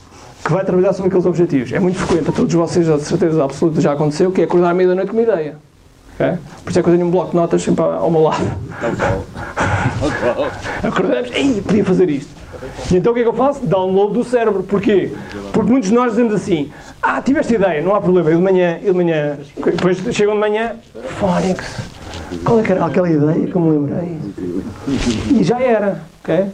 que 0.45 0.53
vai 0.53 0.65
trabalhar 0.65 0.93
sobre 0.93 1.09
aqueles 1.09 1.25
objetivos. 1.25 1.73
É 1.73 1.81
muito 1.81 1.99
frequente, 1.99 2.29
a 2.29 2.33
todos 2.33 2.53
vocês, 2.53 2.87
de 2.87 3.03
certeza 3.03 3.43
absoluta, 3.43 3.81
já 3.81 3.93
aconteceu, 3.93 4.31
que 4.31 4.43
é 4.43 4.45
acordar 4.45 4.71
à 4.71 4.75
meia-noite 4.75 5.11
com 5.11 5.17
uma 5.17 5.23
ideia. 5.23 5.57
ok? 6.15 6.39
Por 6.63 6.71
isso 6.71 6.79
é 6.79 6.83
que 6.83 6.89
eu 6.89 6.95
tenho 6.95 7.07
um 7.07 7.11
bloco 7.11 7.31
de 7.31 7.37
notas 7.37 7.63
sempre 7.63 7.83
ao 7.83 8.11
meu 8.11 8.23
lado. 8.23 8.45
Acordamos, 10.83 11.31
ei, 11.33 11.63
podia 11.63 11.85
fazer 11.85 12.11
isto. 12.11 12.31
E 12.91 12.97
então 12.97 13.13
o 13.13 13.15
que 13.15 13.21
é 13.21 13.25
que 13.25 13.29
eu 13.29 13.35
faço? 13.35 13.65
Download 13.67 14.13
do 14.13 14.25
cérebro. 14.25 14.63
Porquê? 14.63 15.13
Porque 15.53 15.71
muitos 15.71 15.89
de 15.89 15.95
nós 15.95 16.13
dizemos 16.13 16.35
assim, 16.35 16.71
ah, 17.05 17.21
tiveste 17.23 17.55
ideia, 17.55 17.83
não 17.83 17.95
há 17.95 18.01
problema, 18.01 18.31
eu 18.31 18.39
de 18.39 18.43
manhã, 18.43 18.79
eu 18.83 18.93
de 18.93 18.99
manhã, 18.99 19.39
depois 19.57 19.99
chegam 20.13 20.35
de 20.35 20.41
manhã, 20.41 20.77
Fónix, 21.19 21.77
qual 22.45 22.61
é 22.61 22.63
que 22.63 22.73
era 22.73 22.85
aquela 22.87 23.11
ideia 23.11 23.47
que 23.47 23.55
eu 23.55 23.61
me 23.61 23.71
lembrei? 23.73 24.19
E 25.39 25.45
já 25.45 25.61
era, 25.61 26.03
ok? 26.23 26.47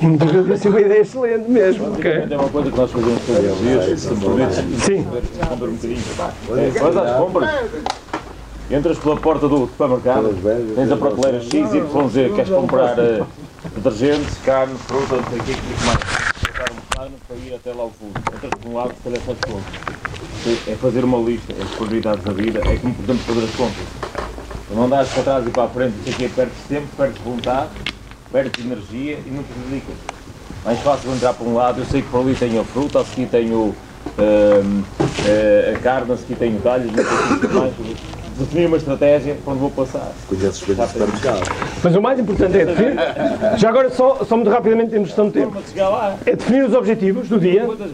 E 0.00 0.06
muitas 0.06 0.30
vezes 0.30 0.50
assim, 0.52 0.68
uma 0.70 0.80
ideia 0.80 1.00
excelente 1.02 1.50
mesmo, 1.50 1.92
ok? 1.92 2.10
É 2.30 2.36
uma 2.36 2.48
coisa 2.48 2.70
que 2.70 2.76
nós 2.78 2.90
fazemos 2.90 3.20
todos 3.26 3.52
os 3.52 3.58
dias, 3.58 4.00
Sim, 4.82 5.06
Vais 6.80 6.96
às 6.96 7.16
compras, 7.18 7.50
entras 8.70 8.98
pela 8.98 9.16
porta 9.16 9.48
do 9.48 9.66
supermercado, 9.66 10.34
tens 10.74 10.90
a 10.90 10.96
prateleira 10.96 11.40
X, 11.42 11.52
Y, 11.52 12.08
Z, 12.08 12.32
queres 12.34 12.50
comprar 12.50 12.98
eh, 12.98 13.22
detergentes, 13.74 14.38
carne, 14.44 14.74
fruta, 14.86 15.16
não 15.16 15.24
sei 15.24 15.38
o 15.38 15.42
que 15.42 15.86
mais. 15.86 16.29
Plano 17.00 17.18
para 17.26 17.36
ir 17.36 17.54
até 17.54 17.72
lá 17.72 17.82
ao 17.82 17.90
fundo. 17.90 18.14
Entras 18.30 18.52
por 18.52 18.68
um 18.68 18.74
lado, 18.74 18.94
se 18.94 19.02
calhar 19.02 19.20
faz 19.22 19.38
contas. 19.40 19.72
É 20.66 20.76
fazer 20.76 21.02
uma 21.02 21.16
lista, 21.16 21.50
é 21.50 21.62
as 21.62 21.70
prioridades 21.70 22.26
da 22.26 22.32
vida, 22.32 22.58
é 22.58 22.76
como 22.76 22.94
podemos 22.94 23.22
fazer 23.24 23.42
as 23.42 23.56
contas. 23.56 23.88
Não 24.68 24.82
andares 24.82 25.08
para 25.08 25.22
trás 25.22 25.46
e 25.46 25.50
para 25.50 25.64
a 25.64 25.68
frente, 25.70 25.96
não 25.96 26.04
sei 26.04 26.12
o 26.12 26.16
quê, 26.16 26.28
perdes 26.28 26.62
tempo, 26.66 26.88
perdes 26.94 27.18
vontade, 27.22 27.72
perdes 28.30 28.58
energia 28.58 29.18
e 29.26 29.30
não 29.30 29.42
te 29.42 29.52
dedicas. 29.54 29.96
Mais 30.62 30.78
fácil 30.80 31.14
entrar 31.14 31.32
para 31.32 31.46
um 31.46 31.54
lado, 31.54 31.80
eu 31.80 31.86
sei 31.86 32.02
que 32.02 32.10
por 32.10 32.20
ali 32.20 32.34
tenho 32.34 32.60
a 32.60 32.64
fruta, 32.64 33.00
a 33.00 33.04
seguir 33.04 33.30
tenho 33.30 33.72
hum, 34.18 34.82
eh, 35.24 35.76
a 35.78 35.82
carne, 35.82 36.12
a 36.12 36.16
seguir 36.18 36.36
tenho 36.36 36.60
talhos, 36.60 36.92
não 36.92 37.02
sei 37.02 37.16
o 37.16 37.40
que 37.40 37.54
mais. 37.54 38.19
Definir 38.40 38.66
uma 38.68 38.78
estratégia 38.78 39.36
para 39.44 39.52
onde 39.52 39.60
vou 39.60 39.70
passar. 39.70 40.12
Conheces 40.26 40.62
bem 40.62 40.74
o 40.74 40.88
supermercado. 40.88 41.42
mas 41.84 41.94
o 41.94 42.00
mais 42.00 42.18
importante 42.18 42.58
é 42.58 42.64
definir, 42.64 42.96
já 43.58 43.68
agora 43.68 43.90
só, 43.90 44.24
só 44.24 44.34
muito 44.34 44.50
rapidamente 44.50 44.90
temos 44.90 45.08
questão 45.08 45.26
de 45.26 45.32
tempo, 45.32 45.58
é 46.24 46.34
definir 46.34 46.64
os 46.64 46.72
objetivos 46.72 47.28
do 47.28 47.38
dia, 47.38 47.66
coisas 47.66 47.92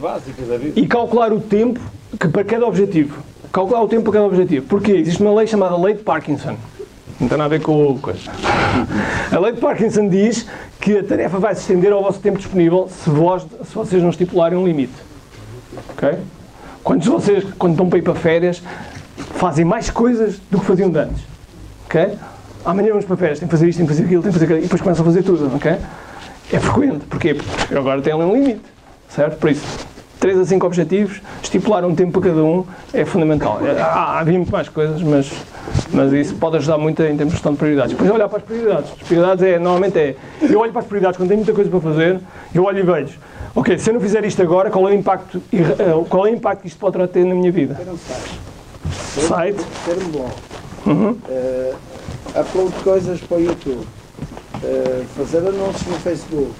e 0.76 0.86
calcular 0.86 1.32
o 1.32 1.40
tempo 1.40 1.80
que 2.20 2.28
para 2.28 2.44
cada 2.44 2.64
objetivo. 2.64 3.18
Calcular 3.52 3.82
o 3.82 3.88
tempo 3.88 4.04
para 4.04 4.12
cada 4.12 4.26
objetivo. 4.26 4.66
Porquê? 4.66 4.92
Existe 4.92 5.20
uma 5.20 5.34
lei 5.34 5.48
chamada 5.48 5.76
Lei 5.76 5.94
de 5.94 6.02
Parkinson. 6.04 6.56
Não 7.18 7.28
tem 7.28 7.38
nada 7.38 7.44
a 7.44 7.58
ver 7.58 7.64
com 7.64 7.92
o 7.92 7.98
coisa. 7.98 8.30
A 9.32 9.38
lei 9.38 9.52
de 9.52 9.60
Parkinson 9.60 10.08
diz 10.08 10.46
que 10.80 10.98
a 10.98 11.02
tarefa 11.02 11.38
vai 11.38 11.54
se 11.54 11.62
estender 11.62 11.92
ao 11.92 12.02
vosso 12.02 12.20
tempo 12.20 12.38
disponível 12.38 12.88
se, 12.88 13.10
vós, 13.10 13.42
se 13.42 13.74
vocês 13.74 14.02
não 14.02 14.10
estipularem 14.10 14.56
um 14.56 14.64
limite. 14.64 14.94
Ok? 15.90 16.18
Quando 16.84 17.04
vocês, 17.04 17.44
quando 17.58 17.72
estão 17.72 17.88
para 17.88 17.98
ir 17.98 18.02
para 18.02 18.14
férias, 18.14 18.62
fazem 19.16 19.64
mais 19.64 19.90
coisas 19.90 20.38
do 20.50 20.60
que 20.60 20.66
faziam 20.66 20.90
de 20.90 20.98
antes. 20.98 21.22
Ok? 21.86 22.18
Amanhã 22.64 22.88
vamos 22.88 23.04
para 23.04 23.16
férias, 23.16 23.38
tem 23.38 23.46
que 23.46 23.52
fazer 23.52 23.68
isto, 23.68 23.78
tem 23.78 23.86
que 23.86 23.92
fazer 23.92 24.04
aquilo, 24.04 24.22
tem 24.22 24.32
que 24.32 24.38
fazer 24.38 24.44
aquilo, 24.46 24.58
e 24.60 24.62
depois 24.62 24.82
começam 24.82 25.02
a 25.02 25.06
fazer 25.06 25.22
tudo. 25.22 25.54
Ok? 25.54 25.76
É 26.52 26.58
frequente. 26.58 27.04
Porque 27.08 27.36
agora 27.76 28.00
tem 28.02 28.14
um 28.14 28.34
limite. 28.34 28.62
Certo? 29.08 29.38
Por 29.38 29.50
isso, 29.50 29.64
3 30.18 30.38
a 30.38 30.44
5 30.44 30.66
objetivos, 30.66 31.22
estipular 31.42 31.84
um 31.84 31.94
tempo 31.94 32.20
para 32.20 32.30
cada 32.30 32.42
um 32.42 32.64
é 32.92 33.04
fundamental. 33.04 33.60
É, 33.64 33.80
Há, 33.80 34.18
havia 34.18 34.36
muito 34.36 34.50
mais 34.50 34.68
coisas, 34.68 35.00
mas 35.02 35.30
Mas 35.92 36.12
isso 36.12 36.34
pode 36.36 36.56
ajudar 36.56 36.78
muito 36.78 37.02
em 37.02 37.16
termos 37.16 37.26
de 37.26 37.30
gestão 37.32 37.52
de 37.52 37.58
prioridades. 37.58 37.92
Depois 37.92 38.10
olhar 38.10 38.28
para 38.28 38.38
as 38.38 38.44
prioridades. 38.44 38.92
As 38.92 39.06
prioridades 39.06 39.44
é, 39.44 39.58
normalmente 39.58 39.98
é, 39.98 40.16
eu 40.42 40.58
olho 40.58 40.72
para 40.72 40.80
as 40.80 40.86
prioridades 40.86 41.16
quando 41.16 41.28
tenho 41.28 41.38
muita 41.38 41.52
coisa 41.52 41.70
para 41.70 41.80
fazer, 41.80 42.20
eu 42.54 42.64
olho 42.64 42.78
e 42.78 42.82
vejo, 42.82 43.18
ok, 43.54 43.78
se 43.78 43.90
eu 43.90 43.94
não 43.94 44.00
fizer 44.00 44.24
isto 44.24 44.40
agora, 44.42 44.70
qual 44.70 44.88
é 44.88 44.92
o 44.92 44.94
impacto, 44.94 45.42
eh, 45.52 46.04
qual 46.08 46.26
é 46.26 46.30
o 46.30 46.34
impacto 46.34 46.62
que 46.62 46.68
isto 46.68 46.78
pode 46.78 47.06
ter 47.08 47.24
na 47.24 47.34
minha 47.34 47.52
vida? 47.52 47.76
Site. 48.92 49.26
Site, 49.28 49.64
Ter 49.84 49.96
um 50.04 50.08
blog. 50.10 50.32
Uhum. 50.86 51.16
Eh, 51.28 51.74
upload 52.40 52.72
coisas 52.84 53.20
para 53.20 53.36
o 53.36 53.40
YouTube. 53.40 53.86
Eh, 54.62 55.02
fazer 55.16 55.38
anúncios 55.38 55.86
no 55.86 55.94
Facebook. 55.98 56.50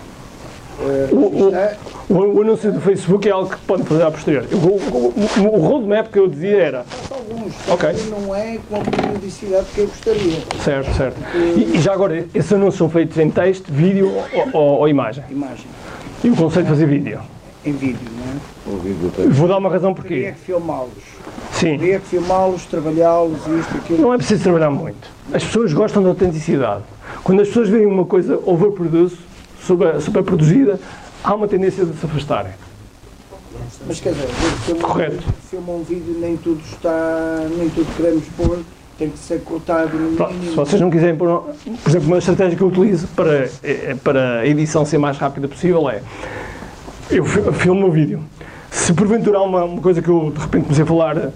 Eh, 0.80 1.08
O- 1.12 1.16
o- 1.16 1.30
registrar- 1.30 1.76
o, 2.10 2.14
o 2.14 2.42
anúncio 2.42 2.72
do 2.72 2.80
Facebook 2.80 3.26
é 3.28 3.32
algo 3.32 3.48
que 3.50 3.56
pode 3.66 3.82
fazer 3.84 4.02
a 4.02 4.10
posterior. 4.10 4.44
O, 4.52 4.56
o, 4.56 5.14
o, 5.46 5.54
o 5.56 5.66
roadmap 5.66 6.08
que 6.12 6.18
eu 6.18 6.28
dizia 6.28 6.56
era, 6.58 6.84
alguns. 7.10 7.54
Ok. 7.68 7.88
Não 8.10 8.34
é 8.34 8.58
com 8.68 8.76
a 8.76 8.80
periodicidade 8.80 9.66
que 9.74 9.80
eu 9.80 9.86
gostaria. 9.86 10.38
certo, 10.62 10.94
certo. 10.94 11.16
E, 11.34 11.76
e 11.76 11.80
já 11.80 11.92
agora, 11.94 12.26
esses 12.34 12.52
anúncios 12.52 12.76
são 12.76 12.90
feitos 12.90 13.16
em 13.18 13.30
texto, 13.30 13.72
vídeo 13.72 14.12
ou, 14.52 14.60
ou- 14.60 14.78
ou 14.80 14.88
imagem? 14.88 15.24
Imagem. 15.30 15.66
E 16.22 16.30
o 16.30 16.36
conceito 16.36 16.66
de 16.66 16.72
fazer 16.72 16.86
vídeo? 16.86 17.20
Em 17.64 17.72
vídeo, 17.72 17.98
não 18.16 18.72
é? 18.72 18.76
O 18.76 18.78
vídeo 18.80 19.10
tem. 19.16 19.28
Vou 19.28 19.48
dar 19.48 19.56
uma 19.58 19.70
razão 19.70 19.94
Teria 19.94 20.08
porquê. 20.08 20.32
que 20.38 20.44
filmá-los. 20.46 20.90
Sim. 21.58 21.78
Filmá-los, 22.00 22.64
trabalhá-los, 22.66 23.38
isto, 23.58 23.76
aquilo. 23.76 24.02
Não 24.02 24.14
é 24.14 24.16
preciso 24.18 24.42
trabalhar 24.42 24.70
muito. 24.70 25.08
As 25.32 25.42
pessoas 25.44 25.72
gostam 25.72 26.02
de 26.02 26.08
autenticidade. 26.08 26.82
Quando 27.24 27.40
as 27.40 27.48
pessoas 27.48 27.68
veem 27.68 27.86
uma 27.86 28.04
coisa 28.04 28.38
overproduce, 28.44 29.16
super, 29.60 30.00
super 30.00 30.22
produzida, 30.22 30.78
há 31.24 31.34
uma 31.34 31.48
tendência 31.48 31.84
de 31.84 31.96
se 31.98 32.04
afastarem. 32.06 32.52
Mas 33.86 34.00
quer 34.00 34.12
dizer, 34.12 34.26
filma, 34.64 34.82
Correto. 34.82 35.24
filma 35.50 35.72
um 35.72 35.82
vídeo, 35.82 36.16
nem 36.20 36.36
tudo 36.36 36.60
está, 36.70 37.46
nem 37.56 37.68
tudo 37.70 37.86
queremos 37.96 38.24
pôr, 38.36 38.58
tem 38.98 39.10
que 39.10 39.18
ser 39.18 39.40
cortado 39.42 39.90
se 40.42 40.54
vocês 40.54 40.80
não 40.80 40.90
quiserem 40.90 41.16
pôr, 41.16 41.28
por 41.82 41.88
exemplo, 41.90 42.06
uma 42.08 42.18
estratégia 42.18 42.56
que 42.56 42.62
eu 42.62 42.68
utilizo 42.68 43.06
para, 43.08 43.44
é- 43.44 43.50
é 43.62 43.96
para 44.02 44.40
a 44.40 44.46
edição 44.46 44.84
ser 44.84 44.98
mais 44.98 45.18
rápida 45.18 45.48
possível 45.48 45.88
é 45.90 46.00
eu 47.10 47.24
fi- 47.24 47.52
filmo 47.60 47.86
o 47.88 47.90
vídeo. 47.90 48.20
Se 48.76 48.92
porventura 48.92 49.38
há 49.38 49.42
uma, 49.42 49.64
uma 49.64 49.82
coisa 49.82 50.02
que 50.02 50.08
eu 50.08 50.30
de 50.30 50.38
repente 50.38 50.64
comecei 50.64 50.84
a 50.84 50.86
falar, 50.86 51.32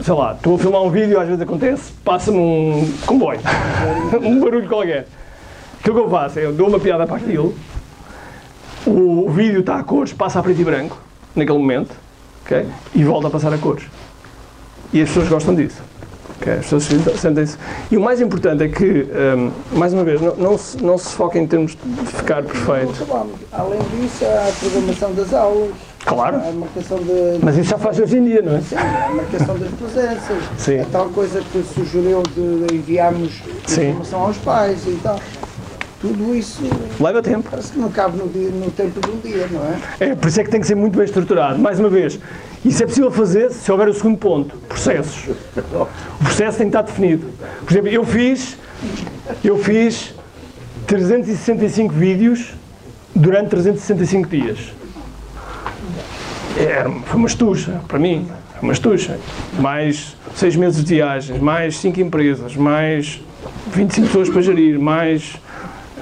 sei 0.00 0.14
lá, 0.14 0.32
estou 0.32 0.54
a 0.54 0.58
filmar 0.58 0.80
um 0.80 0.90
vídeo, 0.90 1.20
às 1.20 1.26
vezes 1.26 1.42
acontece, 1.42 1.92
passa-me 2.04 2.38
um 2.38 2.92
comboio, 3.04 3.40
um 4.22 4.40
barulho 4.40 4.66
qualquer. 4.68 5.06
Aquilo 5.80 5.96
que 5.96 6.02
eu 6.02 6.08
faço 6.08 6.38
é 6.38 6.46
eu 6.46 6.52
dou 6.52 6.68
uma 6.68 6.78
piada 6.80 7.04
para 7.04 7.16
aquilo, 7.16 7.54
o, 8.86 9.26
o 9.26 9.30
vídeo 9.30 9.60
está 9.60 9.76
a 9.76 9.82
cores, 9.82 10.12
passa 10.12 10.38
a 10.38 10.42
preto 10.42 10.60
e 10.60 10.64
branco, 10.64 10.96
naquele 11.34 11.58
momento, 11.58 11.90
ok? 12.46 12.64
e 12.94 13.04
volta 13.04 13.26
a 13.26 13.30
passar 13.30 13.52
a 13.52 13.58
cores. 13.58 13.84
E 14.92 15.02
as 15.02 15.08
pessoas 15.08 15.28
gostam 15.28 15.54
disso. 15.56 15.82
ok? 16.40 16.52
As 16.52 16.60
pessoas 16.60 16.88
sentem-se. 17.20 17.58
E 17.90 17.96
o 17.96 18.00
mais 18.00 18.20
importante 18.20 18.62
é 18.62 18.68
que, 18.68 19.06
hum, 19.36 19.50
mais 19.72 19.92
uma 19.92 20.04
vez, 20.04 20.20
não, 20.22 20.36
não, 20.36 20.56
se, 20.56 20.82
não 20.82 20.96
se 20.96 21.12
foca 21.14 21.38
em 21.38 21.46
termos 21.46 21.76
de 21.84 22.06
ficar 22.06 22.42
perfeito. 22.44 23.06
Além 23.52 23.80
disso, 24.00 24.24
há 24.24 24.48
a 24.48 24.52
programação 24.52 25.12
das 25.12 25.34
aulas, 25.34 25.87
Claro, 26.08 26.36
a 26.36 26.52
marcação 26.52 26.96
de. 26.98 27.38
mas 27.42 27.58
isso 27.58 27.68
já 27.68 27.76
faz 27.78 28.00
hoje 28.00 28.16
em 28.16 28.24
dia, 28.24 28.40
não 28.40 28.56
é? 28.56 28.60
Sim, 28.62 28.76
a 28.76 29.10
marcação 29.14 29.58
das 29.58 29.70
presenças, 29.72 30.42
Sim. 30.56 30.80
a 30.80 30.84
tal 30.86 31.10
coisa 31.10 31.42
que 31.52 31.62
sugeriu 31.74 32.22
de 32.34 32.74
enviarmos 32.74 33.34
informação 33.68 34.20
aos 34.22 34.38
pais 34.38 34.86
e 34.86 34.98
tal. 35.02 35.20
Tudo 36.00 36.34
isso 36.34 36.62
Leva 36.98 37.20
tempo. 37.20 37.48
parece 37.50 37.72
que 37.72 37.78
não 37.78 37.90
cabe 37.90 38.16
no, 38.16 38.28
dia, 38.28 38.48
no 38.50 38.70
tempo 38.70 39.00
de 39.00 39.10
um 39.10 39.18
dia, 39.18 39.48
não 39.50 39.60
é? 39.64 40.10
É, 40.10 40.14
por 40.14 40.28
isso 40.28 40.40
é 40.40 40.44
que 40.44 40.50
tem 40.50 40.60
que 40.60 40.66
ser 40.66 40.76
muito 40.76 40.96
bem 40.96 41.04
estruturado. 41.04 41.58
Mais 41.58 41.78
uma 41.78 41.90
vez, 41.90 42.18
isso 42.64 42.82
é 42.82 42.86
possível 42.86 43.10
fazer 43.10 43.50
se 43.50 43.70
houver 43.70 43.88
o 43.88 43.92
segundo 43.92 44.16
ponto, 44.16 44.56
processos. 44.68 45.28
O 45.56 46.24
processo 46.24 46.56
tem 46.56 46.70
que 46.70 46.76
estar 46.76 46.82
definido. 46.82 47.26
Por 47.64 47.72
exemplo, 47.72 47.88
eu 47.90 48.04
fiz, 48.04 48.56
eu 49.44 49.58
fiz 49.58 50.14
365 50.86 51.92
vídeos 51.92 52.54
durante 53.14 53.50
365 53.50 54.28
dias. 54.28 54.58
É, 56.58 56.84
foi 57.06 57.16
uma 57.16 57.28
estucha, 57.28 57.80
para 57.86 57.98
mim, 57.98 58.28
uma 58.60 58.72
estucha. 58.72 59.18
Mais 59.58 60.16
seis 60.34 60.56
meses 60.56 60.84
de 60.84 60.94
viagens, 60.94 61.40
mais 61.40 61.78
cinco 61.78 62.00
empresas, 62.00 62.56
mais 62.56 63.20
25 63.72 64.06
pessoas 64.08 64.28
para 64.28 64.42
gerir, 64.42 64.78
mais 64.78 65.36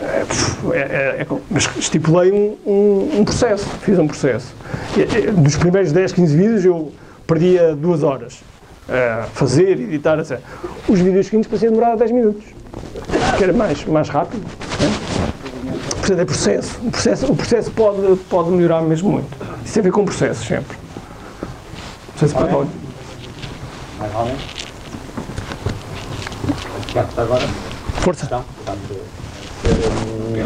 é, 0.03 0.27
é, 0.73 0.79
é, 0.79 1.23
é, 1.23 1.27
mas 1.51 1.69
estipulei 1.79 2.31
um, 2.33 2.57
um, 2.67 3.21
um 3.21 3.25
processo, 3.25 3.67
fiz 3.83 3.99
um 3.99 4.07
processo. 4.07 4.55
Dos 5.37 5.57
primeiros 5.57 5.93
10, 5.93 6.13
15 6.13 6.37
vídeos 6.37 6.65
eu 6.65 6.93
perdia 7.27 7.75
duas 7.75 8.03
horas 8.03 8.41
a 8.89 9.27
fazer, 9.33 9.81
editar, 9.81 10.19
etc. 10.19 10.39
Os 10.89 11.01
vídeos 11.01 11.27
seguintes 11.27 11.49
pareciam 11.49 11.73
demorar 11.73 11.97
10 11.97 12.11
minutos, 12.13 12.45
que 13.37 13.45
era 13.45 13.53
mais, 13.53 13.85
mais 13.85 14.09
rápido. 14.09 14.43
Né? 14.43 14.93
Portanto, 15.91 16.21
é 16.21 16.25
processo. 16.25 16.81
O 16.85 16.91
processo, 16.91 17.33
o 17.33 17.37
processo 17.37 17.71
pode, 17.73 18.17
pode 18.31 18.51
melhorar 18.51 18.83
mesmo 18.83 19.11
muito. 19.11 19.37
Isso 19.67 19.75
tem 19.75 19.81
a 19.81 19.83
ver 19.83 19.91
com 19.91 20.05
processos 20.05 20.47
sempre. 20.47 20.77
Sei 22.17 22.29
se 22.29 22.35
falar. 22.35 22.67
Mais 23.99 24.15
alguém? 24.15 24.37
Agora, 27.17 27.43
Força. 28.01 28.27
então, 28.27 28.45
hum, 29.67 30.37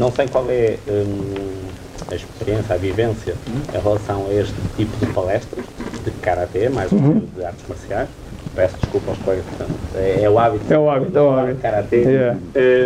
não 0.00 0.10
sei 0.10 0.26
qual 0.26 0.44
é 0.50 0.78
hum, 0.88 1.68
a 2.10 2.14
experiência, 2.16 2.74
a 2.74 2.78
vivência 2.78 3.36
em 3.72 3.80
relação 3.80 4.26
a 4.26 4.34
este 4.34 4.54
tipo 4.76 4.96
de 4.96 5.12
palestras, 5.12 5.64
de 6.04 6.10
karatê, 6.10 6.68
mais 6.68 6.90
ou 6.90 7.00
menos 7.00 7.22
de 7.36 7.44
artes 7.44 7.64
marciais. 7.68 8.08
Peço 8.52 8.74
desculpa 8.78 9.12
aos 9.12 9.18
colegas, 9.20 9.44
portanto, 9.46 9.78
é, 9.94 10.22
é 10.24 10.28
o 10.28 10.36
hábito. 10.40 10.74
É 10.74 10.76
o 10.78 10.90
hábito, 10.90 11.16
é 11.16 11.22
o 11.22 11.30
hábito. 11.30 11.60
Karatê. 11.60 11.96
Yeah. 11.98 12.38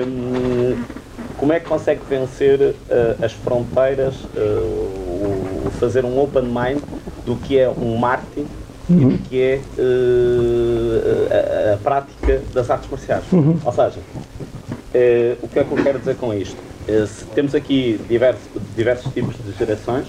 Hum, 0.07 0.85
como 1.39 1.53
é 1.53 1.59
que 1.59 1.67
consegue 1.67 2.01
vencer 2.09 2.77
eh, 2.89 3.17
as 3.21 3.33
fronteiras, 3.33 4.15
eh, 4.37 5.12
o, 5.23 5.67
o 5.67 5.71
fazer 5.79 6.05
um 6.05 6.21
open 6.21 6.45
mind 6.45 6.83
do 7.25 7.37
que 7.37 7.59
é 7.59 7.69
um 7.69 7.97
marketing 7.97 8.47
e 8.91 8.95
do 8.95 9.19
que 9.19 9.41
é 9.41 9.61
eh, 9.79 11.71
a, 11.71 11.75
a 11.75 11.77
prática 11.79 12.43
das 12.53 12.69
artes 12.69 12.91
marciais? 12.91 13.25
Ou 13.65 13.73
seja, 13.73 14.01
eh, 14.93 15.37
o 15.43 15.49
que 15.49 15.59
é 15.59 15.65
que 15.65 15.73
eu 15.73 15.83
quero 15.83 15.99
dizer 15.99 16.17
com 16.17 16.35
isto? 16.35 16.57
Se 17.07 17.25
temos 17.27 17.55
aqui 17.55 18.01
diversos, 18.09 18.43
diversos 18.77 19.13
tipos 19.15 19.37
de 19.37 19.53
gerações. 19.57 20.09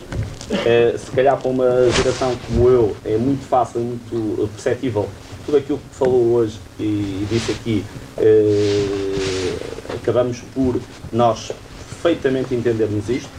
se 0.97 1.11
calhar 1.11 1.37
para 1.37 1.49
uma 1.51 1.91
geração 1.91 2.35
como 2.47 2.67
eu 2.67 2.97
é 3.05 3.15
muito 3.15 3.45
fácil, 3.45 3.79
muito 3.79 4.49
perceptível 4.53 5.07
tudo 5.45 5.57
aquilo 5.57 5.77
que 5.77 5.95
falou 5.95 6.33
hoje 6.33 6.59
e, 6.79 6.83
e 6.83 7.27
disse 7.29 7.51
aqui, 7.51 7.83
eh, 8.17 9.55
acabamos 9.95 10.41
por 10.53 10.79
nós 11.11 11.51
perfeitamente 11.89 12.55
entendermos 12.55 13.09
isto. 13.09 13.29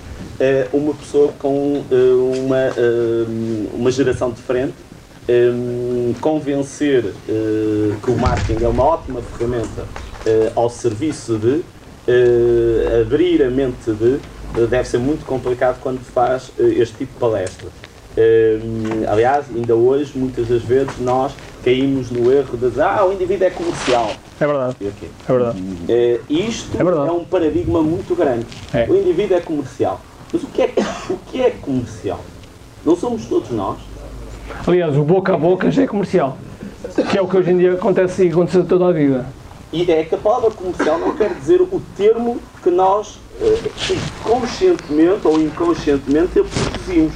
Eh, 0.41 0.67
uma 0.73 0.93
pessoa 0.95 1.33
com 1.39 1.85
eh, 1.91 1.95
uma, 1.95 2.59
eh, 2.59 3.25
uma 3.73 3.91
geração 3.91 4.33
diferente 4.33 4.75
eh, 5.29 5.53
convencer 6.21 7.05
que 8.03 8.11
o 8.11 8.17
marketing 8.19 8.65
é 8.65 8.69
uma 8.69 8.85
ótima 8.85 9.23
ferramenta 9.23 9.85
ao 10.57 10.69
serviço 10.69 11.39
de 11.39 11.63
abrir 13.01 13.43
a 13.43 13.51
mente 13.51 13.93
de 13.93 14.19
deve 14.69 14.85
ser 14.89 14.99
muito 14.99 15.25
complicado 15.25 15.79
quando 15.81 16.01
faz 16.01 16.51
este 16.59 16.99
tipo 16.99 17.13
de 17.15 17.19
palestra. 17.19 17.69
Aliás, 19.09 19.47
ainda 19.55 19.75
hoje, 19.75 20.13
muitas 20.15 20.47
das 20.49 20.63
vezes, 20.63 20.99
nós 21.01 21.33
caímos 21.65 22.11
no 22.11 22.31
erro 22.33 22.57
de 22.57 22.69
dizer 22.69 22.83
ah, 22.83 23.05
o 23.07 23.13
indivíduo 23.13 23.47
é 23.47 23.51
comercial. 23.51 24.15
É 24.41 24.47
verdade, 24.47 24.77
E 24.81 24.87
ok. 24.87 25.09
é 25.29 25.33
verdade. 25.33 25.59
Eh, 25.89 26.21
isto 26.29 26.79
É 26.79 26.85
verdade. 26.85 27.09
é 27.09 27.13
um 27.13 27.25
paradigma 27.25 27.83
muito 27.83 28.15
grande. 28.15 28.47
É. 28.73 28.87
O 28.89 28.95
indivíduo 28.97 29.37
é 29.37 29.41
comercial. 29.41 30.01
Mas 30.35 30.43
o 30.43 30.47
que 30.49 30.63
é, 30.63 30.75
o 31.09 31.17
que 31.31 31.41
é 31.41 31.51
comercial? 31.51 32.21
Não 32.85 32.97
somos 32.97 33.25
todos 33.27 33.51
nós. 33.51 33.79
Aliás, 34.67 34.97
o 34.97 35.05
boca 35.05 35.33
a 35.33 35.39
boca 35.39 35.71
já 35.71 35.85
é 35.85 35.87
comercial. 35.87 36.37
Que 37.09 37.17
é 37.17 37.23
o 37.23 37.29
que 37.29 37.37
hoje 37.37 37.53
em 37.53 37.59
dia 37.59 37.75
acontece 37.75 38.27
e 38.27 38.31
aconteceu 38.31 38.67
toda 38.67 38.89
a 38.89 38.93
vida. 38.93 39.25
E 39.73 39.91
é 39.91 40.03
que 40.03 40.15
a 40.15 40.19
palavra 40.19 40.51
comercial 40.51 40.99
não 40.99 41.15
quer 41.15 41.33
dizer 41.35 41.61
o 41.63 41.81
termo 41.97 42.39
que 42.63 42.71
nós 42.71 43.19
eh, 43.41 43.71
conscientemente 44.23 45.27
ou 45.27 45.41
inconscientemente 45.41 46.33
produzimos. 46.43 47.15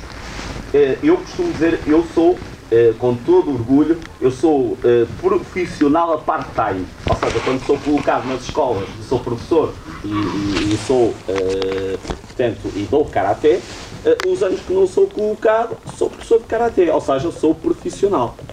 Eh, 0.73 0.99
eu 1.03 1.16
costumo 1.16 1.53
dizer, 1.53 1.81
eu 1.86 2.05
sou, 2.15 2.39
eh, 2.70 2.95
com 2.99 3.15
todo 3.15 3.51
orgulho, 3.51 3.99
eu 4.20 4.31
sou 4.31 4.77
profissional 5.20 6.15
a 6.15 6.19
part-time. 6.19 6.86
Ou 7.09 7.16
seja, 7.16 7.40
quando 7.45 7.66
sou 7.66 7.78
colocado 7.78 8.27
nas 8.27 8.43
escolas, 8.43 8.89
sou 9.09 9.19
professor 9.20 9.73
e, 10.02 10.70
e- 10.70 10.74
e 10.74 10.78
sou, 10.78 11.22
eh, 11.28 11.98
portanto, 12.26 12.72
e 12.74 12.86
dou 12.86 13.06
karaté, 13.10 13.68
eh, 14.04 14.20
os 14.24 14.42
anos 14.42 14.60
que 14.62 14.72
não 14.72 14.86
sou 14.86 15.08
colocado, 15.10 15.78
sou 15.84 16.10
professor 16.10 16.38
de 16.40 16.46
karaté, 16.46 16.92
ou 16.92 17.00
seja, 17.00 17.30
sou 17.32 17.54
profissional. 17.54 18.44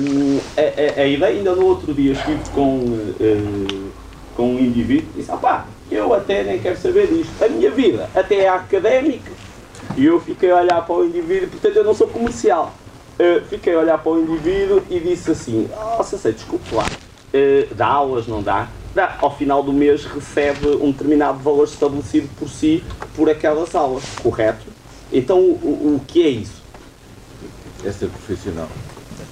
Hum, 0.00 0.38
a, 0.56 0.60
a- 0.60 1.02
a 1.02 1.06
ideia, 1.06 1.36
ainda 1.38 1.54
no 1.54 1.64
outro 1.64 1.92
dia 1.94 2.12
estive 2.12 2.44
com, 2.46 2.96
eh, 3.20 3.92
com 4.34 4.54
um 4.54 4.58
indivíduo 4.60 5.10
e 5.14 5.18
disse, 5.18 5.30
opá, 5.32 5.74
eu 5.90 6.12
até 6.14 6.44
nem 6.44 6.60
quero 6.60 6.76
saber 6.76 7.08
disto, 7.08 7.42
a 7.42 7.48
minha 7.48 7.70
vida 7.70 8.10
até 8.14 8.42
é 8.42 8.48
académica. 8.48 9.32
E 9.96 10.04
eu 10.04 10.20
fiquei 10.20 10.50
a 10.50 10.56
olhar 10.60 10.82
para 10.86 10.94
o 10.94 11.04
indivíduo, 11.04 11.48
portanto 11.50 11.76
eu 11.76 11.84
não 11.84 11.94
sou 11.94 12.08
comercial. 12.08 12.78
Uh, 13.20 13.44
fiquei 13.46 13.74
a 13.74 13.80
olhar 13.80 13.98
para 13.98 14.12
o 14.12 14.20
indivíduo 14.22 14.84
e 14.88 15.00
disse 15.00 15.30
assim: 15.32 15.68
Oh, 15.98 16.02
sei, 16.04 16.32
desculpe 16.32 16.72
lá, 16.72 16.84
uh, 17.34 17.74
dá 17.74 17.86
aulas, 17.86 18.28
não 18.28 18.42
dá? 18.44 18.77
Dá. 18.98 19.16
Ao 19.20 19.30
final 19.30 19.62
do 19.62 19.72
mês 19.72 20.04
recebe 20.04 20.70
um 20.70 20.90
determinado 20.90 21.38
valor 21.38 21.62
estabelecido 21.62 22.28
por 22.36 22.48
si 22.48 22.82
por 23.14 23.30
aquelas 23.30 23.72
aulas, 23.72 24.02
correto? 24.20 24.66
Então, 25.12 25.38
o, 25.38 25.94
o 25.94 26.02
que 26.04 26.20
é 26.20 26.28
isso? 26.28 26.60
É 27.84 27.92
ser 27.92 28.08
profissional. 28.08 28.66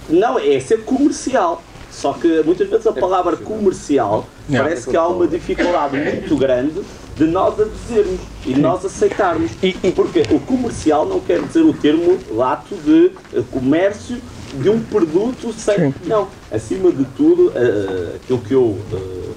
Não, 0.09 0.39
é 0.39 0.61
ser 0.61 0.85
comercial. 0.85 1.61
Só 1.91 2.13
que 2.13 2.45
muitas 2.45 2.69
vezes 2.69 2.87
a 2.87 2.93
palavra 2.93 3.37
comercial 3.37 4.29
parece 4.49 4.89
que 4.89 4.97
há 4.97 5.09
uma 5.09 5.27
dificuldade 5.27 5.97
muito 5.97 6.37
grande 6.37 6.81
de 7.17 7.25
nós 7.25 7.59
a 7.59 7.65
dizermos 7.65 8.21
e 8.45 8.53
de 8.55 8.61
nós 8.61 8.85
aceitarmos. 8.85 9.51
Porque 9.97 10.23
o 10.33 10.39
comercial 10.39 11.07
não 11.07 11.19
quer 11.19 11.43
dizer 11.43 11.63
o 11.63 11.73
termo 11.73 12.17
lato 12.31 12.77
de 12.77 13.11
eh, 13.35 13.43
comércio 13.51 14.23
de 14.61 14.71
um 14.71 14.83
produto 14.83 15.53
sem. 15.53 15.95
Não. 16.05 16.29
Acima 16.51 16.91
de 16.91 17.05
tudo, 17.17 17.49
uh, 17.49 18.17
aquilo 18.17 18.39
que 18.39 18.55
eu 18.55 18.63
uh, 18.63 19.35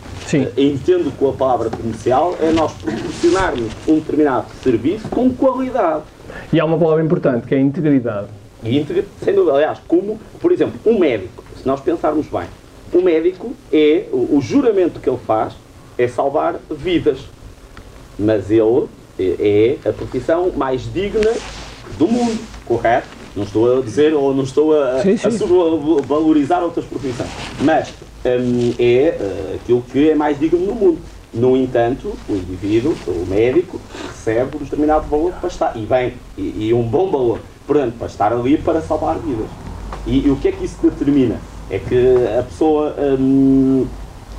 entendo 0.58 1.16
com 1.18 1.30
a 1.30 1.34
palavra 1.34 1.70
comercial 1.70 2.36
é 2.42 2.52
nós 2.52 2.72
proporcionarmos 2.74 3.72
um 3.88 3.96
determinado 3.96 4.48
serviço 4.64 5.08
com 5.10 5.30
qualidade. 5.34 6.04
E 6.54 6.60
há 6.60 6.66
uma 6.66 6.78
palavra 6.78 7.04
importante 7.04 7.48
que 7.48 7.56
é 7.56 7.60
integridade. 7.60 8.28
E 8.64 8.78
íntegra, 8.78 9.06
sem 9.24 9.34
dúvida. 9.34 9.56
Aliás, 9.56 9.80
como, 9.88 10.20
por 10.40 10.52
exemplo, 10.52 10.80
um 10.86 11.00
médico, 11.00 11.44
se 11.58 11.66
nós 11.66 11.80
pensarmos 11.80 12.28
bem, 12.28 12.48
o 12.94 13.02
médico 13.02 13.54
é, 13.72 14.06
o, 14.12 14.38
o 14.38 14.42
juramento 14.42 15.00
que 15.00 15.10
ele 15.10 15.20
faz 15.26 15.54
é 15.98 16.08
salvar 16.08 16.56
vidas. 16.70 17.20
Mas 18.18 18.52
ele 18.52 18.88
é 19.20 19.78
a 19.88 19.94
profissão 19.94 20.52
mais 20.56 20.92
digna 20.94 21.32
do 21.98 22.08
mundo, 22.08 22.40
correto? 22.66 23.19
Não 23.36 23.44
estou 23.44 23.80
a 23.80 23.82
dizer 23.82 24.14
ou 24.14 24.34
não 24.34 24.44
estou 24.44 24.80
a, 24.80 25.02
sim, 25.02 25.18
sim. 25.18 25.28
a 25.28 26.02
valorizar 26.06 26.62
outras 26.62 26.86
profissões. 26.86 27.30
Mas 27.62 27.90
hum, 28.26 28.74
é 28.80 29.18
uh, 29.20 29.56
aquilo 29.56 29.82
que 29.84 30.10
é 30.10 30.16
mais 30.16 30.40
digno 30.40 30.60
no 30.60 30.74
mundo. 30.74 31.00
No 31.32 31.56
entanto, 31.56 32.14
o 32.28 32.34
indivíduo, 32.34 32.96
o 33.08 33.26
médico, 33.30 33.80
recebe 34.08 34.58
um 34.58 34.60
determinado 34.60 35.08
valor 35.08 35.32
para 35.34 35.48
estar, 35.48 35.78
e 35.78 35.86
bem, 35.86 36.14
e, 36.36 36.70
e 36.70 36.74
um 36.74 36.82
bom 36.82 37.12
valor 37.12 37.40
Portanto, 37.70 38.00
para 38.00 38.08
estar 38.08 38.34
ali 38.34 38.58
para 38.58 38.82
salvar 38.82 39.20
vidas. 39.20 39.46
E, 40.08 40.26
e, 40.26 40.32
o 40.32 40.36
que 40.38 40.48
é 40.48 40.52
que 40.52 40.66
isso 40.66 40.78
determina? 40.82 41.40
É 41.70 41.78
que 41.78 42.16
a 42.40 42.42
pessoa, 42.42 42.96
hum, 43.20 43.86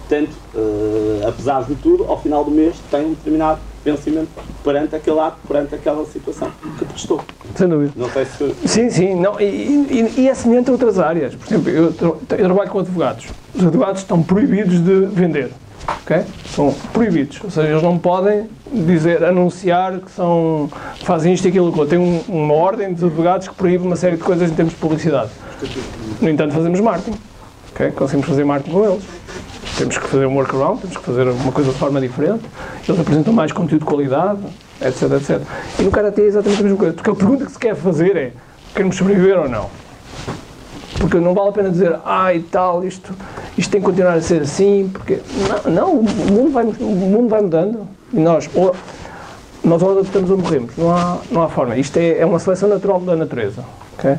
tanto, 0.09 0.33
uh, 0.53 1.29
apesar 1.29 1.63
de 1.63 1.77
tudo, 1.77 2.07
ao 2.09 2.21
final 2.21 2.45
do 2.45 2.51
mês 2.51 2.75
tem 2.91 3.07
um 3.07 3.11
determinado 3.11 3.61
vencimento 3.85 4.29
perante 4.63 4.95
aquele 4.95 5.19
ato, 5.19 5.39
perante 5.47 5.75
aquela 5.75 6.05
situação 6.07 6.51
que 6.79 6.85
prestou. 6.85 7.21
Sem 7.55 7.69
dúvida. 7.69 7.93
Não 7.97 8.11
sei 8.11 8.25
se... 8.25 8.55
Sim, 8.67 8.91
sim. 8.91 9.15
Não, 9.15 9.41
e, 9.41 9.45
e, 9.45 10.15
e 10.19 10.29
é 10.29 10.35
semelhante 10.35 10.69
a 10.69 10.73
outras 10.73 10.99
áreas. 10.99 11.35
Por 11.35 11.47
exemplo, 11.47 11.71
eu, 11.71 11.95
eu 12.01 12.21
trabalho 12.27 12.71
com 12.71 12.79
advogados. 12.81 13.27
Os 13.55 13.65
advogados 13.65 14.03
estão 14.03 14.23
proibidos 14.23 14.81
de 14.81 15.07
vender. 15.07 15.51
Okay? 16.05 16.25
São 16.55 16.73
proibidos. 16.93 17.41
Ou 17.43 17.51
seja, 17.51 17.69
eles 17.69 17.83
não 17.83 17.99
podem 17.99 18.49
dizer, 18.73 19.25
anunciar 19.25 19.99
que 19.99 20.11
são, 20.11 20.71
fazem 21.03 21.33
isto 21.33 21.47
e 21.47 21.49
aquilo. 21.49 21.87
Tem 21.87 21.99
um, 21.99 22.21
uma 22.29 22.55
ordem 22.55 22.93
dos 22.93 23.05
advogados 23.05 23.49
que 23.49 23.55
proíbe 23.55 23.85
uma 23.85 23.97
série 23.97 24.17
de 24.17 24.23
coisas 24.23 24.51
em 24.51 24.55
termos 24.55 24.75
de 24.75 24.81
publicidade. 24.81 25.31
No 26.21 26.29
entanto, 26.29 26.55
fazemos 26.55 26.81
marketing. 26.81 27.19
Okay? 27.73 27.91
Conseguimos 27.93 28.29
fazer 28.29 28.45
marketing 28.45 28.73
com 28.73 28.85
eles. 28.85 29.05
Temos 29.81 29.97
que 29.97 30.09
fazer 30.09 30.27
um 30.27 30.37
workaround, 30.37 30.83
temos 30.83 30.99
que 30.99 31.03
fazer 31.03 31.27
uma 31.27 31.53
coisa 31.53 31.73
de 31.73 31.79
forma 31.79 31.99
diferente. 32.03 32.43
Eles 32.87 33.01
apresentam 33.01 33.33
mais 33.33 33.51
conteúdo 33.51 33.81
de 33.81 33.87
qualidade, 33.87 34.41
etc, 34.79 35.03
etc. 35.13 35.41
E 35.79 35.83
no 35.83 35.91
Karate 35.91 36.21
é 36.21 36.25
exatamente 36.25 36.61
a 36.61 36.63
mesma 36.65 36.79
coisa. 36.79 36.93
Porque 36.93 37.09
a 37.09 37.15
pergunta 37.15 37.47
que 37.47 37.53
se 37.53 37.59
quer 37.59 37.75
fazer 37.75 38.15
é, 38.15 38.33
queremos 38.75 38.95
sobreviver 38.97 39.39
ou 39.39 39.49
não? 39.49 39.71
Porque 40.99 41.19
não 41.19 41.33
vale 41.33 41.49
a 41.49 41.53
pena 41.53 41.71
dizer, 41.71 41.99
ah, 42.05 42.35
e 42.35 42.41
tal, 42.41 42.85
isto, 42.85 43.15
isto 43.57 43.71
tem 43.71 43.81
que 43.81 43.87
continuar 43.87 44.13
a 44.13 44.21
ser 44.21 44.43
assim, 44.43 44.91
porque. 44.93 45.21
Não, 45.65 45.73
não 45.73 45.93
o, 46.01 46.03
mundo 46.03 46.51
vai, 46.53 46.65
o 46.65 46.85
mundo 46.85 47.31
vai 47.31 47.41
mudando 47.41 47.89
e 48.13 48.21
nós 48.21 48.51
ou, 48.55 48.77
nós 49.65 49.83
ou 49.83 49.93
adaptamos 49.99 50.31
ou 50.31 50.37
morremos. 50.37 50.77
Não 50.77 50.95
há, 50.95 51.17
não 51.31 51.43
há 51.43 51.49
forma. 51.49 51.75
Isto 51.79 51.97
é, 51.97 52.19
é 52.19 52.27
uma 52.27 52.39
seleção 52.39 52.69
natural 52.69 53.01
da 53.01 53.17
natureza. 53.17 53.65
Okay? 53.99 54.19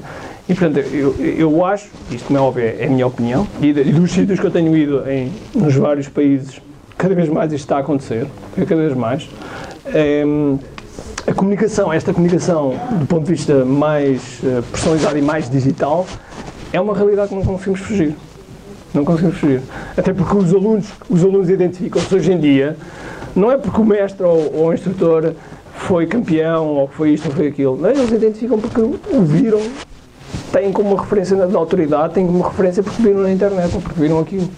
E, 0.51 0.53
portanto, 0.53 0.79
eu, 0.93 1.15
eu 1.17 1.65
acho, 1.65 1.87
isto 2.11 2.25
como 2.25 2.37
é 2.37 2.41
óbvio, 2.41 2.65
é 2.65 2.85
a 2.85 2.89
minha 2.89 3.07
opinião, 3.07 3.47
e, 3.61 3.71
dos 3.71 4.11
sítios 4.11 4.37
que 4.37 4.45
eu 4.45 4.51
tenho 4.51 4.75
ido 4.75 5.09
em, 5.09 5.31
nos 5.55 5.73
vários 5.75 6.09
países, 6.09 6.61
cada 6.97 7.15
vez 7.15 7.29
mais 7.29 7.53
isto 7.53 7.63
está 7.63 7.77
a 7.77 7.79
acontecer, 7.79 8.27
cada 8.57 8.75
vez 8.75 8.93
mais. 8.93 9.29
É, 9.85 10.25
a 11.25 11.33
comunicação, 11.33 11.93
esta 11.93 12.13
comunicação 12.13 12.73
do 12.99 13.05
ponto 13.05 13.23
de 13.23 13.31
vista 13.31 13.63
mais 13.63 14.41
uh, 14.43 14.61
personalizado 14.63 15.17
e 15.17 15.21
mais 15.21 15.49
digital, 15.49 16.05
é 16.73 16.81
uma 16.81 16.93
realidade 16.93 17.29
que 17.29 17.35
não 17.35 17.45
conseguimos 17.45 17.79
fugir. 17.79 18.13
Não 18.93 19.05
conseguimos 19.05 19.37
fugir. 19.37 19.61
Até 19.95 20.11
porque 20.11 20.35
os 20.35 20.53
alunos, 20.53 20.87
os 21.09 21.23
alunos 21.23 21.49
identificam-se 21.49 22.13
hoje 22.13 22.29
em 22.29 22.37
dia, 22.37 22.75
não 23.33 23.49
é 23.49 23.57
porque 23.57 23.79
o 23.79 23.85
mestre 23.85 24.25
ou, 24.25 24.53
ou 24.53 24.67
o 24.67 24.73
instrutor 24.73 25.33
foi 25.75 26.07
campeão, 26.07 26.67
ou 26.67 26.87
foi 26.89 27.11
isto 27.11 27.29
ou 27.29 27.33
foi 27.33 27.47
aquilo. 27.47 27.77
Não, 27.77 27.89
eles 27.89 28.11
identificam 28.11 28.59
porque 28.59 28.81
o 28.81 29.21
viram, 29.21 29.61
têm 30.51 30.71
como 30.71 30.95
referência 30.95 31.35
da 31.35 31.57
autoridade, 31.57 32.13
têm 32.13 32.27
como 32.27 32.41
referência 32.41 32.83
porque 32.83 33.01
viram 33.01 33.21
na 33.21 33.31
internet 33.31 33.73
ou 33.73 33.81
porque 33.81 33.99
viram 33.99 34.19
aquilo. 34.19 34.49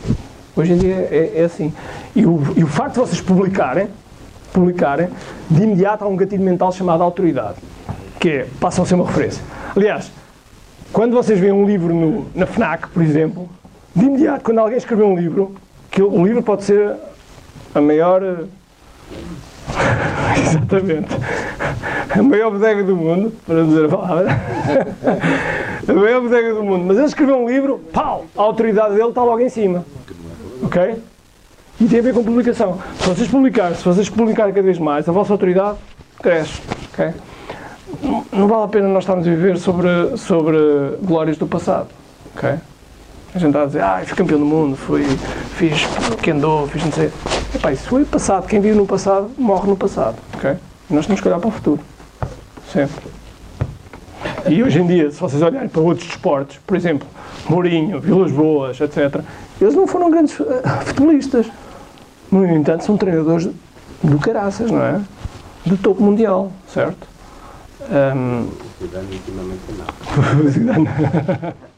Hoje 0.56 0.74
em 0.74 0.78
dia 0.78 1.08
é, 1.12 1.34
é 1.36 1.44
assim. 1.46 1.74
E 2.16 2.26
o, 2.26 2.42
e 2.56 2.64
o 2.64 2.68
facto 2.68 2.94
de 2.94 3.00
vocês 3.00 3.22
publicarem, 3.22 3.88
publicarem, 4.52 5.10
de 5.50 5.64
imediato 5.64 6.04
há 6.04 6.08
um 6.08 6.16
gatilho 6.16 6.44
mental 6.44 6.72
chamado 6.72 7.04
autoridade, 7.04 7.58
que 8.20 8.30
é, 8.30 8.48
passam 8.60 8.84
a 8.84 8.88
ser 8.88 8.96
uma 8.96 9.06
referência. 9.06 9.44
Aliás, 9.76 10.12
quando 10.92 11.14
vocês 11.14 11.40
veem 11.40 11.52
um 11.52 11.66
livro 11.66 11.94
no, 11.94 12.28
na 12.36 12.46
FNAC, 12.46 12.90
por 12.90 13.02
exemplo, 13.02 13.50
de 13.96 14.06
imediato, 14.06 14.44
quando 14.44 14.60
alguém 14.60 14.78
escreveu 14.78 15.08
um 15.08 15.16
livro, 15.16 15.56
que 15.90 16.02
o 16.02 16.26
livro 16.26 16.42
pode 16.42 16.64
ser 16.64 16.96
a 17.74 17.82
maior. 17.82 18.22
Exatamente. 20.38 21.16
A 22.10 22.22
maior 22.22 22.52
bodega 22.52 22.84
do 22.84 22.96
mundo, 22.96 23.34
para 23.46 23.64
dizer 23.64 23.86
a 23.86 23.90
palavra. 23.90 24.42
a 25.88 25.94
maior 25.94 26.22
bodega 26.22 26.54
do 26.54 26.64
mundo. 26.64 26.86
Mas 26.86 26.98
ele 26.98 27.08
escreveu 27.08 27.38
um 27.38 27.48
livro, 27.48 27.80
pau! 27.92 28.26
A 28.38 28.42
autoridade 28.42 28.96
dele 28.96 29.10
está 29.10 29.24
logo 29.24 29.40
em 29.40 29.50
cima. 29.50 29.86
Ok? 30.64 30.96
E 31.82 31.86
tem 31.86 32.00
a 32.00 32.02
ver 32.02 32.14
com 32.14 32.24
publicação. 32.24 32.80
Se 33.00 33.10
vocês 33.10 33.28
publicarem, 33.28 33.76
se 33.76 33.84
vocês 33.84 34.10
publicarem 34.10 34.54
cada 34.54 34.66
vez 34.66 34.78
mais, 34.80 35.08
a 35.10 35.12
vossa 35.12 35.34
autoridade 35.34 35.78
cresce. 36.22 36.62
Ok? 36.92 37.14
não 38.32 38.48
vale 38.48 38.64
a 38.64 38.68
pena 38.68 38.88
nós 38.88 39.04
estarmos 39.04 39.28
a 39.28 39.30
viver 39.30 39.58
sobre, 39.58 40.18
sobre 40.18 40.58
glórias 41.02 41.38
do 41.38 41.48
passado. 41.48 41.88
ok? 42.36 42.50
A 43.36 43.40
gente 43.40 43.48
está 43.48 43.64
a 43.64 43.66
dizer, 43.66 43.82
ah, 43.82 44.02
fui 44.06 44.16
campeão 44.16 44.40
do 44.40 44.46
mundo, 44.46 44.76
fui, 44.76 45.04
fiz 45.56 45.88
kendo, 46.22 46.68
fiz 46.68 46.84
não 46.84 46.92
sei. 46.92 47.12
Epá, 47.54 47.72
isso 47.72 47.88
foi 47.88 48.06
passado. 48.06 48.48
Quem 48.48 48.60
vive 48.60 48.78
no 48.78 48.86
passado, 48.86 49.32
morre 49.38 49.68
no 49.68 49.76
passado. 49.76 50.16
ok? 50.36 50.56
E 50.90 50.94
nós 50.94 51.06
temos 51.08 51.20
que 51.20 51.28
olhar 51.28 51.40
para 51.40 51.48
o 51.48 51.52
futuro. 51.52 51.80
Sempre. 52.72 53.04
E 54.50 54.62
hoje 54.62 54.80
em 54.80 54.88
dia, 54.88 55.12
se 55.12 55.20
vocês 55.20 55.42
olharem 55.42 55.70
para 55.70 55.82
outros 55.82 56.08
desportos, 56.08 56.58
por 56.66 56.76
exemplo, 56.76 57.08
Mourinho, 57.48 58.00
Vilas 58.00 58.32
Boas, 58.32 58.80
etc., 58.80 59.22
eles 59.62 59.76
não 59.76 59.88
foram 59.88 60.12
grandes 60.12 60.38
uh, 60.40 60.46
futebolistas. 60.86 61.48
No 62.32 62.46
entanto, 62.46 62.84
são 62.84 62.98
treinadores 62.98 63.50
do 64.04 64.20
caraças, 64.20 64.70
não 64.70 64.84
é? 64.84 65.02
Do 65.66 65.78
topo 65.78 66.04
mundial, 66.04 66.52
certo? 66.68 67.08
Um, 67.82 68.50
Zidane 68.82 69.16
ultimamente 69.16 69.62
não. 70.58 71.54